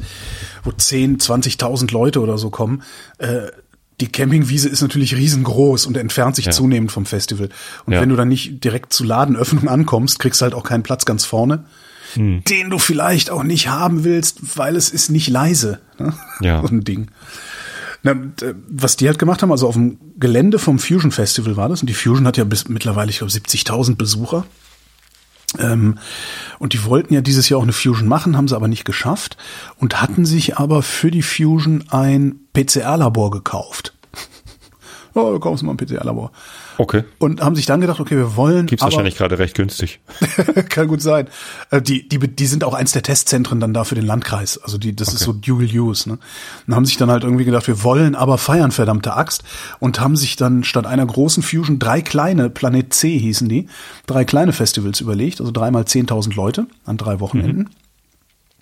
wo 0.64 0.72
10, 0.72 1.20
20.000 1.20 1.92
Leute 1.94 2.20
oder 2.22 2.38
so 2.38 2.50
kommen, 2.50 2.84
äh, 3.20 3.48
die 4.00 4.08
Campingwiese 4.08 4.70
ist 4.70 4.82
natürlich 4.82 5.16
riesengroß 5.16 5.88
und 5.88 5.98
entfernt 5.98 6.36
sich 6.36 6.46
Ja. 6.46 6.52
zunehmend 6.52 6.92
vom 6.92 7.06
Festival. 7.06 7.50
Und 7.86 7.94
Ja. 7.94 8.02
wenn 8.02 8.10
du 8.10 8.16
dann 8.16 8.28
nicht 8.28 8.64
direkt 8.64 8.94
zu 8.94 9.04
Ladenöffnung 9.04 9.68
ankommst, 9.68 10.20
kriegst 10.20 10.42
du 10.42 10.44
halt 10.44 10.54
auch 10.54 10.64
keinen 10.64 10.84
Platz 10.84 11.06
ganz 11.06 11.26
vorne, 11.26 11.64
Hm. 12.14 12.44
den 12.46 12.70
du 12.70 12.80
vielleicht 12.80 13.30
auch 13.30 13.44
nicht 13.44 13.68
haben 13.68 14.04
willst, 14.04 14.58
weil 14.58 14.76
es 14.76 14.90
ist 14.90 15.10
nicht 15.10 15.28
leise. 15.30 15.80
Ne? 16.00 16.14
Ja. 16.42 16.62
So 16.68 16.68
ein 16.68 16.84
Ding. 16.84 17.08
Na, 18.04 18.16
was 18.70 18.96
die 18.96 19.08
halt 19.08 19.20
gemacht 19.20 19.42
haben, 19.42 19.52
also 19.52 19.68
auf 19.68 19.74
dem 19.74 19.98
Gelände 20.18 20.60
vom 20.60 20.80
Fusion 20.80 21.12
Festival 21.12 21.58
war 21.58 21.68
das, 21.68 21.82
und 21.82 21.88
die 21.88 21.94
Fusion 21.94 22.28
hat 22.28 22.38
ja 22.38 22.44
bis 22.44 22.70
mittlerweile, 22.70 23.10
ich 23.10 23.18
glaube, 23.18 23.34
70.000 23.34 23.96
Besucher. 23.96 24.46
Ähm, 25.60 25.98
und 26.60 26.74
die 26.74 26.84
wollten 26.84 27.14
ja 27.14 27.22
dieses 27.22 27.50
Jahr 27.50 27.60
auch 27.60 27.64
eine 27.64 27.74
Fusion 27.74 28.08
machen, 28.08 28.38
haben 28.38 28.48
sie 28.48 28.56
aber 28.56 28.68
nicht 28.68 28.86
geschafft 28.86 29.38
und 29.78 30.02
hatten 30.02 30.26
sich 30.26 30.58
aber 30.58 30.84
für 30.84 31.10
die 31.10 31.22
Fusion 31.22 31.86
ein 31.90 32.36
PCR-Labor 32.54 33.32
gekauft. 33.32 33.97
Kaufst 35.14 35.62
du 35.62 35.66
mal 35.66 35.74
ein 35.74 35.78
PCR-Labor. 35.78 36.32
Okay. 36.78 37.04
Und 37.18 37.42
haben 37.42 37.56
sich 37.56 37.66
dann 37.66 37.82
gedacht, 37.82 38.00
okay, 38.00 38.16
wir 38.16 38.36
wollen. 38.36 38.68
Gibt's 38.68 38.84
aber, 38.84 38.92
wahrscheinlich 38.92 39.16
gerade 39.16 39.40
recht 39.40 39.56
günstig. 39.56 40.00
Kann 40.70 40.88
gut 40.88 41.02
sein. 41.02 41.28
Äh, 41.72 41.82
Die, 41.82 42.08
die, 42.08 42.20
die 42.20 42.46
sind 42.46 42.64
auch 42.64 42.74
eins 42.74 42.92
der 42.92 43.04
Testzentren 43.04 43.60
dann 43.60 43.74
da 43.74 43.84
für 43.84 43.96
den 43.96 44.06
Landkreis. 44.06 44.58
Also 44.58 44.78
die, 44.78 44.96
das 44.96 45.14
ist 45.14 45.22
so 45.22 45.34
Dual 45.34 45.66
Use. 45.66 46.10
Ne? 46.10 46.20
Und 46.68 46.76
haben 46.76 46.86
sich 46.86 46.98
dann 46.98 47.10
halt 47.10 47.24
irgendwie 47.24 47.46
gedacht, 47.46 47.68
wir 47.68 47.84
wollen 47.84 48.16
aber 48.16 48.38
feiern, 48.38 48.72
verdammte 48.72 49.14
Axt. 49.14 49.44
Und 49.80 50.00
haben 50.00 50.16
sich 50.16 50.36
dann 50.36 50.64
statt 50.64 50.86
einer 50.86 51.06
großen 51.06 51.44
Fusion 51.44 51.80
drei 51.80 52.02
kleine, 52.02 52.50
Planet 52.50 52.94
C 52.94 53.18
hießen 53.18 53.50
die, 53.50 53.68
drei 54.06 54.26
kleine 54.26 54.54
Festivals 54.54 55.02
überlegt. 55.02 55.40
Also 55.40 55.52
dreimal 55.52 55.84
10.000 55.84 56.36
Leute 56.36 56.68
an 56.86 56.98
drei 56.98 57.20
Wochenenden. 57.20 57.70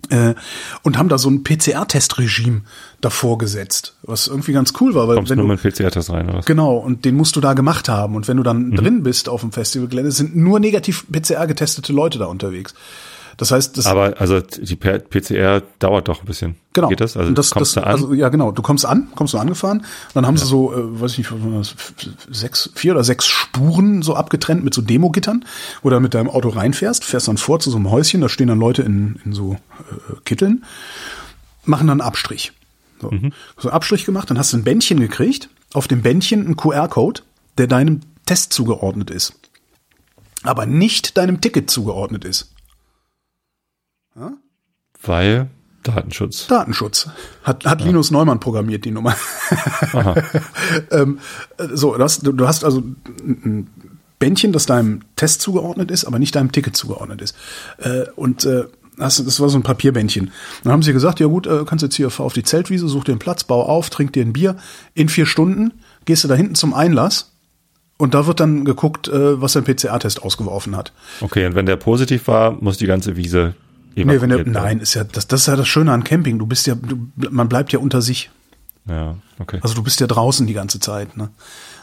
Äh, 0.10 0.36
und 0.84 0.98
haben 0.98 1.10
da 1.10 1.18
so 1.18 1.30
ein 1.30 1.44
PCR-Testregime 1.44 2.62
davor 3.02 3.38
gesetzt, 3.38 3.96
was 4.04 4.28
irgendwie 4.28 4.54
ganz 4.54 4.74
cool 4.80 4.96
war, 4.96 5.08
weil 5.08 5.16
Kommst 5.16 5.30
wenn 5.32 5.38
nur 5.38 5.48
du, 5.48 5.54
mit 5.54 5.62
PCR-Test 5.62 6.10
rein 6.10 6.28
oder 6.28 6.40
was? 6.40 6.46
Genau, 6.46 6.76
und 6.78 7.06
den 7.06 7.16
musst 7.16 7.36
du 7.36 7.42
da 7.42 7.54
gemacht 7.54 7.90
haben. 7.90 8.16
Und 8.16 8.28
wenn 8.28 8.38
du 8.38 8.44
dann 8.44 8.72
drin 8.72 9.04
bist 9.04 9.30
auf 9.30 9.42
dem 9.42 9.52
Festivalgelände, 9.52 10.12
sind 10.12 10.36
nur 10.36 10.60
negativ 10.60 11.06
PCR 11.12 11.48
getestete 11.48 11.94
Leute 11.94 12.20
da 12.20 12.26
unterwegs. 12.26 12.74
Das 13.38 13.52
heißt, 13.52 13.78
das 13.78 13.86
Aber 13.86 14.20
also 14.20 14.40
die 14.40 14.76
PCR 14.78 15.62
dauert 15.80 16.08
doch 16.08 16.22
ein 16.22 16.26
bisschen. 16.26 16.56
genau. 16.74 16.88
Geht 16.88 17.02
das? 17.02 17.18
Also 17.18 17.34
das, 17.34 17.52
kommst 17.52 17.76
das, 17.76 17.84
du 17.84 17.88
an? 17.88 17.94
Also, 17.94 18.14
ja, 18.14 18.30
genau. 18.30 18.52
Du 18.52 18.62
kommst 18.62 18.86
an, 18.86 19.10
kommst 19.16 19.34
du 19.34 19.38
angefahren. 19.38 19.86
Dann 20.14 20.26
haben 20.26 20.38
sie 20.38 20.46
so, 20.46 20.74
äh, 20.74 21.02
weiß 21.02 21.18
ich 21.18 21.30
nicht, 21.30 21.76
sechs, 22.32 22.70
vier 22.76 22.94
oder 22.94 23.04
sechs 23.04 23.26
Spuren 23.28 24.02
so 24.04 24.16
abgetrennt 24.16 24.64
mit 24.64 24.74
so 24.74 24.82
Demogittern, 24.82 25.44
wo 25.84 25.90
du 25.90 26.00
mit 26.00 26.14
deinem 26.14 26.30
Auto 26.30 26.50
reinfährst, 26.50 27.04
fährst 27.04 27.28
dann 27.28 27.38
vor 27.38 27.60
zu 27.60 27.70
so 27.72 27.78
einem 27.78 27.92
Häuschen, 27.92 28.22
da 28.22 28.30
stehen 28.30 28.48
dann 28.48 28.60
Leute 28.60 28.84
in, 28.84 29.20
in 29.26 29.34
so 29.34 29.54
äh, 29.54 30.14
Kitteln, 30.24 30.64
machen 31.66 31.88
dann 31.88 32.00
einen 32.02 32.08
Abstrich. 32.08 32.54
So, 33.02 33.12
Mhm. 33.12 33.34
so 33.58 33.68
einen 33.68 33.76
Abstrich 33.76 34.06
gemacht, 34.06 34.30
dann 34.30 34.38
hast 34.40 34.54
du 34.54 34.58
ein 34.58 34.64
Bändchen 34.64 35.00
gekriegt, 35.02 35.50
auf 35.74 35.88
dem 35.90 36.02
Bändchen 36.02 36.48
ein 36.48 36.56
QR-Code, 36.56 37.22
der 37.58 37.68
deinem 37.68 38.00
Test 38.26 38.54
zugeordnet 38.54 39.10
ist. 39.12 39.34
Aber 40.44 40.66
nicht 40.66 41.18
deinem 41.18 41.42
Ticket 41.42 41.70
zugeordnet 41.70 42.24
ist. 42.24 42.52
Weil 45.02 45.50
Datenschutz. 45.84 46.48
Datenschutz. 46.48 47.10
Hat, 47.44 47.66
hat 47.66 47.82
Linus 47.82 48.12
Neumann 48.12 48.40
programmiert, 48.40 48.86
die 48.86 48.92
Nummer. 48.92 49.16
ähm, 50.92 51.20
äh, 51.58 51.68
so, 51.74 51.96
du 51.96 52.04
hast, 52.04 52.22
du 52.26 52.48
hast 52.48 52.64
also 52.64 52.84
ein 53.24 53.68
Bändchen, 54.18 54.52
das 54.52 54.66
deinem 54.66 55.02
Test 55.16 55.42
zugeordnet 55.42 55.92
ist, 55.92 56.06
aber 56.06 56.18
nicht 56.18 56.36
deinem 56.36 56.52
Ticket 56.52 56.76
zugeordnet 56.76 57.22
ist. 57.22 57.36
Äh, 57.78 58.06
und 58.16 58.46
äh, 58.46 58.66
das 58.98 59.40
war 59.40 59.50
so 59.50 59.58
ein 59.58 59.64
Papierbändchen. 59.64 60.32
Dann 60.64 60.74
haben 60.74 60.82
sie 60.82 60.94
gesagt, 60.94 61.20
ja 61.20 61.28
gut, 61.28 61.48
äh, 61.48 61.66
kannst 61.66 61.84
jetzt 61.84 61.96
hier 61.96 62.08
auf 62.08 62.34
die 62.34 62.44
Zeltwiese, 62.44 62.88
such 62.88 63.04
dir 63.04 63.12
einen 63.12 63.20
Platz, 63.20 63.44
bau 63.44 63.64
auf, 63.64 63.90
trink 63.90 64.14
dir 64.14 64.24
ein 64.24 64.34
Bier. 64.34 64.56
In 64.94 65.10
vier 65.10 65.26
Stunden 65.26 65.74
gehst 66.06 66.24
du 66.24 66.28
da 66.28 66.36
hinten 66.36 66.56
zum 66.56 66.74
Einlass 66.74 67.34
und 67.98 68.14
da 68.14 68.26
wird 68.26 68.40
dann 68.40 68.66
geguckt, 68.66 69.08
äh, 69.08 69.42
was 69.42 69.54
dein 69.54 69.66
PCR-Test 69.66 70.24
ausgeworfen 70.24 70.76
hat. 70.76 70.94
Okay, 71.22 71.46
und 71.46 71.56
wenn 71.56 71.66
der 71.66 71.76
positiv 71.76 72.28
war, 72.28 72.52
muss 72.52 72.78
die 72.78 72.88
ganze 72.88 73.16
Wiese 73.18 73.56
Nee, 73.96 74.22
wenn 74.22 74.30
werden. 74.30 74.52
nein, 74.52 74.80
ist 74.80 74.94
ja, 74.94 75.04
das, 75.04 75.28
das 75.28 75.42
ist 75.42 75.48
ja 75.48 75.56
das 75.56 75.68
Schöne 75.68 75.92
an 75.92 76.04
Camping. 76.04 76.38
Du 76.38 76.46
bist 76.46 76.68
ja, 76.68 76.76
du, 76.76 77.08
man 77.30 77.48
bleibt 77.48 77.72
ja 77.72 77.80
unter 77.80 78.02
sich. 78.02 78.30
Ja, 78.88 79.16
okay. 79.40 79.60
Also 79.64 79.74
du 79.74 79.84
bist 79.84 80.00
ja 80.00 80.08
draußen 80.08 80.46
die 80.46 80.54
ganze 80.54 80.80
Zeit. 80.80 81.16
Ne? 81.18 81.30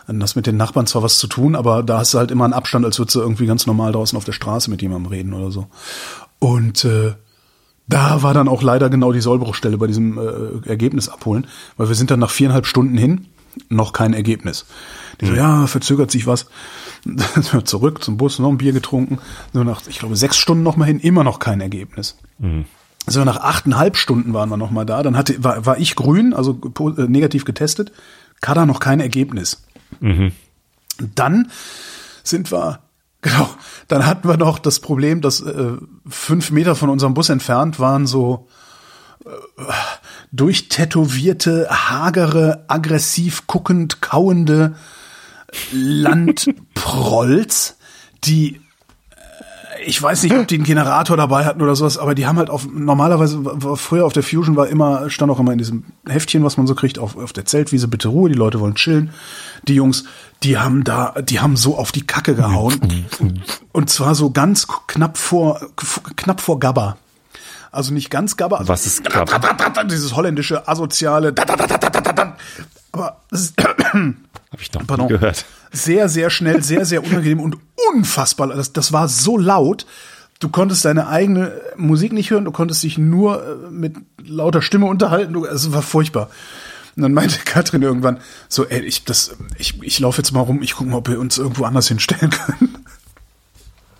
Und 0.06 0.20
das 0.20 0.36
mit 0.36 0.46
den 0.46 0.56
Nachbarn 0.56 0.86
zwar 0.86 1.02
was 1.02 1.18
zu 1.18 1.26
tun, 1.26 1.56
aber 1.56 1.82
da 1.82 1.98
hast 1.98 2.14
du 2.14 2.18
halt 2.18 2.30
immer 2.30 2.44
einen 2.44 2.52
Abstand, 2.52 2.84
als 2.84 2.98
würdest 2.98 3.14
du 3.14 3.20
irgendwie 3.20 3.46
ganz 3.46 3.66
normal 3.66 3.92
draußen 3.92 4.16
auf 4.16 4.24
der 4.24 4.32
Straße 4.32 4.70
mit 4.70 4.82
jemandem 4.82 5.10
reden 5.10 5.32
oder 5.32 5.50
so. 5.50 5.68
Und 6.38 6.84
äh, 6.84 7.14
da 7.88 8.22
war 8.22 8.34
dann 8.34 8.48
auch 8.48 8.62
leider 8.62 8.90
genau 8.90 9.12
die 9.12 9.20
Sollbruchstelle 9.20 9.78
bei 9.78 9.86
diesem 9.86 10.18
äh, 10.18 10.68
Ergebnis 10.68 11.08
abholen, 11.08 11.46
weil 11.76 11.88
wir 11.88 11.94
sind 11.94 12.10
dann 12.10 12.20
nach 12.20 12.30
viereinhalb 12.30 12.66
Stunden 12.66 12.96
hin, 12.96 13.26
noch 13.68 13.92
kein 13.92 14.14
Ergebnis. 14.14 14.66
Die 15.20 15.26
so, 15.26 15.34
ja, 15.34 15.66
verzögert 15.66 16.10
sich 16.10 16.26
was. 16.26 16.46
Dann 17.04 17.18
sind 17.34 17.52
wir 17.52 17.64
zurück 17.64 18.02
zum 18.02 18.16
Bus, 18.16 18.38
noch 18.38 18.48
ein 18.48 18.58
Bier 18.58 18.72
getrunken. 18.72 19.18
So 19.52 19.64
nach, 19.64 19.82
ich 19.88 19.98
glaube, 19.98 20.16
sechs 20.16 20.36
Stunden 20.36 20.62
noch 20.62 20.76
mal 20.76 20.84
hin, 20.84 21.00
immer 21.00 21.24
noch 21.24 21.38
kein 21.38 21.60
Ergebnis. 21.60 22.18
Also 23.06 23.24
nach 23.24 23.38
achteinhalb 23.38 23.96
Stunden 23.96 24.32
waren 24.32 24.48
wir 24.48 24.56
noch 24.56 24.70
mal 24.70 24.86
da. 24.86 25.02
Dann 25.02 25.16
hatte, 25.16 25.42
war, 25.42 25.66
war 25.66 25.78
ich 25.78 25.96
grün, 25.96 26.34
also 26.34 26.60
äh, 26.96 27.02
negativ 27.02 27.44
getestet. 27.44 27.92
Kada 28.40 28.66
noch 28.66 28.80
kein 28.80 29.00
Ergebnis. 29.00 29.64
Und 31.00 31.18
dann 31.18 31.50
sind 32.22 32.52
wir, 32.52 32.80
genau, 33.20 33.48
dann 33.88 34.06
hatten 34.06 34.28
wir 34.28 34.36
noch 34.36 34.58
das 34.58 34.80
Problem, 34.80 35.20
dass 35.20 35.40
äh, 35.40 35.72
fünf 36.08 36.50
Meter 36.50 36.74
von 36.76 36.90
unserem 36.90 37.14
Bus 37.14 37.28
entfernt 37.28 37.80
waren 37.80 38.06
so 38.06 38.48
durchtätowierte, 40.32 41.68
hagere, 41.70 42.64
aggressiv 42.68 43.46
guckend, 43.46 44.00
kauende 44.00 44.74
Landprolls, 45.72 47.76
die 48.24 48.56
äh, 48.56 49.84
ich 49.84 50.02
weiß 50.02 50.22
nicht, 50.22 50.34
ob 50.34 50.48
die 50.48 50.54
einen 50.54 50.64
Generator 50.64 51.16
dabei 51.16 51.44
hatten 51.44 51.60
oder 51.60 51.76
sowas, 51.76 51.98
aber 51.98 52.14
die 52.14 52.26
haben 52.26 52.38
halt 52.38 52.50
auf, 52.50 52.66
normalerweise, 52.72 53.42
früher 53.76 54.06
auf 54.06 54.12
der 54.12 54.22
Fusion 54.22 54.56
war 54.56 54.68
immer, 54.68 55.10
stand 55.10 55.30
auch 55.30 55.38
immer 55.38 55.52
in 55.52 55.58
diesem 55.58 55.84
Heftchen, 56.06 56.44
was 56.44 56.56
man 56.56 56.66
so 56.66 56.74
kriegt, 56.74 56.98
auf, 56.98 57.16
auf 57.16 57.32
der 57.32 57.44
Zeltwiese, 57.44 57.88
bitte 57.88 58.08
Ruhe, 58.08 58.30
die 58.30 58.36
Leute 58.36 58.60
wollen 58.60 58.76
chillen. 58.76 59.10
Die 59.68 59.74
Jungs, 59.74 60.04
die 60.42 60.58
haben 60.58 60.84
da, 60.84 61.14
die 61.20 61.40
haben 61.40 61.56
so 61.56 61.76
auf 61.76 61.92
die 61.92 62.06
Kacke 62.06 62.34
gehauen. 62.34 62.80
Und 63.72 63.90
zwar 63.90 64.14
so 64.14 64.30
ganz 64.30 64.66
knapp 64.86 65.18
vor, 65.18 65.60
knapp 66.16 66.40
vor 66.40 66.58
Gabba. 66.58 66.96
Also 67.72 67.92
nicht 67.92 68.10
ganz 68.10 68.36
Gabber. 68.36 68.60
Also 68.60 68.68
Was 68.68 68.86
ist 68.86 69.02
Gabber? 69.04 69.84
Dieses 69.84 70.14
holländische, 70.14 70.68
asoziale. 70.68 71.34
Aber 72.92 73.16
es 73.30 73.40
ist 73.40 73.54
Habe 74.52 74.60
ich 74.60 74.72
noch 74.74 74.86
Pardon. 74.86 75.06
nie 75.06 75.12
gehört. 75.12 75.46
sehr, 75.72 76.10
sehr 76.10 76.28
schnell, 76.28 76.62
sehr, 76.62 76.84
sehr 76.84 77.02
unangenehm 77.02 77.40
und 77.40 77.56
unfassbar. 77.94 78.48
Das, 78.48 78.74
das 78.74 78.92
war 78.92 79.08
so 79.08 79.38
laut. 79.38 79.86
Du 80.40 80.50
konntest 80.50 80.84
deine 80.84 81.06
eigene 81.08 81.52
Musik 81.76 82.12
nicht 82.12 82.30
hören, 82.30 82.44
du 82.44 82.50
konntest 82.52 82.82
dich 82.82 82.98
nur 82.98 83.42
äh, 83.42 83.70
mit 83.70 83.96
lauter 84.22 84.60
Stimme 84.60 84.86
unterhalten. 84.86 85.32
Du, 85.32 85.46
es 85.46 85.72
war 85.72 85.80
furchtbar. 85.80 86.28
Und 86.96 87.02
dann 87.02 87.14
meinte 87.14 87.38
Katrin 87.44 87.80
irgendwann 87.80 88.18
so, 88.48 88.66
ey, 88.66 88.80
ich, 88.82 89.04
das, 89.04 89.36
ich, 89.56 89.82
ich 89.82 89.98
laufe 89.98 90.18
jetzt 90.18 90.32
mal 90.32 90.40
rum, 90.40 90.60
ich 90.62 90.74
gucke 90.74 90.90
mal, 90.90 90.98
ob 90.98 91.08
wir 91.08 91.18
uns 91.18 91.38
irgendwo 91.38 91.64
anders 91.64 91.88
hinstellen 91.88 92.30
können. 92.30 92.76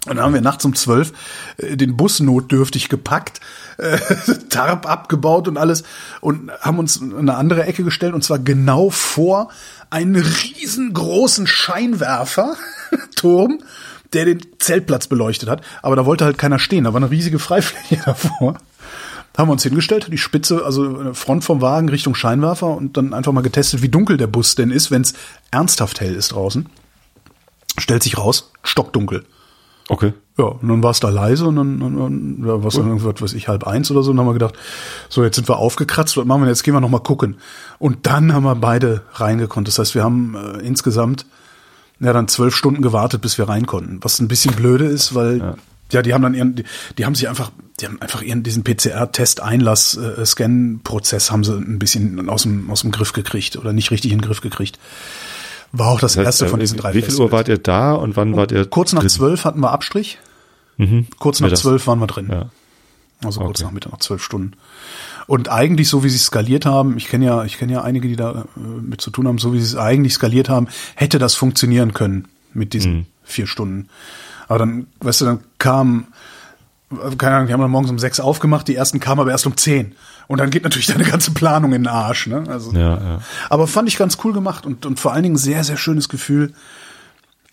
Und 0.04 0.16
dann 0.16 0.24
haben 0.24 0.34
wir 0.34 0.40
nachts 0.40 0.64
um 0.64 0.74
zwölf 0.74 1.12
äh, 1.58 1.76
den 1.76 1.96
Bus 1.96 2.20
notdürftig 2.20 2.88
gepackt, 2.88 3.40
äh, 3.82 3.98
Tarp 4.48 4.88
abgebaut 4.88 5.48
und 5.48 5.58
alles 5.58 5.82
und 6.20 6.50
haben 6.60 6.78
uns 6.78 6.96
in 6.96 7.18
eine 7.18 7.34
andere 7.34 7.64
Ecke 7.64 7.84
gestellt 7.84 8.14
und 8.14 8.24
zwar 8.24 8.38
genau 8.38 8.88
vor 8.90 9.50
einen 9.90 10.16
riesengroßen 10.16 11.46
Scheinwerferturm, 11.46 13.58
der 14.12 14.24
den 14.24 14.40
Zeltplatz 14.58 15.06
beleuchtet 15.06 15.48
hat. 15.48 15.62
Aber 15.82 15.94
da 15.96 16.06
wollte 16.06 16.24
halt 16.24 16.38
keiner 16.38 16.58
stehen, 16.58 16.84
da 16.84 16.94
war 16.94 17.02
eine 17.02 17.10
riesige 17.10 17.38
Freifläche 17.38 18.02
davor. 18.04 18.56
Haben 19.36 19.48
wir 19.48 19.52
uns 19.52 19.62
hingestellt, 19.62 20.08
die 20.12 20.18
Spitze, 20.18 20.64
also 20.64 21.14
Front 21.14 21.44
vom 21.44 21.62
Wagen 21.62 21.88
Richtung 21.88 22.14
Scheinwerfer 22.14 22.76
und 22.76 22.98
dann 22.98 23.14
einfach 23.14 23.32
mal 23.32 23.40
getestet, 23.40 23.80
wie 23.80 23.88
dunkel 23.88 24.18
der 24.18 24.26
Bus 24.26 24.56
denn 24.56 24.70
ist, 24.70 24.90
wenn 24.90 25.00
es 25.02 25.14
ernsthaft 25.50 26.00
hell 26.00 26.14
ist 26.14 26.32
draußen. 26.32 26.68
Stellt 27.78 28.02
sich 28.02 28.18
raus, 28.18 28.52
stockdunkel. 28.62 29.24
Okay. 29.88 30.12
Ja, 30.38 30.44
und 30.44 30.66
dann 30.66 30.82
war 30.82 30.92
es 30.92 31.00
da 31.00 31.10
leise 31.10 31.46
und 31.46 31.56
dann, 31.56 31.78
dann, 31.78 31.98
dann 31.98 32.44
ja, 32.46 32.64
was 32.64 32.74
dann 32.74 32.88
irgendwas, 32.88 33.20
weiß 33.20 33.34
ich, 33.34 33.48
halb 33.48 33.66
eins 33.66 33.90
oder 33.90 34.02
so, 34.02 34.12
und 34.12 34.16
dann 34.16 34.24
haben 34.24 34.30
wir 34.30 34.38
gedacht, 34.38 34.54
so, 35.10 35.22
jetzt 35.22 35.36
sind 35.36 35.46
wir 35.46 35.58
aufgekratzt, 35.58 36.16
was 36.16 36.24
machen 36.24 36.42
wir 36.42 36.48
jetzt? 36.48 36.62
Gehen 36.62 36.72
wir 36.72 36.80
noch 36.80 36.88
mal 36.88 37.00
gucken. 37.00 37.36
Und 37.78 38.06
dann 38.06 38.32
haben 38.32 38.44
wir 38.44 38.54
beide 38.54 39.02
reingekonnt. 39.12 39.68
Das 39.68 39.78
heißt, 39.78 39.94
wir 39.94 40.04
haben 40.04 40.34
äh, 40.34 40.66
insgesamt 40.66 41.26
ja 42.00 42.14
dann 42.14 42.28
zwölf 42.28 42.56
Stunden 42.56 42.80
gewartet, 42.80 43.20
bis 43.20 43.36
wir 43.36 43.48
rein 43.48 43.66
konnten. 43.66 43.98
Was 44.02 44.20
ein 44.20 44.28
bisschen 44.28 44.54
blöde 44.54 44.86
ist, 44.86 45.14
weil 45.14 45.56
ja, 45.92 46.02
die 46.02 46.12
haben 46.14 46.22
dann 46.22 46.34
ihren, 46.34 46.56
die, 46.56 46.64
die 46.98 47.04
haben 47.04 47.14
sich 47.14 47.28
einfach, 47.28 47.52
die 47.80 47.86
haben 47.86 48.00
einfach 48.00 48.22
ihren 48.22 48.42
diesen 48.42 48.64
PCR-Test-Einlass-Scan-Prozess 48.64 51.30
haben 51.30 51.44
sie 51.44 51.56
ein 51.56 51.78
bisschen 51.78 52.28
aus 52.28 52.42
dem 52.42 52.68
aus 52.70 52.80
dem 52.80 52.90
Griff 52.90 53.12
gekriegt 53.12 53.56
oder 53.56 53.72
nicht 53.72 53.90
richtig 53.90 54.10
in 54.12 54.18
den 54.18 54.26
Griff 54.26 54.40
gekriegt. 54.40 54.80
War 55.72 55.88
auch 55.88 56.00
das, 56.00 56.12
Das 56.12 56.18
heißt, 56.18 56.26
erste 56.26 56.48
von 56.48 56.60
äh, 56.60 56.62
diesen 56.62 56.78
drei 56.78 56.94
Wie 56.94 57.02
viel. 57.02 57.14
Uhr 57.18 57.32
wart 57.32 57.48
ihr 57.48 57.58
da 57.58 57.92
und 57.94 58.16
wann 58.16 58.36
wart 58.36 58.52
ihr? 58.52 58.66
Kurz 58.66 58.92
nach 58.92 59.00
drin? 59.00 59.08
zwölf 59.10 59.44
hatten 59.44 59.60
wir 59.60 59.70
Abstrich. 59.70 60.18
Mhm. 60.76 61.06
Kurz 61.18 61.40
nach 61.40 61.46
Mittags. 61.46 61.62
zwölf 61.62 61.86
waren 61.86 61.98
wir 61.98 62.06
drin. 62.06 62.28
Ja. 62.30 62.50
Also 63.24 63.40
kurz 63.40 63.60
Okay. 63.60 63.64
nach 63.64 63.70
Mittag, 63.72 63.92
nach 63.92 63.98
zwölf 64.00 64.22
Stunden. 64.22 64.52
Und 65.26 65.48
eigentlich, 65.48 65.88
so 65.88 66.02
wie 66.04 66.08
sie 66.08 66.16
es 66.16 66.24
skaliert 66.24 66.66
haben, 66.66 66.96
ich 66.96 67.06
kenne 67.08 67.24
ja, 67.24 67.44
ich 67.44 67.56
kenne 67.58 67.72
ja 67.72 67.82
einige, 67.82 68.08
die 68.08 68.16
da 68.16 68.44
äh, 68.56 68.60
mit 68.60 69.00
zu 69.00 69.10
tun 69.10 69.28
haben, 69.28 69.38
so 69.38 69.52
wie 69.52 69.58
sie 69.60 69.64
es 69.66 69.76
eigentlich 69.76 70.14
skaliert 70.14 70.48
haben, 70.48 70.66
hätte 70.96 71.18
das 71.18 71.34
funktionieren 71.34 71.94
können 71.94 72.26
mit 72.52 72.72
diesen 72.74 72.92
Mhm. 72.94 73.06
vier 73.22 73.46
Stunden. 73.46 73.88
Aber 74.48 74.58
dann, 74.58 74.88
weißt 75.00 75.20
du, 75.22 75.24
dann 75.24 75.38
kam, 75.58 76.00
äh, 76.00 76.11
keine 77.18 77.36
Ahnung, 77.36 77.46
die 77.48 77.52
haben 77.52 77.60
dann 77.60 77.70
morgens 77.70 77.90
um 77.90 77.98
sechs 77.98 78.20
aufgemacht, 78.20 78.68
die 78.68 78.74
ersten 78.76 79.00
kamen 79.00 79.20
aber 79.20 79.30
erst 79.30 79.46
um 79.46 79.56
zehn. 79.56 79.94
Und 80.28 80.38
dann 80.38 80.50
geht 80.50 80.64
natürlich 80.64 80.86
deine 80.88 81.04
ganze 81.04 81.32
Planung 81.32 81.72
in 81.72 81.82
den 81.82 81.88
Arsch, 81.88 82.26
ne? 82.26 82.44
Also, 82.48 82.72
Ja, 82.72 82.96
ja. 82.96 83.18
aber 83.50 83.66
fand 83.66 83.88
ich 83.88 83.96
ganz 83.96 84.18
cool 84.24 84.32
gemacht 84.32 84.66
und, 84.66 84.86
und 84.86 85.00
vor 85.00 85.12
allen 85.12 85.22
Dingen 85.22 85.36
sehr, 85.36 85.64
sehr 85.64 85.76
schönes 85.76 86.08
Gefühl. 86.08 86.52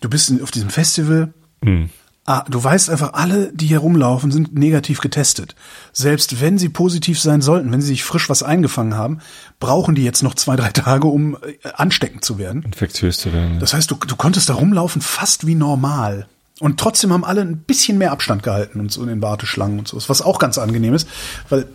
Du 0.00 0.08
bist 0.08 0.32
auf 0.42 0.50
diesem 0.50 0.70
Festival, 0.70 1.32
Hm. 1.64 1.90
Ah, 2.26 2.44
du 2.48 2.62
weißt 2.62 2.90
einfach, 2.90 3.14
alle, 3.14 3.50
die 3.52 3.66
hier 3.66 3.78
rumlaufen, 3.78 4.30
sind 4.30 4.54
negativ 4.54 5.00
getestet. 5.00 5.56
Selbst 5.92 6.40
wenn 6.40 6.58
sie 6.58 6.68
positiv 6.68 7.18
sein 7.18 7.40
sollten, 7.40 7.72
wenn 7.72 7.80
sie 7.80 7.88
sich 7.88 8.04
frisch 8.04 8.28
was 8.28 8.42
eingefangen 8.42 8.94
haben, 8.94 9.18
brauchen 9.58 9.94
die 9.96 10.04
jetzt 10.04 10.22
noch 10.22 10.34
zwei, 10.34 10.54
drei 10.54 10.68
Tage, 10.70 11.08
um 11.08 11.34
äh, 11.36 11.68
ansteckend 11.74 12.24
zu 12.24 12.38
werden. 12.38 12.62
Infektiös 12.62 13.18
zu 13.18 13.32
werden. 13.32 13.58
Das 13.58 13.74
heißt, 13.74 13.90
du, 13.90 13.96
du 13.96 14.14
konntest 14.16 14.48
da 14.48 14.54
rumlaufen 14.54 15.02
fast 15.02 15.46
wie 15.46 15.54
normal. 15.56 16.28
Und 16.60 16.78
trotzdem 16.78 17.12
haben 17.12 17.24
alle 17.24 17.40
ein 17.40 17.56
bisschen 17.58 17.98
mehr 17.98 18.12
Abstand 18.12 18.42
gehalten 18.42 18.78
und 18.80 18.92
so 18.92 19.02
in 19.02 19.08
den 19.08 19.22
Warteschlangen 19.22 19.78
und 19.80 19.88
so, 19.88 19.96
was 20.08 20.22
auch 20.22 20.38
ganz 20.38 20.58
angenehm 20.58 20.94
ist, 20.94 21.08
weil 21.48 21.66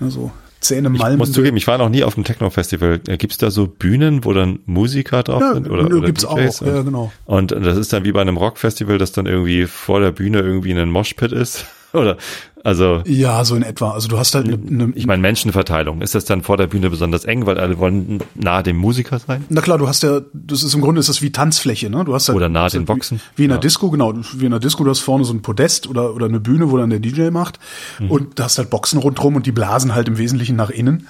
ne, 0.00 0.10
so 0.10 0.32
Zähne 0.60 0.90
Ich 0.94 0.98
malmen. 1.00 1.18
muss 1.18 1.32
zugeben, 1.32 1.56
ich 1.56 1.66
war 1.66 1.76
noch 1.76 1.88
nie 1.88 2.04
auf 2.04 2.16
einem 2.16 2.22
Techno-Festival. 2.24 3.00
Äh, 3.08 3.16
Gibt's 3.16 3.36
da 3.36 3.50
so 3.50 3.66
Bühnen, 3.66 4.24
wo 4.24 4.32
dann 4.32 4.60
Musiker 4.64 5.24
drauf 5.24 5.40
Ja, 5.42 5.54
sind? 5.54 5.68
Oder, 5.68 5.88
nö, 5.88 5.96
oder 5.98 6.06
gibt's 6.06 6.22
DJs? 6.24 6.62
auch, 6.62 6.66
ja, 6.66 6.74
Und- 6.78 6.84
genau. 6.84 7.12
Und 7.24 7.50
das 7.50 7.76
ist 7.76 7.92
dann 7.92 8.04
wie 8.04 8.12
bei 8.12 8.20
einem 8.20 8.36
Rockfestival, 8.36 8.96
dass 8.96 9.10
dann 9.10 9.26
irgendwie 9.26 9.66
vor 9.66 9.98
der 10.00 10.12
Bühne 10.12 10.38
irgendwie 10.38 10.72
ein 10.72 10.88
Moshpit 10.88 11.32
ist? 11.32 11.66
Oder, 11.98 12.16
also, 12.64 13.02
ja, 13.06 13.44
so 13.44 13.56
in 13.56 13.62
etwa. 13.62 13.90
Also 13.90 14.08
du 14.08 14.18
hast 14.18 14.34
halt 14.34 14.46
eine, 14.46 14.54
eine 14.54 14.92
ich 14.94 15.06
meine 15.06 15.20
Menschenverteilung. 15.20 16.00
Ist 16.00 16.14
das 16.14 16.24
dann 16.24 16.42
vor 16.42 16.56
der 16.56 16.68
Bühne 16.68 16.90
besonders 16.90 17.24
eng, 17.24 17.44
weil 17.44 17.58
alle 17.58 17.78
wollen 17.78 18.20
nahe 18.34 18.62
dem 18.62 18.76
Musiker 18.76 19.18
sein? 19.18 19.44
Na 19.48 19.60
klar, 19.60 19.78
du 19.78 19.88
hast 19.88 20.02
ja, 20.02 20.20
das 20.32 20.62
ist 20.62 20.72
im 20.74 20.80
Grunde 20.80 21.00
ist 21.00 21.08
das 21.08 21.22
wie 21.22 21.32
Tanzfläche, 21.32 21.90
ne? 21.90 22.04
Du 22.04 22.14
hast 22.14 22.28
halt, 22.28 22.36
Oder 22.36 22.48
nahe 22.48 22.70
den 22.70 22.80
halt 22.80 22.86
Boxen. 22.86 23.20
Wie, 23.34 23.40
wie 23.40 23.44
in 23.44 23.48
der 23.50 23.56
Ja. 23.58 23.62
Disco, 23.62 23.90
genau. 23.90 24.14
Wie 24.34 24.44
in 24.44 24.52
der 24.52 24.60
Disco, 24.60 24.84
du 24.84 24.90
hast 24.90 25.00
vorne 25.00 25.24
so 25.24 25.32
ein 25.34 25.42
Podest 25.42 25.88
oder, 25.88 26.14
oder 26.14 26.26
eine 26.26 26.40
Bühne, 26.40 26.70
wo 26.70 26.76
dann 26.76 26.90
der 26.90 27.00
DJ 27.00 27.30
macht. 27.30 27.58
Mhm. 27.98 28.10
Und 28.10 28.38
da 28.38 28.44
hast 28.44 28.58
halt 28.58 28.70
Boxen 28.70 28.98
rundherum 29.00 29.34
und 29.36 29.46
die 29.46 29.52
blasen 29.52 29.94
halt 29.94 30.06
im 30.08 30.18
Wesentlichen 30.18 30.54
nach 30.56 30.70
innen. 30.70 31.08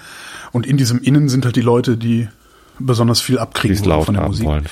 Und 0.53 0.67
in 0.67 0.77
diesem 0.79 1.01
Innen 1.01 1.29
sind 1.29 1.45
halt 1.45 1.57
die 1.57 1.61
Leute, 1.63 1.97
die 1.97 2.29
besonders 2.79 3.21
viel 3.21 3.39
abkriegen 3.39 3.85
laut 3.85 4.07
von 4.07 4.15
der 4.15 4.27
Musik. 4.27 4.47
wollen. 4.47 4.67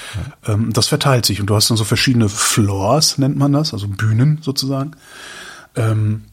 Ähm, 0.47 0.73
das 0.73 0.89
verteilt 0.89 1.27
sich 1.27 1.41
und 1.41 1.47
du 1.49 1.55
hast 1.55 1.69
dann 1.71 1.77
so 1.77 1.85
verschiedene 1.85 2.29
Floors, 2.29 3.19
nennt 3.19 3.37
man 3.37 3.53
das, 3.53 3.73
also 3.75 3.87
Bühnen 3.87 4.39
sozusagen. 4.41 4.93
Ähm, 5.77 6.25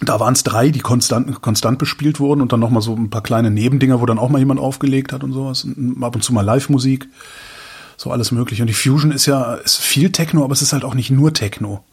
da 0.00 0.18
waren 0.18 0.34
es 0.34 0.42
drei, 0.42 0.70
die 0.70 0.80
konstant, 0.80 1.40
konstant 1.42 1.78
bespielt 1.78 2.18
wurden 2.18 2.40
und 2.40 2.52
dann 2.52 2.60
noch 2.60 2.70
mal 2.70 2.80
so 2.80 2.94
ein 2.94 3.10
paar 3.10 3.22
kleine 3.22 3.50
Nebendinger, 3.50 4.00
wo 4.00 4.06
dann 4.06 4.18
auch 4.18 4.28
mal 4.28 4.38
jemand 4.38 4.58
aufgelegt 4.58 5.12
hat 5.12 5.22
und 5.22 5.32
sowas. 5.32 5.66
Ab 6.00 6.14
und 6.14 6.22
zu 6.22 6.32
mal 6.32 6.42
Live-Musik. 6.42 7.08
So 7.96 8.10
alles 8.10 8.32
mögliche. 8.32 8.62
Und 8.62 8.66
die 8.66 8.74
Fusion 8.74 9.12
ist 9.12 9.26
ja 9.26 9.54
ist 9.54 9.76
viel 9.76 10.10
Techno, 10.10 10.42
aber 10.44 10.52
es 10.52 10.62
ist 10.62 10.72
halt 10.72 10.84
auch 10.84 10.94
nicht 10.94 11.10
nur 11.10 11.32
Techno. 11.32 11.84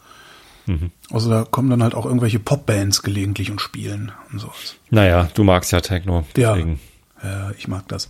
Also 1.12 1.30
da 1.30 1.46
kommen 1.50 1.70
dann 1.70 1.82
halt 1.82 1.96
auch 1.96 2.06
irgendwelche 2.06 2.40
Popbands 2.40 3.02
gelegentlich 3.02 3.50
und 3.50 3.60
spielen 3.60 4.12
und 4.32 4.40
sowas. 4.40 4.76
Naja, 4.90 5.30
du 5.34 5.44
magst 5.44 5.72
ja 5.72 5.82
Techno. 5.82 6.26
Ja. 6.38 6.54
Deswegen. 6.54 6.80
Ja, 7.24 7.52
ich 7.58 7.68
mag 7.68 7.88
das. 7.90 8.10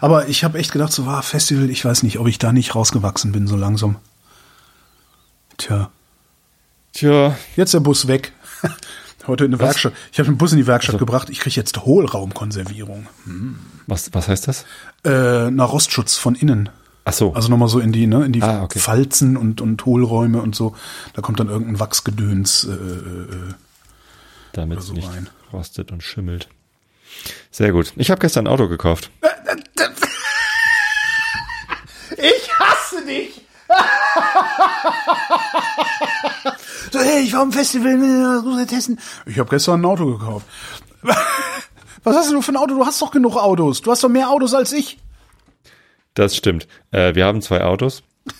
Aber 0.00 0.28
ich 0.28 0.44
habe 0.44 0.58
echt 0.58 0.72
gedacht, 0.72 0.92
so 0.92 1.06
war 1.06 1.22
Festival, 1.22 1.70
ich 1.70 1.84
weiß 1.84 2.02
nicht, 2.02 2.18
ob 2.18 2.26
ich 2.26 2.38
da 2.38 2.52
nicht 2.52 2.74
rausgewachsen 2.74 3.32
bin 3.32 3.46
so 3.46 3.56
langsam. 3.56 3.96
Tja, 5.56 5.90
Tja, 6.92 7.36
jetzt 7.56 7.74
der 7.74 7.80
Bus 7.80 8.06
weg. 8.08 8.32
Heute 9.26 9.44
in 9.44 9.52
eine 9.54 9.62
Werkstatt. 9.62 9.92
Ich 10.12 10.18
habe 10.18 10.28
den 10.30 10.38
Bus 10.38 10.52
in 10.52 10.58
die 10.58 10.66
Werkstatt 10.66 10.98
gebracht. 10.98 11.28
Ich 11.30 11.40
krieg 11.40 11.54
jetzt 11.54 11.84
Hohlraumkonservierung. 11.84 13.06
was, 13.86 14.12
was 14.12 14.28
heißt 14.28 14.48
das? 14.48 14.64
Äh, 15.04 15.50
na, 15.50 15.64
Rostschutz 15.64 16.16
von 16.16 16.34
innen. 16.34 16.68
Ach 17.04 17.12
so. 17.12 17.32
Also 17.34 17.48
nochmal 17.48 17.68
so 17.68 17.78
in 17.80 17.92
die, 17.92 18.06
ne, 18.06 18.24
in 18.24 18.32
die 18.32 18.42
Ah, 18.42 18.62
okay. 18.62 18.78
Falzen 18.78 19.36
und, 19.36 19.60
und 19.60 19.84
Hohlräume 19.84 20.40
und 20.42 20.54
so. 20.56 20.74
Da 21.14 21.22
kommt 21.22 21.38
dann 21.38 21.48
irgendein 21.48 21.78
Wachsgedöns. 21.80 22.64
Äh, 22.64 22.72
äh, 22.72 23.54
damit 24.52 24.78
oder 24.78 24.80
es 24.80 24.86
so 24.88 24.94
nicht 24.94 25.08
rein. 25.08 25.28
rostet 25.52 25.92
und 25.92 26.02
schimmelt. 26.02 26.48
Sehr 27.50 27.72
gut. 27.72 27.92
Ich 27.96 28.10
habe 28.10 28.20
gestern 28.20 28.46
ein 28.46 28.52
Auto 28.52 28.68
gekauft. 28.68 29.10
Ich 32.22 32.52
hasse 32.58 33.06
dich! 33.06 33.40
so, 36.90 36.98
hey, 36.98 37.22
ich 37.22 37.32
war 37.32 37.42
am 37.42 37.52
Festival, 37.52 37.96
muss 38.42 38.60
ich 38.60 38.68
testen. 38.68 38.98
Ich 39.26 39.38
habe 39.38 39.50
gestern 39.50 39.80
ein 39.80 39.84
Auto 39.84 40.06
gekauft. 40.06 40.46
Was 42.02 42.16
hast 42.16 42.32
du 42.32 42.40
für 42.40 42.52
ein 42.52 42.56
Auto? 42.56 42.74
Du 42.74 42.86
hast 42.86 43.00
doch 43.02 43.10
genug 43.10 43.36
Autos. 43.36 43.82
Du 43.82 43.90
hast 43.90 44.02
doch 44.02 44.08
mehr 44.08 44.30
Autos 44.30 44.54
als 44.54 44.72
ich. 44.72 44.98
Das 46.14 46.36
stimmt. 46.36 46.66
Äh, 46.90 47.14
wir 47.14 47.26
haben 47.26 47.42
zwei 47.42 47.64
Autos. 47.64 48.02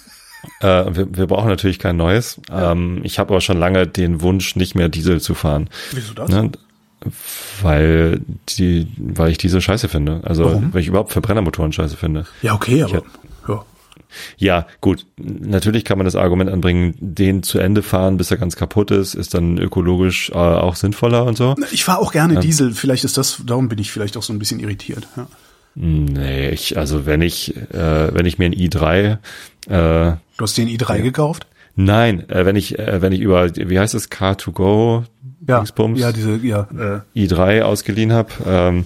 Äh, 0.62 0.96
wir, 0.96 1.16
wir 1.16 1.26
brauchen 1.26 1.48
natürlich 1.48 1.78
kein 1.78 1.98
neues. 1.98 2.40
Ähm, 2.50 3.00
ich 3.02 3.18
habe 3.18 3.34
aber 3.34 3.42
schon 3.42 3.58
lange 3.58 3.86
den 3.86 4.22
Wunsch, 4.22 4.56
nicht 4.56 4.74
mehr 4.74 4.88
Diesel 4.88 5.20
zu 5.20 5.34
fahren. 5.34 5.68
Wieso 5.92 6.14
das? 6.14 6.30
Ne? 6.30 6.50
Weil 7.60 8.22
die, 8.48 8.90
weil 8.96 9.32
ich 9.32 9.36
diese 9.36 9.60
scheiße 9.60 9.88
finde. 9.88 10.22
Also 10.24 10.46
Warum? 10.46 10.72
weil 10.72 10.80
ich 10.80 10.86
überhaupt 10.88 11.12
Verbrennermotoren 11.12 11.72
scheiße 11.72 11.98
finde. 11.98 12.26
Ja, 12.40 12.54
okay, 12.54 12.82
aber 12.82 13.02
ja. 13.48 13.64
Ja, 14.36 14.66
gut. 14.80 15.06
Natürlich 15.18 15.84
kann 15.84 15.98
man 15.98 16.04
das 16.04 16.16
Argument 16.16 16.50
anbringen, 16.50 16.94
den 17.00 17.42
zu 17.42 17.58
Ende 17.58 17.82
fahren, 17.82 18.16
bis 18.16 18.30
er 18.30 18.36
ganz 18.36 18.56
kaputt 18.56 18.90
ist, 18.90 19.14
ist 19.14 19.34
dann 19.34 19.58
ökologisch 19.58 20.30
äh, 20.30 20.34
auch 20.34 20.76
sinnvoller 20.76 21.24
und 21.24 21.36
so. 21.36 21.54
Ich 21.72 21.84
fahre 21.84 22.00
auch 22.00 22.12
gerne 22.12 22.40
Diesel. 22.40 22.72
Vielleicht 22.72 23.04
ist 23.04 23.16
das, 23.16 23.42
darum 23.46 23.68
bin 23.68 23.78
ich 23.78 23.90
vielleicht 23.92 24.16
auch 24.16 24.22
so 24.22 24.32
ein 24.32 24.38
bisschen 24.38 24.60
irritiert. 24.60 25.06
Ja. 25.16 25.26
Nee, 25.74 26.50
ich, 26.50 26.76
also 26.76 27.06
wenn 27.06 27.22
ich, 27.22 27.56
äh, 27.56 28.12
wenn 28.14 28.26
ich 28.26 28.38
mir 28.38 28.46
ein 28.46 28.54
i3, 28.54 29.12
äh, 29.12 29.16
Du 29.68 30.16
hast 30.40 30.56
den 30.58 30.68
i3 30.68 31.02
gekauft? 31.02 31.46
nein, 31.76 32.28
äh, 32.28 32.44
wenn 32.44 32.56
ich, 32.56 32.78
äh, 32.78 33.00
wenn 33.00 33.12
ich 33.12 33.20
über, 33.20 33.54
wie 33.54 33.78
heißt 33.78 33.94
es, 33.94 34.10
Car2Go, 34.10 35.04
Ja, 35.46 35.58
Dingsbums, 35.58 36.00
ja, 36.00 36.12
diese, 36.12 36.36
ja, 36.42 37.02
äh, 37.14 37.18
i3 37.18 37.62
ausgeliehen 37.62 38.12
habe, 38.12 38.30
ähm, 38.46 38.84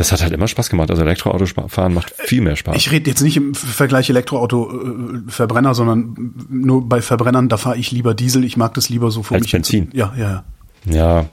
das 0.00 0.12
hat 0.12 0.22
halt 0.22 0.32
immer 0.32 0.48
Spaß 0.48 0.70
gemacht. 0.70 0.90
Also 0.90 1.02
Elektroauto 1.02 1.44
fahren 1.68 1.92
macht 1.94 2.12
viel 2.16 2.40
mehr 2.40 2.56
Spaß. 2.56 2.74
Ich 2.74 2.90
rede 2.90 3.08
jetzt 3.10 3.20
nicht 3.20 3.36
im 3.36 3.54
Vergleich 3.54 4.08
Elektroauto 4.08 4.70
äh, 4.72 5.30
Verbrenner, 5.30 5.74
sondern 5.74 6.34
nur 6.48 6.88
bei 6.88 7.02
Verbrennern, 7.02 7.48
da 7.50 7.58
fahre 7.58 7.76
ich 7.76 7.90
lieber 7.92 8.14
Diesel. 8.14 8.44
Ich 8.44 8.56
mag 8.56 8.72
das 8.74 8.88
lieber 8.88 9.10
so 9.10 9.22
für 9.22 9.34
Als 9.34 9.42
mich. 9.44 9.52
Benzin. 9.52 9.90
Ja, 9.92 10.12
ja, 10.16 10.44
ja. 10.86 10.94
ja, 10.94 11.26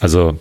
Also, 0.00 0.38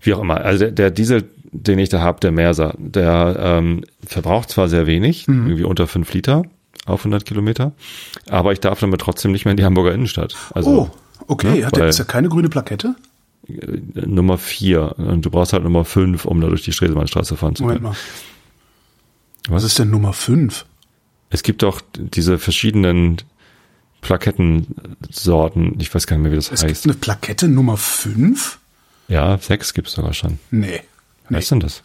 wie 0.00 0.14
auch 0.14 0.20
immer. 0.20 0.40
Also 0.42 0.58
der, 0.60 0.70
der 0.70 0.90
Diesel, 0.90 1.24
den 1.52 1.78
ich 1.78 1.88
da 1.88 2.00
habe, 2.00 2.20
der 2.20 2.32
Merser, 2.32 2.74
der 2.78 3.36
ähm, 3.38 3.84
verbraucht 4.06 4.50
zwar 4.50 4.68
sehr 4.68 4.86
wenig, 4.86 5.26
Mhm. 5.26 5.46
irgendwie 5.48 5.64
unter 5.64 5.86
fünf 5.86 6.12
Liter 6.12 6.42
auf 6.86 7.00
100 7.00 7.24
Kilometer, 7.24 7.72
aber 8.28 8.52
ich 8.52 8.60
darf 8.60 8.78
damit 8.78 9.00
trotzdem 9.00 9.32
nicht 9.32 9.44
mehr 9.44 9.50
in 9.50 9.56
die 9.56 9.64
Hamburger 9.64 9.92
Innenstadt. 9.92 10.36
Also 10.54 10.70
oh, 10.70 10.90
okay. 11.26 11.58
ne, 11.60 11.66
Hat 11.66 11.76
der 11.76 11.88
ist 11.88 11.98
ja 11.98 12.04
keine 12.04 12.28
grüne 12.28 12.48
Plakette? 12.48 12.94
Äh, 13.48 14.06
Nummer 14.06 14.38
vier 14.38 14.98
und 14.98 15.22
du 15.24 15.30
brauchst 15.30 15.52
halt 15.52 15.62
Nummer 15.64 15.84
fünf, 15.84 16.24
um 16.24 16.40
da 16.40 16.48
durch 16.48 16.62
die 16.62 16.72
Stresemannstraße 16.72 17.36
fahren 17.36 17.54
zu 17.56 17.62
Moment 17.62 17.80
können. 17.82 17.92
mal. 17.92 17.96
Was 19.54 19.62
ist 19.64 19.78
denn 19.78 19.90
Nummer 19.90 20.12
5? 20.12 20.66
Es 21.30 21.44
gibt 21.44 21.62
auch 21.62 21.80
diese 21.94 22.38
verschiedenen 22.38 23.18
Plakettensorten. 24.00 25.76
Ich 25.80 25.94
weiß 25.94 26.06
gar 26.06 26.16
nicht 26.16 26.24
mehr, 26.24 26.32
wie 26.32 26.36
das 26.36 26.50
Es 26.50 26.60
gibt 26.60 26.70
heißt. 26.70 26.84
eine 26.84 26.94
Plakette 26.94 27.48
Nummer 27.48 27.76
5? 27.76 28.58
Ja, 29.08 29.38
sechs 29.38 29.72
gibt's 29.74 29.92
sogar 29.92 30.12
schon. 30.14 30.38
Nee. 30.50 30.80
Was 31.28 31.36
heißt 31.38 31.50
denn 31.52 31.60
das? 31.60 31.82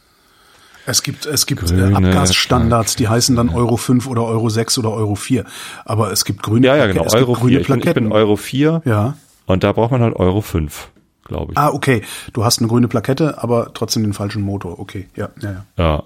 Es 0.88 1.04
gibt, 1.04 1.28
es 1.28 1.46
gibt 1.46 1.62
äh, 1.64 1.66
Grüne 1.66 1.96
Abgasstandards, 1.96 2.96
die 2.96 3.08
heißen 3.08 3.36
dann 3.36 3.50
Euro 3.50 3.78
5 3.78 4.08
oder 4.08 4.24
Euro 4.26 4.50
6 4.50 4.80
oder 4.80 4.92
Euro 4.92 5.14
4. 5.16 5.46
Aber 5.86 6.12
es 6.12 6.26
gibt 6.26 6.42
grüne 6.42 6.66
Ja, 6.66 6.76
ja, 6.76 6.88
genau. 6.88 7.06
es 7.06 7.12
gibt 7.14 7.24
Euro 7.24 7.34
grüne 7.34 7.52
4. 7.58 7.62
Ich 7.62 7.68
bin, 7.68 7.78
ich 7.78 7.84
Plaketten. 7.84 8.04
bin 8.06 8.12
Euro 8.14 8.36
4 8.36 8.82
ja. 8.86 9.16
und 9.46 9.64
da 9.64 9.72
braucht 9.74 9.92
man 9.92 10.02
halt 10.02 10.16
Euro 10.16 10.42
5, 10.42 10.90
glaube 11.32 11.54
ich. 11.54 11.58
Ah, 11.58 11.70
okay. 11.70 12.04
Du 12.34 12.44
hast 12.44 12.60
eine 12.60 12.68
grüne 12.68 12.88
Plakette, 12.88 13.42
aber 13.42 13.74
trotzdem 13.74 14.04
den 14.04 14.14
falschen 14.14 14.42
Motor. 14.42 14.80
Okay, 14.80 15.08
ja, 15.16 15.30
ja, 15.42 15.52
ja. 15.52 15.66
Ja, 15.78 16.04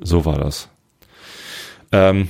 so 0.00 0.24
war 0.24 0.38
das. 0.38 0.68
Ähm, 1.92 2.28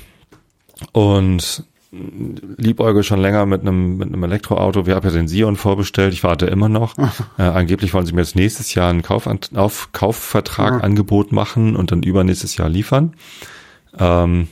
und 0.92 1.64
liebäuge 1.90 3.02
schon 3.02 3.20
länger 3.20 3.46
mit 3.46 3.62
einem, 3.62 3.96
mit 3.96 4.08
einem 4.08 4.22
Elektroauto. 4.22 4.86
Wir 4.86 4.94
haben 4.94 5.06
ja 5.06 5.12
den 5.12 5.28
Sion 5.28 5.56
vorbestellt. 5.56 6.12
Ich 6.12 6.22
warte 6.22 6.46
immer 6.46 6.68
noch. 6.68 6.96
äh, 7.38 7.42
angeblich 7.42 7.94
wollen 7.94 8.06
sie 8.06 8.12
mir 8.12 8.20
jetzt 8.20 8.36
nächstes 8.36 8.74
Jahr 8.74 8.90
einen 8.90 9.02
Kauf, 9.02 9.26
auf 9.54 9.92
Kaufvertrag 9.92 10.84
Angebot 10.84 11.32
machen 11.32 11.76
und 11.76 11.90
dann 11.90 12.02
übernächstes 12.02 12.56
Jahr 12.56 12.68
liefern. 12.68 13.14
Ähm, 13.98 14.48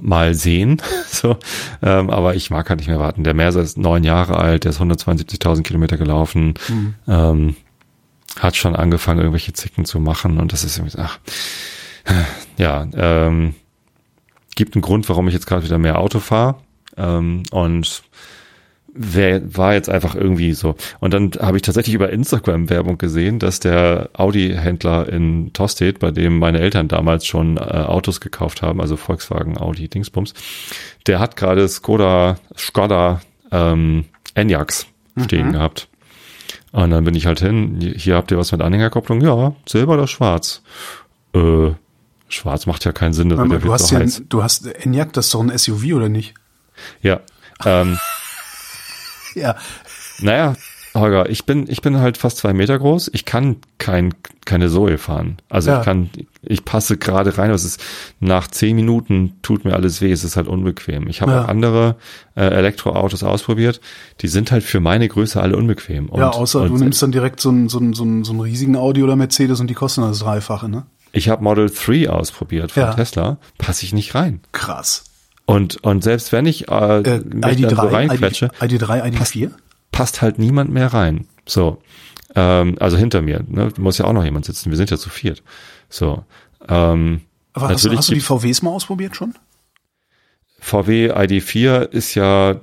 mal 0.00 0.34
sehen. 0.34 0.82
so, 1.10 1.36
ähm, 1.82 2.10
aber 2.10 2.34
ich 2.34 2.50
mag 2.50 2.68
halt 2.68 2.80
nicht 2.80 2.88
mehr 2.88 2.98
warten. 2.98 3.24
Der 3.24 3.34
Mercer 3.34 3.60
ist 3.60 3.78
neun 3.78 4.04
Jahre 4.04 4.36
alt, 4.36 4.64
der 4.64 4.70
ist 4.70 4.80
172.000 4.80 5.62
Kilometer 5.62 5.96
gelaufen. 5.96 6.54
Ähm, 7.08 7.56
hat 8.38 8.56
schon 8.56 8.76
angefangen, 8.76 9.18
irgendwelche 9.20 9.52
Zicken 9.52 9.84
zu 9.84 9.98
machen 9.98 10.38
und 10.38 10.52
das 10.52 10.62
ist 10.62 10.78
irgendwie, 10.78 10.98
ach, 10.98 11.18
ja, 12.58 12.86
ähm, 12.94 13.54
gibt 14.54 14.74
einen 14.74 14.82
Grund, 14.82 15.08
warum 15.08 15.26
ich 15.28 15.34
jetzt 15.34 15.46
gerade 15.46 15.64
wieder 15.64 15.78
mehr 15.78 15.98
Auto 15.98 16.20
fahre 16.20 16.56
ähm, 16.96 17.42
und 17.50 18.02
wer, 18.94 19.56
war 19.56 19.74
jetzt 19.74 19.88
einfach 19.88 20.14
irgendwie 20.14 20.52
so. 20.52 20.74
Und 21.00 21.14
dann 21.14 21.30
habe 21.40 21.56
ich 21.56 21.62
tatsächlich 21.62 21.94
über 21.94 22.10
Instagram 22.10 22.70
Werbung 22.70 22.98
gesehen, 22.98 23.38
dass 23.38 23.60
der 23.60 24.10
Audi-Händler 24.14 25.08
in 25.08 25.52
Tostedt, 25.52 25.98
bei 25.98 26.10
dem 26.10 26.38
meine 26.38 26.60
Eltern 26.60 26.88
damals 26.88 27.26
schon 27.26 27.56
äh, 27.56 27.60
Autos 27.60 28.20
gekauft 28.20 28.62
haben, 28.62 28.80
also 28.80 28.96
Volkswagen, 28.96 29.58
Audi, 29.58 29.88
Dingsbums, 29.88 30.34
der 31.06 31.18
hat 31.18 31.36
gerade 31.36 31.68
Skoda, 31.68 32.38
Skoda 32.56 33.20
ähm, 33.52 34.06
Enyaqs 34.34 34.86
stehen 35.24 35.52
gehabt. 35.52 35.88
Und 36.72 36.90
dann 36.90 37.04
bin 37.04 37.14
ich 37.14 37.26
halt 37.26 37.40
hin, 37.40 37.94
hier 37.96 38.14
habt 38.14 38.30
ihr 38.30 38.38
was 38.38 38.52
mit 38.52 38.62
Anhängerkopplung? 38.62 39.20
Ja, 39.20 39.54
Silber 39.66 39.94
oder 39.94 40.06
Schwarz? 40.06 40.62
Äh, 41.34 41.72
Schwarz 42.28 42.66
macht 42.66 42.84
ja 42.84 42.92
keinen 42.92 43.12
Sinn, 43.12 43.28
das 43.28 43.38
wird 43.38 43.52
ja 43.52 43.60
viel 43.60 43.72
hast, 43.72 43.88
zu 43.88 43.94
ja, 43.94 44.00
heiß. 44.00 44.22
du 44.28 44.42
hast 44.42 44.66
Enyaq, 44.66 45.12
das 45.12 45.26
ist 45.26 45.34
doch 45.34 45.40
ein 45.40 45.56
SUV, 45.56 45.94
oder 45.94 46.08
nicht? 46.08 46.34
Ja, 47.02 47.20
ähm, 47.64 47.98
Ja. 49.34 49.56
naja, 50.20 50.54
Holger, 50.92 51.30
ich 51.30 51.46
bin, 51.46 51.66
ich 51.70 51.82
bin 51.82 51.98
halt 52.00 52.16
fast 52.16 52.38
zwei 52.38 52.52
Meter 52.52 52.76
groß. 52.76 53.10
Ich 53.14 53.24
kann 53.24 53.56
kein, 53.78 54.12
keine 54.44 54.68
Zoe 54.68 54.98
fahren. 54.98 55.36
Also 55.48 55.70
Ja. 55.70 55.78
ich 55.78 55.84
kann, 55.84 56.10
ich 56.42 56.64
passe 56.64 56.96
gerade 56.96 57.38
rein. 57.38 57.50
Es 57.52 57.64
ist 57.64 57.80
nach 58.18 58.48
zehn 58.48 58.74
Minuten 58.74 59.34
tut 59.42 59.64
mir 59.64 59.74
alles 59.74 60.00
weh. 60.00 60.10
Es 60.10 60.24
ist 60.24 60.36
halt 60.36 60.48
unbequem. 60.48 61.06
Ich 61.06 61.22
habe 61.22 61.30
Ja. 61.30 61.44
auch 61.44 61.48
andere 61.48 61.94
äh, 62.34 62.40
Elektroautos 62.44 63.22
ausprobiert. 63.22 63.80
Die 64.20 64.26
sind 64.26 64.50
halt 64.50 64.64
für 64.64 64.80
meine 64.80 65.06
Größe 65.06 65.40
alle 65.40 65.56
unbequem. 65.56 66.08
Und, 66.08 66.18
ja, 66.18 66.30
außer 66.30 66.66
du 66.68 66.76
nimmst 66.76 67.00
dann 67.02 67.12
direkt 67.12 67.40
so 67.40 67.50
einen, 67.50 67.68
so, 67.68 67.78
einen, 67.78 67.94
so, 67.94 68.02
einen, 68.02 68.24
so 68.24 68.32
einen 68.32 68.40
riesigen 68.40 68.74
Audi 68.74 69.04
oder 69.04 69.14
Mercedes 69.14 69.60
und 69.60 69.68
die 69.68 69.74
kosten 69.74 70.00
das 70.02 70.18
Dreifache, 70.18 70.68
ne? 70.68 70.86
ich 71.12 71.28
habe 71.28 71.42
Model 71.42 71.68
3 71.70 72.08
ausprobiert 72.10 72.70
von 72.72 72.82
Ja. 72.84 72.94
Tesla. 72.94 73.38
Passe 73.58 73.84
ich 73.84 73.92
nicht 73.92 74.14
rein. 74.16 74.40
Krass. 74.52 75.04
Und, 75.50 75.82
und 75.84 76.02
selbst 76.04 76.32
wenn 76.32 76.46
ich 76.46 76.68
äh, 76.68 77.00
Äh, 77.00 77.18
mich 77.24 77.40
dann 77.60 77.70
so 77.70 77.76
ID3, 77.76 77.92
reinquetsche, 77.92 78.50
ID, 78.62 78.82
ID3, 78.82 79.02
ID4? 79.12 79.50
passt 79.92 80.22
halt 80.22 80.38
niemand 80.38 80.70
mehr 80.72 80.92
rein. 80.92 81.26
So, 81.46 81.82
ähm, 82.36 82.76
also 82.78 82.96
hinter 82.96 83.22
mir, 83.22 83.42
ne? 83.48 83.72
muss 83.78 83.98
ja 83.98 84.04
auch 84.04 84.12
noch 84.12 84.24
jemand 84.24 84.44
sitzen. 84.44 84.70
Wir 84.70 84.76
sind 84.76 84.90
ja 84.90 84.96
zu 84.98 85.10
viert. 85.10 85.42
So, 85.88 86.24
ähm, 86.68 87.22
Aber 87.52 87.68
hast, 87.68 87.84
du- 87.84 87.96
hast 87.96 88.08
du 88.10 88.14
die 88.14 88.20
VWs 88.20 88.62
mal 88.62 88.70
ausprobiert 88.70 89.16
schon? 89.16 89.34
VW 90.60 91.12
ID4 91.12 91.90
ist 91.90 92.14
ja 92.14 92.52
äh, 92.52 92.56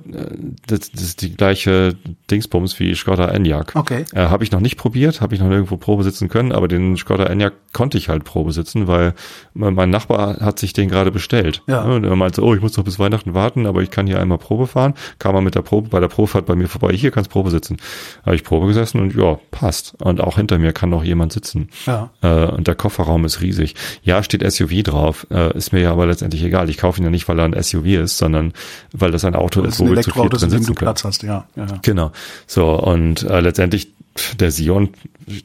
das, 0.66 0.92
das 0.92 1.02
ist 1.02 1.22
die 1.22 1.34
gleiche 1.36 1.96
Dingsbums 2.30 2.78
wie 2.78 2.94
Skoda 2.94 3.28
Enyaq. 3.28 3.74
Okay. 3.74 4.04
Äh, 4.14 4.26
habe 4.26 4.44
ich 4.44 4.52
noch 4.52 4.60
nicht 4.60 4.76
probiert, 4.76 5.20
habe 5.20 5.34
ich 5.34 5.40
noch 5.40 5.48
nirgendwo 5.48 5.76
Probe 5.76 6.04
sitzen 6.04 6.28
können, 6.28 6.52
aber 6.52 6.68
den 6.68 6.96
Skoda 6.96 7.24
Enyaq 7.24 7.54
konnte 7.72 7.98
ich 7.98 8.08
halt 8.08 8.24
Probe 8.24 8.52
sitzen, 8.52 8.86
weil 8.86 9.14
mein 9.54 9.90
Nachbar 9.90 10.38
hat 10.40 10.58
sich 10.58 10.72
den 10.72 10.88
gerade 10.88 11.10
bestellt. 11.10 11.62
Ja. 11.66 11.82
Und 11.82 12.04
er 12.04 12.16
meinte, 12.16 12.42
oh, 12.42 12.54
ich 12.54 12.60
muss 12.60 12.76
noch 12.76 12.84
bis 12.84 12.98
Weihnachten 12.98 13.34
warten, 13.34 13.66
aber 13.66 13.82
ich 13.82 13.90
kann 13.90 14.06
hier 14.06 14.20
einmal 14.20 14.38
Probe 14.38 14.66
fahren. 14.66 14.94
Kam 15.18 15.34
er 15.34 15.40
mit 15.40 15.54
der 15.54 15.62
Probe, 15.62 15.88
bei 15.88 16.00
der 16.00 16.08
Probefahrt 16.08 16.46
bei 16.46 16.54
mir 16.54 16.68
vorbei, 16.68 16.92
hier 16.94 17.10
kannst 17.10 17.30
Probe 17.30 17.50
sitzen. 17.50 17.78
Habe 18.24 18.36
ich 18.36 18.44
Probe 18.44 18.68
gesessen 18.68 19.00
und 19.00 19.14
ja, 19.14 19.38
passt. 19.50 19.94
Und 20.00 20.20
auch 20.20 20.36
hinter 20.36 20.58
mir 20.58 20.72
kann 20.72 20.90
noch 20.90 21.04
jemand 21.04 21.32
sitzen. 21.32 21.68
Ja. 21.86 22.10
Äh, 22.22 22.46
und 22.46 22.68
der 22.68 22.74
Kofferraum 22.74 23.24
ist 23.24 23.40
riesig. 23.40 23.74
Ja, 24.02 24.22
steht 24.22 24.48
SUV 24.48 24.82
drauf, 24.82 25.26
äh, 25.30 25.56
ist 25.56 25.72
mir 25.72 25.80
ja 25.80 25.92
aber 25.92 26.06
letztendlich 26.06 26.42
egal. 26.44 26.70
Ich 26.70 26.78
kaufe 26.78 27.00
ihn 27.00 27.04
ja 27.04 27.10
nicht, 27.10 27.28
weil 27.28 27.38
er 27.38 27.44
ein 27.44 27.62
SUV 27.62 27.87
ist, 27.94 28.18
sondern 28.18 28.52
weil 28.92 29.10
das 29.10 29.24
ein 29.24 29.34
Auto 29.34 29.62
ist, 29.62 29.74
ist 29.74 29.80
wo 29.80 29.84
wir 29.84 29.88
zu 29.88 29.94
viert 29.94 30.06
Elektroauto, 30.06 30.36
drin 30.38 30.50
sitzen. 30.50 30.74
Platz 30.74 31.04
hast, 31.04 31.22
ja. 31.22 31.46
ja. 31.56 31.66
Genau. 31.82 32.12
So, 32.46 32.70
und 32.78 33.22
äh, 33.24 33.40
letztendlich, 33.40 33.92
der 34.38 34.50
Sion 34.50 34.90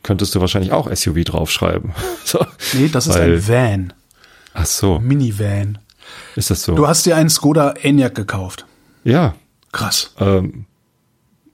könntest 0.04 0.34
du 0.36 0.40
wahrscheinlich 0.42 0.72
auch 0.72 0.94
SUV 0.94 1.24
draufschreiben. 1.26 1.92
so. 2.26 2.46
Nee, 2.74 2.90
das 2.90 3.08
ist 3.08 3.16
Weil- 3.16 3.34
ein 3.36 3.48
Van. 3.48 3.94
Ach 4.56 4.66
so, 4.68 5.00
Minivan. 5.00 5.80
ist 6.36 6.52
das 6.52 6.62
so? 6.64 6.76
Du 6.76 6.88
hast 6.88 7.06
dir 7.08 7.16
einen 7.18 7.30
Skoda 7.30 7.72
Enyaq 7.82 8.16
gekauft. 8.16 8.66
ja. 9.04 9.36
Krass. 9.72 10.14
Ähm, 10.20 10.66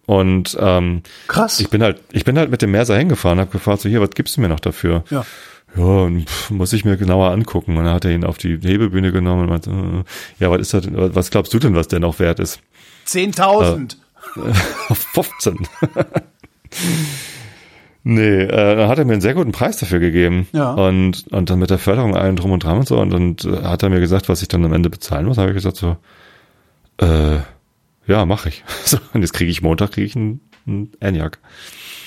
und 0.05 0.57
ähm, 0.59 1.03
Krass. 1.29 1.59
ich 1.61 1.69
bin 1.69 1.81
halt, 1.83 2.01
ich 2.11 2.25
bin 2.25 2.37
halt 2.37 2.49
mit 2.51 2.61
dem 2.61 2.71
Mercer 2.71 2.97
hingefahren, 2.97 3.39
habe 3.39 3.51
gefragt, 3.51 3.79
so 3.81 3.87
hier, 3.87 4.01
was 4.01 4.09
gibst 4.09 4.35
du 4.35 4.41
mir 4.41 4.49
noch 4.49 4.59
dafür? 4.59 5.03
ja. 5.09 5.23
Ja, 5.75 6.09
muss 6.49 6.73
ich 6.73 6.85
mir 6.85 6.97
genauer 6.97 7.31
angucken. 7.31 7.77
Und 7.77 7.85
dann 7.85 7.93
hat 7.93 8.05
er 8.05 8.11
ihn 8.11 8.23
auf 8.23 8.37
die 8.37 8.57
Hebebühne 8.61 9.11
genommen 9.11 9.43
und 9.43 9.49
meinte, 9.49 9.69
äh, 9.69 10.43
ja, 10.43 10.49
was 10.49 10.61
ist 10.61 10.73
das 10.73 10.83
denn, 10.83 10.95
was 11.15 11.31
glaubst 11.31 11.53
du 11.53 11.59
denn, 11.59 11.75
was 11.75 11.87
der 11.87 11.99
noch 11.99 12.19
wert 12.19 12.39
ist? 12.39 12.59
10.000. 13.07 13.95
Auf 14.89 14.97
15. 15.13 15.67
nee, 18.03 18.41
äh, 18.41 18.75
dann 18.75 18.89
hat 18.89 18.99
er 18.99 19.05
mir 19.05 19.13
einen 19.13 19.21
sehr 19.21 19.33
guten 19.33 19.51
Preis 19.51 19.77
dafür 19.77 19.99
gegeben. 19.99 20.47
Ja. 20.51 20.73
Und, 20.73 21.27
und 21.31 21.49
dann 21.49 21.59
mit 21.59 21.69
der 21.69 21.79
Förderung 21.79 22.15
allen 22.15 22.35
drum 22.35 22.51
und 22.51 22.63
dran 22.63 22.77
und 22.77 22.87
so. 22.87 22.99
Und 22.99 23.09
dann 23.11 23.35
äh, 23.51 23.63
hat 23.63 23.83
er 23.83 23.89
mir 23.89 23.99
gesagt, 23.99 24.29
was 24.29 24.41
ich 24.41 24.47
dann 24.47 24.65
am 24.65 24.73
Ende 24.73 24.89
bezahlen 24.89 25.25
muss. 25.25 25.37
habe 25.37 25.49
ich 25.49 25.55
gesagt 25.55 25.77
so, 25.77 25.97
äh, 26.97 27.37
ja, 28.07 28.25
mache 28.25 28.49
ich. 28.49 28.63
So, 28.85 28.97
und 29.13 29.21
jetzt 29.21 29.33
kriege 29.33 29.51
ich 29.51 29.61
Montag 29.61 29.91
kriege 29.91 30.07
ich 30.07 30.15
einen, 30.15 30.41
einen 30.67 30.91
Enyaq. 30.99 31.39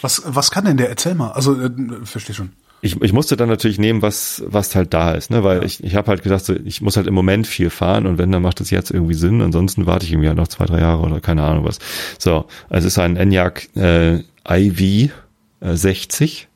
Was, 0.00 0.22
was 0.26 0.50
kann 0.50 0.64
denn 0.64 0.76
der? 0.76 0.88
Erzähl 0.88 1.14
mal. 1.14 1.30
Also, 1.30 1.60
äh, 1.60 1.70
verstehe 2.04 2.34
schon. 2.34 2.52
Ich, 2.84 3.00
ich 3.00 3.12
musste 3.12 3.36
dann 3.36 3.48
natürlich 3.48 3.78
nehmen, 3.78 4.02
was, 4.02 4.42
was 4.46 4.74
halt 4.74 4.92
da 4.92 5.12
ist, 5.12 5.30
ne? 5.30 5.44
Weil 5.44 5.64
ich, 5.64 5.82
ich 5.84 5.94
habe 5.94 6.08
halt 6.08 6.22
gedacht, 6.24 6.44
so, 6.44 6.54
ich 6.64 6.82
muss 6.82 6.96
halt 6.96 7.06
im 7.06 7.14
Moment 7.14 7.46
viel 7.46 7.70
fahren 7.70 8.06
und 8.06 8.18
wenn, 8.18 8.32
dann 8.32 8.42
macht 8.42 8.60
es 8.60 8.70
jetzt 8.70 8.90
irgendwie 8.90 9.14
Sinn. 9.14 9.40
Ansonsten 9.40 9.86
warte 9.86 10.04
ich 10.04 10.12
irgendwie 10.12 10.26
halt 10.28 10.36
noch 10.36 10.48
zwei, 10.48 10.66
drei 10.66 10.80
Jahre 10.80 11.02
oder 11.02 11.20
keine 11.20 11.44
Ahnung 11.44 11.64
was. 11.64 11.78
So, 12.18 12.46
also 12.68 12.86
es 12.88 12.94
ist 12.94 12.98
ein 12.98 13.16
Enyaq 13.16 13.68
äh, 13.76 14.18
IV 14.50 15.12
äh, 15.60 15.76
60. 15.76 16.48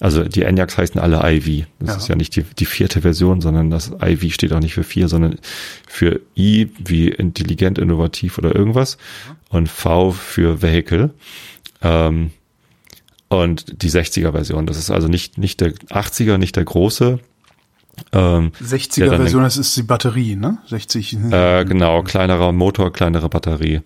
Also 0.00 0.24
die 0.24 0.44
Enyaqs 0.44 0.78
heißen 0.78 0.98
alle 0.98 1.18
IV. 1.30 1.66
Das 1.78 1.88
Ja. 1.90 1.96
ist 1.96 2.08
ja 2.08 2.16
nicht 2.16 2.34
die, 2.36 2.42
die 2.42 2.64
vierte 2.64 3.02
Version, 3.02 3.42
sondern 3.42 3.68
das 3.70 3.92
IV 4.02 4.32
steht 4.32 4.54
auch 4.54 4.60
nicht 4.60 4.72
für 4.72 4.82
vier, 4.82 5.08
sondern 5.08 5.36
für 5.86 6.22
I 6.38 6.70
wie 6.78 7.08
intelligent, 7.08 7.78
innovativ 7.78 8.38
oder 8.38 8.56
irgendwas 8.56 8.96
und 9.50 9.68
V 9.68 10.12
für 10.12 10.62
Vehicle. 10.62 11.10
Ähm, 11.82 12.30
und 13.30 13.82
die 13.82 13.90
60er 13.90 14.32
Version. 14.32 14.66
Das 14.66 14.76
ist 14.76 14.90
also 14.90 15.08
nicht, 15.08 15.38
nicht 15.38 15.60
der 15.62 15.72
80er, 15.72 16.36
nicht 16.36 16.56
der 16.56 16.64
große. 16.64 17.18
Ähm, 18.12 18.52
60er 18.62 19.04
Ja, 19.04 19.10
dann- 19.10 19.20
Version, 19.22 19.42
das 19.42 19.56
ist 19.56 19.76
die 19.76 19.82
Batterie, 19.82 20.36
ne? 20.36 20.58
60. 20.66 21.14
äh, 21.32 21.64
genau, 21.68 22.02
kleinerer 22.02 22.52
Motor, 22.52 22.92
kleinere 22.92 23.28
Batterie. 23.28 23.80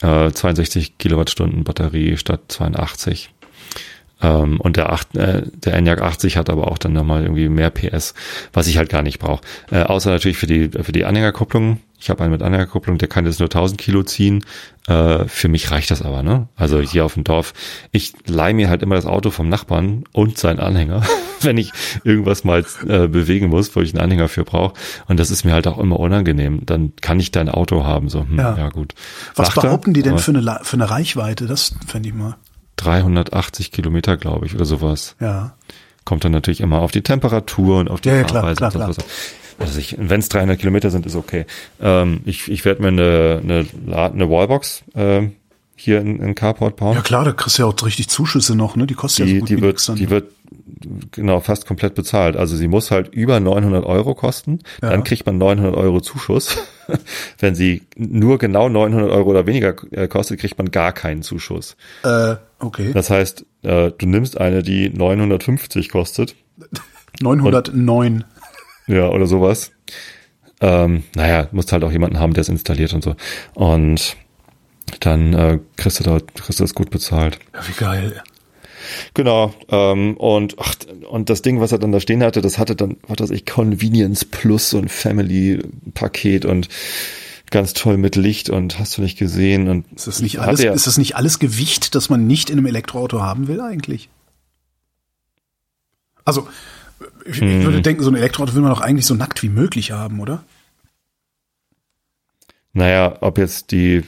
Äh, 0.00 0.30
62 0.32 0.98
Kilowattstunden 0.98 1.62
Batterie 1.64 2.16
statt 2.16 2.40
82. 2.48 3.30
Ähm, 4.24 4.58
und 4.60 4.76
der, 4.76 4.90
8, 4.90 5.16
äh, 5.16 5.42
der 5.52 5.74
Enyaq 5.74 6.00
80 6.00 6.38
hat 6.38 6.48
aber 6.48 6.68
auch 6.68 6.78
dann 6.78 6.94
nochmal 6.94 7.22
irgendwie 7.22 7.50
mehr 7.50 7.70
PS, 7.70 8.14
was 8.54 8.66
ich 8.66 8.78
halt 8.78 8.88
gar 8.88 9.02
nicht 9.02 9.18
brauche. 9.18 9.42
Äh, 9.70 9.82
außer 9.82 10.10
natürlich 10.10 10.38
für 10.38 10.46
die, 10.46 10.70
für 10.70 10.92
die 10.92 11.04
Anhängerkupplung. 11.04 11.80
Ich 12.00 12.10
habe 12.10 12.22
einen 12.22 12.32
mit 12.32 12.42
Anhängerkupplung, 12.42 12.98
der 12.98 13.08
kann 13.08 13.26
jetzt 13.26 13.38
nur 13.38 13.48
1000 13.48 13.78
Kilo 13.78 14.02
ziehen. 14.02 14.44
Äh, 14.86 15.26
für 15.26 15.48
mich 15.48 15.70
reicht 15.70 15.90
das 15.90 16.02
aber, 16.02 16.22
ne? 16.22 16.48
Also 16.56 16.80
hier 16.80 17.04
auf 17.04 17.14
dem 17.14 17.24
Dorf. 17.24 17.52
Ich 17.92 18.14
leih 18.26 18.54
mir 18.54 18.70
halt 18.70 18.82
immer 18.82 18.94
das 18.94 19.06
Auto 19.06 19.30
vom 19.30 19.48
Nachbarn 19.48 20.04
und 20.12 20.38
seinen 20.38 20.58
Anhänger, 20.58 21.02
wenn 21.42 21.58
ich 21.58 21.72
irgendwas 22.02 22.44
mal 22.44 22.64
äh, 22.86 23.08
bewegen 23.08 23.48
muss, 23.48 23.76
wo 23.76 23.80
ich 23.80 23.92
einen 23.92 24.02
Anhänger 24.02 24.28
für 24.28 24.44
brauche. 24.44 24.74
Und 25.06 25.20
das 25.20 25.30
ist 25.30 25.44
mir 25.44 25.52
halt 25.52 25.66
auch 25.66 25.78
immer 25.78 26.00
unangenehm. 26.00 26.64
Dann 26.64 26.92
kann 27.00 27.20
ich 27.20 27.30
dein 27.30 27.50
Auto 27.50 27.84
haben, 27.84 28.08
so, 28.08 28.20
hm, 28.20 28.38
ja. 28.38 28.56
ja. 28.56 28.68
gut. 28.70 28.94
Was 29.34 29.48
Lacht 29.48 29.62
behaupten 29.62 29.92
die 29.92 30.02
denn 30.02 30.18
für 30.18 30.32
eine, 30.32 30.60
für 30.62 30.76
eine 30.76 30.90
Reichweite? 30.90 31.46
Das 31.46 31.74
fände 31.86 32.08
ich 32.08 32.14
mal. 32.14 32.36
380 32.76 33.72
Kilometer, 33.72 34.16
glaube 34.16 34.46
ich, 34.46 34.54
oder 34.54 34.64
sowas. 34.64 35.16
Ja. 35.20 35.54
Kommt 36.04 36.24
dann 36.24 36.32
natürlich 36.32 36.60
immer 36.60 36.80
auf 36.80 36.90
die 36.90 37.02
Temperatur 37.02 37.78
und 37.78 37.90
auf 37.90 38.00
die 38.00 38.10
ja, 38.10 38.16
ja, 38.16 38.24
klar, 38.24 38.54
klar, 38.54 38.70
klar. 38.70 38.94
Also 39.58 39.80
wenn 39.96 40.20
es 40.20 40.28
300 40.28 40.58
Kilometer 40.58 40.90
sind, 40.90 41.06
ist 41.06 41.14
okay. 41.14 41.46
Ähm, 41.80 42.20
ich 42.24 42.50
ich 42.50 42.64
werde 42.64 42.82
mir 42.82 42.88
eine, 42.88 43.40
eine, 43.42 43.66
eine 44.10 44.28
Wallbox 44.28 44.82
äh, 44.94 45.28
hier 45.76 46.00
in, 46.00 46.20
in 46.20 46.34
Carport 46.34 46.76
bauen. 46.76 46.94
Ja 46.94 47.02
klar, 47.02 47.24
da 47.24 47.32
kriegst 47.32 47.58
du 47.58 47.62
ja 47.62 47.68
auch 47.68 47.86
richtig 47.86 48.08
Zuschüsse 48.08 48.54
noch, 48.54 48.76
ne? 48.76 48.86
Die 48.86 48.94
kostet 48.94 49.26
die, 49.26 49.32
ja 49.32 49.36
so 49.36 49.40
gut 49.40 49.48
die 49.50 49.60
wird, 49.60 49.98
Die 49.98 50.10
wird 50.10 50.30
genau 51.10 51.40
fast 51.40 51.66
komplett 51.66 51.94
bezahlt. 51.94 52.36
Also 52.36 52.56
sie 52.56 52.68
muss 52.68 52.90
halt 52.90 53.08
über 53.08 53.40
900 53.40 53.84
Euro 53.84 54.14
kosten. 54.14 54.60
Ja. 54.82 54.90
Dann 54.90 55.04
kriegt 55.04 55.26
man 55.26 55.38
900 55.38 55.74
Euro 55.74 56.00
Zuschuss. 56.00 56.56
Wenn 57.38 57.54
sie 57.54 57.82
nur 57.96 58.38
genau 58.38 58.68
900 58.68 59.10
Euro 59.10 59.30
oder 59.30 59.46
weniger 59.46 59.74
äh, 59.92 60.08
kostet, 60.08 60.40
kriegt 60.40 60.58
man 60.58 60.70
gar 60.70 60.92
keinen 60.92 61.22
Zuschuss. 61.22 61.76
Äh, 62.02 62.36
okay. 62.58 62.92
Das 62.92 63.10
heißt, 63.10 63.44
äh, 63.62 63.92
du 63.96 64.06
nimmst 64.06 64.40
eine, 64.40 64.62
die 64.62 64.90
950 64.90 65.90
kostet. 65.90 66.34
909. 67.20 68.24
Und, 68.86 68.94
ja, 68.94 69.08
oder 69.08 69.26
sowas. 69.26 69.72
Ähm, 70.60 71.04
naja, 71.14 71.48
musst 71.52 71.72
halt 71.72 71.84
auch 71.84 71.92
jemanden 71.92 72.18
haben, 72.18 72.32
der 72.32 72.42
es 72.42 72.48
installiert 72.48 72.92
und 72.94 73.04
so. 73.04 73.16
Und 73.54 74.16
dann 75.00 75.32
äh, 75.32 75.58
kriegst 75.76 76.00
du 76.00 76.04
da 76.04 76.18
kriegst 76.34 76.60
du 76.60 76.64
das 76.64 76.74
gut 76.74 76.90
bezahlt. 76.90 77.38
Ja, 77.52 77.68
wie 77.68 77.72
geil. 77.72 78.22
Genau. 79.14 79.54
Ähm, 79.68 80.16
und 80.16 80.56
ach, 80.58 80.74
und 81.08 81.30
das 81.30 81.42
Ding, 81.42 81.60
was 81.60 81.72
er 81.72 81.78
dann 81.78 81.92
da 81.92 82.00
stehen 82.00 82.22
hatte, 82.22 82.40
das 82.40 82.58
hatte 82.58 82.76
dann, 82.76 82.96
was 83.06 83.20
weiß 83.20 83.30
ich, 83.30 83.46
Convenience 83.46 84.24
Plus 84.24 84.74
und 84.74 84.90
Family 84.90 85.62
Paket 85.94 86.44
und 86.44 86.68
ganz 87.50 87.72
toll 87.72 87.96
mit 87.96 88.16
Licht 88.16 88.50
und 88.50 88.78
hast 88.78 88.98
du 88.98 89.02
nicht 89.02 89.18
gesehen 89.18 89.68
und 89.68 89.84
ist 89.92 90.06
das 90.06 90.20
nicht 90.20 90.40
alles, 90.40 90.60
ist 90.60 90.86
das 90.86 90.98
nicht 90.98 91.16
alles 91.16 91.38
Gewicht, 91.38 91.94
das 91.94 92.10
man 92.10 92.26
nicht 92.26 92.50
in 92.50 92.58
einem 92.58 92.66
Elektroauto 92.66 93.20
haben 93.20 93.48
will 93.48 93.60
eigentlich? 93.60 94.08
Also 96.24 96.48
ich, 97.26 97.40
hm. 97.40 97.60
ich 97.60 97.64
würde 97.64 97.82
denken, 97.82 98.02
so 98.02 98.10
ein 98.10 98.16
Elektroauto 98.16 98.54
will 98.54 98.62
man 98.62 98.70
doch 98.70 98.80
eigentlich 98.80 99.06
so 99.06 99.14
nackt 99.14 99.42
wie 99.42 99.48
möglich 99.48 99.92
haben, 99.92 100.20
oder? 100.20 100.44
Naja, 102.72 103.18
ob 103.20 103.38
jetzt 103.38 103.70
die 103.70 104.02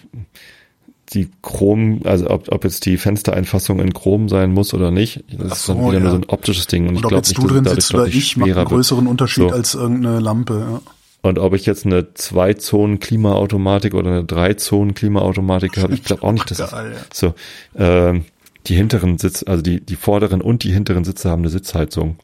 die 1.11 1.31
Chrom, 1.43 2.01
also 2.05 2.29
ob, 2.31 2.51
ob 2.53 2.65
jetzt 2.65 2.85
die 2.85 2.97
Fenstereinfassung 2.97 3.81
in 3.81 3.93
Chrom 3.93 4.29
sein 4.29 4.53
muss 4.53 4.75
oder 4.75 4.91
nicht, 4.91 5.25
das 5.31 5.65
so, 5.65 5.73
ist 5.73 5.79
dann 5.79 5.89
wieder 5.89 5.95
ja. 5.95 6.01
nur 6.01 6.11
so 6.11 6.17
ein 6.17 6.25
optisches 6.27 6.67
Ding. 6.67 6.85
Und, 6.85 6.91
und 6.91 6.97
ich 6.97 7.03
glaube 7.03 7.27
nicht, 7.27 7.39
du 7.39 7.47
drin 7.47 7.65
sitzt 7.65 7.95
oder 7.95 8.07
ich, 8.07 8.37
macht 8.37 8.57
einen 8.57 8.65
größeren 8.65 9.07
Unterschied 9.07 9.49
so. 9.49 9.55
als 9.55 9.75
irgendeine 9.75 10.21
Lampe. 10.21 10.67
Ja. 10.69 10.93
Und 11.23 11.39
ob 11.39 11.55
ich 11.55 11.67
jetzt 11.67 11.87
eine 11.87 12.15
Zwei-Zonen-Klimaautomatik 12.15 13.95
oder 13.95 14.11
eine 14.11 14.25
Drei-Zonen-Klimaautomatik 14.25 15.79
habe, 15.79 15.95
ich 15.95 16.05
glaube 16.05 16.23
auch 16.23 16.33
nicht, 16.33 16.51
dass 16.51 16.59
Geil, 16.71 16.93
ja. 16.95 17.01
so 17.13 17.35
ähm, 17.77 18.25
die 18.67 18.75
hinteren 18.75 19.19
Sitz, 19.19 19.45
also 19.45 19.63
die 19.63 19.81
die 19.81 19.97
vorderen 19.97 20.41
und 20.41 20.65
die 20.65 20.73
hinteren 20.73 21.05
Sitze 21.05 21.31
haben 21.31 21.43
eine 21.43 21.51
Sitzheizung. 21.51 22.17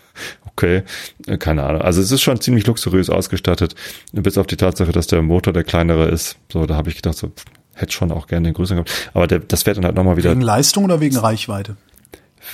okay, 0.46 0.82
äh, 1.26 1.36
keine 1.36 1.64
Ahnung. 1.64 1.82
Also 1.82 2.00
es 2.00 2.10
ist 2.10 2.22
schon 2.22 2.40
ziemlich 2.40 2.66
luxuriös 2.66 3.10
ausgestattet, 3.10 3.74
bis 4.12 4.38
auf 4.38 4.46
die 4.46 4.56
Tatsache, 4.56 4.92
dass 4.92 5.06
der 5.06 5.22
Motor 5.22 5.52
der 5.52 5.64
kleinere 5.64 6.08
ist. 6.08 6.36
So, 6.52 6.66
da 6.66 6.76
habe 6.76 6.90
ich 6.90 6.96
gedacht, 6.96 7.16
so 7.16 7.30
hätte 7.80 7.92
schon 7.92 8.12
auch 8.12 8.26
gerne 8.26 8.48
den 8.48 8.54
größeren 8.54 8.84
gehabt. 8.84 9.10
Aber 9.14 9.26
der, 9.26 9.40
das 9.40 9.66
wäre 9.66 9.74
dann 9.76 9.84
halt 9.84 9.96
nochmal 9.96 10.16
wieder. 10.16 10.30
Wegen 10.30 10.40
Leistung 10.40 10.84
oder 10.84 11.00
wegen 11.00 11.16
Reichweite? 11.16 11.76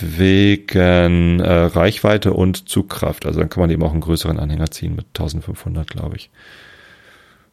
Wegen 0.01 1.41
äh, 1.41 1.53
Reichweite 1.53 2.33
und 2.33 2.68
Zugkraft. 2.68 3.27
Also 3.27 3.41
dann 3.41 3.49
kann 3.49 3.61
man 3.61 3.70
eben 3.70 3.83
auch 3.83 3.93
einen 3.93 4.01
größeren 4.01 4.39
Anhänger 4.39 4.70
ziehen 4.70 4.95
mit 4.95 5.07
1500, 5.09 5.89
glaube 5.89 6.16
ich. 6.16 6.31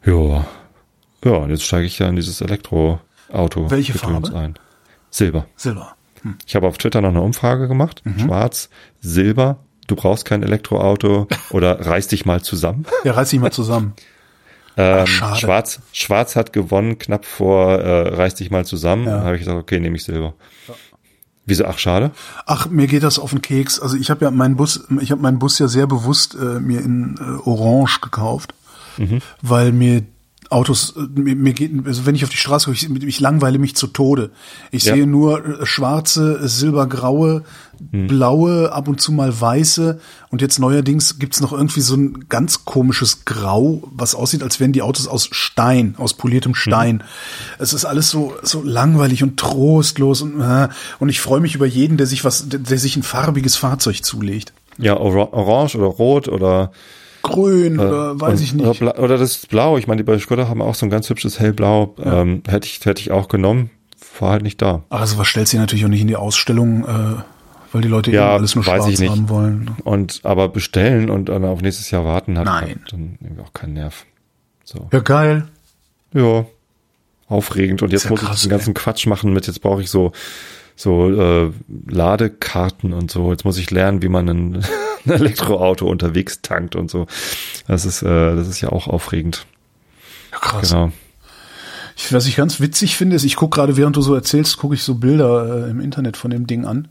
Ja. 0.05 0.45
Ja, 1.23 1.31
und 1.31 1.49
jetzt 1.51 1.63
steige 1.63 1.85
ich 1.85 1.99
ja 1.99 2.07
in 2.09 2.15
dieses 2.15 2.41
Elektroauto. 2.41 3.69
Welche 3.71 3.93
Farbe? 3.93 4.35
Ein. 4.35 4.55
Silber. 5.09 5.45
Silber. 5.55 5.95
Hm. 6.21 6.37
Ich 6.45 6.55
habe 6.55 6.67
auf 6.67 6.77
Twitter 6.77 7.01
noch 7.01 7.09
eine 7.09 7.21
Umfrage 7.21 7.67
gemacht. 7.67 8.01
Mhm. 8.03 8.19
Schwarz, 8.19 8.69
Silber. 8.99 9.59
Du 9.87 9.95
brauchst 9.95 10.25
kein 10.25 10.43
Elektroauto 10.43 11.27
oder 11.49 11.85
reiß 11.85 12.07
dich 12.07 12.25
mal 12.25 12.41
zusammen. 12.41 12.85
Ja, 13.03 13.13
reiß 13.13 13.29
dich 13.29 13.39
mal 13.39 13.51
zusammen. 13.51 13.93
Ähm, 14.75 15.05
Ach, 15.21 15.35
Schwarz, 15.35 15.79
Schwarz 15.91 16.35
hat 16.35 16.53
gewonnen, 16.53 16.97
knapp 16.97 17.25
vor 17.25 17.79
äh, 17.79 18.15
Reiß 18.15 18.35
dich 18.35 18.51
mal 18.51 18.65
zusammen. 18.65 19.07
Ja. 19.07 19.21
Habe 19.21 19.35
ich 19.35 19.41
gesagt, 19.41 19.57
okay, 19.57 19.79
nehme 19.79 19.95
ich 19.95 20.03
Silber. 20.03 20.33
Ja. 20.67 20.73
Wieso? 21.45 21.65
Ach, 21.65 21.77
schade. 21.77 22.11
Ach, 22.45 22.69
mir 22.69 22.87
geht 22.87 23.03
das 23.03 23.19
auf 23.19 23.31
den 23.31 23.41
Keks. 23.41 23.79
Also 23.79 23.97
ich 23.97 24.09
habe 24.09 24.23
ja 24.23 24.31
meinen 24.31 24.55
Bus, 24.55 24.87
ich 25.01 25.11
habe 25.11 25.21
meinen 25.21 25.39
Bus 25.39 25.59
ja 25.59 25.67
sehr 25.67 25.87
bewusst 25.87 26.35
äh, 26.35 26.59
mir 26.59 26.79
in 26.81 27.17
äh, 27.19 27.49
Orange 27.49 27.99
gekauft, 28.01 28.53
mhm. 28.97 29.19
weil 29.41 29.73
mir 29.73 30.03
Autos, 30.53 30.93
äh, 30.95 31.19
mir, 31.19 31.35
mir 31.35 31.53
geht, 31.53 31.71
also 31.85 32.05
wenn 32.05 32.15
ich 32.15 32.23
auf 32.23 32.29
die 32.29 32.37
Straße 32.37 32.65
gucke, 32.71 32.77
ich, 32.77 33.07
ich 33.07 33.19
langweile 33.19 33.59
mich 33.59 33.75
zu 33.75 33.87
Tode. 33.87 34.31
Ich 34.71 34.85
ja. 34.85 34.93
sehe 34.93 35.07
nur 35.07 35.61
äh, 35.61 35.65
schwarze, 35.65 36.47
silbergraue, 36.47 37.43
hm. 37.91 38.07
blaue, 38.07 38.71
ab 38.71 38.87
und 38.87 39.01
zu 39.01 39.11
mal 39.11 39.39
weiße 39.39 39.99
und 40.29 40.41
jetzt 40.41 40.59
neuerdings 40.59 41.19
gibt's 41.19 41.41
noch 41.41 41.51
irgendwie 41.51 41.81
so 41.81 41.95
ein 41.95 42.25
ganz 42.29 42.65
komisches 42.65 43.25
Grau, 43.25 43.83
was 43.91 44.15
aussieht, 44.15 44.43
als 44.43 44.59
wären 44.59 44.71
die 44.71 44.81
Autos 44.81 45.07
aus 45.07 45.27
Stein, 45.31 45.95
aus 45.97 46.13
poliertem 46.13 46.55
Stein. 46.55 46.99
Hm. 46.99 47.07
Es 47.59 47.73
ist 47.73 47.85
alles 47.85 48.09
so 48.09 48.33
so 48.43 48.61
langweilig 48.63 49.23
und 49.23 49.37
trostlos 49.37 50.21
und 50.21 50.39
äh, 50.39 50.69
und 50.99 51.09
ich 51.09 51.19
freue 51.19 51.41
mich 51.41 51.55
über 51.55 51.65
jeden, 51.65 51.97
der 51.97 52.07
sich 52.07 52.23
was, 52.23 52.47
der, 52.47 52.59
der 52.59 52.77
sich 52.77 52.95
ein 52.95 53.03
farbiges 53.03 53.55
Fahrzeug 53.55 54.03
zulegt. 54.03 54.53
Ja, 54.77 54.97
orange 54.97 55.75
oder 55.75 55.87
rot 55.87 56.27
oder 56.27 56.71
grün 57.23 57.79
äh, 57.79 57.81
oder 57.81 58.21
weiß 58.21 58.41
ich 58.41 58.53
nicht. 58.53 58.81
Oder, 58.81 58.99
oder, 58.99 59.17
das 59.17 59.47
Blau. 59.47 59.77
Ich 59.77 59.87
meine, 59.87 59.97
die 59.97 60.03
bei 60.03 60.19
Skoda 60.19 60.47
haben 60.47 60.61
auch 60.61 60.75
so 60.75 60.85
ein 60.85 60.91
ganz 60.91 61.09
hübsches 61.09 61.39
hellblau. 61.39 61.95
Ja. 61.97 62.21
Ähm, 62.21 62.43
hätte 62.47 62.67
ich 62.67 62.85
hätte 62.85 63.01
ich 63.01 63.11
auch 63.11 63.27
genommen. 63.27 63.71
War 64.19 64.31
halt 64.31 64.43
nicht 64.43 64.61
da. 64.61 64.83
Ach, 64.89 65.01
also 65.01 65.17
was 65.17 65.27
stellt 65.27 65.47
sie 65.47 65.57
natürlich 65.57 65.85
auch 65.85 65.89
nicht 65.89 66.01
in 66.01 66.07
die 66.07 66.15
Ausstellung, 66.15 66.85
äh, 66.85 67.23
weil 67.71 67.81
die 67.81 67.87
Leute 67.87 68.11
ja, 68.11 68.33
alles 68.33 68.53
nur 68.53 68.63
schwarz 68.63 68.85
haben 69.01 69.29
wollen. 69.29 69.71
Und 69.83 70.21
aber 70.23 70.49
bestellen 70.49 71.09
und 71.09 71.29
dann 71.29 71.43
auf 71.45 71.61
nächstes 71.61 71.89
Jahr 71.89 72.05
warten 72.05 72.37
hat 72.37 72.45
Nein. 72.45 72.81
dann 72.91 73.17
irgendwie 73.19 73.41
auch 73.41 73.53
keinen 73.53 73.73
Nerv. 73.73 74.05
So. 74.63 74.87
Ja, 74.93 74.99
geil. 74.99 75.47
Ja. 76.13 76.45
Aufregend. 77.27 77.81
Und 77.81 77.91
jetzt 77.91 78.03
ja 78.03 78.11
muss 78.11 78.19
krass, 78.19 78.37
ich 78.37 78.41
den 78.43 78.51
ganzen 78.51 78.69
ey. 78.69 78.73
Quatsch 78.75 79.07
machen 79.07 79.33
mit, 79.33 79.47
jetzt 79.47 79.61
brauche 79.61 79.81
ich 79.81 79.89
so 79.89 80.11
so 80.75 81.09
äh, 81.09 81.51
Ladekarten 81.87 82.93
und 82.93 83.11
so. 83.11 83.31
Jetzt 83.31 83.45
muss 83.45 83.57
ich 83.57 83.71
lernen, 83.71 84.01
wie 84.01 84.09
man 84.09 84.29
ein, 84.29 84.55
ein 85.05 85.11
Elektroauto 85.11 85.87
unterwegs 85.87 86.41
tankt 86.41 86.75
und 86.75 86.89
so. 86.89 87.07
Das 87.67 87.85
ist, 87.85 88.01
äh, 88.01 88.35
das 88.35 88.47
ist 88.47 88.61
ja 88.61 88.69
auch 88.69 88.87
aufregend. 88.87 89.45
Ja, 90.31 90.39
krass. 90.39 90.69
Genau. 90.69 90.91
Ich, 91.95 92.11
was 92.11 92.25
ich 92.25 92.35
ganz 92.35 92.59
witzig 92.59 92.97
finde, 92.97 93.15
ist, 93.15 93.23
ich 93.23 93.35
gucke 93.35 93.55
gerade, 93.55 93.77
während 93.77 93.95
du 93.95 94.01
so 94.01 94.15
erzählst, 94.15 94.57
gucke 94.57 94.75
ich 94.75 94.83
so 94.83 94.95
Bilder 94.95 95.67
äh, 95.67 95.69
im 95.69 95.79
Internet 95.79 96.17
von 96.17 96.31
dem 96.31 96.47
Ding 96.47 96.65
an. 96.65 96.87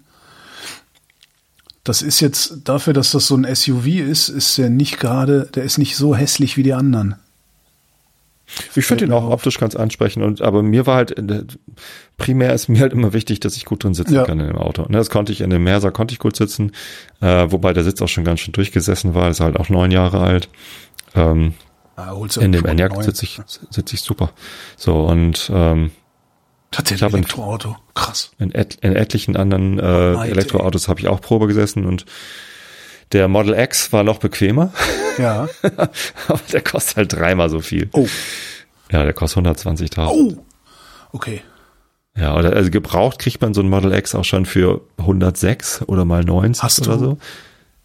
Das 1.85 2.01
ist 2.03 2.21
jetzt 2.21 2.61
dafür, 2.65 2.93
dass 2.93 3.11
das 3.11 3.27
so 3.27 3.37
ein 3.37 3.53
SUV 3.53 3.87
ist, 3.87 4.29
ist 4.29 4.57
der 4.57 4.71
nicht 4.71 5.01
gerade, 5.01 5.49
der 5.53 5.65
ist 5.65 5.79
nicht 5.79 5.97
so 5.97 6.15
hässlich 6.15 6.57
wie 6.57 6.63
die 6.63 6.75
anderen. 6.75 7.17
Ich 8.75 8.87
finde 8.87 9.05
ihn 9.05 9.13
auch 9.13 9.29
optisch 9.29 9.59
ganz 9.59 9.75
ansprechend 9.75 10.25
und 10.25 10.43
aber 10.43 10.63
mir 10.63 10.87
war 10.87 10.97
halt 10.97 11.19
äh, 11.19 11.45
primär 12.17 12.53
ist 12.53 12.69
mir 12.69 12.81
halt 12.81 12.93
immer 12.93 13.13
wichtig, 13.13 13.41
dass 13.41 13.57
ich 13.57 13.65
gut 13.65 13.85
drin 13.85 13.95
sitzen 13.95 14.15
ja. 14.15 14.25
kann 14.25 14.41
in 14.41 14.47
dem 14.47 14.59
Auto. 14.59 14.83
Ne, 14.83 14.99
das 14.99 15.11
konnte 15.11 15.33
ich 15.33 15.41
in 15.41 15.51
dem 15.51 15.65
Merser 15.65 15.91
konnte 15.91 16.13
ich 16.13 16.19
gut 16.19 16.37
sitzen, 16.37 16.73
äh, 17.21 17.47
wobei 17.51 17.73
der 17.73 17.85
Sitz 17.85 18.03
auch 18.03 18.09
schon 18.09 18.25
ganz 18.25 18.41
schön 18.41 18.53
durchgesessen 18.53 19.15
war. 19.15 19.31
Ist 19.31 19.41
halt 19.41 19.57
auch 19.59 19.69
neun 19.69 19.91
Jahre 19.91 20.21
alt. 20.21 20.49
Ähm, 21.15 21.55
ah, 21.97 22.15
in 22.41 22.53
dem 22.53 22.65
Enyaq 22.65 23.03
sitze 23.03 23.25
ich 23.25 23.41
sitze 23.47 23.95
ich 23.95 24.03
super. 24.03 24.33
So 24.77 25.05
und 25.05 25.51
ähm, 25.53 25.91
Tatsächlich 26.73 27.05
ein 27.05 27.15
Elektroauto, 27.15 27.77
krass. 27.95 28.33
In, 28.39 28.55
et, 28.55 28.77
in 28.81 28.97
etlichen 28.97 29.37
anderen 29.37 29.79
äh, 29.79 30.15
Elektroautos 30.31 30.89
habe 30.89 31.01
ich 31.01 31.09
auch 31.09 31.21
Probe 31.21 31.47
gesessen 31.47 31.85
und 31.85 32.07
der 33.13 33.29
Model 33.29 33.59
X 33.59 33.93
war 33.93 34.05
noch 34.05 34.19
bequemer. 34.19 34.73
Ja. 35.19 35.49
Aber 36.29 36.41
der 36.53 36.63
kostet 36.63 36.97
halt 36.97 37.13
dreimal 37.13 37.51
so 37.51 37.61
viel. 37.61 37.89
Oh. 37.93 38.07
Ja, 38.91 39.05
der 39.05 39.13
kostet 39.13 39.47
120.000. 39.47 40.09
Oh. 40.09 40.37
Okay. 41.13 41.43
Ja, 42.17 42.35
also 42.35 42.71
gebraucht 42.71 43.19
kriegt 43.19 43.41
man 43.41 43.55
so 43.55 43.63
ein 43.63 43.69
Model 43.69 43.93
X 43.93 44.15
auch 44.15 44.25
schon 44.25 44.45
für 44.45 44.83
106 44.99 45.83
oder 45.87 46.05
mal 46.05 46.25
90 46.25 46.63
Hast 46.63 46.87
oder 46.87 46.97
du, 46.97 47.05
so. 47.05 47.19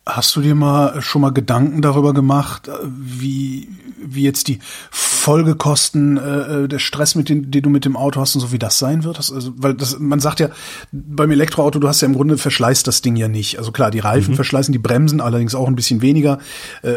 Hast 0.08 0.36
du 0.36 0.42
dir 0.42 0.56
mal 0.56 1.02
schon 1.02 1.22
mal 1.22 1.32
Gedanken 1.32 1.82
darüber 1.82 2.14
gemacht, 2.14 2.70
wie, 2.88 3.68
wie 4.00 4.24
jetzt 4.24 4.48
die 4.48 4.60
Folgekosten, 4.90 6.16
äh, 6.18 6.68
der 6.70 6.80
Stress, 6.80 7.16
mit 7.16 7.28
den, 7.28 7.52
den 7.52 7.62
du 7.62 7.70
mit 7.70 7.84
dem 7.84 7.98
Auto 7.98 8.22
hast 8.22 8.36
und 8.36 8.42
so, 8.42 8.54
wie 8.54 8.60
das 8.60 8.80
sein 8.80 9.04
wird? 9.04 9.20
Das, 9.20 9.32
also, 9.32 9.52
weil 9.58 9.74
das, 9.74 10.00
man 10.00 10.22
sagt 10.22 10.40
ja, 10.40 10.50
beim 10.94 11.32
Elektroauto, 11.32 11.80
du 11.80 11.88
hast 11.90 12.00
ja 12.02 12.08
im 12.08 12.14
Grunde 12.14 12.38
verschleißt 12.38 12.88
das 12.88 13.02
Ding 13.02 13.18
ja 13.18 13.28
nicht. 13.28 13.60
Also 13.60 13.74
klar, 13.74 13.92
die 13.92 14.00
Reifen 14.00 14.32
mhm. 14.32 14.36
verschleißen, 14.36 14.72
die 14.72 14.80
Bremsen 14.80 15.20
allerdings 15.20 15.54
auch 15.54 15.68
ein 15.68 15.76
bisschen 15.76 16.02
weniger. 16.02 16.40
Äh, 16.82 16.96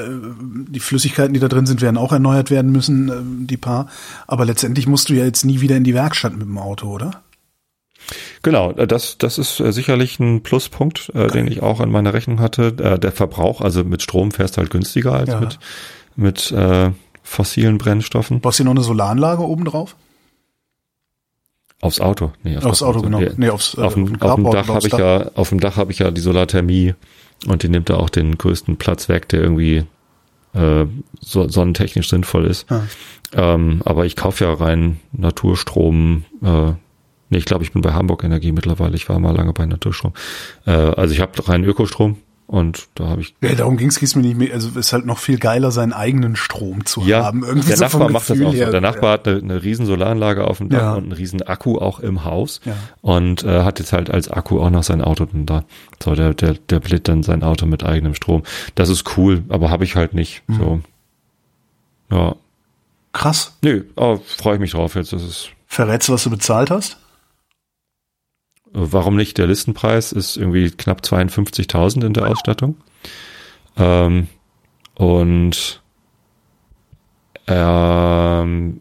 die 0.69 0.81
Flüssigkeiten, 0.81 1.35
die 1.35 1.41
da 1.41 1.49
drin 1.49 1.67
sind, 1.67 1.83
werden 1.83 1.97
auch 1.97 2.13
erneuert 2.13 2.51
werden 2.51 2.71
müssen, 2.71 3.09
äh, 3.09 3.47
die 3.47 3.57
paar. 3.57 3.89
Aber 4.29 4.45
letztendlich 4.45 4.87
musst 4.87 5.09
du 5.09 5.15
ja 5.15 5.25
jetzt 5.25 5.45
nie 5.45 5.61
wieder 5.61 5.77
in 5.77 5.85
die 5.85 5.95
Werkstatt 5.95 6.33
mit 6.33 6.43
dem 6.43 6.59
Auto, 6.59 6.87
oder? 6.87 7.23
Genau, 8.43 8.73
äh, 8.73 8.87
das, 8.87 9.19
das 9.19 9.39
ist 9.39 9.61
äh, 9.61 9.73
sicherlich 9.73 10.19
ein 10.19 10.43
Pluspunkt, 10.43 11.11
äh, 11.15 11.29
den 11.29 11.47
ich 11.47 11.63
auch 11.63 11.81
in 11.81 11.91
meiner 11.91 12.15
Rechnung 12.15 12.41
hatte. 12.41 12.75
Äh, 12.79 12.99
der 12.99 13.13
Verbrauch, 13.13 13.61
also 13.61 13.85
mit 13.85 14.03
Strom 14.03 14.31
fährst 14.31 14.57
du 14.57 14.59
halt 14.59 14.71
günstiger 14.71 15.13
als 15.13 15.31
ja. 15.31 15.41
mit, 15.41 15.59
mit 16.17 16.53
äh, 16.53 16.91
fossilen 17.23 17.79
Brennstoffen. 17.79 18.41
Brauchst 18.41 18.59
du 18.59 18.65
noch 18.65 18.73
eine 18.73 18.83
Solaranlage 18.83 19.43
oben 19.43 19.65
drauf? 19.65 19.97
Aufs 21.81 22.01
Auto. 22.01 22.33
Nee, 22.43 22.57
aufs, 22.57 22.67
aufs 22.67 22.83
Auto, 22.83 22.99
Auto, 22.99 23.09
genau. 23.09 23.33
Nee, 23.37 23.49
aufs, 23.49 23.77
äh, 23.77 23.81
auf, 23.81 23.95
dem, 23.95 24.21
auf 24.21 24.35
dem 24.35 24.51
Dach 24.51 24.69
habe 24.69 24.87
ich 24.87 24.93
ja, 24.93 25.31
auf 25.35 25.49
dem 25.49 25.61
Dach 25.61 25.77
habe 25.77 25.93
ich 25.93 26.01
ja 26.01 26.11
die 26.11 26.21
Solarthermie 26.21 26.95
und 27.47 27.63
die 27.63 27.69
nimmt 27.69 27.89
da 27.89 27.97
auch 27.97 28.11
den 28.11 28.37
größten 28.37 28.77
Platz 28.77 29.09
weg, 29.09 29.29
der 29.31 29.41
irgendwie 29.41 29.85
äh, 30.53 30.87
so, 31.21 31.49
sonnentechnisch 31.49 32.11
sinnvoll 32.11 32.47
ist. 32.47 32.71
Ah. 32.71 32.83
Ähm, 33.33 33.81
aber 33.85 34.05
ich 34.05 34.17
kaufe 34.17 34.45
ja 34.45 34.53
rein 34.53 35.01
Naturstrom, 35.13 36.25
äh, 36.43 36.73
Nee, 37.31 37.39
ich 37.39 37.45
glaube, 37.45 37.65
ich 37.65 37.73
bin 37.73 37.81
bei 37.83 37.93
Hamburg 37.93 38.25
Energie 38.25 38.53
mittlerweile. 38.53 38.97
Ich 38.97 39.09
war 39.09 39.19
mal 39.19 39.35
lange 39.35 39.53
bei 39.53 39.65
Naturstrom. 39.65 40.13
Äh, 40.67 40.73
also 40.73 41.15
ich 41.15 41.21
habe 41.21 41.49
rein 41.49 41.65
Ökostrom 41.65 42.17
und 42.51 42.89
da 42.97 43.07
habe 43.07 43.21
ich. 43.21 43.37
Ja, 43.41 43.55
darum 43.55 43.77
ging's 43.77 44.01
ging's 44.01 44.17
mir 44.17 44.23
nicht 44.23 44.37
mehr. 44.37 44.53
Also 44.53 44.71
es 44.71 44.77
ist 44.77 44.93
halt 44.93 45.07
noch 45.07 45.19
viel 45.19 45.39
geiler, 45.39 45.71
seinen 45.71 45.93
eigenen 45.93 46.35
Strom 46.35 46.85
zu 46.85 47.03
ja, 47.03 47.25
haben. 47.25 47.45
Irgendwie 47.45 47.69
der 47.69 47.77
so 47.77 47.85
Nachbar 47.85 48.11
macht 48.11 48.29
das 48.29 48.41
auch 48.41 48.53
so. 48.53 48.71
Der 48.73 48.81
Nachbar 48.81 49.13
hat 49.13 49.29
eine, 49.29 49.39
eine 49.39 49.63
riesen 49.63 49.87
Solaranlage 49.87 50.45
auf 50.45 50.59
dem 50.59 50.69
Dach 50.69 50.81
ja. 50.81 50.95
und 50.95 51.05
einen 51.05 51.13
riesen 51.13 51.43
Akku 51.43 51.79
auch 51.79 52.01
im 52.01 52.25
Haus 52.25 52.61
ja. 52.65 52.75
und 53.03 53.45
äh, 53.45 53.63
hat 53.63 53.79
jetzt 53.79 53.93
halt 53.93 54.11
als 54.11 54.29
Akku 54.29 54.59
auch 54.59 54.71
noch 54.71 54.83
sein 54.83 55.01
Auto 55.01 55.27
dann 55.27 55.47
da. 55.47 55.65
So, 56.03 56.17
der, 56.17 56.35
der, 56.35 56.55
der 56.55 56.81
bläht 56.81 57.07
dann 57.07 57.23
sein 57.23 57.45
Auto 57.45 57.67
mit 57.67 57.85
eigenem 57.85 58.17
Strom. 58.17 58.43
Das 58.75 58.89
ist 58.89 59.17
cool, 59.17 59.45
aber 59.49 59.71
habe 59.71 59.85
ich 59.85 59.95
halt 59.95 60.15
nicht. 60.15 60.43
Mhm. 60.49 60.59
So. 60.59 60.81
Ja. 62.11 62.35
Krass. 63.13 63.57
Nö, 63.63 63.85
aber 63.95 64.19
freue 64.19 64.55
ich 64.55 64.61
mich 64.61 64.73
drauf 64.73 64.97
jetzt. 64.97 65.13
Das 65.13 65.23
ist. 65.23 65.51
Verrätst 65.69 66.09
du, 66.09 66.15
was 66.15 66.25
du 66.25 66.31
bezahlt 66.31 66.73
hast? 66.73 66.97
Warum 68.73 69.17
nicht? 69.17 69.39
Der 69.39 69.47
Listenpreis 69.47 70.13
ist 70.13 70.37
irgendwie 70.37 70.71
knapp 70.71 71.01
52.000 71.01 72.07
in 72.07 72.13
der 72.13 72.29
Ausstattung. 72.29 72.77
Ähm, 73.77 74.29
und 74.95 75.83
ähm, 77.47 78.81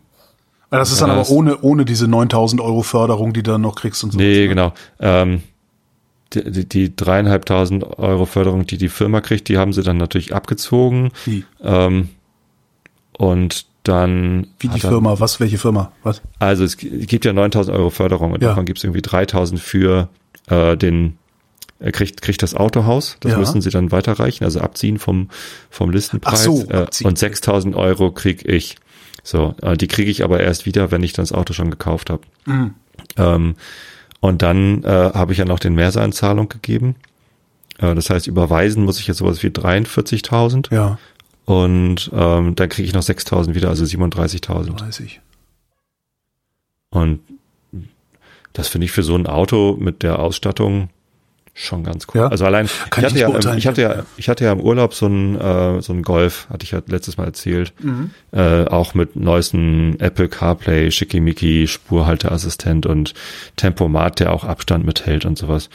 das 0.69 0.91
ist 0.91 1.01
dann 1.01 1.09
aber 1.09 1.27
ohne, 1.29 1.59
ohne 1.61 1.85
diese 1.85 2.07
9000 2.07 2.61
Euro 2.61 2.83
Förderung, 2.83 3.33
die 3.33 3.41
du 3.41 3.51
dann 3.51 3.61
noch 3.61 3.75
kriegst 3.75 4.03
und 4.03 4.11
so. 4.11 4.17
Nee, 4.17 4.47
genau. 4.47 4.73
Ähm, 4.99 5.41
die, 6.33 6.69
die, 6.69 6.95
dreieinhalbtausend 6.95 7.83
Euro 7.97 8.25
Förderung, 8.25 8.67
die 8.67 8.77
die 8.77 8.89
Firma 8.89 9.21
kriegt, 9.21 9.49
die 9.49 9.57
haben 9.57 9.73
sie 9.73 9.81
dann 9.81 9.97
natürlich 9.97 10.35
abgezogen. 10.35 11.11
Ähm, 11.63 12.09
und 13.17 13.65
dann. 13.89 14.47
Wie 14.59 14.67
die 14.67 14.79
Firma? 14.79 15.19
Was? 15.19 15.39
Welche 15.39 15.57
Firma? 15.57 15.91
Was? 16.03 16.21
Also 16.39 16.63
es 16.63 16.77
gibt 16.77 17.25
ja 17.25 17.33
9000 17.33 17.75
Euro 17.75 17.89
Förderung 17.89 18.31
und 18.33 18.41
ja. 18.41 18.49
davon 18.49 18.65
gibt 18.65 18.77
es 18.77 18.83
irgendwie 18.83 19.01
3000 19.01 19.59
für 19.59 20.09
äh, 20.47 20.77
den 20.77 21.17
er 21.81 21.93
kriegt, 21.93 22.21
kriegt 22.21 22.43
das 22.43 22.55
Autohaus, 22.55 23.15
das 23.21 23.31
ja. 23.31 23.37
müssen 23.37 23.61
sie 23.61 23.69
dann 23.69 23.91
weiterreichen, 23.93 24.43
also 24.43 24.59
abziehen 24.59 24.99
vom, 24.99 25.29
vom 25.69 25.91
Listenpreis. 25.91 26.33
Ach 26.33 26.43
so, 26.43 26.65
äh, 26.69 26.87
und 27.03 27.17
6000 27.17 27.73
Euro 27.75 28.11
krieg 28.11 28.45
ich. 28.45 28.75
So, 29.23 29.55
äh, 29.61 29.77
die 29.77 29.87
kriege 29.87 30.11
ich 30.11 30.23
aber 30.25 30.41
erst 30.41 30.65
wieder, 30.65 30.91
wenn 30.91 31.03
ich 31.03 31.13
dann 31.13 31.23
das 31.23 31.31
Auto 31.31 31.53
schon 31.53 31.69
gekauft 31.69 32.09
habe. 32.09 32.23
Mhm. 32.45 32.73
Ähm, 33.15 33.55
und 34.19 34.41
dann 34.41 34.83
äh, 34.83 35.11
habe 35.13 35.31
ich 35.31 35.37
ja 35.37 35.45
noch 35.45 35.59
den 35.59 35.73
Mehrseanzahlung 35.73 36.49
gegeben. 36.49 36.95
Äh, 37.77 37.95
das 37.95 38.09
heißt, 38.09 38.27
überweisen 38.27 38.83
muss 38.83 38.99
ich 38.99 39.07
jetzt 39.07 39.17
sowas 39.17 39.41
wie 39.41 39.47
43.000. 39.47 40.73
Ja. 40.73 40.97
Und 41.49 42.11
ähm, 42.13 42.53
dann 42.53 42.69
kriege 42.69 42.87
ich 42.87 42.93
noch 42.93 43.01
6.000 43.01 43.55
wieder, 43.55 43.69
also 43.69 43.83
37.000. 43.83 44.77
30. 44.77 45.19
Und 46.91 47.21
das 48.53 48.67
finde 48.67 48.85
ich 48.85 48.91
für 48.91 49.01
so 49.01 49.15
ein 49.15 49.25
Auto 49.25 49.75
mit 49.79 50.03
der 50.03 50.19
Ausstattung 50.19 50.89
schon 51.55 51.83
ganz 51.83 52.05
cool. 52.13 52.21
Ja? 52.21 52.27
Also 52.27 52.45
allein, 52.45 52.65
ich, 52.67 53.03
hatte 53.03 53.17
ja, 53.17 53.55
ich 53.55 53.65
hatte 53.65 53.81
ja, 53.81 54.03
ich 54.15 54.29
hatte 54.29 54.43
ja 54.43 54.51
im 54.51 54.59
Urlaub 54.59 54.93
so 54.93 55.07
ein 55.07 55.41
äh, 55.41 55.81
so 55.81 55.91
ein 55.91 56.03
Golf, 56.03 56.47
hatte 56.51 56.65
ich 56.65 56.71
ja 56.71 56.83
letztes 56.85 57.17
Mal 57.17 57.25
erzählt, 57.25 57.73
mhm. 57.79 58.11
äh, 58.31 58.65
auch 58.65 58.93
mit 58.93 59.15
neuesten 59.15 59.99
Apple 59.99 60.29
CarPlay, 60.29 60.91
Schickimicki, 60.91 61.65
Spurhalteassistent 61.65 62.85
und 62.85 63.15
Tempomat, 63.55 64.19
der 64.19 64.33
auch 64.33 64.43
Abstand 64.43 64.85
mithält 64.85 65.25
und 65.25 65.35
sowas. 65.35 65.71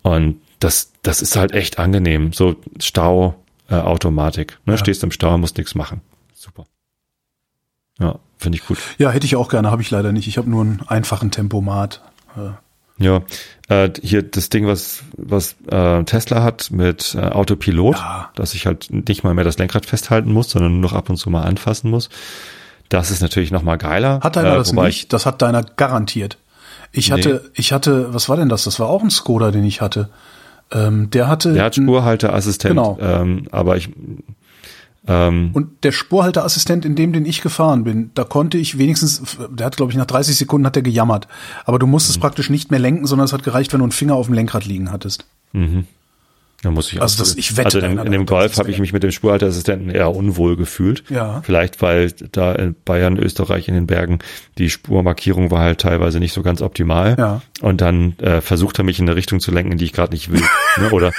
Und 0.00 0.40
das, 0.60 0.92
das 1.02 1.20
ist 1.20 1.36
halt 1.36 1.52
echt 1.52 1.78
angenehm. 1.78 2.32
So 2.32 2.56
Stau, 2.80 3.36
äh, 3.70 3.76
Automatik. 3.76 4.58
Ne? 4.66 4.74
Ja. 4.74 4.78
Stehst 4.78 5.02
im 5.02 5.10
Stau, 5.10 5.36
musst 5.38 5.56
nichts 5.56 5.74
machen. 5.74 6.00
Super. 6.34 6.66
Ja, 7.98 8.18
finde 8.38 8.58
ich 8.58 8.66
gut. 8.66 8.78
Ja, 8.98 9.10
hätte 9.10 9.26
ich 9.26 9.36
auch 9.36 9.48
gerne, 9.48 9.70
habe 9.70 9.82
ich 9.82 9.90
leider 9.90 10.12
nicht. 10.12 10.26
Ich 10.26 10.38
habe 10.38 10.48
nur 10.48 10.62
einen 10.62 10.82
einfachen 10.86 11.30
Tempomat. 11.30 12.02
Äh. 12.36 12.50
Ja, 13.02 13.22
äh, 13.68 13.90
hier 14.02 14.22
das 14.22 14.50
Ding, 14.50 14.66
was 14.66 15.02
was 15.16 15.56
äh, 15.70 16.04
Tesla 16.04 16.42
hat 16.42 16.70
mit 16.70 17.14
äh, 17.14 17.20
Autopilot, 17.20 17.96
ja. 17.96 18.30
dass 18.34 18.54
ich 18.54 18.66
halt 18.66 18.88
nicht 18.90 19.24
mal 19.24 19.32
mehr 19.34 19.44
das 19.44 19.58
Lenkrad 19.58 19.86
festhalten 19.86 20.32
muss, 20.32 20.50
sondern 20.50 20.72
nur 20.72 20.82
noch 20.82 20.92
ab 20.92 21.08
und 21.08 21.16
zu 21.16 21.30
mal 21.30 21.42
anfassen 21.42 21.90
muss. 21.90 22.10
Das 22.90 23.10
ist 23.10 23.22
natürlich 23.22 23.52
noch 23.52 23.62
mal 23.62 23.76
geiler. 23.76 24.20
Hat 24.22 24.36
deiner 24.36 24.54
äh, 24.54 24.56
das 24.56 24.72
nicht? 24.72 25.12
das 25.12 25.24
hat 25.24 25.40
deiner 25.40 25.62
garantiert. 25.62 26.36
Ich 26.92 27.12
hatte, 27.12 27.42
nee. 27.44 27.50
ich 27.54 27.72
hatte, 27.72 28.12
was 28.12 28.28
war 28.28 28.36
denn 28.36 28.48
das? 28.48 28.64
Das 28.64 28.80
war 28.80 28.88
auch 28.88 29.02
ein 29.02 29.10
Skoda, 29.10 29.50
den 29.50 29.64
ich 29.64 29.80
hatte. 29.80 30.10
Ähm, 30.72 31.10
der 31.10 31.28
hatte. 31.28 31.52
Der 31.52 31.64
hat 31.64 31.74
Spurhalteassistent. 31.74 32.70
Genau. 32.70 32.98
Ähm, 33.00 33.46
aber 33.50 33.76
ich. 33.76 33.90
Ähm, 35.06 35.50
und 35.52 35.82
der 35.82 35.92
Spurhalteassistent, 35.92 36.84
in 36.84 36.94
dem, 36.94 37.12
den 37.12 37.24
ich 37.24 37.40
gefahren 37.40 37.84
bin, 37.84 38.10
da 38.14 38.24
konnte 38.24 38.58
ich 38.58 38.78
wenigstens, 38.78 39.38
der 39.50 39.66
hat, 39.66 39.76
glaube 39.76 39.92
ich, 39.92 39.98
nach 39.98 40.06
30 40.06 40.36
Sekunden 40.36 40.66
hat 40.66 40.76
der 40.76 40.82
gejammert. 40.82 41.26
Aber 41.64 41.78
du 41.78 41.86
musstest 41.86 42.18
mhm. 42.18 42.22
praktisch 42.22 42.50
nicht 42.50 42.70
mehr 42.70 42.80
lenken, 42.80 43.06
sondern 43.06 43.24
es 43.24 43.32
hat 43.32 43.42
gereicht, 43.42 43.72
wenn 43.72 43.80
du 43.80 43.84
einen 43.84 43.92
Finger 43.92 44.14
auf 44.14 44.26
dem 44.26 44.34
Lenkrad 44.34 44.66
liegen 44.66 44.92
hattest. 44.92 45.26
Mhm. 45.52 45.86
Da 46.62 46.70
muss 46.70 46.92
ich 46.92 47.00
also 47.00 47.22
das, 47.22 47.36
ich 47.36 47.56
wette, 47.56 47.82
also 47.82 47.86
in, 47.86 47.98
in 47.98 48.12
dem 48.12 48.26
Golf 48.26 48.58
habe 48.58 48.70
ich 48.70 48.78
mich 48.78 48.92
mit 48.92 49.02
dem 49.02 49.12
Spurhalteassistenten 49.12 49.88
eher 49.88 50.14
unwohl 50.14 50.56
gefühlt. 50.56 51.04
Ja. 51.08 51.40
Vielleicht, 51.42 51.80
weil 51.80 52.12
da 52.32 52.52
in 52.52 52.76
Bayern, 52.84 53.16
Österreich 53.16 53.66
in 53.68 53.74
den 53.74 53.86
Bergen 53.86 54.18
die 54.58 54.68
Spurmarkierung 54.68 55.50
war 55.50 55.60
halt 55.60 55.80
teilweise 55.80 56.18
nicht 56.18 56.34
so 56.34 56.42
ganz 56.42 56.60
optimal. 56.60 57.16
Ja. 57.18 57.42
Und 57.62 57.80
dann 57.80 58.18
äh, 58.18 58.42
versucht 58.42 58.78
er 58.78 58.84
mich 58.84 58.98
in 58.98 59.08
eine 59.08 59.16
Richtung 59.16 59.40
zu 59.40 59.52
lenken, 59.52 59.72
in 59.72 59.78
die 59.78 59.86
ich 59.86 59.94
gerade 59.94 60.12
nicht 60.12 60.30
will. 60.30 60.42
ne? 60.76 60.90
Oder 60.90 61.12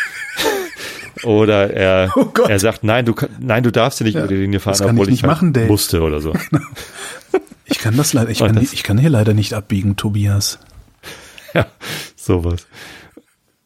oder 1.23 1.71
er, 1.71 2.11
oh 2.15 2.31
er 2.47 2.59
sagt, 2.59 2.83
nein, 2.83 3.05
du 3.05 3.15
nein, 3.39 3.63
du 3.63 3.71
darfst 3.71 3.99
ja 3.99 4.05
nicht 4.05 4.15
ja, 4.15 4.21
über 4.21 4.27
die 4.27 4.35
Linie 4.35 4.59
fahren, 4.59 4.77
obwohl 4.81 5.07
ich, 5.09 5.15
ich 5.15 5.23
halt 5.23 5.41
machen, 5.41 5.67
musste 5.67 6.01
oder 6.01 6.21
so. 6.21 6.33
ich 7.65 7.79
kann 7.79 7.97
das 7.97 8.13
leider, 8.13 8.29
ich 8.29 8.39
kann, 8.39 8.55
das, 8.55 8.73
ich 8.73 8.83
kann 8.83 8.97
hier 8.97 9.09
leider 9.09 9.33
nicht 9.33 9.53
abbiegen, 9.53 9.95
Tobias. 9.95 10.59
Ja, 11.53 11.67
sowas. 12.15 12.67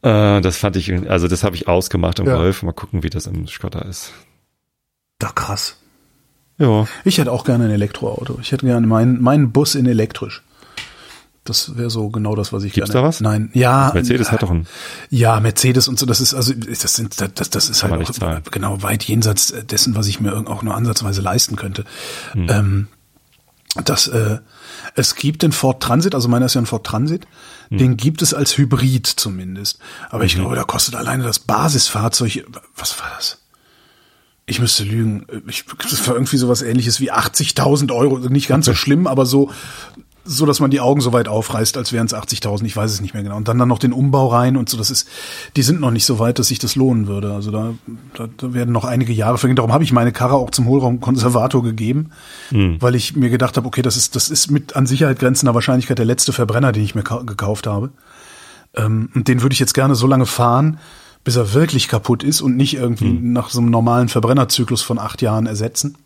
Äh, 0.06 0.40
das 0.40 0.56
fand 0.56 0.76
ich, 0.76 0.92
also 1.10 1.26
das 1.26 1.42
habe 1.42 1.56
ich 1.56 1.66
ausgemacht 1.66 2.20
im 2.20 2.26
ja. 2.26 2.36
Golf. 2.36 2.62
Mal 2.62 2.72
gucken, 2.72 3.02
wie 3.02 3.10
das 3.10 3.26
im 3.26 3.48
Skotter 3.48 3.84
ist. 3.86 4.12
Doch 5.18 5.34
krass. 5.34 5.76
Ja. 6.58 6.86
Ich 7.04 7.18
hätte 7.18 7.32
auch 7.32 7.44
gerne 7.44 7.64
ein 7.64 7.70
Elektroauto. 7.70 8.38
Ich 8.40 8.52
hätte 8.52 8.66
gerne 8.66 8.86
meinen, 8.86 9.20
meinen 9.20 9.50
Bus 9.50 9.74
in 9.74 9.86
elektrisch. 9.86 10.42
Das 11.44 11.76
wäre 11.76 11.90
so 11.90 12.08
genau 12.08 12.34
das, 12.34 12.52
was 12.52 12.64
ich 12.64 12.72
Gibt's 12.72 12.90
gerne. 12.90 13.02
da 13.02 13.08
was? 13.08 13.20
Nein, 13.20 13.50
ja. 13.52 13.90
Mercedes 13.94 14.28
äh, 14.28 14.32
hat 14.32 14.42
doch 14.42 14.50
einen. 14.50 14.66
Ja, 15.10 15.40
Mercedes 15.40 15.88
und 15.88 15.98
so. 15.98 16.06
Das 16.06 16.20
ist 16.20 16.34
also, 16.34 16.52
das 16.52 16.80
sind, 16.94 17.20
das, 17.20 17.50
das 17.50 17.68
ist 17.68 17.82
halt 17.82 17.92
auch, 17.92 18.42
genau 18.50 18.82
weit 18.82 19.04
jenseits 19.04 19.54
dessen, 19.70 19.96
was 19.96 20.06
ich 20.06 20.20
mir 20.20 20.34
auch 20.48 20.62
nur 20.62 20.74
ansatzweise 20.74 21.20
leisten 21.20 21.56
könnte. 21.56 21.84
Hm. 22.32 22.46
Ähm, 22.48 22.88
das, 23.84 24.08
äh, 24.08 24.38
es 24.94 25.14
gibt 25.14 25.42
den 25.42 25.52
Ford 25.52 25.82
Transit, 25.82 26.14
also 26.14 26.28
meiner 26.28 26.46
ist 26.46 26.54
ja 26.54 26.60
ein 26.60 26.66
Ford 26.66 26.84
Transit. 26.84 27.26
Hm. 27.68 27.78
Den 27.78 27.96
gibt 27.96 28.22
es 28.22 28.34
als 28.34 28.56
Hybrid 28.56 29.06
zumindest. 29.06 29.78
Aber 30.10 30.24
ich 30.24 30.36
mhm. 30.36 30.40
glaube, 30.40 30.56
da 30.56 30.64
kostet 30.64 30.94
alleine 30.94 31.24
das 31.24 31.38
Basisfahrzeug, 31.38 32.44
was 32.76 32.98
war 33.00 33.10
das? 33.16 33.42
Ich 34.48 34.60
müsste 34.60 34.84
lügen. 34.84 35.26
Ich, 35.48 35.64
das 35.82 36.06
war 36.06 36.14
irgendwie 36.14 36.36
sowas 36.36 36.62
ähnliches 36.62 37.00
wie 37.00 37.10
80.000 37.10 37.92
Euro. 37.92 38.18
Nicht 38.18 38.46
ganz 38.46 38.66
so 38.66 38.74
schlimm, 38.74 39.08
aber 39.08 39.26
so, 39.26 39.50
so 40.26 40.46
dass 40.46 40.60
man 40.60 40.70
die 40.70 40.80
Augen 40.80 41.00
so 41.00 41.12
weit 41.12 41.28
aufreißt, 41.28 41.76
als 41.76 41.92
wären 41.92 42.06
es 42.06 42.14
80.000, 42.14 42.64
ich 42.64 42.76
weiß 42.76 42.90
es 42.90 43.00
nicht 43.00 43.14
mehr 43.14 43.22
genau. 43.22 43.36
Und 43.36 43.48
dann 43.48 43.58
dann 43.58 43.68
noch 43.68 43.78
den 43.78 43.92
Umbau 43.92 44.28
rein 44.28 44.56
und 44.56 44.68
so, 44.68 44.76
das 44.76 44.90
ist, 44.90 45.08
die 45.56 45.62
sind 45.62 45.80
noch 45.80 45.90
nicht 45.90 46.04
so 46.04 46.18
weit, 46.18 46.38
dass 46.38 46.48
sich 46.48 46.58
das 46.58 46.76
lohnen 46.76 47.06
würde. 47.06 47.32
Also 47.32 47.50
da, 47.50 47.74
da, 48.14 48.28
da 48.36 48.54
werden 48.54 48.72
noch 48.72 48.84
einige 48.84 49.12
Jahre 49.12 49.38
vergehen. 49.38 49.56
Darum 49.56 49.72
habe 49.72 49.84
ich 49.84 49.92
meine 49.92 50.12
Karre 50.12 50.34
auch 50.34 50.50
zum 50.50 50.66
Hohlraumkonservator 50.66 51.62
gegeben, 51.62 52.10
mhm. 52.50 52.80
weil 52.80 52.94
ich 52.94 53.16
mir 53.16 53.30
gedacht 53.30 53.56
habe, 53.56 53.66
okay, 53.66 53.82
das 53.82 53.96
ist, 53.96 54.16
das 54.16 54.28
ist 54.28 54.50
mit 54.50 54.76
an 54.76 54.86
Sicherheit 54.86 55.18
grenzender 55.18 55.54
Wahrscheinlichkeit 55.54 55.98
der 55.98 56.06
letzte 56.06 56.32
Verbrenner, 56.32 56.72
den 56.72 56.84
ich 56.84 56.94
mir 56.94 57.02
gekauft 57.02 57.66
habe. 57.66 57.90
Ähm, 58.74 59.10
und 59.14 59.28
den 59.28 59.42
würde 59.42 59.52
ich 59.52 59.60
jetzt 59.60 59.74
gerne 59.74 59.94
so 59.94 60.06
lange 60.06 60.26
fahren, 60.26 60.78
bis 61.24 61.36
er 61.36 61.54
wirklich 61.54 61.88
kaputt 61.88 62.22
ist 62.22 62.40
und 62.40 62.56
nicht 62.56 62.74
irgendwie 62.74 63.10
Hm. 63.10 63.32
nach 63.32 63.50
so 63.50 63.60
einem 63.60 63.70
normalen 63.70 64.08
Verbrennerzyklus 64.08 64.82
von 64.82 64.98
acht 64.98 65.22
Jahren 65.22 65.46
ersetzen. 65.46 65.96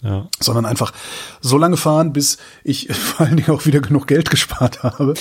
Ja. 0.00 0.28
sondern 0.38 0.64
einfach 0.64 0.92
so 1.40 1.58
lange 1.58 1.76
fahren, 1.76 2.12
bis 2.12 2.38
ich 2.62 2.88
vor 2.94 3.26
allen 3.26 3.36
Dingen 3.36 3.50
auch 3.50 3.66
wieder 3.66 3.80
genug 3.80 4.06
Geld 4.06 4.30
gespart 4.30 4.84
habe, 4.84 5.14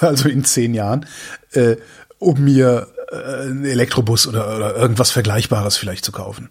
also 0.00 0.28
in 0.28 0.44
zehn 0.44 0.74
Jahren, 0.74 1.06
äh, 1.52 1.76
um 2.18 2.44
mir 2.44 2.86
äh, 3.10 3.16
einen 3.16 3.64
Elektrobus 3.64 4.28
oder, 4.28 4.56
oder 4.56 4.76
irgendwas 4.76 5.10
Vergleichbares 5.10 5.76
vielleicht 5.76 6.04
zu 6.04 6.12
kaufen. 6.12 6.50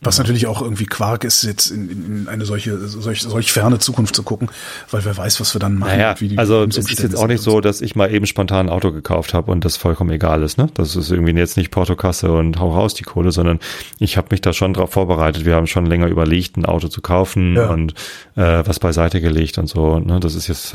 Was 0.00 0.18
natürlich 0.18 0.46
auch 0.46 0.62
irgendwie 0.62 0.86
Quark 0.86 1.24
ist, 1.24 1.42
jetzt 1.42 1.70
in, 1.70 1.90
in 1.90 2.06
in 2.18 2.28
eine 2.28 2.44
solche, 2.44 2.78
solch, 2.88 3.22
solch 3.22 3.52
ferne 3.52 3.78
Zukunft 3.78 4.14
zu 4.14 4.22
gucken, 4.22 4.48
weil 4.90 5.04
wer 5.04 5.16
weiß, 5.16 5.40
was 5.40 5.54
wir 5.54 5.58
dann 5.60 5.78
machen. 5.78 5.90
Naja, 5.96 6.10
und 6.12 6.20
wie 6.20 6.28
die 6.28 6.38
also 6.38 6.62
es 6.64 6.76
ist 6.76 7.02
jetzt 7.02 7.16
auch 7.16 7.26
nicht 7.26 7.42
so, 7.42 7.60
dass 7.60 7.80
ich 7.80 7.96
mal 7.96 8.12
eben 8.12 8.26
spontan 8.26 8.66
ein 8.66 8.70
Auto 8.72 8.92
gekauft 8.92 9.34
habe 9.34 9.50
und 9.50 9.64
das 9.64 9.76
vollkommen 9.76 10.10
egal 10.10 10.42
ist. 10.42 10.58
Ne? 10.58 10.68
Das 10.74 10.94
ist 10.96 11.10
irgendwie 11.10 11.32
jetzt 11.32 11.56
nicht 11.56 11.70
Portokasse 11.70 12.30
und 12.32 12.58
hau 12.58 12.70
raus 12.72 12.94
die 12.94 13.04
Kohle, 13.04 13.32
sondern 13.32 13.58
ich 13.98 14.16
habe 14.16 14.28
mich 14.30 14.40
da 14.40 14.52
schon 14.52 14.72
drauf 14.74 14.92
vorbereitet. 14.92 15.44
Wir 15.44 15.54
haben 15.54 15.66
schon 15.66 15.86
länger 15.86 16.06
überlegt, 16.08 16.56
ein 16.56 16.66
Auto 16.66 16.88
zu 16.88 17.00
kaufen 17.00 17.54
Ja. 17.56 17.68
und 17.70 17.94
äh, 18.36 18.62
was 18.66 18.78
beiseite 18.78 19.20
gelegt 19.20 19.58
und 19.58 19.68
so. 19.68 19.98
Ne? 19.98 20.20
Das 20.20 20.34
ist 20.34 20.46
jetzt 20.48 20.74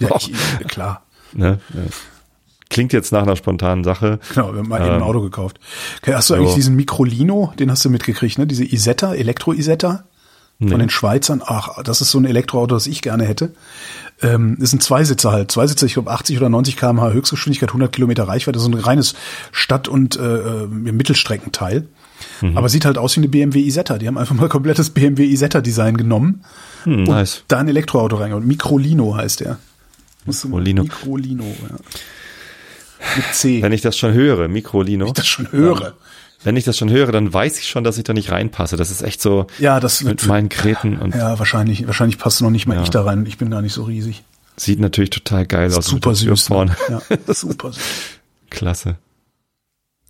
Ja, 0.00 0.10
ich, 0.18 0.32
klar. 0.68 1.02
ne? 1.32 1.58
äh, 1.74 1.88
klingt 2.70 2.92
jetzt 2.92 3.12
nach 3.12 3.22
einer 3.22 3.36
spontanen 3.36 3.84
Sache. 3.84 4.18
Genau, 4.34 4.52
wir 4.52 4.60
haben 4.60 4.68
mal 4.68 4.80
eben 4.80 4.90
ein 4.90 4.96
Ähm, 4.96 5.02
Auto 5.02 5.20
gekauft. 5.20 5.58
Okay, 6.02 6.14
hast 6.14 6.30
du 6.30 6.34
eigentlich 6.34 6.50
so. 6.50 6.56
diesen 6.56 6.76
Microlino, 6.76 7.52
den 7.58 7.70
hast 7.70 7.84
du 7.84 7.90
mitgekriegt, 7.90 8.38
ne? 8.38 8.46
Diese 8.46 8.64
Isetta, 8.64 9.14
Elektro-Isetta 9.14 10.04
von 10.60 10.80
den 10.80 10.90
Schweizern. 10.90 11.40
Ach, 11.46 11.80
das 11.84 12.00
ist 12.00 12.10
so 12.10 12.18
ein 12.18 12.24
Elektroauto, 12.24 12.74
das 12.74 12.88
ich 12.88 13.00
gerne 13.00 13.24
hätte. 13.24 13.52
Ähm, 14.20 14.58
ist 14.60 14.72
ein 14.72 14.80
Zweisitzer 14.80 15.30
halt. 15.30 15.52
Zweisitzer, 15.52 15.86
ich 15.86 15.92
glaube 15.92 16.10
80 16.10 16.36
oder 16.36 16.48
90 16.48 16.76
km/h 16.76 17.12
Höchstgeschwindigkeit, 17.12 17.68
100 17.68 17.92
Kilometer 17.92 18.24
Reichweite. 18.26 18.58
So 18.58 18.68
ein 18.68 18.74
reines 18.74 19.14
Stadt- 19.52 19.86
und 19.86 20.16
äh, 20.16 20.22
äh, 20.64 20.66
Mittelstreckenteil. 20.66 21.86
Aber 22.56 22.68
sieht 22.68 22.84
halt 22.84 22.98
aus 22.98 23.14
wie 23.14 23.20
eine 23.20 23.28
BMW 23.28 23.60
Isetta. 23.60 23.98
Die 23.98 24.08
haben 24.08 24.18
einfach 24.18 24.34
mal 24.34 24.48
komplettes 24.48 24.90
BMW 24.90 25.24
Isetta-Design 25.26 25.96
genommen 25.96 26.42
Hm, 26.82 26.92
und 26.94 27.04
nice. 27.04 27.44
da 27.46 27.58
ein 27.58 27.68
Elektroauto 27.68 28.16
reingehauen. 28.16 28.44
Microlino 28.44 29.14
heißt 29.16 29.38
der. 29.40 29.58
Microlino. 30.26 30.82
Microlino, 30.82 31.44
ja. 31.44 31.76
Mit 33.16 33.24
C. 33.34 33.62
Wenn 33.62 33.72
ich 33.72 33.80
das 33.82 33.96
schon 33.96 34.12
höre, 34.12 34.48
Mikrolino. 34.48 35.06
ich 35.06 35.12
das 35.12 35.26
schon 35.26 35.50
höre. 35.52 35.94
Wenn 36.44 36.56
ich 36.56 36.64
das 36.64 36.78
schon 36.78 36.90
höre, 36.90 37.10
dann 37.10 37.32
weiß 37.32 37.58
ich 37.58 37.68
schon, 37.68 37.82
dass 37.84 37.98
ich 37.98 38.04
da 38.04 38.12
nicht 38.12 38.30
reinpasse. 38.30 38.76
Das 38.76 38.90
ist 38.92 39.02
echt 39.02 39.20
so 39.20 39.46
Ja, 39.58 39.80
das 39.80 40.02
mit 40.04 40.24
meinen 40.26 40.48
Geräten 40.48 40.96
und 40.98 41.14
Ja, 41.14 41.38
wahrscheinlich, 41.38 41.86
wahrscheinlich 41.86 42.18
passt 42.18 42.40
noch 42.42 42.50
nicht 42.50 42.66
mal 42.66 42.76
Ja. 42.76 42.82
ich 42.82 42.90
da 42.90 43.02
rein. 43.02 43.26
Ich 43.26 43.38
bin 43.38 43.50
gar 43.50 43.60
nicht 43.62 43.72
so 43.72 43.82
riesig. 43.84 44.22
sieht 44.56 44.78
natürlich 44.80 45.10
total 45.10 45.46
geil 45.46 45.72
aus. 45.74 45.86
Super 45.86 46.14
süß. 46.14 46.44
Vorne. 46.46 46.76
Ne? 46.88 47.02
Ja, 47.08 47.16
super 47.34 47.72
süß. 47.72 47.82
Klasse. 48.50 48.96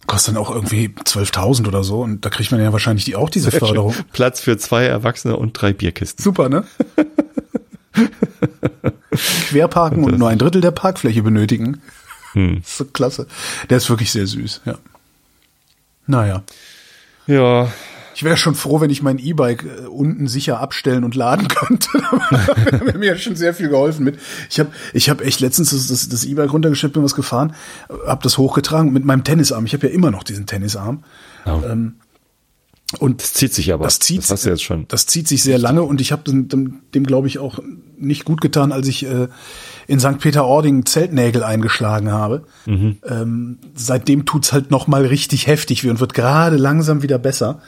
Kostet 0.07 0.34
dann 0.34 0.43
auch 0.43 0.51
irgendwie 0.51 0.89
12.000 1.05 1.66
oder 1.68 1.82
so 1.84 2.01
und 2.03 2.24
da 2.24 2.30
kriegt 2.30 2.51
man 2.51 2.61
ja 2.62 2.72
wahrscheinlich 2.72 3.05
die 3.05 3.14
auch 3.16 3.28
diese 3.30 3.51
Förderung. 3.51 3.95
Platz 4.12 4.41
für 4.41 4.57
zwei 4.57 4.84
Erwachsene 4.84 5.36
und 5.36 5.53
drei 5.55 5.72
Bierkisten. 5.74 6.22
Super, 6.22 6.49
ne? 6.49 6.64
Querparken 9.49 10.05
und 10.05 10.18
nur 10.18 10.28
ein 10.28 10.39
Drittel 10.39 10.61
der 10.61 10.70
Parkfläche 10.70 11.22
benötigen. 11.22 11.80
Hm. 12.33 12.62
So 12.64 12.85
klasse. 12.85 13.26
Der 13.70 13.79
ist 13.79 13.89
wirklich 13.89 14.11
sehr 14.11 14.26
süß, 14.26 14.62
ja. 14.64 14.79
Naja. 16.07 16.43
Ja, 17.26 17.70
Ich 18.14 18.24
wäre 18.24 18.37
schon 18.37 18.57
froh, 18.57 18.81
wenn 18.81 18.91
ich 18.91 19.03
mein 19.03 19.18
E-Bike 19.18 19.64
äh, 19.64 19.87
unten 19.87 20.26
sicher 20.26 20.59
abstellen 20.59 21.05
und 21.05 21.14
laden 21.14 21.47
könnte. 21.47 21.89
da 22.01 22.81
wäre 22.85 22.99
mir 22.99 23.16
schon 23.16 23.37
sehr 23.37 23.55
viel 23.55 23.68
geholfen 23.68 24.05
mit. 24.05 24.18
Ich 24.51 24.59
habe 24.59 24.70
ich 24.93 25.09
hab 25.09 25.20
echt 25.20 25.39
letztens 25.41 25.70
das, 25.70 26.09
das, 26.09 26.24
E-Bike 26.24 26.53
runtergeschleppt 26.53 26.97
und 26.97 27.05
was 27.05 27.14
gefahren, 27.14 27.55
habe 28.07 28.22
das 28.22 28.37
hochgetragen 28.39 28.93
mit 28.93 29.05
meinem 29.05 29.22
Tennisarm. 29.22 29.66
Ich 29.66 29.74
habe 29.74 29.87
ja 29.87 29.93
immer 29.93 30.11
noch 30.11 30.24
diesen 30.24 30.47
Tennisarm. 30.47 31.05
Oh. 31.47 31.62
Und 32.99 33.22
das 33.22 33.35
zieht 33.35 33.53
sich 33.53 33.72
aber. 33.72 33.85
das 33.85 33.99
zieht, 33.99 34.18
das 34.18 34.31
hast 34.31 34.47
du 34.47 34.51
jetzt 34.51 34.62
schon. 34.62 34.89
Das 34.89 35.07
zieht 35.07 35.29
sich 35.29 35.43
sehr 35.43 35.59
lange 35.59 35.83
und 35.83 36.01
ich 36.01 36.11
habe 36.11 36.22
dem, 36.22 36.49
dem, 36.49 36.81
dem 36.95 37.05
glaube 37.05 37.29
ich, 37.29 37.39
auch 37.39 37.59
nicht 37.99 38.24
gut 38.24 38.41
getan, 38.41 38.72
als 38.72 38.89
ich 38.89 39.05
äh, 39.05 39.29
in 39.89 39.99
St. 39.99 40.18
Peter-Ording 40.20 40.86
Zeltnägel 40.86 41.43
eingeschlagen 41.43 42.12
habe. 42.12 42.45
Ähm, 42.66 43.59
seitdem 43.74 44.26
tut's 44.26 44.53
halt 44.53 44.70
noch 44.70 44.86
mal 44.86 45.05
richtig 45.05 45.47
heftig 45.49 45.82
weh 45.82 45.91
und 45.91 45.99
wird 45.99 46.14
gerade 46.14 46.57
langsam 46.57 47.03
wieder 47.03 47.18
besser. 47.18 47.61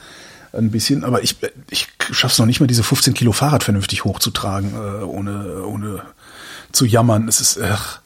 Ein 0.53 0.71
bisschen, 0.71 1.03
aber 1.05 1.23
ich, 1.23 1.37
ich 1.71 1.89
schaff's 2.11 2.39
noch 2.39 2.47
nicht 2.47 2.61
mal, 2.61 2.67
diese 2.67 2.83
15 2.83 3.15
Kilo 3.15 3.33
Fahrrad 3.33 3.63
vernünftig 3.65 4.05
hochzutragen, 4.05 4.73
äh, 4.75 5.03
ohne, 5.05 5.65
ohne 5.65 6.03
zu 6.73 6.85
jammern. 6.87 7.27
Es 7.29 7.41
ist, 7.41 7.61
ach, 7.61 8.01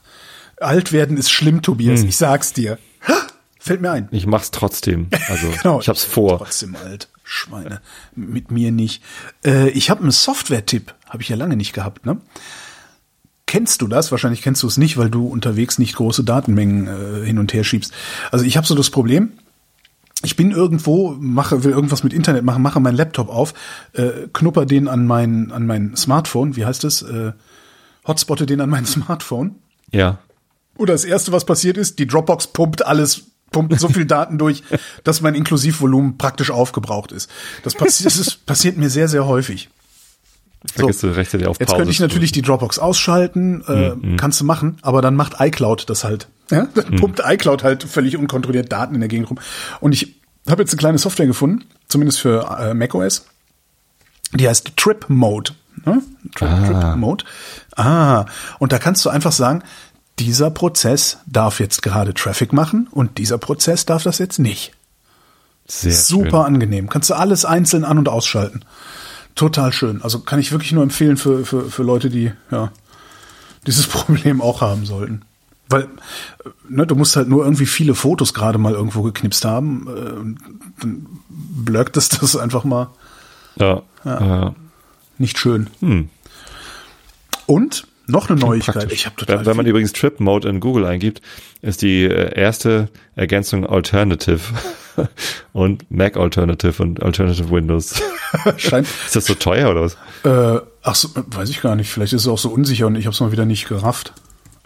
alt 0.61 0.93
werden 0.93 1.17
ist 1.17 1.31
schlimm, 1.31 1.61
Tobias. 1.63 2.03
Ich 2.03 2.17
sag's 2.17 2.53
dir. 2.53 2.79
Fällt 3.59 3.81
mir 3.81 3.93
ein. 3.93 4.09
Ich 4.11 4.27
mach's 4.27 4.51
trotzdem. 4.51 5.09
Also 5.29 5.49
Genau. 5.63 5.81
ich 5.81 5.89
hab's 5.89 6.05
vor. 6.05 6.37
Trotzdem 6.39 6.77
alt. 6.77 7.09
Schweine. 7.25 7.81
Mit 8.15 8.51
mir 8.51 8.71
nicht. 8.71 9.03
Äh, 9.45 9.71
ich 9.71 9.89
habe 9.89 10.03
einen 10.03 10.11
Software-Tipp. 10.11 10.95
Habe 11.09 11.23
ich 11.23 11.31
ja 11.31 11.37
lange 11.37 11.57
nicht 11.57 11.73
gehabt, 11.73 12.05
ne? 12.05 12.19
Kennst 13.55 13.83
du 13.83 13.87
das? 13.87 14.11
Wahrscheinlich 14.11 14.43
kennst 14.43 14.65
du 14.65 14.67
es 14.67 14.79
nicht, 14.79 14.97
weil 14.97 15.11
du 15.11 15.29
unterwegs 15.29 15.79
nicht 15.79 15.95
große 15.95 16.25
Datenmengen 16.25 16.89
äh, 16.89 17.25
hin 17.25 17.39
und 17.39 17.55
her 17.55 17.63
schiebst. 17.63 17.93
Also 18.33 18.45
ich 18.45 18.57
habe 18.57 18.67
so 18.67 18.75
das 18.75 18.91
Problem, 18.91 19.31
ich 20.25 20.35
bin 20.35 20.51
irgendwo, 20.51 21.15
mache, 21.21 21.63
will 21.63 21.71
irgendwas 21.71 22.03
mit 22.03 22.13
Internet 22.13 22.43
machen, 22.43 22.65
mache 22.65 22.81
meinen 22.81 22.97
Laptop 22.97 23.29
auf, 23.29 23.55
äh, 23.93 24.27
knupper 24.33 24.67
den 24.67 24.89
an 24.89 25.07
mein, 25.07 25.53
an 25.53 25.69
mein 25.69 25.95
Smartphone, 25.95 26.57
wie 26.57 26.67
heißt 26.67 26.83
es? 26.83 27.03
Äh, 27.03 27.31
hotspotte 28.05 28.45
den 28.45 28.61
an 28.61 28.71
mein 28.71 28.87
Smartphone. 28.87 29.55
Ja. 29.93 30.19
Oder 30.77 30.95
das 30.95 31.05
erste, 31.05 31.31
was 31.31 31.45
passiert 31.45 31.77
ist, 31.77 32.01
die 32.01 32.09
Dropbox 32.09 32.49
pumpt 32.49 32.85
alles, 32.85 33.23
pumpt 33.53 33.79
so 33.79 33.89
viel 33.89 34.05
Daten 34.05 34.37
durch, 34.37 34.65
dass 35.05 35.21
mein 35.21 35.37
Inklusivvolumen 35.37 36.19
praktisch 36.19 36.51
aufgebraucht 36.51 37.13
ist. 37.13 37.31
Das, 37.63 37.77
passi 37.77 38.03
das 38.03 38.17
ist, 38.17 38.47
passiert 38.47 38.77
mir 38.79 38.91
sehr, 38.91 39.07
sehr 39.07 39.29
häufig. 39.29 39.71
Vergiss 40.73 41.01
du 41.01 41.09
rechtzeitig 41.09 41.47
auf 41.47 41.59
Jetzt 41.61 41.69
Pause 41.69 41.79
könnte 41.79 41.93
ich 41.93 42.01
natürlich 42.01 42.33
die 42.33 42.43
Dropbox 42.43 42.79
ausschalten, 42.79 43.63
äh, 43.69 44.17
kannst 44.17 44.41
du 44.41 44.45
machen, 44.45 44.79
aber 44.83 45.03
dann 45.03 45.15
macht 45.15 45.35
iCloud 45.39 45.89
das 45.89 46.05
halt. 46.05 46.29
Ja? 46.51 46.69
Dann 46.75 46.97
pumpt 46.97 47.23
iCloud 47.25 47.65
halt 47.65 47.85
völlig 47.85 48.19
unkontrolliert 48.19 48.71
Daten 48.71 48.95
in 48.95 49.01
der 49.01 49.09
Gegend 49.09 49.31
rum. 49.31 49.39
Und 49.81 49.95
ich 49.95 50.17
habe 50.47 50.61
jetzt 50.61 50.73
eine 50.73 50.79
kleine 50.79 50.99
Software 50.99 51.27
gefunden, 51.27 51.65
zumindest 51.89 52.21
für 52.21 52.59
äh, 52.61 52.75
macOS. 52.75 53.25
Die 54.35 54.47
heißt 54.47 54.77
Trip 54.77 55.07
Mode. 55.09 55.53
Ne? 55.87 56.03
Trip, 56.35 56.49
Trip 56.67 56.97
Mode. 56.97 57.25
Ah, 57.77 58.27
und 58.59 58.73
da 58.73 58.79
kannst 58.79 59.03
du 59.07 59.09
einfach 59.09 59.33
sagen, 59.33 59.63
dieser 60.19 60.51
Prozess 60.51 61.19
darf 61.27 61.61
jetzt 61.61 61.83
gerade 61.83 62.15
Traffic 62.15 62.53
machen 62.53 62.89
und 62.91 63.19
dieser 63.19 63.39
Prozess 63.39 63.87
darf 63.87 64.03
das 64.03 64.19
jetzt 64.19 64.39
nicht. 64.39 64.73
Sehr 65.67 65.93
Super 65.93 66.45
Schön. 66.45 66.55
angenehm. 66.55 66.89
Kannst 66.89 67.11
du 67.11 67.15
alles 67.15 67.45
einzeln 67.45 67.85
an- 67.85 67.99
und 67.99 68.09
ausschalten. 68.09 68.61
Total 69.35 69.73
schön. 69.73 70.03
Also 70.03 70.21
kann 70.21 70.39
ich 70.39 70.53
wirklich 70.53 70.73
nur 70.73 70.83
empfehlen 70.83 71.17
für, 71.17 71.45
für, 71.45 71.69
für 71.71 71.83
Leute, 71.83 72.11
die 72.11 72.33
ja 72.51 72.73
dieses 73.67 73.87
Problem 73.89 74.41
auch 74.41 74.61
haben 74.61 74.87
sollten. 74.87 75.23
Weil 75.69 75.89
ne, 76.69 76.87
du 76.87 76.95
musst 76.95 77.17
halt 77.17 77.29
nur 77.29 77.45
irgendwie 77.45 77.67
viele 77.67 77.95
Fotos 77.95 78.35
gerade 78.35 78.59
mal 78.59 78.75
irgendwo 78.75 79.03
geknipst 79.03 79.45
haben. 79.45 79.87
Äh, 79.89 80.11
und 80.13 80.39
dann 80.81 81.07
blöckt 81.29 81.97
es 81.97 82.09
das 82.21 82.37
einfach 82.37 82.65
mal 82.65 82.89
Ja. 83.57 83.83
ja. 84.05 84.55
nicht 85.19 85.39
schön. 85.39 85.71
Hm. 85.81 86.09
Und 87.47 87.87
noch 88.07 88.29
eine 88.31 88.39
Neuigkeit. 88.39 88.91
Ich 88.93 89.07
habe 89.07 89.17
total 89.17 89.39
wenn, 89.39 89.47
wenn 89.47 89.57
man 89.57 89.65
viel- 89.67 89.71
übrigens 89.71 89.93
Trip 89.93 90.21
Mode 90.21 90.49
in 90.49 90.61
Google 90.61 90.85
eingibt, 90.87 91.21
ist 91.63 91.83
die 91.83 92.05
äh, 92.05 92.39
erste 92.39 92.89
Ergänzung 93.17 93.67
Alternative 93.67 94.41
und 95.53 95.91
Mac 95.91 96.17
Alternative 96.17 96.83
und 96.83 97.03
Alternative 97.03 97.51
Windows. 97.51 97.95
scheint, 98.57 98.87
ist 99.07 99.17
das 99.17 99.25
so 99.27 99.35
teuer 99.35 99.71
oder 99.71 99.83
was? 99.83 99.97
Äh, 100.25 100.61
ach 100.83 100.95
so, 100.95 101.09
weiß 101.15 101.49
ich 101.51 101.61
gar 101.63 101.77
nicht. 101.77 101.89
Vielleicht 101.91 102.13
ist 102.13 102.23
es 102.23 102.29
auch 102.29 102.39
so 102.39 102.51
unsicher 102.51 102.87
und 102.87 102.97
ich 102.97 103.07
habe 103.07 103.15
es 103.15 103.21
mal 103.21 103.33
wieder 103.33 103.45
nicht 103.47 103.69
gerafft. 103.69 104.13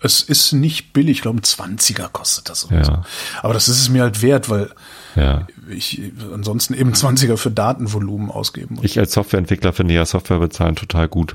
Es 0.00 0.22
ist 0.22 0.52
nicht 0.52 0.92
billig, 0.92 1.16
ich 1.18 1.22
glaube 1.22 1.38
ein 1.38 1.42
20er 1.42 2.08
kostet 2.08 2.48
das 2.48 2.68
Ja. 2.70 2.84
so. 2.84 2.98
Aber 3.42 3.52
das 3.52 3.68
ist 3.68 3.80
es 3.80 3.88
mir 3.88 4.02
halt 4.02 4.22
wert, 4.22 4.48
weil 4.48 4.70
Ja. 5.16 5.48
ich 5.68 6.00
ansonsten 6.32 6.74
eben 6.74 6.92
20er 6.92 7.36
für 7.36 7.50
Datenvolumen 7.50 8.30
ausgeben 8.30 8.76
muss. 8.76 8.84
Ich 8.84 8.98
als 9.00 9.12
Softwareentwickler 9.12 9.72
finde 9.72 9.94
ja 9.94 10.06
Software 10.06 10.38
bezahlen 10.38 10.76
total 10.76 11.08
gut. 11.08 11.34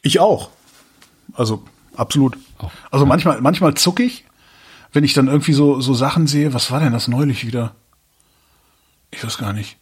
Ich 0.00 0.20
auch. 0.20 0.48
Also 1.32 1.62
absolut. 1.96 2.36
Auch. 2.58 2.70
Also 2.90 3.06
manchmal, 3.06 3.40
manchmal 3.40 3.74
zuck 3.74 4.00
ich, 4.00 4.24
wenn 4.92 5.04
ich 5.04 5.14
dann 5.14 5.28
irgendwie 5.28 5.52
so, 5.52 5.80
so 5.80 5.94
Sachen 5.94 6.26
sehe. 6.26 6.54
Was 6.54 6.70
war 6.70 6.80
denn 6.80 6.92
das 6.92 7.08
neulich 7.08 7.46
wieder? 7.46 7.74
Ich 9.10 9.24
weiß 9.24 9.38
gar 9.38 9.52
nicht. 9.52 9.76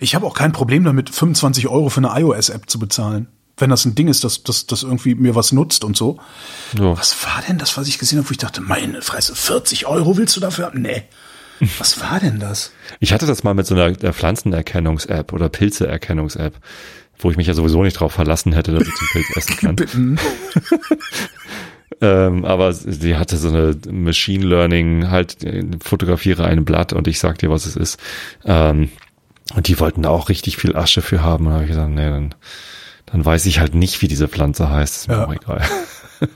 Ich 0.00 0.14
habe 0.14 0.26
auch 0.26 0.34
kein 0.34 0.52
Problem 0.52 0.84
damit, 0.84 1.10
25 1.10 1.68
Euro 1.68 1.88
für 1.90 1.98
eine 1.98 2.20
iOS-App 2.20 2.70
zu 2.70 2.78
bezahlen. 2.78 3.28
Wenn 3.56 3.70
das 3.70 3.84
ein 3.84 3.94
Ding 3.94 4.08
ist, 4.08 4.24
das, 4.24 4.44
das, 4.44 4.66
das 4.66 4.82
irgendwie 4.82 5.14
mir 5.14 5.34
was 5.34 5.52
nutzt 5.52 5.84
und 5.84 5.96
so. 5.96 6.18
So. 6.76 6.96
Was 6.96 7.24
war 7.24 7.42
denn 7.46 7.58
das, 7.58 7.76
was 7.76 7.88
ich 7.88 7.98
gesehen 7.98 8.18
habe, 8.18 8.28
wo 8.28 8.32
ich 8.32 8.38
dachte, 8.38 8.60
meine 8.60 9.02
Fresse, 9.02 9.34
40 9.34 9.86
Euro 9.86 10.16
willst 10.16 10.36
du 10.36 10.40
dafür 10.40 10.66
haben? 10.66 10.80
Nee. 10.80 11.02
Was 11.78 12.00
war 12.00 12.20
denn 12.20 12.38
das? 12.38 12.70
Ich 13.00 13.12
hatte 13.12 13.26
das 13.26 13.42
mal 13.42 13.52
mit 13.52 13.66
so 13.66 13.74
einer 13.74 13.92
Pflanzenerkennungs-App 14.12 15.32
oder 15.32 15.48
Pilzeerkennungs-App, 15.48 16.54
wo 17.20 17.30
ich 17.30 17.36
mich 17.36 17.46
ja 17.46 17.54
sowieso 17.54 17.82
nicht 17.82 17.94
drauf 17.94 18.12
verlassen 18.12 18.52
hätte, 18.52 18.72
dass 18.72 18.86
ich 18.86 18.94
den 18.94 19.08
Pilz 19.12 19.36
essen 19.36 19.56
kann. 19.56 20.18
Ähm, 22.00 22.44
aber 22.44 22.72
sie 22.74 23.16
hatte 23.16 23.36
so 23.36 23.48
eine 23.48 23.74
Machine 23.90 24.46
Learning, 24.46 25.10
halt 25.10 25.38
fotografiere 25.82 26.44
ein 26.44 26.64
Blatt 26.64 26.92
und 26.92 27.08
ich 27.08 27.18
sag 27.18 27.38
dir, 27.38 27.50
was 27.50 27.66
es 27.66 27.74
ist. 27.74 27.98
Ähm, 28.44 28.90
und 29.56 29.66
die 29.66 29.80
wollten 29.80 30.02
da 30.02 30.10
auch 30.10 30.28
richtig 30.28 30.58
viel 30.58 30.76
Asche 30.76 31.02
für 31.02 31.22
haben. 31.24 31.46
Und 31.46 31.50
da 31.50 31.54
habe 31.56 31.64
ich 31.64 31.70
gesagt, 31.70 31.90
nee, 31.90 32.08
dann, 32.08 32.34
dann 33.06 33.24
weiß 33.24 33.46
ich 33.46 33.58
halt 33.58 33.74
nicht, 33.74 34.00
wie 34.00 34.06
diese 34.06 34.28
Pflanze 34.28 34.70
heißt. 34.70 34.94
Ist 34.96 35.08
mir 35.08 35.14
Ja. 35.14 35.26
auch 35.26 35.32
egal. 35.34 35.62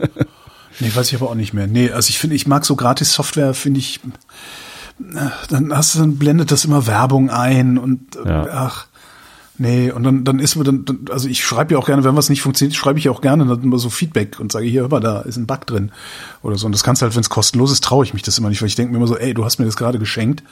Nee, 0.80 0.91
weiß 0.93 1.09
ich 1.12 1.20
aber 1.20 1.30
auch 1.30 1.35
nicht 1.37 1.53
mehr. 1.53 1.66
Nee, 1.68 1.91
also 1.91 2.09
ich 2.09 2.18
finde, 2.18 2.35
ich 2.35 2.47
mag 2.47 2.64
so 2.64 2.74
Gratis-Software, 2.76 3.53
finde 3.53 3.78
ich, 3.78 4.01
dann 5.51 5.76
hast 5.76 5.95
du, 5.95 5.99
dann 6.01 6.16
blendet 6.16 6.51
das 6.51 6.64
immer 6.64 6.87
Werbung 6.87 7.30
ein 7.30 7.76
und 7.78 8.16
Ja. 8.24 8.47
ach, 8.51 8.87
nee, 9.59 9.90
und 9.90 10.03
dann, 10.03 10.24
dann 10.24 10.38
ist 10.38 10.57
mir 10.57 10.64
dann, 10.64 10.84
dann 10.84 11.00
also 11.11 11.28
ich 11.28 11.44
schreibe 11.44 11.74
ja 11.74 11.78
auch 11.80 11.86
gerne, 11.86 12.05
wenn 12.05 12.16
was 12.16 12.28
nicht 12.28 12.42
funktioniert, 12.42 12.76
schreibe 12.76 12.98
ich 12.98 13.05
ja 13.07 13.11
auch 13.12 13.20
gerne 13.20 13.44
dann 13.46 13.62
immer 13.62 13.78
so 13.78 13.90
Feedback 13.90 14.38
und 14.40 14.50
sage, 14.53 14.66
hier, 14.66 14.82
hör 14.82 14.88
mal, 14.88 15.00
da 15.00 15.20
ist 15.20 15.36
ein 15.36 15.46
Bug 15.46 15.66
drin 15.66 15.92
oder 16.42 16.57
so. 16.59 16.66
Und 16.66 16.72
das 16.72 16.82
kannst 16.84 17.03
du 17.03 17.05
halt, 17.05 17.14
wenn 17.14 17.22
es 17.22 17.30
kostenlos 17.30 17.70
ist, 17.72 17.84
traue 17.84 18.05
ich 18.05 18.14
mich 18.14 18.22
das 18.22 18.38
immer 18.38 18.48
nicht, 18.48 18.61
weil 18.62 18.68
ich 18.68 18.74
denke 18.74 18.92
mir 18.92 18.98
immer 18.98 19.07
so, 19.09 19.16
ey, 19.16 19.34
du 19.34 19.44
hast 19.44 19.59
mir 19.59 19.66
das 19.66 19.76
gerade 19.76 19.98
geschenkt. 19.98 20.42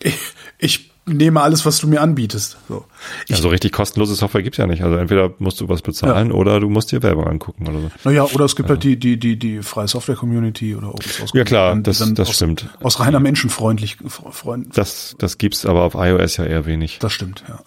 Ich, 0.00 0.16
ich 0.58 0.90
nehme 1.06 1.40
alles, 1.40 1.64
was 1.64 1.78
du 1.78 1.86
mir 1.88 2.00
anbietest. 2.02 2.58
So. 2.68 2.84
Ich, 3.24 3.30
Ja, 3.30 3.36
so 3.42 3.48
richtig 3.48 3.72
kostenlose 3.72 4.14
Software 4.14 4.42
gibt's 4.42 4.58
ja 4.58 4.66
nicht. 4.66 4.82
Also 4.82 4.96
entweder 4.96 5.32
musst 5.38 5.60
du 5.60 5.68
was 5.68 5.80
bezahlen 5.82 6.32
oder 6.32 6.60
du 6.60 6.68
musst 6.68 6.92
dir 6.92 7.02
Werbung 7.02 7.26
angucken 7.26 7.66
oder 7.68 7.80
so. 7.80 7.90
Naja, 8.04 8.24
oder 8.24 8.44
es 8.44 8.56
gibt 8.56 8.68
halt 8.68 8.82
die, 8.84 8.98
die, 8.98 9.18
die, 9.18 9.38
die 9.38 9.62
freie 9.62 9.88
Software-Community 9.88 10.74
oder 10.76 10.88
Open 10.88 11.08
Source. 11.10 11.30
Ja, 11.32 11.44
klar, 11.44 11.70
Community, 11.70 11.90
das- 11.98 12.14
das 12.14 12.28
aus, 12.28 12.34
stimmt. 12.36 12.66
Aus 12.82 13.00
reiner 13.00 13.20
Menschenfreundlich, 13.20 13.96
Freund, 14.08 14.76
Das, 14.76 15.14
das 15.18 15.38
gibt's 15.38 15.64
aber 15.64 15.82
auf 15.84 15.94
iOS 15.94 16.36
ja 16.36 16.44
eher 16.44 16.66
wenig. 16.66 16.98
das 16.98 17.12
stimmt, 17.12 17.42
ja. 17.48 17.58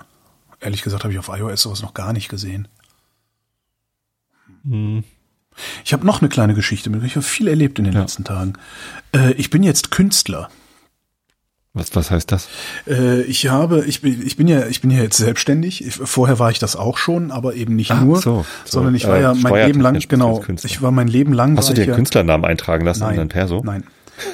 Ehrlich 0.62 0.82
gesagt 0.84 1.04
habe 1.04 1.12
ich 1.14 1.20
auf 1.20 1.30
iOS 1.30 1.62
sowas 1.62 1.82
noch 1.82 1.94
gar 1.94 2.14
nicht 2.14 2.30
gesehen. 2.30 2.68
Hm. 4.64 5.04
Ich 5.84 5.92
habe 5.94 6.06
noch 6.06 6.22
eine 6.22 6.30
kleine 6.30 6.54
Geschichte 6.54 6.90
mit. 6.90 7.04
Ich 7.04 7.16
habe 7.16 7.26
viel 7.26 7.48
erlebt 7.48 7.78
in 7.80 7.86
den 7.86 7.94
Ja. 7.94 8.02
letzten 8.02 8.24
Tagen. 8.24 8.54
Äh, 9.14 9.34
ich 9.34 9.50
bin 9.50 9.64
jetzt 9.64 9.92
Künstler. 9.92 10.50
Was, 11.74 11.96
was 11.96 12.12
heißt 12.12 12.32
das? 12.32 12.48
Äh, 12.86 13.22
ich 13.24 13.48
habe, 13.48 13.86
ich 13.86 14.02
bin, 14.02 14.26
ich 14.26 14.36
bin 14.38 14.48
ja, 14.48 14.68
ich 14.68 14.82
bin 14.82 14.92
ja 14.92 15.02
jetzt 15.02 15.18
selbstständig. 15.18 15.86
Ich, 15.86 15.96
vorher 15.96 16.38
war 16.38 16.52
ich 16.52 16.60
das 16.60 16.76
auch 16.76 16.98
schon, 16.98 17.32
aber 17.32 17.56
eben 17.56 17.76
nicht 17.76 17.92
Ah, 17.92 18.02
nur, 18.02 18.18
so, 18.22 18.46
so. 18.66 18.72
sondern 18.78 18.94
ich 18.96 19.08
war 19.08 19.18
Äh, 19.18 19.22
ja 19.22 19.34
mein 19.34 19.68
Leben 19.68 19.80
lang, 19.82 20.00
genau. 20.08 20.44
Ich 20.64 20.82
war 20.82 20.92
mein 20.92 21.08
Leben 21.08 21.32
lang. 21.34 21.58
Hast 21.58 21.70
du 21.70 21.74
dir 21.74 21.86
ja, 21.86 21.96
Künstlernamen 21.96 22.44
eintragen 22.46 22.86
lassen 22.86 23.02
in 23.04 23.08
Nein, 23.10 23.18
dein 23.18 23.30
Perso? 23.30 23.62
nein. 23.64 23.84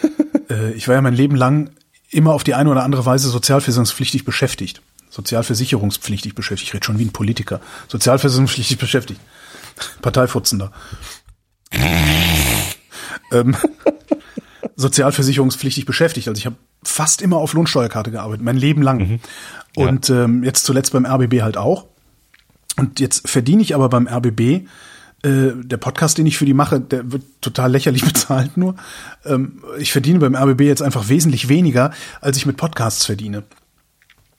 äh, 0.50 0.72
ich 0.72 0.88
war 0.88 0.96
ja 0.96 1.02
mein 1.02 1.14
Leben 1.14 1.36
lang 1.36 1.70
immer 2.10 2.34
auf 2.34 2.44
die 2.44 2.54
eine 2.56 2.70
oder 2.72 2.84
andere 2.84 3.06
Weise 3.06 3.30
sozialversicherungspflichtig 3.30 4.26
beschäftigt. 4.26 4.82
Sozialversicherungspflichtig 5.10 6.36
beschäftigt. 6.36 6.70
Ich 6.70 6.74
rede 6.74 6.86
schon 6.86 7.00
wie 7.00 7.06
ein 7.06 7.14
Politiker. 7.14 7.62
Sozialversicherungspflichtig 7.88 8.78
beschäftigt. 8.78 9.20
Parteifutzender. 10.02 10.72
ähm, 13.32 13.56
sozialversicherungspflichtig 14.76 15.86
beschäftigt. 15.86 16.28
Also 16.28 16.40
ich 16.40 16.46
habe 16.46 16.56
fast 16.84 17.22
immer 17.22 17.38
auf 17.38 17.54
Lohnsteuerkarte 17.54 18.12
gearbeitet, 18.12 18.44
mein 18.44 18.58
Leben 18.58 18.82
lang. 18.82 19.00
Mhm. 19.00 19.20
Ja. 19.76 19.88
Und 19.88 20.10
ähm, 20.10 20.44
jetzt 20.44 20.66
zuletzt 20.66 20.94
beim 20.94 21.06
RBB 21.06 21.42
halt 21.42 21.58
auch. 21.58 21.86
Und 22.78 23.00
jetzt 23.00 23.28
verdiene 23.28 23.62
ich 23.62 23.74
aber 23.74 23.90
beim 23.90 24.08
RBB, 24.08 24.68
äh, 25.24 25.54
der 25.56 25.78
Podcast, 25.78 26.20
den 26.20 26.28
ich 26.28 26.38
für 26.38 26.46
die 26.46 26.54
mache, 26.54 26.80
der 26.80 27.12
wird 27.12 27.24
total 27.42 27.72
lächerlich 27.72 28.06
bezahlt 28.06 28.56
nur. 28.56 28.76
Ähm, 29.26 29.64
ich 29.80 29.92
verdiene 29.92 30.20
beim 30.20 30.36
RBB 30.36 30.62
jetzt 30.62 30.84
einfach 30.84 31.10
wesentlich 31.10 31.50
weniger, 31.50 31.92
als 32.22 32.38
ich 32.38 32.46
mit 32.46 32.58
Podcasts 32.58 33.06
verdiene. 33.06 33.44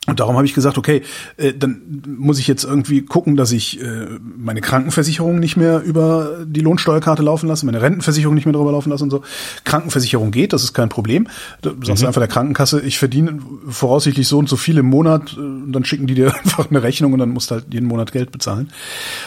Und 0.08 0.20
darum 0.20 0.36
habe 0.36 0.46
ich 0.46 0.54
gesagt, 0.54 0.78
okay, 0.78 1.02
äh, 1.36 1.52
dann 1.52 2.02
muss 2.18 2.38
ich 2.38 2.46
jetzt 2.46 2.64
irgendwie 2.64 3.02
gucken, 3.02 3.36
dass 3.36 3.52
ich 3.52 3.80
äh, 3.80 4.06
meine 4.36 4.62
Krankenversicherung 4.62 5.38
nicht 5.38 5.56
mehr 5.58 5.82
über 5.82 6.46
die 6.46 6.60
Lohnsteuerkarte 6.60 7.22
laufen 7.22 7.46
lasse, 7.46 7.66
meine 7.66 7.82
Rentenversicherung 7.82 8.34
nicht 8.34 8.46
mehr 8.46 8.54
drüber 8.54 8.72
laufen 8.72 8.88
lasse 8.88 9.04
und 9.04 9.10
so. 9.10 9.22
Krankenversicherung 9.64 10.30
geht, 10.30 10.54
das 10.54 10.64
ist 10.64 10.72
kein 10.72 10.88
Problem. 10.88 11.28
Du 11.60 11.74
sagst 11.82 12.06
einfach 12.06 12.22
der 12.22 12.28
Krankenkasse, 12.28 12.80
ich 12.80 12.98
verdiene 12.98 13.38
voraussichtlich 13.68 14.26
so 14.26 14.38
und 14.38 14.48
so 14.48 14.56
viel 14.56 14.78
im 14.78 14.86
Monat, 14.86 15.34
äh, 15.36 15.40
und 15.40 15.72
dann 15.72 15.84
schicken 15.84 16.06
die 16.06 16.14
dir 16.14 16.34
einfach 16.42 16.70
eine 16.70 16.82
Rechnung 16.82 17.12
und 17.12 17.18
dann 17.18 17.28
musst 17.28 17.50
du 17.50 17.56
halt 17.56 17.66
jeden 17.70 17.86
Monat 17.86 18.10
Geld 18.12 18.32
bezahlen. 18.32 18.70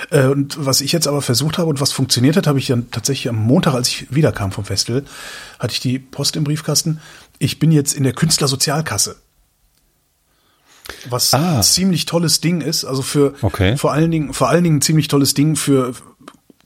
Äh, 0.09 0.25
und 0.25 0.57
was 0.65 0.82
ich 0.82 0.91
jetzt 0.91 1.07
aber 1.07 1.21
versucht 1.21 1.59
habe 1.59 1.69
und 1.69 1.79
was 1.79 1.91
funktioniert 1.91 2.38
hat, 2.38 2.47
habe 2.47 2.57
ich 2.57 2.65
dann 2.65 2.89
tatsächlich 2.89 3.29
am 3.29 3.36
Montag, 3.38 3.75
als 3.75 3.88
ich 3.88 4.07
wiederkam 4.09 4.51
vom 4.51 4.65
Festival, 4.65 5.03
hatte 5.59 5.73
ich 5.73 5.79
die 5.79 5.99
Post 5.99 6.36
im 6.36 6.43
Briefkasten. 6.43 6.99
Ich 7.38 7.59
bin 7.59 7.71
jetzt 7.71 7.93
in 7.93 8.03
der 8.03 8.13
Künstlersozialkasse 8.13 9.17
was 11.09 11.33
Ah. 11.33 11.57
ein 11.57 11.63
ziemlich 11.63 12.05
tolles 12.05 12.41
Ding 12.41 12.61
ist. 12.61 12.85
Also 12.85 13.01
für 13.01 13.33
Okay. 13.41 13.77
vor 13.77 13.91
allen 13.93 14.11
Dingen, 14.11 14.33
vor 14.33 14.49
allen 14.49 14.63
Dingen 14.63 14.77
ein 14.77 14.81
ziemlich 14.81 15.07
tolles 15.07 15.33
Ding 15.33 15.55
für 15.55 15.93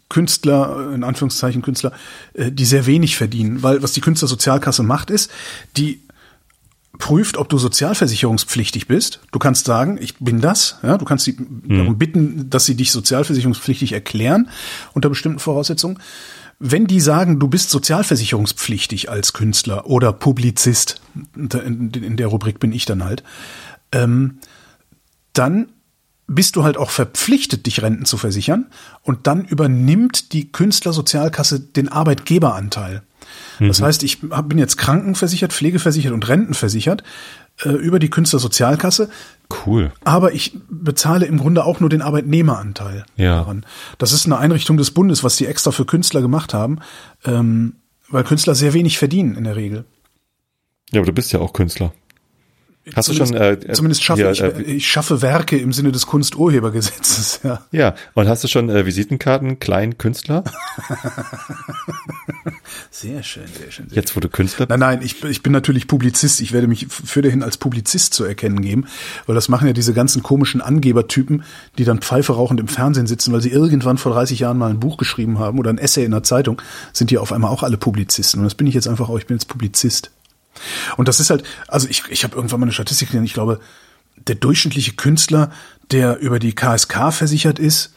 Künstler, 0.09 0.91
in 0.93 1.03
Anführungszeichen 1.03 1.61
Künstler, 1.61 1.91
äh, 2.33 2.51
die 2.51 2.65
sehr 2.65 2.85
wenig 2.85 3.17
verdienen. 3.17 3.63
Weil 3.63 3.81
was 3.81 3.91
die 3.93 4.01
Künstlersozialkasse 4.01 4.83
macht, 4.83 5.09
ist, 5.09 5.31
die 5.77 6.01
prüft, 6.97 7.35
ob 7.37 7.49
du 7.49 7.57
sozialversicherungspflichtig 7.57 8.87
bist. 8.87 9.19
Du 9.33 9.39
kannst 9.39 9.65
sagen, 9.65 9.97
ich 9.99 10.15
bin 10.19 10.39
das. 10.39 10.77
Ja, 10.83 10.97
du 10.97 11.03
kannst 11.03 11.25
sie 11.25 11.35
darum 11.67 11.97
bitten, 11.97 12.49
dass 12.49 12.65
sie 12.65 12.75
dich 12.75 12.91
sozialversicherungspflichtig 12.93 13.91
erklären 13.91 14.49
unter 14.93 15.09
bestimmten 15.09 15.39
Voraussetzungen. 15.39 15.99
Wenn 16.57 16.87
die 16.87 17.01
sagen, 17.01 17.37
du 17.37 17.49
bist 17.49 17.69
sozialversicherungspflichtig 17.69 19.09
als 19.09 19.33
Künstler 19.33 19.87
oder 19.87 20.13
Publizist, 20.13 21.01
in 21.35 22.15
der 22.15 22.27
Rubrik 22.27 22.59
bin 22.61 22.71
ich 22.71 22.85
dann 22.85 23.03
halt, 23.03 23.23
ähm, 23.95 24.39
dann 25.33 25.69
bist 26.27 26.55
du 26.55 26.63
halt 26.63 26.77
auch 26.77 26.89
verpflichtet, 26.89 27.65
dich 27.67 27.81
Renten 27.83 28.05
zu 28.05 28.17
versichern 28.17 28.65
und 29.03 29.27
dann 29.27 29.45
übernimmt 29.45 30.33
die 30.33 30.51
Künstlersozialkasse 30.51 31.59
den 31.59 31.87
Arbeitgeberanteil. 31.89 33.03
Das 33.59 33.81
heißt, 33.81 34.03
ich 34.03 34.21
bin 34.21 34.57
jetzt 34.57 34.77
krankenversichert, 34.77 35.51
pflegeversichert 35.53 36.13
und 36.13 36.27
rentenversichert 36.27 37.03
äh, 37.63 37.69
über 37.69 37.99
die 37.99 38.09
Künstlersozialkasse, 38.09 39.09
Cool. 39.65 39.91
aber 40.03 40.33
ich 40.33 40.57
bezahle 40.69 41.25
im 41.25 41.37
Grunde 41.37 41.63
auch 41.63 41.79
nur 41.79 41.89
den 41.89 42.01
Arbeitnehmeranteil 42.01 43.05
Ja. 43.15 43.37
daran. 43.37 43.65
Das 43.97 44.11
ist 44.13 44.25
eine 44.25 44.37
Einrichtung 44.37 44.77
des 44.77 44.91
Bundes, 44.91 45.23
was 45.23 45.37
die 45.37 45.45
extra 45.47 45.71
für 45.71 45.85
Künstler 45.85 46.21
gemacht 46.21 46.53
haben, 46.53 46.79
ähm, 47.23 47.75
weil 48.09 48.23
Künstler 48.23 48.55
sehr 48.55 48.73
wenig 48.73 48.97
verdienen 48.97 49.35
in 49.35 49.43
der 49.45 49.55
Regel. 49.55 49.85
Ja, 50.91 50.99
aber 50.99 51.07
du 51.07 51.13
bist 51.13 51.31
ja 51.31 51.39
auch 51.39 51.53
Künstler. 51.53 51.93
Hast 52.93 53.09
du 53.09 53.13
schon, 53.13 53.27
Zumindest- 53.27 53.65
äh, 53.65 53.71
äh, 53.71 53.73
zumindest 53.73 54.03
schaffe 54.03 54.21
hier, 54.21 54.31
ich, 54.31 54.41
äh, 54.41 54.61
ich 54.61 54.87
schaffe 54.87 55.21
Werke 55.23 55.57
im 55.57 55.73
Sinne 55.73 55.91
des 55.91 56.05
Kunsturhebergesetzes, 56.05 57.39
ja. 57.43 57.61
Ja, 57.71 57.95
und 58.13 58.27
hast 58.27 58.43
du 58.43 58.47
schon 58.47 58.69
äh, 58.69 58.85
Visitenkarten, 58.85 59.59
klein 59.59 59.97
Künstler? 59.97 60.43
Sehr 62.91 63.23
schön, 63.23 63.43
sehr 63.47 63.71
schön. 63.71 63.89
Sehr 63.89 63.95
Jetzt, 63.95 64.15
wo 64.15 64.19
du 64.19 64.29
Künstler 64.29 64.67
Nein, 64.69 64.79
nein, 64.79 65.01
ich, 65.01 65.23
ich 65.23 65.43
bin 65.43 65.51
natürlich 65.51 65.87
Publizist. 65.87 66.41
Ich 66.41 66.53
werde 66.53 66.67
mich 66.67 66.87
für 66.89 67.21
dahin 67.21 67.43
als 67.43 67.57
Publizist 67.57 68.13
zu 68.13 68.23
erkennen 68.23 68.61
geben, 68.61 68.85
weil 69.25 69.35
das 69.35 69.49
machen 69.49 69.67
ja 69.67 69.73
diese 69.73 69.93
ganzen 69.93 70.23
komischen 70.23 70.61
Angebertypen, 70.61 71.43
die 71.77 71.83
dann 71.83 71.99
Pfeife 71.99 72.33
rauchend 72.33 72.59
im 72.59 72.67
Fernsehen 72.67 73.07
sitzen, 73.07 73.33
weil 73.33 73.41
sie 73.41 73.49
irgendwann 73.51 73.97
vor 73.97 74.13
30 74.13 74.39
Jahren 74.39 74.57
mal 74.57 74.69
ein 74.69 74.79
Buch 74.79 74.97
geschrieben 74.97 75.39
haben 75.39 75.59
oder 75.59 75.69
ein 75.71 75.77
Essay 75.77 76.05
in 76.05 76.11
der 76.11 76.23
Zeitung, 76.23 76.61
sind 76.93 77.11
die 77.11 77.17
auf 77.17 77.31
einmal 77.31 77.51
auch 77.51 77.63
alle 77.63 77.77
Publizisten. 77.77 78.39
Und 78.39 78.45
das 78.45 78.55
bin 78.55 78.67
ich 78.67 78.73
jetzt 78.73 78.87
einfach 78.87 79.09
auch, 79.09 79.17
ich 79.17 79.27
bin 79.27 79.35
jetzt 79.37 79.47
Publizist. 79.47 80.11
Und 80.97 81.07
das 81.07 81.19
ist 81.19 81.29
halt, 81.29 81.43
also 81.67 81.87
ich, 81.87 82.03
ich 82.09 82.23
habe 82.23 82.35
irgendwann 82.35 82.59
mal 82.59 82.65
eine 82.65 82.73
Statistik 82.73 83.09
gesehen, 83.09 83.23
ich 83.23 83.33
glaube, 83.33 83.59
der 84.15 84.35
durchschnittliche 84.35 84.93
Künstler, 84.93 85.51
der 85.91 86.19
über 86.19 86.39
die 86.39 86.53
KSK 86.53 87.11
versichert 87.11 87.59
ist, 87.59 87.93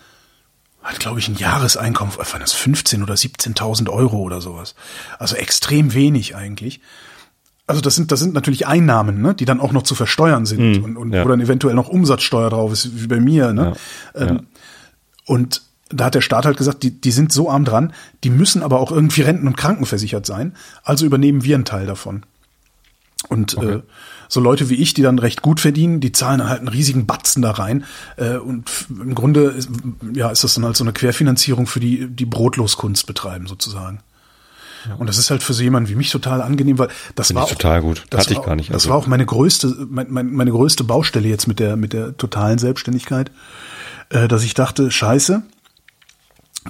hat, 0.82 1.00
glaube 1.00 1.18
ich, 1.18 1.28
ein 1.28 1.36
Jahreseinkommen, 1.36 2.14
das 2.16 2.56
15.000 2.56 3.02
oder 3.02 3.14
17.000 3.14 3.90
Euro 3.90 4.18
oder 4.18 4.40
sowas. 4.40 4.74
Also 5.18 5.36
extrem 5.36 5.92
wenig 5.92 6.34
eigentlich. 6.34 6.80
Also 7.66 7.82
das 7.82 7.96
sind, 7.96 8.11
das 8.11 8.20
sind 8.20 8.32
natürlich 8.32 8.66
Einnahmen, 8.66 9.20
ne, 9.20 9.34
die 9.34 9.44
dann 9.44 9.61
auch 9.61 9.72
noch 9.72 9.82
zu 9.82 9.94
versteuern 9.94 10.46
sind 10.46 10.82
und, 10.82 10.96
und 10.96 11.12
ja. 11.12 11.24
wo 11.24 11.28
dann 11.28 11.40
eventuell 11.40 11.74
noch 11.74 11.88
Umsatzsteuer 11.88 12.48
drauf 12.48 12.72
ist, 12.72 13.02
wie 13.02 13.06
bei 13.06 13.20
mir. 13.20 13.52
Ne? 13.52 13.74
Ja, 14.14 14.26
Ähm, 14.26 14.46
Und 15.26 15.62
da 15.90 16.06
hat 16.06 16.14
der 16.14 16.22
Staat 16.22 16.46
halt 16.46 16.56
gesagt, 16.56 16.82
die, 16.82 16.98
die 16.98 17.11
sind 17.11 17.32
so 17.32 17.50
arm 17.50 17.66
dran, 17.66 17.92
die 18.24 18.30
müssen 18.30 18.62
aber 18.62 18.80
auch 18.80 18.90
irgendwie 18.90 19.22
renten- 19.22 19.46
und 19.46 19.56
krankenversichert 19.56 20.24
sein. 20.24 20.54
Also 20.82 21.04
übernehmen 21.04 21.44
wir 21.44 21.56
einen 21.56 21.66
Teil 21.66 21.86
davon. 21.86 22.24
Und 23.28 23.56
äh, 23.58 23.80
so 24.28 24.40
Leute 24.40 24.68
wie 24.70 24.74
ich, 24.76 24.94
die 24.94 25.02
dann 25.02 25.18
recht 25.18 25.42
gut 25.42 25.60
verdienen, 25.60 26.00
die 26.00 26.12
zahlen 26.12 26.38
dann 26.38 26.48
halt 26.48 26.60
einen 26.60 26.68
riesigen 26.68 27.06
Batzen 27.06 27.42
da 27.42 27.50
rein. 27.52 27.84
Äh, 28.16 28.36
und 28.36 28.70
im 28.90 29.14
Grunde 29.14 29.42
ist, 29.50 29.68
ja, 30.14 30.30
ist 30.30 30.44
das 30.44 30.54
dann 30.54 30.64
halt 30.64 30.76
so 30.76 30.84
eine 30.84 30.92
Querfinanzierung 30.92 31.66
für 31.66 31.80
die, 31.80 32.08
die 32.08 32.26
Brotloskunst 32.26 33.06
betreiben, 33.06 33.46
sozusagen. 33.46 34.00
Und 34.96 35.08
das 35.08 35.18
ist 35.18 35.30
halt 35.30 35.42
für 35.42 35.52
so 35.52 35.62
jemanden 35.62 35.88
wie 35.90 35.96
mich 35.96 36.10
total 36.10 36.40
angenehm, 36.40 36.78
weil 36.78 36.88
das 37.14 37.26
Finde 37.28 37.40
war 37.40 37.46
auch, 37.46 37.50
total 37.50 37.80
gut. 37.82 38.04
Das 38.10 38.22
Hatte 38.22 38.32
ich 38.32 38.38
war, 38.38 38.46
gar 38.46 38.56
nicht. 38.56 38.70
Das 38.70 38.76
Also- 38.76 38.90
war 38.90 38.96
auch 38.96 39.06
meine 39.06 39.26
größte, 39.26 39.86
mein, 39.90 40.06
mein, 40.10 40.32
meine 40.32 40.50
größte 40.52 40.84
Baustelle 40.84 41.28
jetzt 41.28 41.48
mit 41.48 41.58
der 41.58 41.76
mit 41.76 41.92
der 41.92 42.16
totalen 42.16 42.58
Selbstständigkeit, 42.58 43.30
äh, 44.10 44.28
dass 44.28 44.44
ich 44.44 44.54
dachte, 44.54 44.90
Scheiße, 44.90 45.42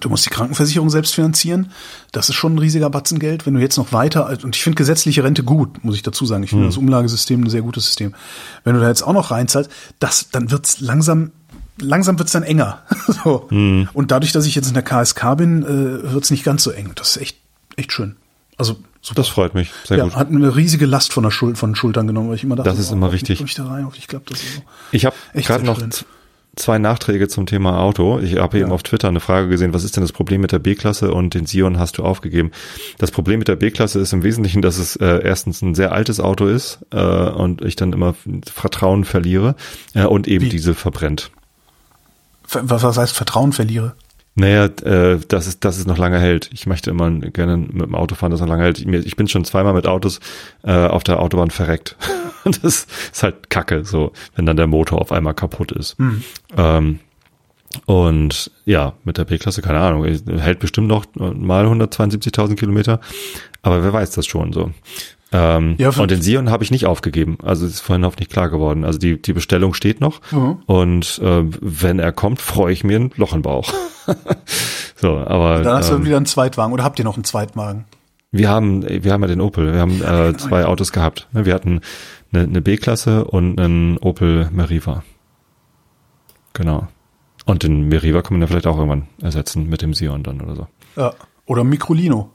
du 0.00 0.08
musst 0.08 0.26
die 0.26 0.30
Krankenversicherung 0.30 0.90
selbst 0.90 1.14
finanzieren. 1.14 1.70
Das 2.12 2.28
ist 2.28 2.34
schon 2.34 2.54
ein 2.54 2.58
riesiger 2.58 2.90
Batzen 2.90 3.18
Geld. 3.18 3.46
Wenn 3.46 3.54
du 3.54 3.60
jetzt 3.60 3.76
noch 3.76 3.92
weiter 3.92 4.28
und 4.42 4.56
ich 4.56 4.62
finde 4.62 4.76
gesetzliche 4.76 5.24
Rente 5.24 5.42
gut, 5.42 5.84
muss 5.84 5.96
ich 5.96 6.02
dazu 6.02 6.26
sagen. 6.26 6.42
Ich 6.42 6.50
finde 6.50 6.64
Hm. 6.64 6.70
das 6.70 6.78
Umlagesystem 6.78 7.42
ein 7.42 7.50
sehr 7.50 7.62
gutes 7.62 7.86
System. 7.86 8.14
Wenn 8.64 8.74
du 8.74 8.80
da 8.80 8.88
jetzt 8.88 9.02
auch 9.02 9.12
noch 9.12 9.30
reinzahlst, 9.30 9.70
das 9.98 10.30
dann 10.30 10.50
wird's 10.50 10.80
langsam 10.80 11.32
langsam 11.80 12.18
wird's 12.18 12.32
dann 12.32 12.42
enger. 12.42 12.82
so. 13.24 13.46
Mhm. 13.50 13.88
Und 13.92 14.10
dadurch, 14.10 14.32
dass 14.32 14.46
ich 14.46 14.54
jetzt 14.54 14.68
in 14.68 14.74
der 14.74 14.82
KSK 14.82 15.36
bin, 15.36 15.62
äh, 15.62 16.12
wird's 16.12 16.30
nicht 16.30 16.44
ganz 16.44 16.62
so 16.64 16.70
eng. 16.70 16.92
Das 16.96 17.10
ist 17.16 17.22
echt, 17.22 17.38
echt 17.76 17.92
schön. 17.92 18.16
Also 18.56 18.76
super. 19.00 19.14
Das 19.14 19.28
freut 19.28 19.54
mich. 19.54 19.70
Sehr 19.84 19.98
ja, 19.98 20.04
gut. 20.04 20.16
hat 20.16 20.28
eine 20.28 20.56
riesige 20.56 20.86
Last 20.86 21.12
von 21.12 21.22
der 21.22 21.30
Schul 21.30 21.54
von 21.54 21.70
den 21.70 21.76
Schultern 21.76 22.06
genommen, 22.06 22.28
weil 22.28 22.36
ich 22.36 22.44
immer 22.44 22.56
dachte, 22.56 22.70
Das 22.70 22.78
ist 22.78 22.90
oh, 22.90 22.94
immer 22.94 23.12
wichtig. 23.12 23.40
Ich 23.40 23.54
da 23.54 23.66
rein, 23.66 23.84
hoffentlich 23.84 24.08
klappt 24.08 24.30
das 24.30 24.40
so. 24.40 24.62
Ich 24.90 25.06
habe 25.06 25.14
gerade 25.34 25.64
noch 25.64 25.80
zwei 26.58 26.78
Nachträge 26.78 27.28
zum 27.28 27.46
Thema 27.46 27.78
Auto. 27.80 28.18
Ich 28.18 28.36
habe 28.36 28.58
eben 28.58 28.68
Ja. 28.68 28.74
auf 28.74 28.82
Twitter 28.82 29.08
eine 29.08 29.20
Frage 29.20 29.48
gesehen, 29.48 29.72
was 29.72 29.84
ist 29.84 29.96
denn 29.96 30.02
das 30.02 30.12
Problem 30.12 30.40
mit 30.40 30.52
der 30.52 30.58
B-Klasse 30.58 31.12
und 31.12 31.34
den 31.34 31.46
Sion 31.46 31.78
hast 31.78 31.98
du 31.98 32.04
aufgegeben. 32.04 32.50
Das 32.98 33.10
Problem 33.10 33.38
mit 33.38 33.48
der 33.48 33.56
B-Klasse 33.56 34.00
ist 34.00 34.12
im 34.12 34.22
Wesentlichen, 34.22 34.60
dass 34.62 34.78
es 34.78 34.96
äh, 34.96 35.20
erstens 35.24 35.62
ein 35.62 35.74
sehr 35.74 35.92
altes 35.92 36.20
Auto 36.20 36.46
ist 36.46 36.80
äh, 36.92 36.98
und 37.00 37.62
ich 37.62 37.76
dann 37.76 37.92
immer 37.92 38.14
Vertrauen 38.52 39.04
verliere 39.04 39.54
äh, 39.94 40.04
und 40.04 40.26
eben 40.28 40.44
Wie? 40.46 40.48
diese 40.50 40.74
verbrennt. 40.74 41.30
Ver- 42.44 42.68
Was, 42.68 42.82
was 42.82 42.98
heißt 42.98 43.12
Vertrauen 43.16 43.52
verliere? 43.52 43.94
Naja, 44.38 44.66
äh, 44.66 45.18
dass 45.26 45.48
es, 45.48 45.58
dass 45.58 45.78
es 45.78 45.86
noch 45.86 45.98
lange 45.98 46.20
hält. 46.20 46.48
Ich 46.52 46.66
möchte 46.66 46.90
immer 46.90 47.10
gerne 47.10 47.56
mit 47.56 47.82
dem 47.82 47.96
Auto 47.96 48.14
fahren, 48.14 48.30
das 48.30 48.40
noch 48.40 48.46
lange 48.46 48.62
hält. 48.62 48.78
Ich 48.78 49.16
bin 49.16 49.26
schon 49.26 49.44
zweimal 49.44 49.74
mit 49.74 49.88
Autos 49.88 50.20
äh, 50.62 50.86
auf 50.86 51.02
der 51.02 51.18
Autobahn 51.20 51.50
verreckt. 51.50 51.96
Und 52.44 52.62
das 52.62 52.86
ist 53.12 53.22
halt 53.24 53.50
Kacke, 53.50 53.84
so, 53.84 54.12
wenn 54.36 54.46
dann 54.46 54.56
der 54.56 54.68
Motor 54.68 55.00
auf 55.00 55.10
einmal 55.10 55.34
kaputt 55.34 55.72
ist. 55.72 55.96
Ähm, 56.56 57.00
und 57.84 58.50
ja, 58.64 58.94
mit 59.04 59.18
der 59.18 59.24
B-Klasse, 59.24 59.60
keine 59.60 59.80
Ahnung, 59.80 60.04
hält 60.04 60.58
bestimmt 60.58 60.86
noch 60.86 61.04
mal 61.16 61.66
172.000 61.66 62.54
Kilometer, 62.54 63.00
aber 63.60 63.82
wer 63.82 63.92
weiß 63.92 64.12
das 64.12 64.26
schon 64.26 64.54
so. 64.54 64.70
Ähm, 65.30 65.74
Ja, 65.78 65.90
und 65.90 66.10
den 66.10 66.22
Sion 66.22 66.50
habe 66.50 66.64
ich 66.64 66.70
nicht 66.70 66.86
aufgegeben, 66.86 67.36
also 67.42 67.66
ist 67.66 67.80
vorhin 67.80 68.04
auch 68.04 68.16
nicht 68.16 68.30
klar 68.30 68.48
geworden. 68.48 68.84
Also 68.84 68.98
die, 68.98 69.20
die 69.20 69.32
Bestellung 69.34 69.74
steht 69.74 70.00
noch 70.00 70.20
Mhm. 70.32 70.62
und 70.66 71.18
äh, 71.22 71.42
wenn 71.60 71.98
er 71.98 72.12
kommt, 72.12 72.40
freue 72.40 72.72
ich 72.72 72.82
mir 72.84 72.98
ein 72.98 73.10
Loch 73.16 73.34
im 73.34 73.42
Bauch. 73.42 73.72
so, 74.96 75.18
aber 75.18 75.62
Dann 75.62 75.76
hast 75.78 75.90
du 75.90 75.96
ähm, 75.96 76.06
wieder 76.06 76.16
einen 76.16 76.26
Zweitwagen 76.26 76.72
oder 76.72 76.82
habt 76.84 76.98
ihr 76.98 77.04
noch 77.04 77.16
einen 77.16 77.24
Zweitwagen? 77.24 77.84
wir 78.30 78.48
haben, 78.50 78.82
wir 78.86 79.10
haben 79.12 79.22
ja 79.22 79.26
den 79.28 79.40
Opel. 79.40 79.72
Wir 79.72 79.80
haben 79.80 80.02
äh, 80.02 80.36
zwei 80.36 80.66
Autos 80.66 80.92
gehabt. 80.92 81.28
Ne, 81.32 81.46
Wir 81.46 81.54
hatten 81.54 81.80
eine, 82.32 82.44
eine 82.44 82.60
B-Klasse 82.60 83.24
und 83.24 83.58
einen 83.58 83.96
Opel 83.98 84.48
Meriva. 84.52 85.02
Genau. 86.52 86.88
Und 87.46 87.62
den 87.62 87.88
Meriva 87.88 88.22
man 88.34 88.42
ja 88.42 88.46
vielleicht 88.46 88.66
auch 88.66 88.76
irgendwann 88.76 89.08
ersetzen 89.22 89.68
mit 89.68 89.80
dem 89.82 89.94
Sion 89.94 90.22
dann 90.22 90.40
oder 90.42 90.54
so. 90.56 90.66
Ja. 90.96 91.14
Oder 91.46 91.64
Microlino. 91.64 92.30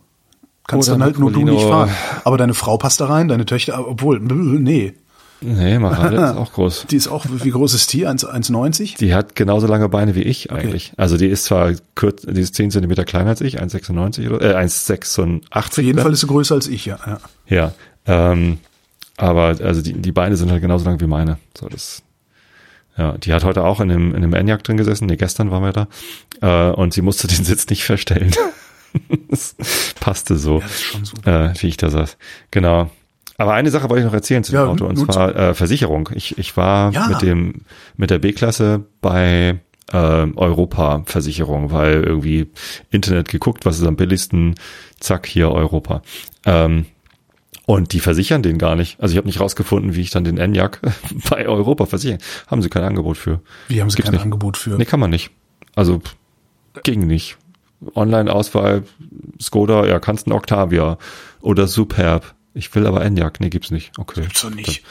Kannst 0.67 0.87
Oder 0.87 0.97
dann 0.97 1.03
halt 1.03 1.19
nur 1.19 1.31
du 1.31 1.43
nicht 1.43 1.61
fahren. 1.61 1.89
Aber 2.23 2.37
deine 2.37 2.53
Frau 2.53 2.77
passt 2.77 3.01
da 3.01 3.07
rein, 3.07 3.27
deine 3.27 3.45
Töchter, 3.45 3.87
obwohl, 3.87 4.19
nee. 4.19 4.93
Nee, 5.41 5.77
Marade 5.77 6.15
ist 6.15 6.21
auch 6.37 6.53
groß. 6.53 6.85
Die 6.89 6.95
ist 6.95 7.09
auch, 7.09 7.25
wie 7.29 7.49
groß 7.49 7.73
ist 7.73 7.91
die? 7.91 8.07
1 8.07 8.25
1,90? 8.25 8.97
Die 8.97 9.13
hat 9.13 9.35
genauso 9.35 9.67
lange 9.67 9.89
Beine 9.89 10.15
wie 10.15 10.21
ich 10.21 10.51
eigentlich. 10.51 10.93
Also 10.95 11.17
die 11.17 11.27
ist 11.27 11.45
zwar 11.45 11.73
kurz, 11.95 12.21
die 12.21 12.39
ist 12.39 12.55
10 12.55 12.71
Zentimeter 12.71 13.03
kleiner 13.03 13.31
als 13.31 13.41
ich, 13.41 13.61
1,96 13.61 14.29
oder 14.29 14.41
äh, 14.41 14.63
1,86. 14.63 15.41
Auf 15.51 15.77
jeden 15.77 15.99
Fall 15.99 16.13
ist 16.13 16.21
sie 16.21 16.27
größer 16.27 16.55
als 16.55 16.67
ich, 16.67 16.85
ja. 16.85 16.97
ja. 17.05 17.19
Ja. 17.47 17.73
Ähm, 18.05 18.59
aber 19.17 19.57
also 19.61 19.81
die, 19.81 19.93
die 19.93 20.11
Beine 20.11 20.37
sind 20.37 20.51
halt 20.51 20.61
genauso 20.61 20.85
lang 20.85 20.99
wie 21.01 21.07
meine. 21.07 21.37
So, 21.57 21.67
das, 21.67 22.03
ja, 22.97 23.17
die 23.17 23.33
hat 23.33 23.43
heute 23.43 23.63
auch 23.63 23.79
in 23.79 23.89
dem, 23.89 24.15
in 24.15 24.21
dem 24.21 24.33
Enyaq 24.33 24.63
drin 24.63 24.77
gesessen. 24.77 25.07
Nee, 25.07 25.17
gestern 25.17 25.51
waren 25.51 25.63
wir 25.63 25.73
da. 25.73 25.87
Äh, 26.41 26.73
und 26.73 26.93
sie 26.93 27.01
musste 27.01 27.27
den 27.35 27.43
Sitz 27.43 27.67
nicht 27.69 27.83
verstellen. 27.83 28.31
das 29.29 29.55
passte 29.99 30.35
so, 30.37 30.61
Ja, 31.25 31.51
äh, 31.51 31.53
wie 31.61 31.67
ich 31.67 31.77
da 31.77 31.89
saß. 31.89 32.17
Genau. 32.51 32.89
Aber 33.37 33.53
eine 33.53 33.71
Sache 33.71 33.89
wollte 33.89 34.01
ich 34.01 34.05
noch 34.05 34.13
erzählen 34.13 34.43
zu 34.43 34.51
dem 34.51 34.59
Ja, 34.61 34.65
Auto, 34.67 34.85
und 34.85 34.97
zwar 35.11 35.35
äh, 35.35 35.53
Versicherung. 35.53 36.09
Ich, 36.13 36.37
ich 36.37 36.55
war 36.55 36.91
Ja. 36.93 37.07
mit 37.07 37.21
dem 37.21 37.61
mit 37.97 38.09
der 38.11 38.19
B-Klasse 38.19 38.85
bei 39.01 39.59
äh, 39.91 39.97
Europa-Versicherung, 39.97 41.71
weil 41.71 42.03
irgendwie 42.03 42.47
Internet 42.91 43.29
geguckt, 43.29 43.65
was 43.65 43.79
ist 43.79 43.85
am 43.87 43.95
billigsten, 43.95 44.55
zack, 44.99 45.25
hier 45.27 45.51
Europa. 45.51 46.01
Ähm, 46.45 46.85
und 47.65 47.93
die 47.93 47.99
versichern 48.01 48.43
den 48.43 48.57
gar 48.57 48.75
nicht. 48.75 48.99
Also 48.99 49.13
ich 49.13 49.17
habe 49.17 49.27
nicht 49.27 49.39
rausgefunden, 49.39 49.95
wie 49.95 50.01
ich 50.01 50.09
dann 50.11 50.23
den 50.25 50.37
Enyaq 50.37 50.79
bei 51.29 51.47
Europa 51.47 51.85
versichere. 51.85 52.17
Haben 52.47 52.61
sie 52.61 52.69
kein 52.69 52.83
Angebot 52.83 53.17
für. 53.17 53.39
Wie 53.67 53.81
haben 53.81 53.89
sie 53.89 53.95
Gibt's 53.95 54.09
kein 54.11 54.15
nicht. 54.15 54.23
Angebot 54.23 54.57
für? 54.57 54.71
Nee, 54.77 54.85
kann 54.85 54.99
man 54.99 55.09
nicht. 55.09 55.31
Also 55.75 56.01
ging 56.83 57.07
nicht. 57.07 57.37
Online-Auswahl, 57.95 58.83
Skoda, 59.41 59.85
ja, 59.85 59.99
kannst 59.99 60.27
ein 60.27 60.31
Octavia 60.31 60.97
oder 61.41 61.67
Superb. 61.67 62.33
Ich 62.53 62.73
will 62.75 62.85
aber 62.85 63.03
Enyaq. 63.03 63.39
Nee, 63.39 63.49
gibt's 63.49 63.71
nicht. 63.71 63.91
Okay. 63.97 64.21
Gibt's 64.21 64.41
doch 64.41 64.53
nicht. 64.53 64.83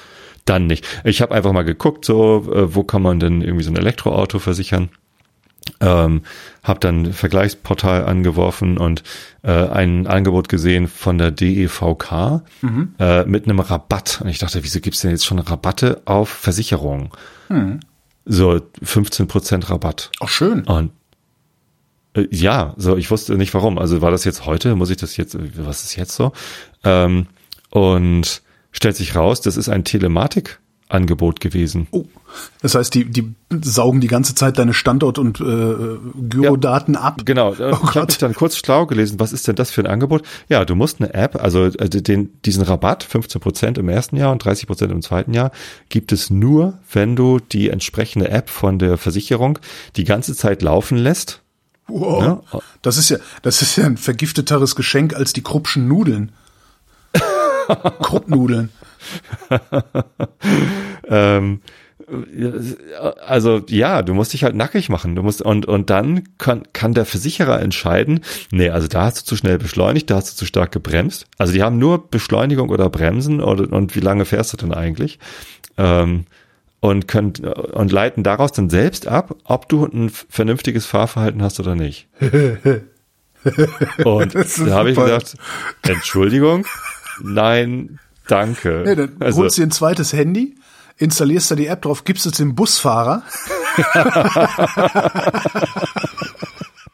Dann 0.45 0.66
nicht. 0.66 0.86
Ich 1.05 1.22
habe 1.22 1.34
einfach 1.34 1.53
mal 1.53 1.62
geguckt, 1.62 2.05
so, 2.05 2.51
äh, 2.53 2.74
wo 2.74 2.82
kann 2.82 3.03
man 3.03 3.20
denn 3.20 3.43
irgendwie 3.43 3.64
so 3.64 3.70
ein 3.70 3.76
Elektroauto 3.76 4.38
versichern? 4.38 4.90
Ähm, 5.80 6.22
habe 6.64 6.80
dann 6.80 7.05
ein 7.05 7.12
Vergleichsportal 7.12 8.05
angeworfen 8.05 8.78
und 8.78 9.05
äh, 9.45 9.53
ein 9.53 10.09
Angebot 10.09 10.49
gesehen 10.49 10.88
von 10.88 11.18
der 11.18 11.30
DEVK 11.30 12.43
äh, 12.99 13.24
mit 13.24 13.45
einem 13.45 13.61
Rabatt. 13.61 14.20
Und 14.22 14.28
ich 14.28 14.38
dachte, 14.38 14.64
wieso 14.64 14.80
gibt's 14.80 15.03
denn 15.03 15.12
jetzt 15.12 15.24
schon 15.24 15.38
Rabatte 15.38 16.03
auf 16.05 16.28
Versicherungen? 16.28 17.11
So 18.24 18.61
15% 18.84 19.70
Rabatt. 19.70 20.11
Auch 20.18 20.28
schön. 20.28 20.64
Und 20.64 20.90
äh, 22.14 22.26
ja, 22.30 22.74
so 22.76 22.96
ich 22.96 23.10
wusste 23.10 23.36
nicht 23.36 23.54
warum. 23.54 23.78
Also 23.78 24.02
war 24.02 24.10
das 24.10 24.24
jetzt 24.24 24.46
heute? 24.46 24.74
Muss 24.74 24.90
ich 24.90 24.96
das 24.96 25.16
jetzt? 25.16 25.36
Was 25.56 25.84
ist 25.84 25.96
jetzt 25.96 26.14
so? 26.14 26.32
Ähm, 26.84 27.26
und 27.70 28.42
stellt 28.70 28.96
sich 28.96 29.16
raus, 29.16 29.40
das 29.40 29.56
ist 29.56 29.68
ein 29.68 29.84
Telematikangebot 29.84 31.40
gewesen. 31.40 31.86
Oh. 31.90 32.04
Das 32.60 32.74
heißt, 32.74 32.94
die, 32.94 33.04
die 33.04 33.34
saugen 33.62 34.00
die 34.00 34.08
ganze 34.08 34.34
Zeit 34.34 34.58
deine 34.58 34.72
Standort- 34.72 35.18
und 35.18 35.40
äh, 35.40 35.98
Gyrodaten 36.28 36.96
ab. 36.96 37.22
Genau. 37.24 37.54
Oh 37.58 37.76
ich 37.82 37.94
habe 37.94 38.06
mich 38.06 38.18
dann 38.18 38.34
kurz 38.34 38.56
schlau 38.56 38.86
gelesen. 38.86 39.20
Was 39.20 39.32
ist 39.32 39.46
denn 39.48 39.56
das 39.56 39.70
für 39.70 39.82
ein 39.82 39.86
Angebot? 39.86 40.22
Ja, 40.48 40.64
du 40.64 40.74
musst 40.74 41.00
eine 41.00 41.12
App, 41.12 41.42
also 41.42 41.64
äh, 41.66 41.88
den, 41.88 42.40
diesen 42.42 42.62
Rabatt, 42.62 43.04
15 43.04 43.40
Prozent 43.40 43.78
im 43.78 43.88
ersten 43.88 44.16
Jahr 44.16 44.32
und 44.32 44.44
30 44.44 44.66
Prozent 44.66 44.92
im 44.92 45.02
zweiten 45.02 45.34
Jahr, 45.34 45.50
gibt 45.90 46.12
es 46.12 46.30
nur, 46.30 46.78
wenn 46.90 47.16
du 47.16 47.38
die 47.38 47.68
entsprechende 47.68 48.30
App 48.30 48.48
von 48.48 48.78
der 48.78 48.96
Versicherung 48.96 49.58
die 49.96 50.04
ganze 50.04 50.34
Zeit 50.34 50.62
laufen 50.62 50.96
lässt. 50.96 51.41
Wow. 51.93 52.45
Ja. 52.53 52.61
Das 52.80 52.97
ist 52.97 53.11
ja, 53.11 53.18
das 53.43 53.62
ist 53.62 53.76
ja 53.76 53.84
ein 53.84 53.97
vergifteteres 53.97 54.76
Geschenk 54.76 55.14
als 55.14 55.32
die 55.32 55.43
Kruppschen 55.43 55.88
Nudeln. 55.88 56.32
Kruppnudeln. 58.03 58.70
Ähm, 61.09 61.61
also 63.26 63.62
ja, 63.68 64.03
du 64.03 64.14
musst 64.14 64.32
dich 64.32 64.45
halt 64.45 64.55
nackig 64.55 64.88
machen. 64.88 65.14
Du 65.14 65.22
musst 65.22 65.43
und 65.43 65.66
und 65.66 65.90
dann 65.90 66.24
kann 66.38 66.62
kann 66.72 66.95
der 66.95 67.05
Versicherer 67.05 67.61
entscheiden. 67.61 68.20
Nee, 68.51 68.70
also 68.70 68.88
da 68.88 69.05
hast 69.05 69.20
du 69.20 69.24
zu 69.24 69.36
schnell 69.36 69.59
beschleunigt, 69.59 70.11
da 70.11 70.16
hast 70.16 70.32
du 70.32 70.36
zu 70.36 70.47
stark 70.47 70.72
gebremst. 70.72 71.26
Also 71.38 71.53
die 71.53 71.62
haben 71.62 71.78
nur 71.78 72.11
Beschleunigung 72.11 72.70
oder 72.70 72.88
Bremsen 72.90 73.40
oder 73.40 73.72
und 73.72 73.95
wie 73.95 74.01
lange 74.01 74.24
fährst 74.24 74.53
du 74.53 74.57
denn 74.57 74.74
eigentlich? 74.74 75.18
Ähm, 75.78 76.26
und 76.82 77.06
können 77.06 77.32
und 77.36 77.92
leiten 77.92 78.24
daraus 78.24 78.50
dann 78.50 78.68
selbst 78.68 79.06
ab, 79.06 79.36
ob 79.44 79.68
du 79.68 79.86
ein 79.86 80.10
vernünftiges 80.10 80.84
Fahrverhalten 80.84 81.40
hast 81.40 81.60
oder 81.60 81.76
nicht. 81.76 82.08
Und 84.04 84.34
da 84.34 84.70
habe 84.70 84.90
ich 84.90 84.96
gesagt, 84.96 85.34
Entschuldigung, 85.82 86.64
nein, 87.20 87.98
danke. 88.28 88.84
Ja, 88.86 88.94
dann 88.94 89.16
also, 89.18 89.42
holst 89.42 89.58
du 89.58 89.62
dir 89.62 89.66
ein 89.66 89.72
zweites 89.72 90.12
Handy, 90.12 90.54
installierst 90.98 91.50
da 91.50 91.56
die 91.56 91.66
App 91.66 91.82
drauf, 91.82 92.04
gibst 92.04 92.26
es 92.26 92.34
dem 92.34 92.54
Busfahrer. 92.54 93.24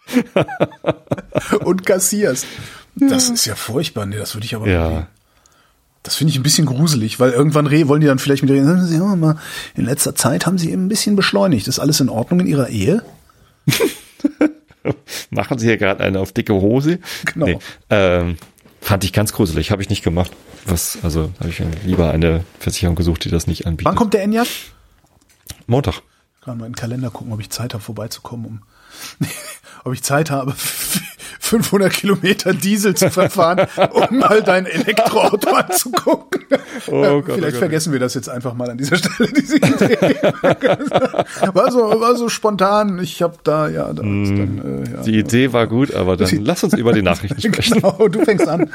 und 1.65 1.85
kassierst. 1.87 2.47
Das 2.95 3.29
ist 3.29 3.45
ja 3.45 3.55
furchtbar. 3.55 4.07
Nee, 4.07 4.17
das 4.17 4.35
würde 4.35 4.45
ich 4.47 4.55
aber 4.55 4.69
ja. 4.69 5.09
Das 6.03 6.17
finde 6.17 6.33
ich 6.33 6.39
ein 6.39 6.43
bisschen 6.43 6.67
gruselig, 6.67 7.21
weil 7.21 7.33
irgendwann 7.33 7.67
re 7.67 7.89
wollen 7.89 8.01
die 8.01 8.07
dann 8.07 8.19
vielleicht 8.19 8.43
mit 8.43 8.53
reden, 8.53 8.89
ja, 8.91 9.17
mal, 9.17 9.37
in 9.75 9.85
letzter 9.85 10.15
Zeit 10.15 10.47
haben 10.47 10.59
Sie 10.59 10.71
eben 10.71 10.87
ein 10.87 10.89
bisschen 10.89 11.17
beschleunigt. 11.17 11.69
Ist 11.69 11.79
alles 11.79 12.01
in 12.01 12.09
Ordnung 12.09 12.41
in 12.41 12.47
Ihrer 12.47 12.69
Ehe? 12.69 13.03
Machen 15.31 15.59
Sie 15.59 15.67
hier 15.67 15.77
gerade 15.77 16.03
eine 16.03 16.21
auf 16.21 16.33
dicke 16.33 16.55
Hose? 16.55 17.01
Genau. 17.27 17.61
ähm, 17.91 18.37
fand 18.81 19.05
ich 19.05 19.13
ganz 19.13 19.33
gruselig, 19.33 19.71
habe 19.71 19.83
ich 19.83 19.91
nicht 19.91 20.03
gemacht. 20.03 20.33
Was, 20.65 20.99
also 21.03 21.31
habe 21.41 21.51
ich 21.51 21.63
lieber 21.85 22.11
eine 22.11 22.45
Versicherung 22.59 22.95
gesucht, 22.95 23.25
die 23.25 23.31
das 23.31 23.47
nicht 23.47 23.67
anbietet. 23.67 23.87
Wann 23.87 23.97
kommt 23.97 24.15
der 24.15 24.23
Enyaq? 24.23 24.47
Montag. 25.67 26.03
Gerade 26.41 26.59
mal 26.59 26.67
in 26.67 26.73
den 26.73 26.77
Kalender 26.77 27.11
gucken, 27.11 27.33
ob 27.33 27.41
ich 27.41 27.51
Zeit 27.51 27.75
habe, 27.75 27.83
vorbeizukommen, 27.83 28.47
um 28.47 28.63
ob 29.85 29.93
ich 29.93 30.03
Zeit 30.03 30.31
habe, 30.31 30.55
500 31.49 31.93
Kilometer 31.93 32.53
Diesel 32.53 32.95
zu 32.95 33.11
verfahren, 33.11 33.67
um 33.91 34.19
mal 34.19 34.43
dein 34.43 34.67
Elektroauto 34.67 35.51
anzugucken. 35.51 36.43
Oh 36.89 37.23
Gott, 37.23 37.25
Vielleicht 37.25 37.39
oh 37.39 37.43
Gott. 37.43 37.55
vergessen 37.55 37.93
wir 37.93 38.01
das 38.01 38.15
jetzt 38.15 38.29
einfach 38.29 38.55
mal 38.55 38.71
an 38.71 38.79
dieser 38.79 38.97
Stelle, 38.97 39.31
diese 39.33 39.57
Idee. 39.57 39.97
war, 41.55 41.73
so, 41.73 41.79
war 42.01 42.17
so 42.17 42.29
spontan. 42.29 42.99
Ich 43.03 43.23
habe 43.23 43.37
da, 43.45 43.69
ja, 43.69 43.87
da, 43.87 43.95
dann, 43.95 44.85
äh, 44.87 44.91
ja. 44.91 45.01
Mm. 45.01 45.05
Die 45.05 45.19
Idee 45.19 45.53
war 45.53 45.67
gut, 45.67 45.95
aber 45.95 46.17
dann 46.17 46.29
lass 46.45 46.63
uns 46.65 46.75
über 46.75 46.93
die 46.93 47.03
Nachrichten 47.03 47.41
sprechen. 47.53 47.81
Genau, 47.81 48.09
du 48.09 48.25
fängst 48.25 48.47
an. 48.47 48.71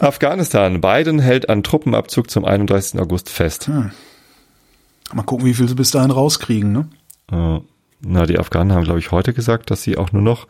Afghanistan. 0.00 0.80
Biden 0.80 1.18
hält 1.18 1.48
an 1.48 1.62
Truppenabzug 1.62 2.30
zum 2.30 2.44
31. 2.44 3.00
August 3.00 3.30
fest. 3.30 3.68
Mal 3.68 5.22
gucken, 5.22 5.46
wie 5.46 5.54
viel 5.54 5.68
sie 5.68 5.74
bis 5.74 5.90
dahin 5.90 6.10
rauskriegen, 6.10 6.72
ne? 6.72 6.88
Äh, 7.32 7.60
Na, 8.00 8.26
die 8.26 8.38
Afghanen 8.38 8.72
haben, 8.72 8.84
glaube 8.84 8.98
ich, 9.00 9.10
heute 9.10 9.32
gesagt, 9.32 9.70
dass 9.70 9.82
sie 9.82 9.96
auch 9.96 10.12
nur 10.12 10.22
noch 10.22 10.46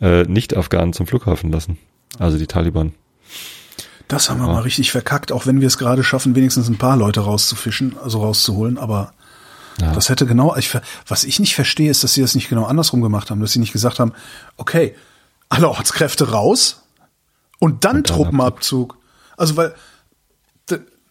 äh, 0.00 0.24
Nicht-Afghanen 0.24 0.92
zum 0.92 1.06
Flughafen 1.06 1.50
lassen. 1.50 1.78
Also 2.18 2.38
die 2.38 2.46
Taliban. 2.46 2.94
Das 4.08 4.28
haben 4.28 4.40
wir 4.40 4.48
mal 4.48 4.62
richtig 4.62 4.90
verkackt, 4.90 5.30
auch 5.30 5.46
wenn 5.46 5.60
wir 5.60 5.68
es 5.68 5.78
gerade 5.78 6.02
schaffen, 6.02 6.34
wenigstens 6.34 6.68
ein 6.68 6.78
paar 6.78 6.96
Leute 6.96 7.20
rauszufischen, 7.20 7.96
also 8.02 8.20
rauszuholen, 8.22 8.76
aber 8.76 9.12
Ja. 9.80 9.92
das 9.92 10.08
hätte 10.08 10.26
genau, 10.26 10.56
ich, 10.56 10.76
was 11.06 11.22
ich 11.24 11.38
nicht 11.38 11.54
verstehe, 11.54 11.90
ist, 11.90 12.02
dass 12.02 12.14
sie 12.14 12.20
das 12.20 12.34
nicht 12.34 12.48
genau 12.48 12.64
andersrum 12.64 13.02
gemacht 13.02 13.30
haben, 13.30 13.40
dass 13.40 13.52
sie 13.52 13.60
nicht 13.60 13.72
gesagt 13.72 14.00
haben, 14.00 14.12
okay, 14.56 14.96
alle 15.48 15.68
Ortskräfte 15.68 16.32
raus 16.32 16.82
und 17.60 17.84
dann, 17.84 17.98
Und 17.98 18.10
dann 18.10 18.16
Truppenabzug. 18.16 18.96
Also 19.36 19.56
weil, 19.56 19.74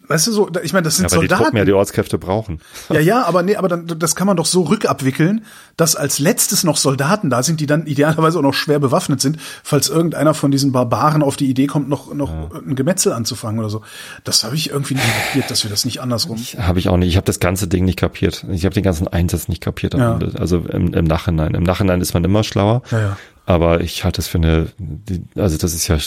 weißt 0.09 0.27
du 0.27 0.31
so, 0.33 0.49
ich 0.61 0.73
meine, 0.73 0.83
das 0.83 0.97
sind 0.97 1.03
Ja, 1.03 1.09
die 1.09 1.15
Soldaten. 1.15 1.43
Truppen 1.43 1.57
ja 1.57 1.65
die 1.65 1.71
Ortskräfte 1.73 2.17
brauchen. 2.17 2.59
Ja, 2.89 2.99
ja, 2.99 3.23
aber 3.25 3.43
nee, 3.43 3.55
aber 3.55 3.67
dann, 3.69 3.87
das 3.87 4.15
kann 4.15 4.27
man 4.27 4.35
doch 4.35 4.45
so 4.47 4.63
rückabwickeln, 4.63 5.45
dass 5.77 5.95
als 5.95 6.19
letztes 6.19 6.63
noch 6.63 6.75
Soldaten 6.77 7.29
da 7.29 7.43
sind, 7.43 7.59
die 7.61 7.67
dann 7.67 7.85
idealerweise 7.85 8.37
auch 8.39 8.43
noch 8.43 8.53
schwer 8.53 8.79
bewaffnet 8.79 9.21
sind, 9.21 9.37
falls 9.63 9.87
irgendeiner 9.89 10.33
von 10.33 10.51
diesen 10.51 10.71
Barbaren 10.71 11.21
auf 11.23 11.37
die 11.37 11.47
Idee 11.49 11.67
kommt, 11.67 11.87
noch, 11.87 12.13
noch 12.13 12.51
ein 12.53 12.75
Gemetzel 12.75 13.13
anzufangen 13.13 13.59
oder 13.59 13.69
so. 13.69 13.81
Das 14.23 14.43
habe 14.43 14.55
ich 14.55 14.71
irgendwie 14.71 14.95
nicht 14.95 15.05
kapiert, 15.27 15.49
dass 15.51 15.63
wir 15.63 15.69
das 15.69 15.85
nicht 15.85 16.01
andersrum. 16.01 16.37
Habe 16.57 16.79
ich 16.79 16.89
auch 16.89 16.97
nicht. 16.97 17.09
Ich 17.09 17.15
habe 17.15 17.25
das 17.25 17.39
ganze 17.39 17.67
Ding 17.67 17.85
nicht 17.85 17.97
kapiert. 17.99 18.45
Ich 18.51 18.65
habe 18.65 18.73
den 18.73 18.83
ganzen 18.83 19.07
Einsatz 19.07 19.47
nicht 19.47 19.61
kapiert 19.61 19.93
am 19.95 20.01
Ja. 20.01 20.13
Ende. 20.13 20.33
Also 20.39 20.57
im, 20.57 20.93
im 20.93 21.05
Nachhinein. 21.05 21.53
Im 21.53 21.63
Nachhinein 21.63 22.01
ist 22.01 22.13
man 22.13 22.23
immer 22.23 22.43
schlauer. 22.43 22.81
Ja, 22.91 22.99
ja. 22.99 23.17
Aber 23.45 23.81
ich 23.81 24.03
halte 24.03 24.21
es 24.21 24.27
für 24.27 24.37
eine, 24.39 24.67
die- 24.77 25.23
also 25.39 25.57
das 25.57 25.73
ist 25.73 25.87
ja, 25.87 25.97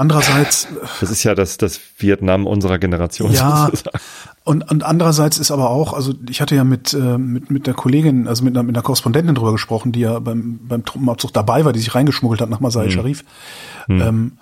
Andererseits, 0.00 0.66
das 0.98 1.10
ist 1.10 1.24
ja 1.24 1.34
das, 1.34 1.58
das 1.58 1.78
Vietnam 1.98 2.46
unserer 2.46 2.78
Generation. 2.78 3.32
ja, 3.32 3.66
sozusagen. 3.66 3.98
und, 4.44 4.70
und 4.70 4.82
andererseits 4.82 5.36
ist 5.36 5.50
aber 5.50 5.68
auch, 5.68 5.92
also 5.92 6.14
ich 6.30 6.40
hatte 6.40 6.56
ja 6.56 6.64
mit, 6.64 6.94
äh, 6.94 7.18
mit, 7.18 7.50
mit 7.50 7.66
der 7.66 7.74
Kollegin, 7.74 8.26
also 8.26 8.42
mit 8.42 8.56
einer, 8.56 8.62
mit 8.62 8.74
einer 8.74 8.82
Korrespondentin 8.82 9.34
drüber 9.34 9.52
gesprochen, 9.52 9.92
die 9.92 10.00
ja 10.00 10.18
beim, 10.18 10.58
beim 10.62 10.86
Truppenabzug 10.86 11.34
dabei 11.34 11.66
war, 11.66 11.74
die 11.74 11.80
sich 11.80 11.94
reingeschmuggelt 11.94 12.40
hat 12.40 12.48
nach 12.48 12.60
Masai 12.60 12.88
Sharif. 12.88 13.24
Ähm, 13.90 14.32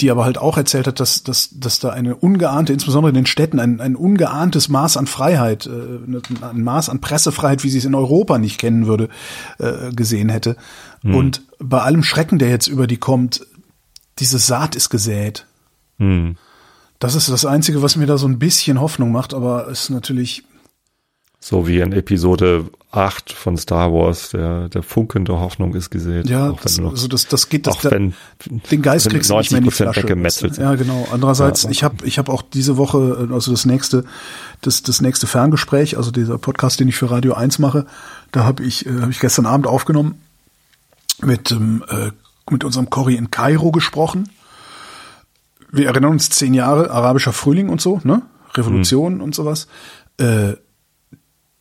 die 0.00 0.12
aber 0.12 0.24
halt 0.24 0.38
auch 0.38 0.56
erzählt 0.56 0.86
hat, 0.86 1.00
dass, 1.00 1.24
dass, 1.24 1.50
dass 1.58 1.80
da 1.80 1.90
eine 1.90 2.14
ungeahnte, 2.14 2.72
insbesondere 2.72 3.08
in 3.08 3.16
den 3.16 3.26
Städten, 3.26 3.58
ein, 3.58 3.80
ein 3.80 3.96
ungeahntes 3.96 4.68
Maß 4.68 4.96
an 4.96 5.08
Freiheit, 5.08 5.66
äh, 5.66 5.70
ein 5.70 6.62
Maß 6.62 6.88
an 6.88 7.00
Pressefreiheit, 7.00 7.64
wie 7.64 7.68
sie 7.68 7.78
es 7.78 7.84
in 7.84 7.96
Europa 7.96 8.38
nicht 8.38 8.60
kennen 8.60 8.86
würde, 8.86 9.08
äh, 9.58 9.90
gesehen 9.90 10.28
hätte. 10.28 10.54
Und 11.02 11.42
bei 11.58 11.80
allem 11.80 12.04
Schrecken, 12.04 12.38
der 12.38 12.50
jetzt 12.50 12.68
über 12.68 12.86
die 12.86 12.96
kommt, 12.96 13.44
diese 14.18 14.38
Saat 14.38 14.74
ist 14.76 14.90
gesät. 14.90 15.46
Hm. 15.98 16.36
Das 16.98 17.14
ist 17.14 17.28
das 17.28 17.44
Einzige, 17.44 17.82
was 17.82 17.96
mir 17.96 18.06
da 18.06 18.18
so 18.18 18.26
ein 18.26 18.38
bisschen 18.38 18.80
Hoffnung 18.80 19.12
macht, 19.12 19.32
aber 19.34 19.68
es 19.68 19.82
ist 19.84 19.90
natürlich, 19.90 20.42
So 21.40 21.68
wie 21.68 21.78
in 21.78 21.92
Episode 21.92 22.68
8 22.90 23.32
von 23.32 23.56
Star 23.56 23.92
Wars, 23.92 24.30
der, 24.30 24.68
der 24.70 24.82
Funken 24.82 25.24
der 25.24 25.38
Hoffnung 25.38 25.74
ist 25.74 25.90
gesät. 25.90 26.28
ja, 26.28 26.50
Auch 26.50 26.60
das, 26.60 26.78
noch- 26.78 26.90
also 26.90 27.06
das, 27.06 27.28
das 27.28 27.48
geht, 27.48 27.66
das, 27.68 27.76
auch 27.86 27.90
wenn, 27.92 28.14
den 28.70 28.82
Geist 28.82 29.06
wenn 29.06 29.12
kriegst 29.12 29.30
du 29.30 29.36
nicht 29.38 29.52
mehr 29.52 29.58
in 29.58 29.64
die 29.64 29.70
90% 29.70 29.74
Flasche. 29.92 30.60
Ja, 30.60 30.74
genau. 30.74 31.06
Andererseits, 31.12 31.64
Ja. 31.64 31.70
ich 31.70 31.84
habe 31.84 32.04
ich 32.06 32.18
hab 32.18 32.28
auch 32.28 32.42
diese 32.42 32.76
Woche, 32.76 33.28
also 33.30 33.52
das 33.52 33.64
nächste, 33.66 34.04
das, 34.62 34.82
das 34.82 35.00
nächste 35.00 35.26
Ferngespräch, 35.28 35.96
also 35.96 36.10
dieser 36.10 36.38
Podcast, 36.38 36.80
den 36.80 36.88
ich 36.88 36.96
für 36.96 37.10
Radio 37.10 37.34
1 37.34 37.58
mache, 37.60 37.86
da 38.32 38.42
habe 38.44 38.64
ich, 38.64 38.86
äh, 38.86 39.00
hab 39.02 39.10
ich 39.10 39.20
gestern 39.20 39.46
Abend 39.46 39.66
aufgenommen, 39.68 40.16
mit, 41.20 41.52
ähm, 41.52 41.84
äh, 41.88 42.10
mit 42.50 42.64
unserem 42.64 42.90
Cory 42.90 43.14
in 43.16 43.30
Kairo 43.30 43.70
gesprochen. 43.72 44.28
Wir 45.70 45.86
erinnern 45.86 46.12
uns 46.12 46.30
zehn 46.30 46.54
Jahre 46.54 46.90
arabischer 46.90 47.32
Frühling 47.32 47.68
und 47.68 47.80
so, 47.80 48.00
ne? 48.04 48.22
Revolution 48.54 49.16
Mhm. 49.16 49.20
und 49.22 49.34
sowas. 49.34 49.68
Äh, 50.18 50.54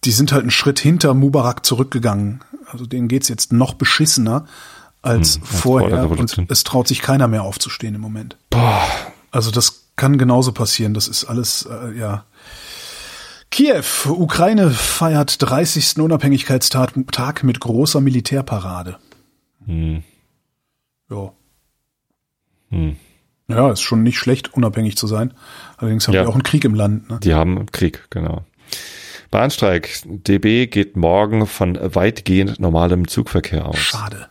die 0.04 0.12
sind 0.12 0.32
halt 0.32 0.44
einen 0.44 0.52
Schritt 0.52 0.80
hinter 0.80 1.14
Mubarak 1.14 1.66
zurückgegangen. 1.66 2.42
Also 2.72 2.86
denen 2.86 3.08
geht's 3.08 3.28
jetzt 3.28 3.52
noch 3.52 3.74
beschissener 3.74 4.46
als 5.02 5.36
Hm, 5.36 5.42
als 5.44 5.50
vor 5.62 5.80
vorher. 5.82 6.10
Und 6.10 6.46
es 6.50 6.64
traut 6.64 6.88
sich 6.88 7.02
keiner 7.02 7.28
mehr 7.28 7.44
aufzustehen 7.44 7.96
im 7.96 8.02
Moment. 8.02 8.38
boah, 8.50 8.82
Also 9.32 9.52
das 9.52 9.84
kann 9.98 10.18
genauso 10.18 10.52
passieren. 10.54 10.94
Das 10.94 11.08
ist 11.08 11.26
alles, 11.26 11.68
äh, 11.70 11.98
ja. 11.98 12.24
Kiew, 13.52 13.84
Ukraine 14.10 14.70
feiert 14.72 15.42
30. 15.42 16.00
Unabhängigkeitstag 16.02 16.94
Tag 17.12 17.44
mit 17.44 17.60
großer 17.60 18.02
Militärparade. 18.02 18.98
hm, 19.66 20.04
Ja. 21.10 21.32
hm. 22.70 22.96
Ja, 23.50 23.72
ist 23.72 23.82
schon 23.82 24.04
nicht 24.04 24.18
schlecht, 24.20 24.54
unabhängig 24.56 24.98
zu 24.98 25.08
sein. 25.08 25.34
Allerdings 25.78 26.06
haben 26.08 26.14
Ja. 26.16 26.24
wir 26.24 26.30
auch 26.30 26.34
einen 26.34 26.44
Krieg 26.44 26.66
im 26.66 26.76
Land. 26.76 27.10
Ne? 27.10 27.20
Die 27.24 27.34
haben 27.34 27.66
Krieg, 27.72 28.06
genau. 28.10 28.44
Bahnstreik. 29.32 30.02
DB 30.06 30.68
geht 30.68 30.98
morgen 30.98 31.48
von 31.48 31.78
weitgehend 31.96 32.60
normalem 32.60 33.08
Zugverkehr 33.08 33.66
aus. 33.66 33.78
Schade. 33.78 34.28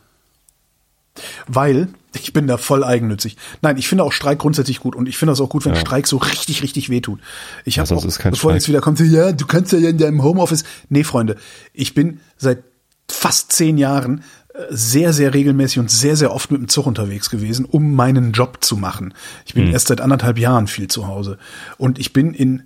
Weil, 1.47 1.87
ich 2.13 2.31
bin 2.31 2.45
da 2.45 2.57
voll 2.57 2.83
eigennützig. 2.83 3.37
Nein, 3.63 3.77
ich 3.77 3.87
finde 3.87 4.03
auch 4.03 4.11
Streik 4.11 4.37
grundsätzlich 4.37 4.79
gut 4.81 4.95
und 4.95 5.09
ich 5.09 5.17
finde 5.17 5.31
das 5.31 5.41
auch 5.41 5.49
gut, 5.49 5.65
wenn 5.65 5.73
Ja. 5.73 5.79
Streik 5.79 6.05
so 6.05 6.17
richtig, 6.17 6.61
richtig 6.61 6.89
wehtut. 6.89 7.19
Ich 7.65 7.77
Ja, 7.77 7.83
habe 7.85 7.95
auch, 7.95 8.01
kein 8.03 8.31
bevor 8.33 8.51
Streik. 8.51 8.53
jetzt 8.53 8.67
wieder 8.69 8.81
kommt, 8.81 8.99
ja, 8.99 9.31
du 9.31 9.47
kannst 9.47 9.71
ja 9.71 9.79
in 9.79 9.97
deinem 9.97 10.21
Homeoffice. 10.21 10.63
Nee, 10.89 11.03
Freunde, 11.03 11.37
ich 11.73 11.95
bin 11.95 12.19
seit 12.37 12.63
fast 13.09 13.51
zehn 13.51 13.79
Jahren 13.79 14.23
sehr, 14.69 15.13
sehr 15.13 15.33
regelmäßig 15.33 15.79
und 15.79 15.91
sehr, 15.91 16.15
sehr 16.15 16.33
oft 16.33 16.51
mit 16.51 16.61
dem 16.61 16.67
Zug 16.67 16.87
unterwegs 16.87 17.29
gewesen, 17.29 17.65
um 17.65 17.95
meinen 17.95 18.31
Job 18.31 18.63
zu 18.63 18.77
machen. 18.77 19.13
Ich 19.45 19.53
bin 19.53 19.71
erst 19.71 19.87
seit 19.87 20.01
anderthalb 20.01 20.39
Jahren 20.39 20.67
viel 20.67 20.87
zu 20.87 21.07
Hause. 21.07 21.37
Und 21.77 21.99
ich 21.99 22.13
bin 22.13 22.33
in 22.33 22.63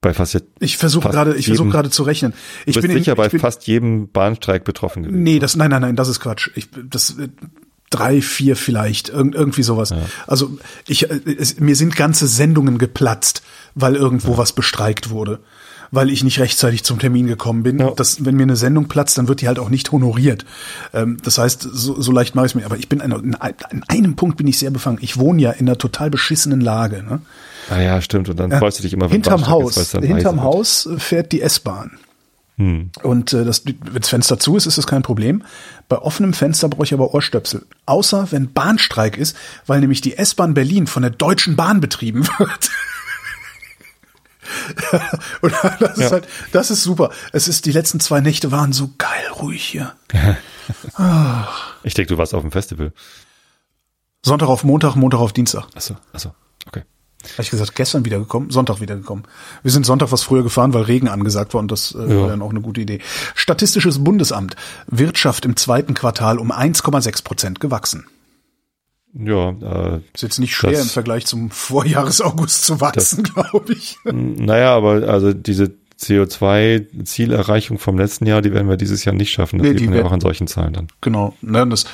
Bei 0.00 0.14
fast 0.14 0.34
jetzt, 0.34 0.46
ich 0.60 0.76
versuche 0.76 1.08
gerade, 1.08 1.34
ich 1.34 1.46
versuche 1.46 1.70
gerade 1.70 1.90
zu 1.90 2.04
rechnen. 2.04 2.32
Ich 2.66 2.74
bist 2.74 2.82
bin 2.82 2.92
in, 2.92 2.98
sicher 2.98 3.16
bei 3.16 3.26
ich 3.26 3.32
bin, 3.32 3.40
fast 3.40 3.66
jedem 3.66 4.10
Bahnstreik 4.10 4.64
betroffen 4.64 5.02
gewesen. 5.02 5.22
Nee, 5.22 5.40
das, 5.40 5.56
nein, 5.56 5.70
nein, 5.70 5.82
nein, 5.82 5.96
das 5.96 6.08
ist 6.08 6.20
Quatsch. 6.20 6.50
Ich, 6.54 6.68
das, 6.88 7.18
äh, 7.18 7.28
drei, 7.90 8.20
vier 8.20 8.56
vielleicht, 8.56 9.08
irgend, 9.08 9.34
irgendwie 9.34 9.62
sowas. 9.62 9.94
Also 10.26 10.58
ich, 10.86 11.10
äh, 11.10 11.20
es, 11.38 11.58
mir 11.58 11.74
sind 11.74 11.96
ganze 11.96 12.26
Sendungen 12.26 12.78
geplatzt, 12.78 13.42
weil 13.74 13.96
irgendwo 13.96 14.36
was 14.36 14.52
bestreikt 14.52 15.10
wurde. 15.10 15.40
Weil 15.90 16.10
ich 16.10 16.22
nicht 16.22 16.38
rechtzeitig 16.38 16.84
zum 16.84 16.98
Termin 16.98 17.26
gekommen 17.26 17.62
bin. 17.62 17.78
Ja. 17.78 17.90
Das, 17.90 18.24
wenn 18.24 18.36
mir 18.36 18.42
eine 18.42 18.56
Sendung 18.56 18.88
platzt, 18.88 19.16
dann 19.16 19.28
wird 19.28 19.40
die 19.40 19.48
halt 19.48 19.58
auch 19.58 19.70
nicht 19.70 19.90
honoriert. 19.90 20.44
Ähm, 20.92 21.16
das 21.22 21.38
heißt, 21.38 21.62
so, 21.62 22.00
so 22.00 22.12
leicht 22.12 22.34
mache 22.34 22.46
ich 22.46 22.52
es 22.52 22.54
mir. 22.54 22.66
Aber 22.66 22.76
ich 22.76 22.88
bin 22.88 23.00
in, 23.00 23.10
in, 23.12 23.36
in 23.70 23.82
einem 23.88 24.16
Punkt 24.16 24.36
bin 24.36 24.46
ich 24.46 24.58
sehr 24.58 24.70
befangen. 24.70 24.98
Ich 25.00 25.18
wohne 25.18 25.40
ja 25.40 25.50
in 25.52 25.66
einer 25.66 25.78
total 25.78 26.10
beschissenen 26.10 26.60
Lage. 26.60 27.02
Ne? 27.02 27.20
Ah 27.70 27.80
ja, 27.80 28.00
stimmt. 28.00 28.28
Und 28.28 28.38
dann 28.38 28.50
freust 28.50 28.78
du 28.78 28.82
dich 28.82 28.92
immer, 28.92 29.06
wenn 29.06 29.12
Hinterm 29.12 29.48
Haus, 29.48 29.76
ist, 29.76 29.92
hinterm. 29.92 30.42
Haus 30.42 30.86
äh, 30.86 30.98
fährt 30.98 31.32
die 31.32 31.40
S-Bahn. 31.40 31.92
Hm. 32.58 32.90
Und 33.02 33.32
äh, 33.32 33.44
das, 33.44 33.64
wenn 33.64 33.76
das 33.94 34.08
Fenster 34.08 34.38
zu 34.38 34.56
ist, 34.56 34.66
ist 34.66 34.78
das 34.78 34.86
kein 34.86 35.02
Problem. 35.02 35.44
Bei 35.88 35.98
offenem 35.98 36.32
Fenster 36.32 36.68
brauche 36.68 36.84
ich 36.84 36.92
aber 36.92 37.14
Ohrstöpsel. 37.14 37.64
Außer 37.86 38.28
wenn 38.30 38.52
Bahnstreik 38.52 39.16
ist, 39.16 39.36
weil 39.66 39.80
nämlich 39.80 40.00
die 40.00 40.18
S-Bahn 40.18 40.54
Berlin 40.54 40.86
von 40.86 41.02
der 41.02 41.12
Deutschen 41.12 41.56
Bahn 41.56 41.80
betrieben 41.80 42.26
wird. 42.38 42.70
Und 45.40 45.52
das 45.80 45.92
ist 45.92 45.98
Ja. 45.98 46.10
halt, 46.10 46.28
das 46.52 46.70
ist 46.70 46.82
super. 46.82 47.10
Es 47.32 47.48
ist, 47.48 47.66
die 47.66 47.72
letzten 47.72 48.00
zwei 48.00 48.20
Nächte 48.20 48.50
waren 48.52 48.72
so 48.72 48.90
geil 48.98 49.26
ruhig 49.40 49.62
hier. 49.64 49.92
Ich 51.82 51.94
denke, 51.94 52.12
du 52.12 52.18
warst 52.18 52.34
auf 52.34 52.42
dem 52.42 52.50
Festival. 52.52 52.92
Sonntag 54.24 54.48
auf 54.48 54.64
Montag, 54.64 54.96
Montag 54.96 55.18
auf 55.20 55.32
Dienstag. 55.32 55.66
Achso, 55.74 55.96
achso, 56.12 56.34
okay. 56.66 56.82
Habe 57.32 57.42
ich 57.42 57.50
gesagt, 57.50 57.74
gestern 57.74 58.04
wiedergekommen, 58.04 58.50
Sonntag 58.50 58.80
wiedergekommen. 58.80 59.24
Wir 59.62 59.70
sind 59.70 59.86
Sonntag 59.86 60.12
was 60.12 60.22
früher 60.22 60.42
gefahren, 60.42 60.74
weil 60.74 60.82
Regen 60.82 61.08
angesagt 61.08 61.54
war 61.54 61.60
und 61.60 61.70
das 61.72 61.94
äh, 61.94 62.00
Ja. 62.00 62.20
war 62.20 62.28
dann 62.28 62.42
auch 62.42 62.50
eine 62.50 62.60
gute 62.60 62.80
Idee. 62.80 63.00
Statistisches 63.34 64.02
Bundesamt. 64.04 64.56
Wirtschaft 64.86 65.44
im 65.44 65.56
zweiten 65.56 65.94
Quartal 65.94 66.38
um 66.38 66.52
1,6 66.52 67.24
Prozent 67.24 67.60
gewachsen. 67.60 68.06
Ja, 69.20 69.50
äh, 69.50 70.00
Ist 70.14 70.22
jetzt 70.22 70.38
nicht 70.38 70.54
schwer 70.54 70.70
Das- 70.72 70.82
im 70.82 70.88
Vergleich 70.88 71.26
zum 71.26 71.50
Vorjahresaugust 71.50 72.64
zu 72.64 72.80
wachsen, 72.80 73.24
glaube 73.24 73.72
ich. 73.72 73.98
naja, 74.04 74.74
aber 74.76 75.08
also 75.08 75.32
diese 75.32 75.72
CO2-Zielerreichung 76.00 77.78
vom 77.78 77.98
letzten 77.98 78.26
Jahr, 78.26 78.42
die 78.42 78.52
werden 78.52 78.68
wir 78.68 78.76
dieses 78.76 79.04
Jahr 79.04 79.14
nicht 79.14 79.30
schaffen. 79.32 79.58
Das 79.58 79.68
Nee, 79.72 79.86
man 79.86 79.94
ja 79.98 80.04
auch 80.04 80.12
an 80.12 80.20
solchen 80.20 80.46
Zahlen 80.46 80.72
dann. 80.72 80.88
Genau. 81.00 81.34
Ne, 81.42 81.66
das, 81.66 81.84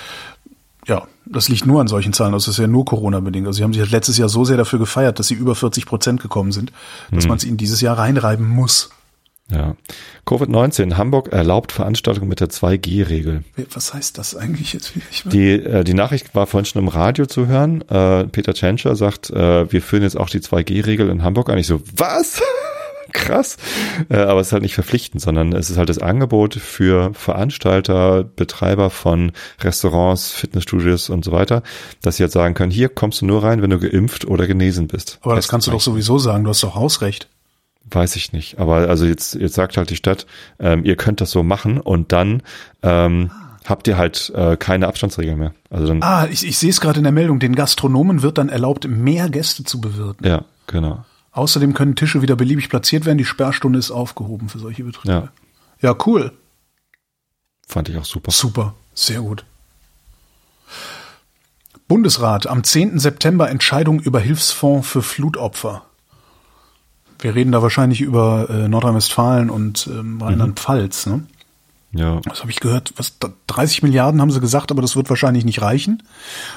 ja, 0.86 1.06
das 1.24 1.48
liegt 1.48 1.66
nur 1.66 1.80
an 1.80 1.88
solchen 1.88 2.12
Zahlen. 2.12 2.32
Das 2.32 2.46
ist 2.48 2.58
ja 2.58 2.66
nur 2.66 2.84
Corona-bedingt. 2.84 3.46
Also 3.46 3.56
sie 3.58 3.62
haben 3.64 3.72
sich 3.72 3.80
halt 3.80 3.90
letztes 3.92 4.18
Jahr 4.18 4.28
so 4.28 4.44
sehr 4.44 4.56
dafür 4.58 4.78
gefeiert, 4.78 5.18
dass 5.18 5.28
sie 5.28 5.34
über 5.34 5.54
40 5.54 5.86
Prozent 5.86 6.20
gekommen 6.20 6.52
sind, 6.52 6.72
dass 7.10 7.26
man 7.26 7.38
es 7.38 7.44
ihnen 7.44 7.56
dieses 7.56 7.80
Jahr 7.80 7.96
reinreiben 7.98 8.46
muss. 8.46 8.90
Ja. 9.50 9.76
Covid-19. 10.26 10.96
Hamburg 10.96 11.28
erlaubt 11.32 11.70
Veranstaltungen 11.72 12.28
mit 12.28 12.40
der 12.40 12.48
2G-Regel. 12.48 13.44
Was 13.72 13.92
heißt 13.92 14.16
das 14.16 14.34
eigentlich 14.34 14.72
jetzt? 14.72 14.92
Ich, 15.10 15.22
Die, 15.24 15.50
äh, 15.52 15.84
die 15.84 15.94
Nachricht 15.94 16.34
war 16.34 16.46
vorhin 16.46 16.64
schon 16.64 16.82
im 16.82 16.88
Radio 16.88 17.26
zu 17.26 17.46
hören. 17.46 17.82
Äh, 17.88 18.24
Peter 18.24 18.54
Tschentscher 18.54 18.96
sagt, 18.96 19.30
äh, 19.30 19.70
wir 19.70 19.82
führen 19.82 20.02
jetzt 20.02 20.16
auch 20.16 20.30
die 20.30 20.40
2G-Regel 20.40 21.10
in 21.10 21.22
Hamburg 21.22 21.50
an. 21.50 21.58
Ich 21.58 21.66
so, 21.66 21.82
was? 21.94 22.40
Krass. 23.12 23.58
Äh, 24.08 24.16
aber 24.16 24.40
es 24.40 24.48
ist 24.48 24.52
halt 24.54 24.62
nicht 24.62 24.74
verpflichtend, 24.74 25.20
sondern 25.22 25.52
es 25.52 25.68
ist 25.70 25.76
halt 25.76 25.88
das 25.90 25.98
Angebot 25.98 26.54
für 26.54 27.12
Veranstalter, 27.12 28.24
Betreiber 28.24 28.88
von 28.90 29.30
Restaurants, 29.60 30.30
Fitnessstudios 30.32 31.10
und 31.10 31.24
so 31.24 31.30
weiter, 31.32 31.62
dass 32.02 32.16
sie 32.16 32.22
jetzt 32.24 32.32
sagen 32.32 32.54
können, 32.54 32.72
hier 32.72 32.88
kommst 32.88 33.20
du 33.20 33.26
nur 33.26 33.44
rein, 33.44 33.62
wenn 33.62 33.70
du 33.70 33.78
geimpft 33.78 34.24
oder 34.24 34.46
genesen 34.46 34.88
bist. 34.88 35.18
aber 35.22 35.36
das 35.36 35.48
kannst 35.48 35.66
du 35.66 35.70
doch 35.70 35.80
sowieso 35.82 36.18
sagen. 36.18 36.44
Du 36.44 36.50
hast 36.50 36.62
doch 36.62 36.74
Hausrecht. 36.74 37.28
Weiß 37.90 38.16
ich 38.16 38.32
nicht. 38.32 38.58
Aber 38.58 38.88
also 38.88 39.04
jetzt, 39.04 39.34
jetzt 39.34 39.54
sagt 39.54 39.76
halt 39.76 39.90
die 39.90 39.96
Stadt, 39.96 40.26
ähm, 40.58 40.84
ihr 40.84 40.96
könnt 40.96 41.20
das 41.20 41.30
so 41.30 41.42
machen 41.42 41.80
und 41.80 42.12
dann 42.12 42.42
ähm, 42.82 43.30
habt 43.64 43.86
ihr 43.88 43.96
halt 43.98 44.32
äh, 44.34 44.56
keine 44.56 44.88
Abstandsregeln 44.88 45.38
mehr. 45.38 45.54
Also 45.70 45.86
dann, 45.88 46.02
Ah, 46.02 46.26
ich, 46.30 46.46
ich 46.46 46.58
sehe 46.58 46.70
es 46.70 46.80
gerade 46.80 46.98
in 46.98 47.04
der 47.04 47.12
Meldung. 47.12 47.38
Den 47.40 47.54
Gastronomen 47.54 48.22
wird 48.22 48.38
dann 48.38 48.48
erlaubt, 48.48 48.88
mehr 48.88 49.28
Gäste 49.28 49.64
zu 49.64 49.80
bewirten. 49.80 50.26
ja, 50.26 50.44
genau. 50.66 51.04
Außerdem 51.32 51.74
können 51.74 51.96
Tische 51.96 52.22
wieder 52.22 52.36
beliebig 52.36 52.68
platziert 52.68 53.06
werden. 53.06 53.18
Die 53.18 53.24
Sperrstunde 53.24 53.78
ist 53.78 53.90
aufgehoben 53.90 54.48
für 54.48 54.60
solche 54.60 54.84
Betriebe. 54.84 55.12
Ja. 55.12 55.28
Ja, 55.80 55.96
cool. 56.06 56.30
Fand 57.66 57.88
ich 57.88 57.96
auch 57.98 58.04
super. 58.04 58.30
Super. 58.30 58.74
Sehr 58.94 59.20
gut. 59.20 59.44
Bundesrat 61.88 62.46
am 62.46 62.64
10. 62.64 62.98
September 62.98 63.50
Entscheidung 63.50 64.00
über 64.00 64.20
Hilfsfonds 64.20 64.88
für 64.88 65.02
Flutopfer. 65.02 65.82
Wir 67.24 67.34
reden 67.34 67.52
da 67.52 67.62
wahrscheinlich 67.62 68.02
über 68.02 68.48
äh, 68.50 68.68
Nordrhein-Westfalen 68.68 69.48
und 69.48 69.86
ähm, 69.90 70.20
Rheinland-Pfalz. 70.20 71.06
Ne? 71.06 71.22
Ja. 71.92 72.20
Das 72.28 72.40
habe 72.40 72.50
ich 72.50 72.60
gehört. 72.60 72.92
Was, 72.96 73.18
da- 73.18 73.30
30 73.46 73.82
Milliarden 73.82 74.20
haben 74.20 74.30
sie 74.30 74.40
gesagt, 74.40 74.70
aber 74.70 74.82
das 74.82 74.94
wird 74.94 75.08
wahrscheinlich 75.08 75.46
nicht 75.46 75.62
reichen. 75.62 76.02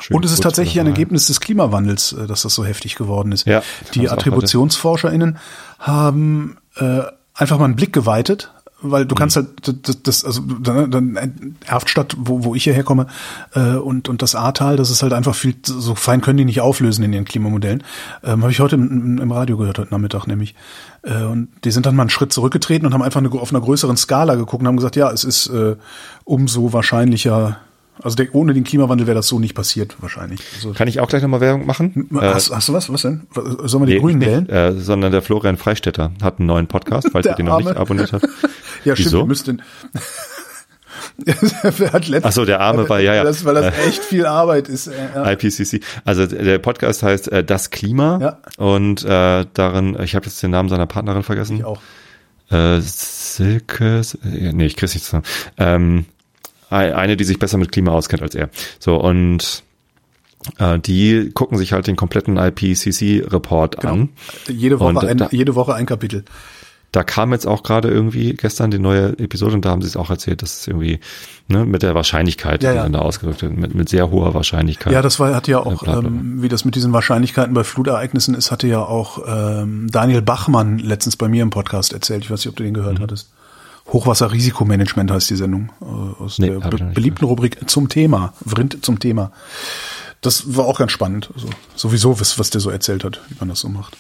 Schön 0.02 0.18
und 0.18 0.26
es 0.26 0.34
ist 0.34 0.44
tatsächlich 0.44 0.78
ein 0.80 0.86
dabei. 0.86 0.98
Ergebnis 0.98 1.28
des 1.28 1.40
Klimawandels, 1.40 2.12
äh, 2.12 2.28
dass 2.28 2.42
das 2.42 2.54
so 2.54 2.66
heftig 2.66 2.96
geworden 2.96 3.32
ist. 3.32 3.48
Ja, 3.48 3.64
Die 3.94 4.10
AttributionsforscherInnen 4.10 5.38
haben 5.80 6.58
äh, 6.76 7.02
einfach 7.34 7.60
mal 7.60 7.66
einen 7.66 7.76
Blick 7.78 7.94
geweitet, 7.94 8.52
weil 8.82 9.04
Mhm. 9.04 9.08
du 9.08 9.16
kannst 9.16 9.36
halt 9.36 9.48
das, 9.88 10.04
das 10.04 10.26
also 10.26 10.42
dann, 10.42 10.92
dann 10.92 11.56
Erftstadt, 11.66 12.16
wo, 12.18 12.44
wo 12.44 12.56
ich 12.56 12.64
hierher 12.64 12.84
komme, 12.84 13.08
äh, 13.54 13.76
und 13.76 14.10
und 14.10 14.22
das 14.22 14.36
Ahrtal, 14.36 14.76
das 14.78 14.90
ist 14.90 15.04
halt 15.04 15.14
einfach 15.14 15.36
viel 15.36 15.56
so 15.64 15.96
fein 15.96 16.22
können 16.22 16.38
die 16.38 16.46
nicht 16.46 16.62
auflösen 16.62 17.04
in 17.04 17.14
ihren 17.14 17.26
Klimamodellen. 17.26 17.84
Ähm, 18.24 18.42
habe 18.42 18.52
ich 18.52 18.60
heute 18.60 18.76
im, 18.76 19.18
im 19.20 19.32
Radio 19.32 19.58
gehört 19.58 19.80
heute 19.80 19.92
Nachmittag 19.92 20.28
nämlich. 20.28 20.56
Äh, 21.04 21.24
und 21.24 21.50
die 21.64 21.72
sind 21.72 21.86
dann 21.86 21.96
mal 21.96 22.04
einen 22.04 22.10
Schritt 22.10 22.34
zurückgetreten 22.34 22.86
und 22.86 22.94
haben 22.94 23.02
einfach 23.02 23.20
eine, 23.20 23.32
auf 23.32 23.52
einer 23.52 23.62
größeren 23.62 23.98
Skala 23.98 24.36
geguckt 24.36 24.62
und 24.62 24.68
haben 24.68 24.78
gesagt, 24.78 24.96
ja, 24.96 25.12
es 25.12 25.24
ist 25.24 25.48
äh, 25.48 25.76
umso 26.24 26.74
wahrscheinlicher. 26.74 27.58
Also 28.02 28.16
der, 28.16 28.34
ohne 28.36 28.54
den 28.54 28.64
Klimawandel 28.64 29.08
wäre 29.08 29.16
das 29.16 29.28
so 29.28 29.40
nicht 29.40 29.56
passiert 29.56 29.96
wahrscheinlich. 30.00 30.40
Also, 30.56 30.74
Kann 30.74 30.88
ich 30.88 31.00
auch 31.00 31.08
gleich 31.10 31.22
nochmal 31.22 31.42
Werbung 31.42 31.66
machen? 31.66 32.10
Äh, 32.14 32.22
hast, 32.22 32.52
hast 32.52 32.68
du 32.70 32.74
was? 32.74 32.92
Was 32.92 33.02
denn? 33.02 33.28
Sollen 33.34 33.84
wir 33.84 33.88
die 33.88 33.94
nee, 33.94 34.00
Grünen 34.00 34.22
ich 34.22 34.28
wählen? 34.28 34.44
nicht, 34.44 34.52
äh, 34.54 34.74
sondern 34.74 35.12
der 35.12 35.22
Florian 35.22 35.58
Freistetter 35.58 36.12
hat 36.22 36.40
einen 36.40 36.48
neuen 36.48 36.68
Podcast, 36.68 37.10
falls 37.12 37.26
ihr 37.28 37.34
den 37.36 37.48
noch 37.48 37.58
nicht 37.60 37.76
abonniert 37.76 38.14
habt. 38.14 38.26
Ja, 38.86 38.96
stimmt, 38.96 39.08
Wieso? 39.08 39.18
wir 39.20 39.26
müssten. 39.26 39.62
Er 41.26 41.94
hat 41.94 42.08
letzt- 42.08 42.26
Ach 42.26 42.32
so, 42.32 42.46
der 42.46 42.60
Arme 42.62 42.88
war- 42.90 43.00
ja, 43.00 43.14
ja. 43.16 43.24
Das, 43.24 43.44
weil 43.46 43.56
das 43.56 43.76
echt 43.88 44.04
viel 44.04 44.26
Arbeit 44.26 44.68
ist. 44.70 44.88
äh, 44.88 44.94
Ja. 45.16 45.32
IPCC. 45.32 45.82
Also 46.06 46.26
der 46.28 46.58
Podcast 46.60 47.04
heißt 47.04 47.32
äh, 47.32 47.44
Das 47.44 47.70
Klima 47.70 48.20
Ja. 48.22 48.38
und 48.64 49.04
äh, 49.04 49.46
darin, 49.54 49.98
ich 50.02 50.16
habe 50.16 50.26
jetzt 50.26 50.42
den 50.42 50.52
Namen 50.52 50.70
seiner 50.70 50.86
Partnerin 50.88 51.24
vergessen. 51.24 51.58
Ich 51.58 51.66
auch. 51.66 51.82
Äh, 52.50 52.80
Silke, 52.82 54.02
äh, 54.24 54.54
nee, 54.54 54.66
ich 54.68 54.76
krieg's 54.76 54.94
nicht 54.94 55.06
zusammen. 55.06 55.24
Ähm, 55.58 56.06
eine, 56.70 57.18
die 57.18 57.24
sich 57.24 57.40
besser 57.40 57.58
mit 57.58 57.72
Klima 57.72 57.92
auskennt 57.92 58.22
als 58.22 58.36
er. 58.36 58.50
So 58.80 58.96
und 58.98 59.64
äh, 60.60 60.80
die 60.80 61.32
gucken 61.34 61.58
sich 61.58 61.74
halt 61.74 61.88
den 61.88 61.96
kompletten 61.96 62.38
IPCC-Report 62.38 63.86
an. 63.86 64.10
Jede 64.48 64.80
Woche, 64.80 64.90
Und, 64.90 65.04
äh, 65.04 65.08
ein, 65.08 65.18
da- 65.18 65.30
jede 65.32 65.56
Woche 65.56 65.74
ein 65.76 65.86
Kapitel. 65.86 66.24
Da 66.94 67.04
kam 67.04 67.34
jetzt 67.34 67.46
auch 67.46 67.64
gerade 67.64 67.90
irgendwie 67.90 68.34
gestern 68.34 68.72
die 68.72 68.80
neue 68.80 69.10
Episode 69.20 69.56
und 69.56 69.66
da 69.66 69.72
haben 69.72 69.82
sie 69.82 69.90
es 69.90 69.98
auch 69.98 70.10
erzählt, 70.10 70.42
dass 70.42 70.62
es 70.62 70.68
irgendwie 70.68 71.02
ne, 71.50 71.66
mit 71.66 71.84
der 71.84 71.94
Wahrscheinlichkeit, 71.96 72.64
Ja, 72.64 72.72
die 72.72 72.78
ja. 72.78 72.84
dann 72.84 72.94
da 72.94 73.00
ausgedrückt 73.00 73.42
wird, 73.42 73.58
mit, 73.58 73.76
mit 73.76 73.90
sehr 73.90 74.10
hoher 74.10 74.34
Wahrscheinlichkeit. 74.34 74.94
Ja, 74.94 75.02
das 75.02 75.20
war, 75.20 75.36
hatte 75.36 75.52
ja 75.52 75.60
auch, 75.60 75.84
bla, 75.84 76.00
bla. 76.00 76.08
ähm, 76.10 76.42
wie 76.42 76.48
das 76.48 76.64
mit 76.64 76.76
diesen 76.76 76.94
Wahrscheinlichkeiten 76.94 77.54
bei 77.54 77.66
Flutereignissen 77.66 78.36
ist, 78.36 78.52
hatte 78.52 78.68
ja 78.68 78.80
auch 78.80 79.20
ähm, 79.28 79.88
Daniel 79.92 80.22
Bachmann 80.22 80.80
letztens 80.80 81.18
bei 81.18 81.28
mir 81.28 81.44
im 81.44 81.50
Podcast 81.50 81.92
erzählt. 81.92 82.24
Ich 82.24 82.32
weiß 82.32 82.40
nicht, 82.40 82.48
ob 82.50 82.56
du 82.56 82.64
den 82.64 82.72
Mhm. 82.72 82.76
gehört 82.78 83.00
hattest. 83.02 83.32
Hochwasserrisikomanagement 83.94 85.12
heißt 85.12 85.30
die 85.30 85.36
Sendung 85.36 85.72
äh, 85.82 86.24
aus 86.24 86.40
Nee, 86.40 86.50
der 86.50 86.60
be 86.70 86.78
beliebten 86.94 87.26
Rubrik 87.26 87.70
zum 87.70 87.90
Thema, 87.90 88.34
Vrind 88.46 88.84
zum 88.86 89.00
Thema. 89.00 89.32
Das 90.22 90.56
war 90.56 90.66
auch 90.66 90.80
ganz 90.80 90.92
spannend. 90.92 91.30
Also, 91.36 91.50
sowieso, 91.76 92.20
was, 92.20 92.38
was 92.40 92.50
der 92.50 92.60
so 92.62 92.70
erzählt 92.70 93.04
hat, 93.04 93.22
wie 93.30 93.36
man 93.40 93.50
das 93.50 93.60
so 93.60 93.70
macht. 93.70 93.96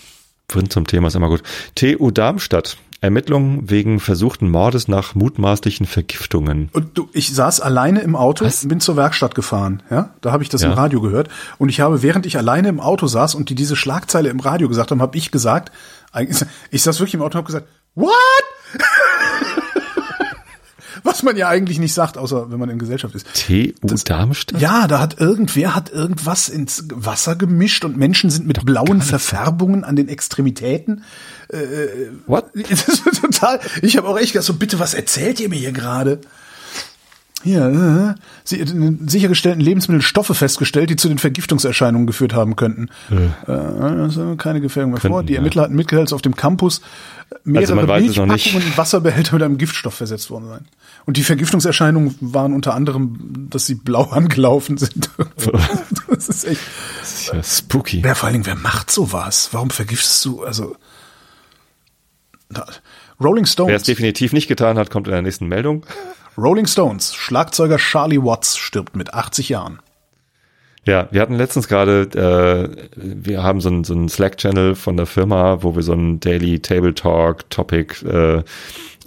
Drin 0.47 0.69
zum 0.69 0.87
Thema 0.87 1.07
ist 1.07 1.15
immer 1.15 1.29
gut. 1.29 1.43
TU 1.75 2.11
Darmstadt. 2.11 2.77
Ermittlungen 2.99 3.69
wegen 3.69 3.99
versuchten 3.99 4.49
Mordes 4.49 4.87
nach 4.87 5.13
mutmaßlichen 5.13 5.85
Vergiftungen. 5.85 6.69
Und 6.73 6.97
du, 6.97 7.07
ich 7.13 7.31
saß 7.31 7.59
alleine 7.61 7.99
im 8.01 8.15
Auto, 8.15 8.43
Was? 8.43 8.67
bin 8.67 8.79
zur 8.79 8.95
Werkstatt 8.97 9.35
gefahren, 9.35 9.83
ja, 9.91 10.15
da 10.21 10.31
habe 10.31 10.41
ich 10.41 10.49
das 10.49 10.63
Ja. 10.63 10.69
im 10.69 10.73
Radio 10.73 10.99
gehört 10.99 11.29
und 11.59 11.69
ich 11.69 11.79
habe, 11.79 12.01
während 12.01 12.25
ich 12.25 12.37
alleine 12.39 12.69
im 12.69 12.79
Auto 12.79 13.05
saß 13.05 13.35
und 13.35 13.51
die 13.51 13.55
diese 13.55 13.75
Schlagzeile 13.75 14.29
im 14.29 14.39
Radio 14.39 14.67
gesagt 14.67 14.89
haben, 14.89 15.03
habe 15.03 15.15
ich 15.15 15.29
gesagt, 15.29 15.71
eigentlich- 16.11 16.43
ich 16.71 16.81
saß 16.81 16.99
wirklich 16.99 17.13
im 17.13 17.21
Auto 17.21 17.37
und 17.37 17.43
habe 17.43 17.45
gesagt, 17.45 17.67
what? 17.93 18.09
Was 21.27 21.33
man 21.33 21.39
ja 21.39 21.49
eigentlich 21.49 21.77
nicht 21.77 21.93
sagt, 21.93 22.17
außer 22.17 22.51
wenn 22.51 22.57
man 22.57 22.69
in 22.69 22.79
Gesellschaft 22.79 23.13
ist. 23.13 23.27
TU 23.33 23.73
Darmstadt? 24.05 24.61
Ja, 24.61 24.87
da 24.87 24.99
hat 24.99 25.19
irgendwer 25.19 25.75
hat 25.75 25.91
irgendwas 25.91 26.47
ins 26.47 26.85
Wasser 26.93 27.35
gemischt 27.35 27.83
und 27.83 27.97
Menschen 27.97 28.29
sind 28.29 28.47
mit 28.47 28.65
blauen 28.65 29.01
Verfärbungen 29.01 29.83
an 29.83 29.97
den 29.97 30.07
Extremitäten. 30.07 31.03
What? 32.27 32.45
Das 32.69 32.87
ist 32.87 33.21
total. 33.21 33.59
Ich 33.81 33.97
habe 33.97 34.07
auch 34.07 34.17
echt 34.17 34.31
gedacht, 34.31 34.45
so 34.45 34.53
bitte, 34.53 34.79
was 34.79 34.93
erzählt 34.93 35.41
ihr 35.41 35.49
mir 35.49 35.59
hier 35.59 35.73
gerade? 35.73 36.21
Hier, 37.47 38.17
äh, 38.51 38.55
in 38.55 39.07
sichergestellten 39.07 39.61
Lebensmitteln 39.61 40.01
Stoffe 40.01 40.33
festgestellt, 40.33 40.89
die 40.89 40.97
zu 40.97 41.07
den 41.07 41.17
Vergiftungserscheinungen 41.17 42.05
geführt 42.05 42.33
haben 42.33 42.57
könnten. 42.57 42.89
Äh, 43.47 43.51
also 43.51 44.35
keine 44.35 44.59
Gefährdung 44.59 44.91
mehr 44.91 44.99
vor. 44.99 45.11
Könnten, 45.11 45.27
Die 45.27 45.33
ja. 45.33 45.39
Ermittler 45.39 45.63
hatten 45.63 45.75
mitgeteilt, 45.75 46.07
dass 46.07 46.13
auf 46.13 46.21
dem 46.21 46.35
Campus 46.35 46.81
mehrere 47.45 47.79
Also 47.79 48.25
Milchpackungen 48.25 48.67
und 48.67 48.77
Wasserbehälter 48.77 49.33
mit 49.33 49.43
einem 49.43 49.57
Giftstoff 49.57 49.93
versetzt 49.93 50.29
worden 50.29 50.47
seien. 50.49 50.65
Und 51.05 51.15
die 51.15 51.23
Vergiftungserscheinungen 51.23 52.15
waren 52.19 52.53
unter 52.53 52.73
anderem, 52.73 53.47
dass 53.49 53.65
sie 53.65 53.75
blau 53.75 54.03
angelaufen 54.11 54.77
sind. 54.77 55.09
das 56.09 56.27
ist 56.27 56.43
echt. 56.43 56.61
Das 56.99 57.13
ist 57.13 57.33
ja 57.33 57.43
spooky. 57.43 58.03
Wer 58.03 58.15
vor 58.15 58.27
allen 58.27 58.33
Dingen, 58.33 58.45
wer 58.45 58.55
macht 58.55 58.91
sowas? 58.91 59.49
Warum 59.53 59.69
vergiftest 59.69 60.25
du, 60.25 60.43
also. 60.43 60.75
Rolling 63.21 63.45
Wer 63.45 63.47
es 63.47 63.51
Stones. 63.51 63.83
definitiv 63.83 64.33
nicht 64.33 64.47
getan 64.47 64.77
hat, 64.77 64.89
kommt 64.89 65.07
in 65.07 65.13
der 65.13 65.21
nächsten 65.21 65.47
Meldung. 65.47 65.85
Rolling 66.37 66.67
Stones. 66.67 67.15
Schlagzeuger 67.15 67.77
Charlie 67.77 68.21
Watts 68.21 68.57
stirbt 68.57 68.95
mit 68.95 69.13
80 69.13 69.49
Jahren. 69.49 69.79
Ja, 70.85 71.07
wir 71.11 71.21
hatten 71.21 71.33
letztens 71.35 71.67
gerade, 71.67 72.03
äh, 72.15 72.87
wir 72.95 73.43
haben 73.43 73.59
so 73.59 73.67
einen 73.67 73.83
so 73.83 73.93
einen 73.93 74.07
Slack-Channel 74.07 74.75
von 74.75 74.95
der 74.95 75.05
Firma, 75.05 75.61
wo 75.61 75.75
wir 75.75 75.83
so 75.83 75.91
einen 75.91 76.21
Daily 76.21 76.59
Table 76.59 76.95
Talk 76.95 77.49
Topic, 77.49 78.05
äh, 78.05 78.43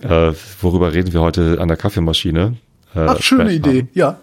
äh, 0.02 0.34
worüber 0.60 0.92
reden 0.92 1.12
wir 1.14 1.20
heute 1.20 1.58
an 1.58 1.68
der 1.68 1.78
Kaffeemaschine? 1.78 2.56
Äh, 2.94 3.06
Ach, 3.06 3.22
schöne 3.22 3.52
Idee. 3.52 3.86
Ja. 3.94 4.18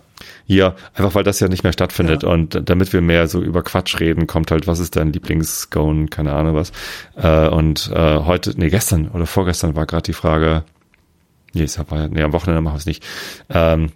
Ja, 0.45 0.75
einfach 0.93 1.15
weil 1.15 1.23
das 1.23 1.39
ja 1.39 1.47
nicht 1.47 1.63
mehr 1.63 1.73
stattfindet 1.73 2.23
und 2.23 2.69
damit 2.69 2.91
wir 2.91 3.01
mehr 3.01 3.27
so 3.27 3.41
über 3.41 3.63
Quatsch 3.63 3.99
reden, 3.99 4.27
kommt 4.27 4.49
halt, 4.49 4.65
was 4.65 4.79
ist 4.79 4.95
dein 4.95 5.13
Lieblingsscone, 5.13 6.07
keine 6.07 6.33
Ahnung 6.33 6.55
was. 6.55 6.71
Äh, 7.15 7.47
und 7.47 7.91
äh, 7.93 8.17
heute, 8.19 8.53
nee, 8.57 8.69
gestern 8.69 9.09
oder 9.09 9.25
vorgestern 9.25 9.75
war 9.75 9.85
gerade 9.85 10.03
die 10.03 10.13
Frage, 10.13 10.63
nee, 11.57 11.63
es 11.63 11.79
war, 11.79 12.07
nee, 12.07 12.21
am 12.21 12.33
Wochenende 12.33 12.61
machen 12.61 12.75
wir 12.75 12.79
es 12.79 12.85
nicht. 12.85 13.05
Ähm, 13.49 13.91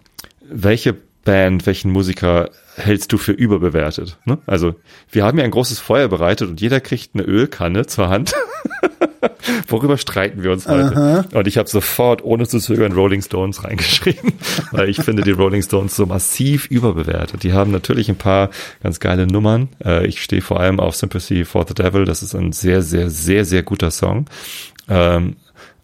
welche 0.50 0.96
Band, 1.24 1.66
welchen 1.66 1.92
Musiker 1.92 2.50
hältst 2.76 3.12
du 3.14 3.18
für 3.18 3.32
überbewertet? 3.32 4.18
Ne? 4.26 4.40
Also, 4.48 4.76
wir 5.12 5.24
haben 5.24 5.38
ja 5.38 5.44
ein 5.44 5.52
großes 5.52 5.80
Feuer 5.80 6.08
bereitet 6.08 6.50
und 6.50 6.62
jeder 6.62 6.80
kriegt 6.80 7.12
eine 7.14 7.24
Ölkanne 7.24 7.86
zur 7.86 8.10
Hand. 8.10 8.34
Worüber 9.68 9.98
streiten 9.98 10.44
wir 10.44 10.52
uns 10.52 10.68
heute? 10.68 11.28
Und 11.34 11.48
ich 11.48 11.58
habe 11.58 11.70
sofort, 11.70 12.24
ohne 12.24 12.48
zu 12.48 12.60
zögern, 12.60 12.92
Rolling 12.92 13.22
Stones 13.22 13.64
reingeschrieben, 13.64 14.34
weil 14.72 14.90
ich 14.90 14.98
finde 14.98 15.24
die 15.24 15.32
Rolling 15.32 15.62
Stones 15.62 15.96
so 15.96 16.06
massiv 16.06 16.66
überbewertet. 16.68 17.44
Die 17.44 17.54
haben 17.54 17.72
natürlich 17.72 18.10
ein 18.10 18.16
paar 18.16 18.50
ganz 18.82 19.00
geile 19.00 19.28
Nummern. 19.28 19.70
Äh, 19.84 20.08
ich 20.08 20.22
stehe 20.22 20.42
vor 20.42 20.60
allem 20.60 20.80
auf 20.80 20.96
Sympathy 20.96 21.46
for 21.46 21.66
the 21.68 21.74
Devil. 21.74 22.06
Das 22.06 22.24
ist 22.24 22.36
ein 22.36 22.52
sehr, 22.52 22.82
sehr, 22.82 23.10
sehr, 23.10 23.46
sehr 23.46 23.64
guter 23.64 23.92
Song. 23.92 24.26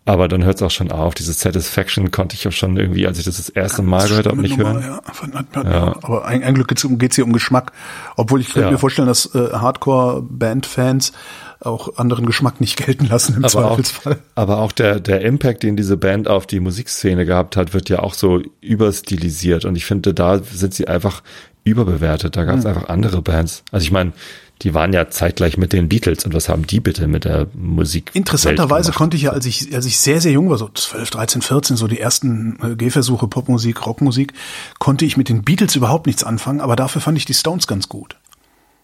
Aber 0.08 0.28
dann 0.28 0.44
hört 0.44 0.56
es 0.56 0.62
auch 0.62 0.72
schon 0.72 0.92
auf. 0.92 1.14
Diese 1.16 1.34
Satisfaction 1.34 2.12
konnte 2.12 2.36
ich 2.36 2.48
auch 2.48 2.52
schon 2.52 2.78
irgendwie, 2.78 3.06
als 3.06 3.20
ich 3.20 3.26
das 3.26 3.38
das 3.38 3.50
erste 3.50 3.82
Mal 3.82 4.08
gehört 4.08 4.26
habe, 4.28 4.42
nicht 4.42 4.58
Nummer, 4.58 4.74
hören. 4.82 4.84
Ja. 4.84 5.40
Hat- 5.40 6.04
Aber 6.04 6.26
ein, 6.26 6.44
ein 6.44 6.54
Glück 6.56 6.68
geht's 6.70 6.84
um, 6.86 6.98
geht's 6.98 7.16
hier 7.16 7.26
um 7.26 7.34
Geschmack. 7.34 7.72
Obwohl 8.16 8.40
ich 8.42 8.48
könnte 8.48 8.68
Ja. 8.68 8.72
mir 8.72 8.78
vorstellen, 8.78 9.08
dass 9.08 9.34
äh, 9.36 9.50
Hardcore-Band-Fans 9.52 11.12
auch 11.60 11.98
anderen 11.98 12.26
Geschmack 12.26 12.62
nicht 12.62 12.78
gelten 12.86 13.08
lassen 13.08 13.36
im 13.36 13.44
aber 13.46 13.66
auch, 13.66 13.70
Zweifelsfall. 13.76 14.18
aber 14.36 14.60
auch 14.60 14.72
der, 14.72 15.00
der 15.00 15.22
Impact, 15.22 15.64
den 15.64 15.76
diese 15.76 15.98
Band 15.98 16.28
auf 16.28 16.46
die 16.46 16.60
Musikszene 16.60 17.26
gehabt 17.26 17.58
hat, 17.58 17.74
wird 17.74 17.90
ja 17.90 18.00
auch 18.00 18.14
so 18.14 18.42
überstilisiert. 18.62 19.66
Und 19.66 19.76
ich 19.76 19.86
finde, 19.86 20.14
da 20.14 20.40
sind 20.44 20.74
sie 20.74 20.88
einfach 20.88 21.24
überbewertet. 21.64 22.36
Da 22.38 22.44
gab 22.46 22.58
es 22.60 22.64
Hm. 22.64 22.70
einfach 22.70 22.90
andere 22.90 23.22
Bands. 23.22 23.64
Also 23.72 23.84
ich 23.84 23.92
meine, 23.92 24.14
die 24.64 24.74
waren 24.74 24.94
ja 24.94 25.10
zeitgleich 25.10 25.58
mit 25.58 25.74
den 25.74 25.90
Beatles. 25.90 26.26
Und 26.26 26.34
was 26.34 26.50
haben 26.50 26.66
die 26.66 26.80
bitte 26.80 27.08
mit 27.08 27.26
der 27.26 27.48
Musik? 27.54 28.12
Interessanterweise 28.14 28.92
konnte 28.92 29.18
ich 29.18 29.24
ja, 29.24 29.32
als 29.32 29.46
ich, 29.46 29.74
als 29.74 29.86
ich 29.86 30.00
sehr, 30.00 30.22
sehr 30.22 30.32
jung 30.32 30.50
war, 30.50 30.58
so 30.58 30.70
12, 30.70 31.10
13, 31.12 31.42
14, 31.42 31.78
so 31.78 31.88
die 31.88 32.00
ersten 32.00 32.58
äh, 32.64 32.76
Gehversuche, 32.76 33.28
Popmusik, 33.28 33.86
Rockmusik, 33.86 34.34
konnte 34.80 35.06
ich 35.06 35.18
mit 35.18 35.30
den 35.30 35.44
Beatles 35.44 35.76
überhaupt 35.76 36.08
nichts 36.08 36.24
anfangen, 36.24 36.62
aber 36.62 36.76
dafür 36.76 37.02
fand 37.02 37.18
ich 37.18 37.26
die 37.26 37.34
Stones 37.34 37.68
ganz 37.68 37.90
gut. 37.90 38.16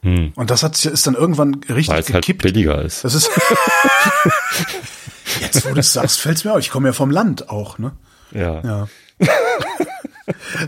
Und 0.05 0.49
das 0.49 0.63
hat, 0.63 0.83
ist 0.83 1.07
dann 1.07 1.13
irgendwann 1.13 1.61
richtig 1.69 1.87
Weil 1.87 2.01
es 2.01 2.13
halt 2.13 2.25
gekippt. 2.25 2.41
billiger 2.43 2.81
ist. 2.81 3.05
das 3.05 3.15
ist 3.15 3.31
Jetzt, 5.39 5.65
wo 5.65 5.73
du 5.73 5.79
es 5.79 5.93
sagst, 5.93 6.19
fällt's 6.19 6.43
mir 6.43 6.51
auf. 6.51 6.59
Ich 6.59 6.69
komme 6.69 6.89
ja 6.89 6.93
vom 6.93 7.09
Land 7.09 7.49
auch, 7.49 7.79
ne? 7.79 7.93
Ja. 8.33 8.61
Ja. 8.63 8.87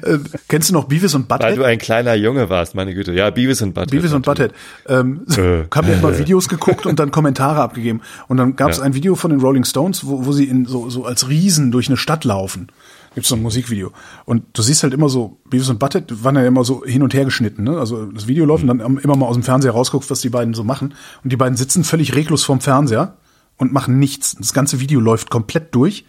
äh, 0.06 0.20
kennst 0.48 0.70
du 0.70 0.74
noch 0.74 0.86
Beavis 0.86 1.14
und 1.16 1.30
Weil 1.30 1.40
Butthead? 1.40 1.58
du 1.58 1.64
ein 1.64 1.78
kleiner 1.78 2.14
Junge 2.16 2.50
warst, 2.50 2.76
meine 2.76 2.94
Güte. 2.94 3.12
Ja, 3.14 3.30
Beavis 3.30 3.62
und 3.62 3.74
Butthead. 3.74 3.92
Beavis 3.92 4.14
und 4.14 4.26
Butthead. 4.26 4.52
Ähm, 4.88 5.26
Äh. 5.36 5.64
haben 5.74 5.88
ja 5.88 5.94
immer 5.96 6.18
Videos 6.18 6.48
geguckt 6.48 6.86
und 6.86 7.00
dann 7.00 7.12
Kommentare 7.12 7.62
abgegeben. 7.62 8.02
Und 8.28 8.38
dann 8.38 8.56
gab 8.56 8.72
es 8.72 8.78
Ja. 8.78 8.84
ein 8.84 8.94
Video 8.94 9.16
von 9.16 9.32
den 9.32 9.40
Rolling 9.42 9.64
Stones, 9.66 10.06
wo, 10.06 10.26
wo 10.26 10.32
sie 10.32 10.46
in 10.46 10.66
so, 10.66 10.90
so 10.90 11.06
als 11.06 11.28
Riesen 11.30 11.72
durch 11.72 11.88
eine 11.88 11.98
Stadt 11.98 12.24
laufen. 12.24 12.68
Gibt's 13.14 13.30
so 13.30 13.36
ein 13.36 13.42
Musikvideo. 13.42 13.92
Und 14.26 14.44
du 14.54 14.62
siehst 14.62 14.84
halt 14.84 14.94
immer 14.94 15.08
so, 15.08 15.38
Beavis 15.50 15.70
und 15.70 15.80
Butthead 15.80 16.24
waren 16.24 16.36
ja 16.36 16.46
immer 16.46 16.64
so 16.66 16.84
hin 16.86 17.02
und 17.02 17.14
her 17.14 17.24
geschnitten. 17.26 17.64
Ne? 17.64 17.78
Also 17.80 18.06
das 18.08 18.28
Video 18.28 18.46
läuft 18.46 18.64
und 18.64 18.78
dann 18.78 18.98
immer 18.98 19.16
mal 19.16 19.26
aus 19.28 19.36
dem 19.36 19.44
Fernseher 19.44 19.72
rausguckst, 19.72 20.10
was 20.12 20.20
die 20.22 20.30
beiden 20.30 20.54
so 20.54 20.64
machen. 20.66 20.94
Und 21.24 21.32
die 21.32 21.38
beiden 21.38 21.56
sitzen 21.58 21.84
völlig 21.86 22.14
reglos 22.16 22.44
vorm 22.44 22.60
Fernseher 22.60 23.16
und 23.58 23.72
machen 23.72 24.00
nichts. 24.00 24.36
Das 24.38 24.52
ganze 24.54 24.82
Video 24.82 25.00
läuft 25.00 25.30
komplett 25.30 25.74
durch. 25.74 26.06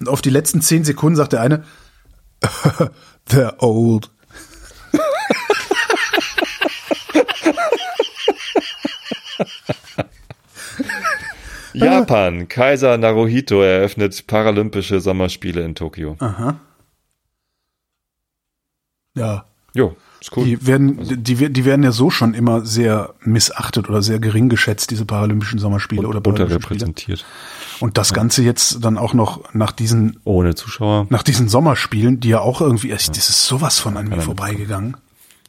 Und 0.00 0.08
auf 0.08 0.20
die 0.20 0.30
letzten 0.30 0.60
zehn 0.60 0.84
Sekunden 0.84 1.16
sagt 1.16 1.32
der 1.32 1.40
eine, 1.40 1.64
they're 3.26 3.54
old. 3.58 4.10
Japan. 11.74 12.48
Kaiser 12.48 12.98
Naruhito 12.98 13.62
eröffnet 13.62 14.26
Paralympische 14.26 15.00
Sommerspiele 15.00 15.62
in 15.62 15.74
Tokio. 15.74 16.16
Ja, 19.14 19.44
Jo, 19.74 19.96
ist 20.20 20.36
cool. 20.36 20.44
Die 20.44 20.66
werden, 20.66 21.22
die, 21.22 21.52
die 21.52 21.64
werden 21.64 21.82
ja 21.82 21.92
so 21.92 22.10
schon 22.10 22.34
immer 22.34 22.64
sehr 22.64 23.14
missachtet 23.20 23.88
oder 23.88 24.02
sehr 24.02 24.18
gering 24.18 24.48
geschätzt, 24.48 24.90
diese 24.90 25.04
Paralympischen 25.04 25.58
Sommerspiele 25.58 26.08
oder 26.08 26.20
Paralympischen 26.20 26.96
Spiele. 26.96 27.18
Und 27.80 27.96
das 27.98 28.12
Ganze 28.12 28.42
jetzt 28.42 28.84
dann 28.84 28.98
auch 28.98 29.14
noch 29.14 29.54
nach 29.54 29.72
diesen, 29.72 30.18
Ohne 30.24 30.54
Zuschauer. 30.54 31.06
nach 31.10 31.22
diesen 31.22 31.48
Sommerspielen, 31.48 32.20
die 32.20 32.28
ja 32.30 32.40
auch 32.40 32.60
irgendwie, 32.60 32.88
das 32.88 33.08
ist 33.08 33.46
sowas 33.46 33.78
von 33.78 33.96
an 33.96 34.08
mir 34.08 34.20
vorbeigegangen. 34.20 34.96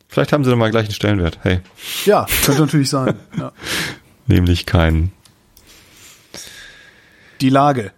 Vielleicht 0.08 0.34
haben 0.34 0.44
sie 0.44 0.50
dann 0.50 0.60
mal 0.60 0.72
gleich 0.72 0.86
einen 0.86 0.94
Stellenwert. 0.94 1.40
Hey, 1.44 1.62
Ja, 2.06 2.26
könnte 2.44 2.62
natürlich 2.62 2.90
sein. 2.90 3.16
Ja. 3.38 3.52
nämlich 4.28 4.66
keinen. 4.66 5.12
Die 7.42 7.50
Lage. 7.50 7.92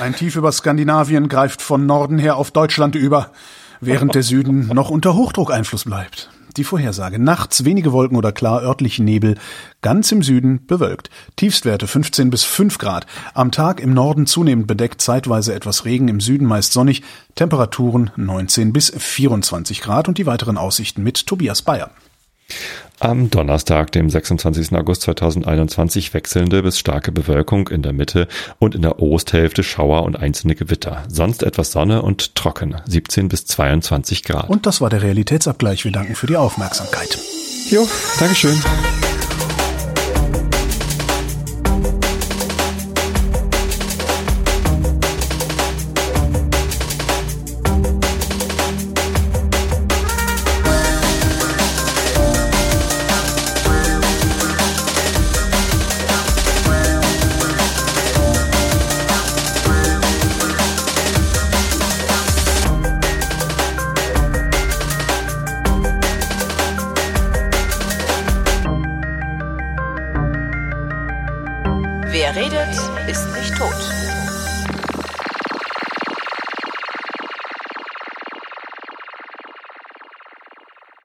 Ein 0.00 0.14
Tief 0.14 0.36
über 0.36 0.52
Skandinavien 0.52 1.28
greift 1.28 1.60
von 1.60 1.84
Norden 1.86 2.18
her 2.18 2.36
auf 2.36 2.50
Deutschland 2.50 2.94
über, 2.94 3.32
während 3.80 4.14
der 4.14 4.22
Süden 4.22 4.68
noch 4.68 4.90
unter 4.90 5.14
Hochdruckeinfluss 5.14 5.84
bleibt. 5.84 6.30
Die 6.60 6.64
Vorhersage. 6.64 7.18
Nachts 7.18 7.64
wenige 7.64 7.90
Wolken 7.90 8.18
oder 8.18 8.32
klar 8.32 8.62
örtlichen 8.62 9.06
Nebel. 9.06 9.38
Ganz 9.80 10.12
im 10.12 10.22
Süden 10.22 10.66
bewölkt. 10.66 11.08
Tiefstwerte 11.36 11.86
15 11.86 12.28
bis 12.28 12.44
5 12.44 12.76
Grad. 12.76 13.06
Am 13.32 13.50
Tag 13.50 13.80
im 13.80 13.94
Norden 13.94 14.26
zunehmend 14.26 14.66
bedeckt, 14.66 15.00
zeitweise 15.00 15.54
etwas 15.54 15.86
Regen, 15.86 16.08
im 16.08 16.20
Süden 16.20 16.46
meist 16.46 16.74
sonnig. 16.74 17.02
Temperaturen 17.34 18.10
19 18.16 18.74
bis 18.74 18.92
24 18.94 19.80
Grad 19.80 20.06
und 20.06 20.18
die 20.18 20.26
weiteren 20.26 20.58
Aussichten 20.58 21.02
mit 21.02 21.26
Tobias 21.26 21.62
Bayer. 21.62 21.92
Am 22.98 23.30
Donnerstag, 23.30 23.92
dem 23.92 24.10
26. 24.10 24.72
August 24.72 25.02
2021, 25.02 26.12
wechselnde 26.12 26.62
bis 26.62 26.78
starke 26.78 27.12
Bewölkung 27.12 27.68
in 27.68 27.82
der 27.82 27.94
Mitte 27.94 28.28
und 28.58 28.74
in 28.74 28.82
der 28.82 29.00
Osthälfte 29.00 29.62
Schauer 29.62 30.02
und 30.02 30.16
einzelne 30.16 30.54
Gewitter. 30.54 31.04
Sonst 31.08 31.42
etwas 31.42 31.72
Sonne 31.72 32.02
und 32.02 32.34
trocken, 32.34 32.76
17 32.86 33.28
bis 33.28 33.46
22 33.46 34.22
Grad. 34.22 34.50
Und 34.50 34.66
das 34.66 34.82
war 34.82 34.90
der 34.90 35.02
Realitätsabgleich. 35.02 35.84
Wir 35.84 35.92
danken 35.92 36.14
für 36.14 36.26
die 36.26 36.36
Aufmerksamkeit. 36.36 37.18
jo, 37.70 37.88
Dankeschön. 38.18 38.60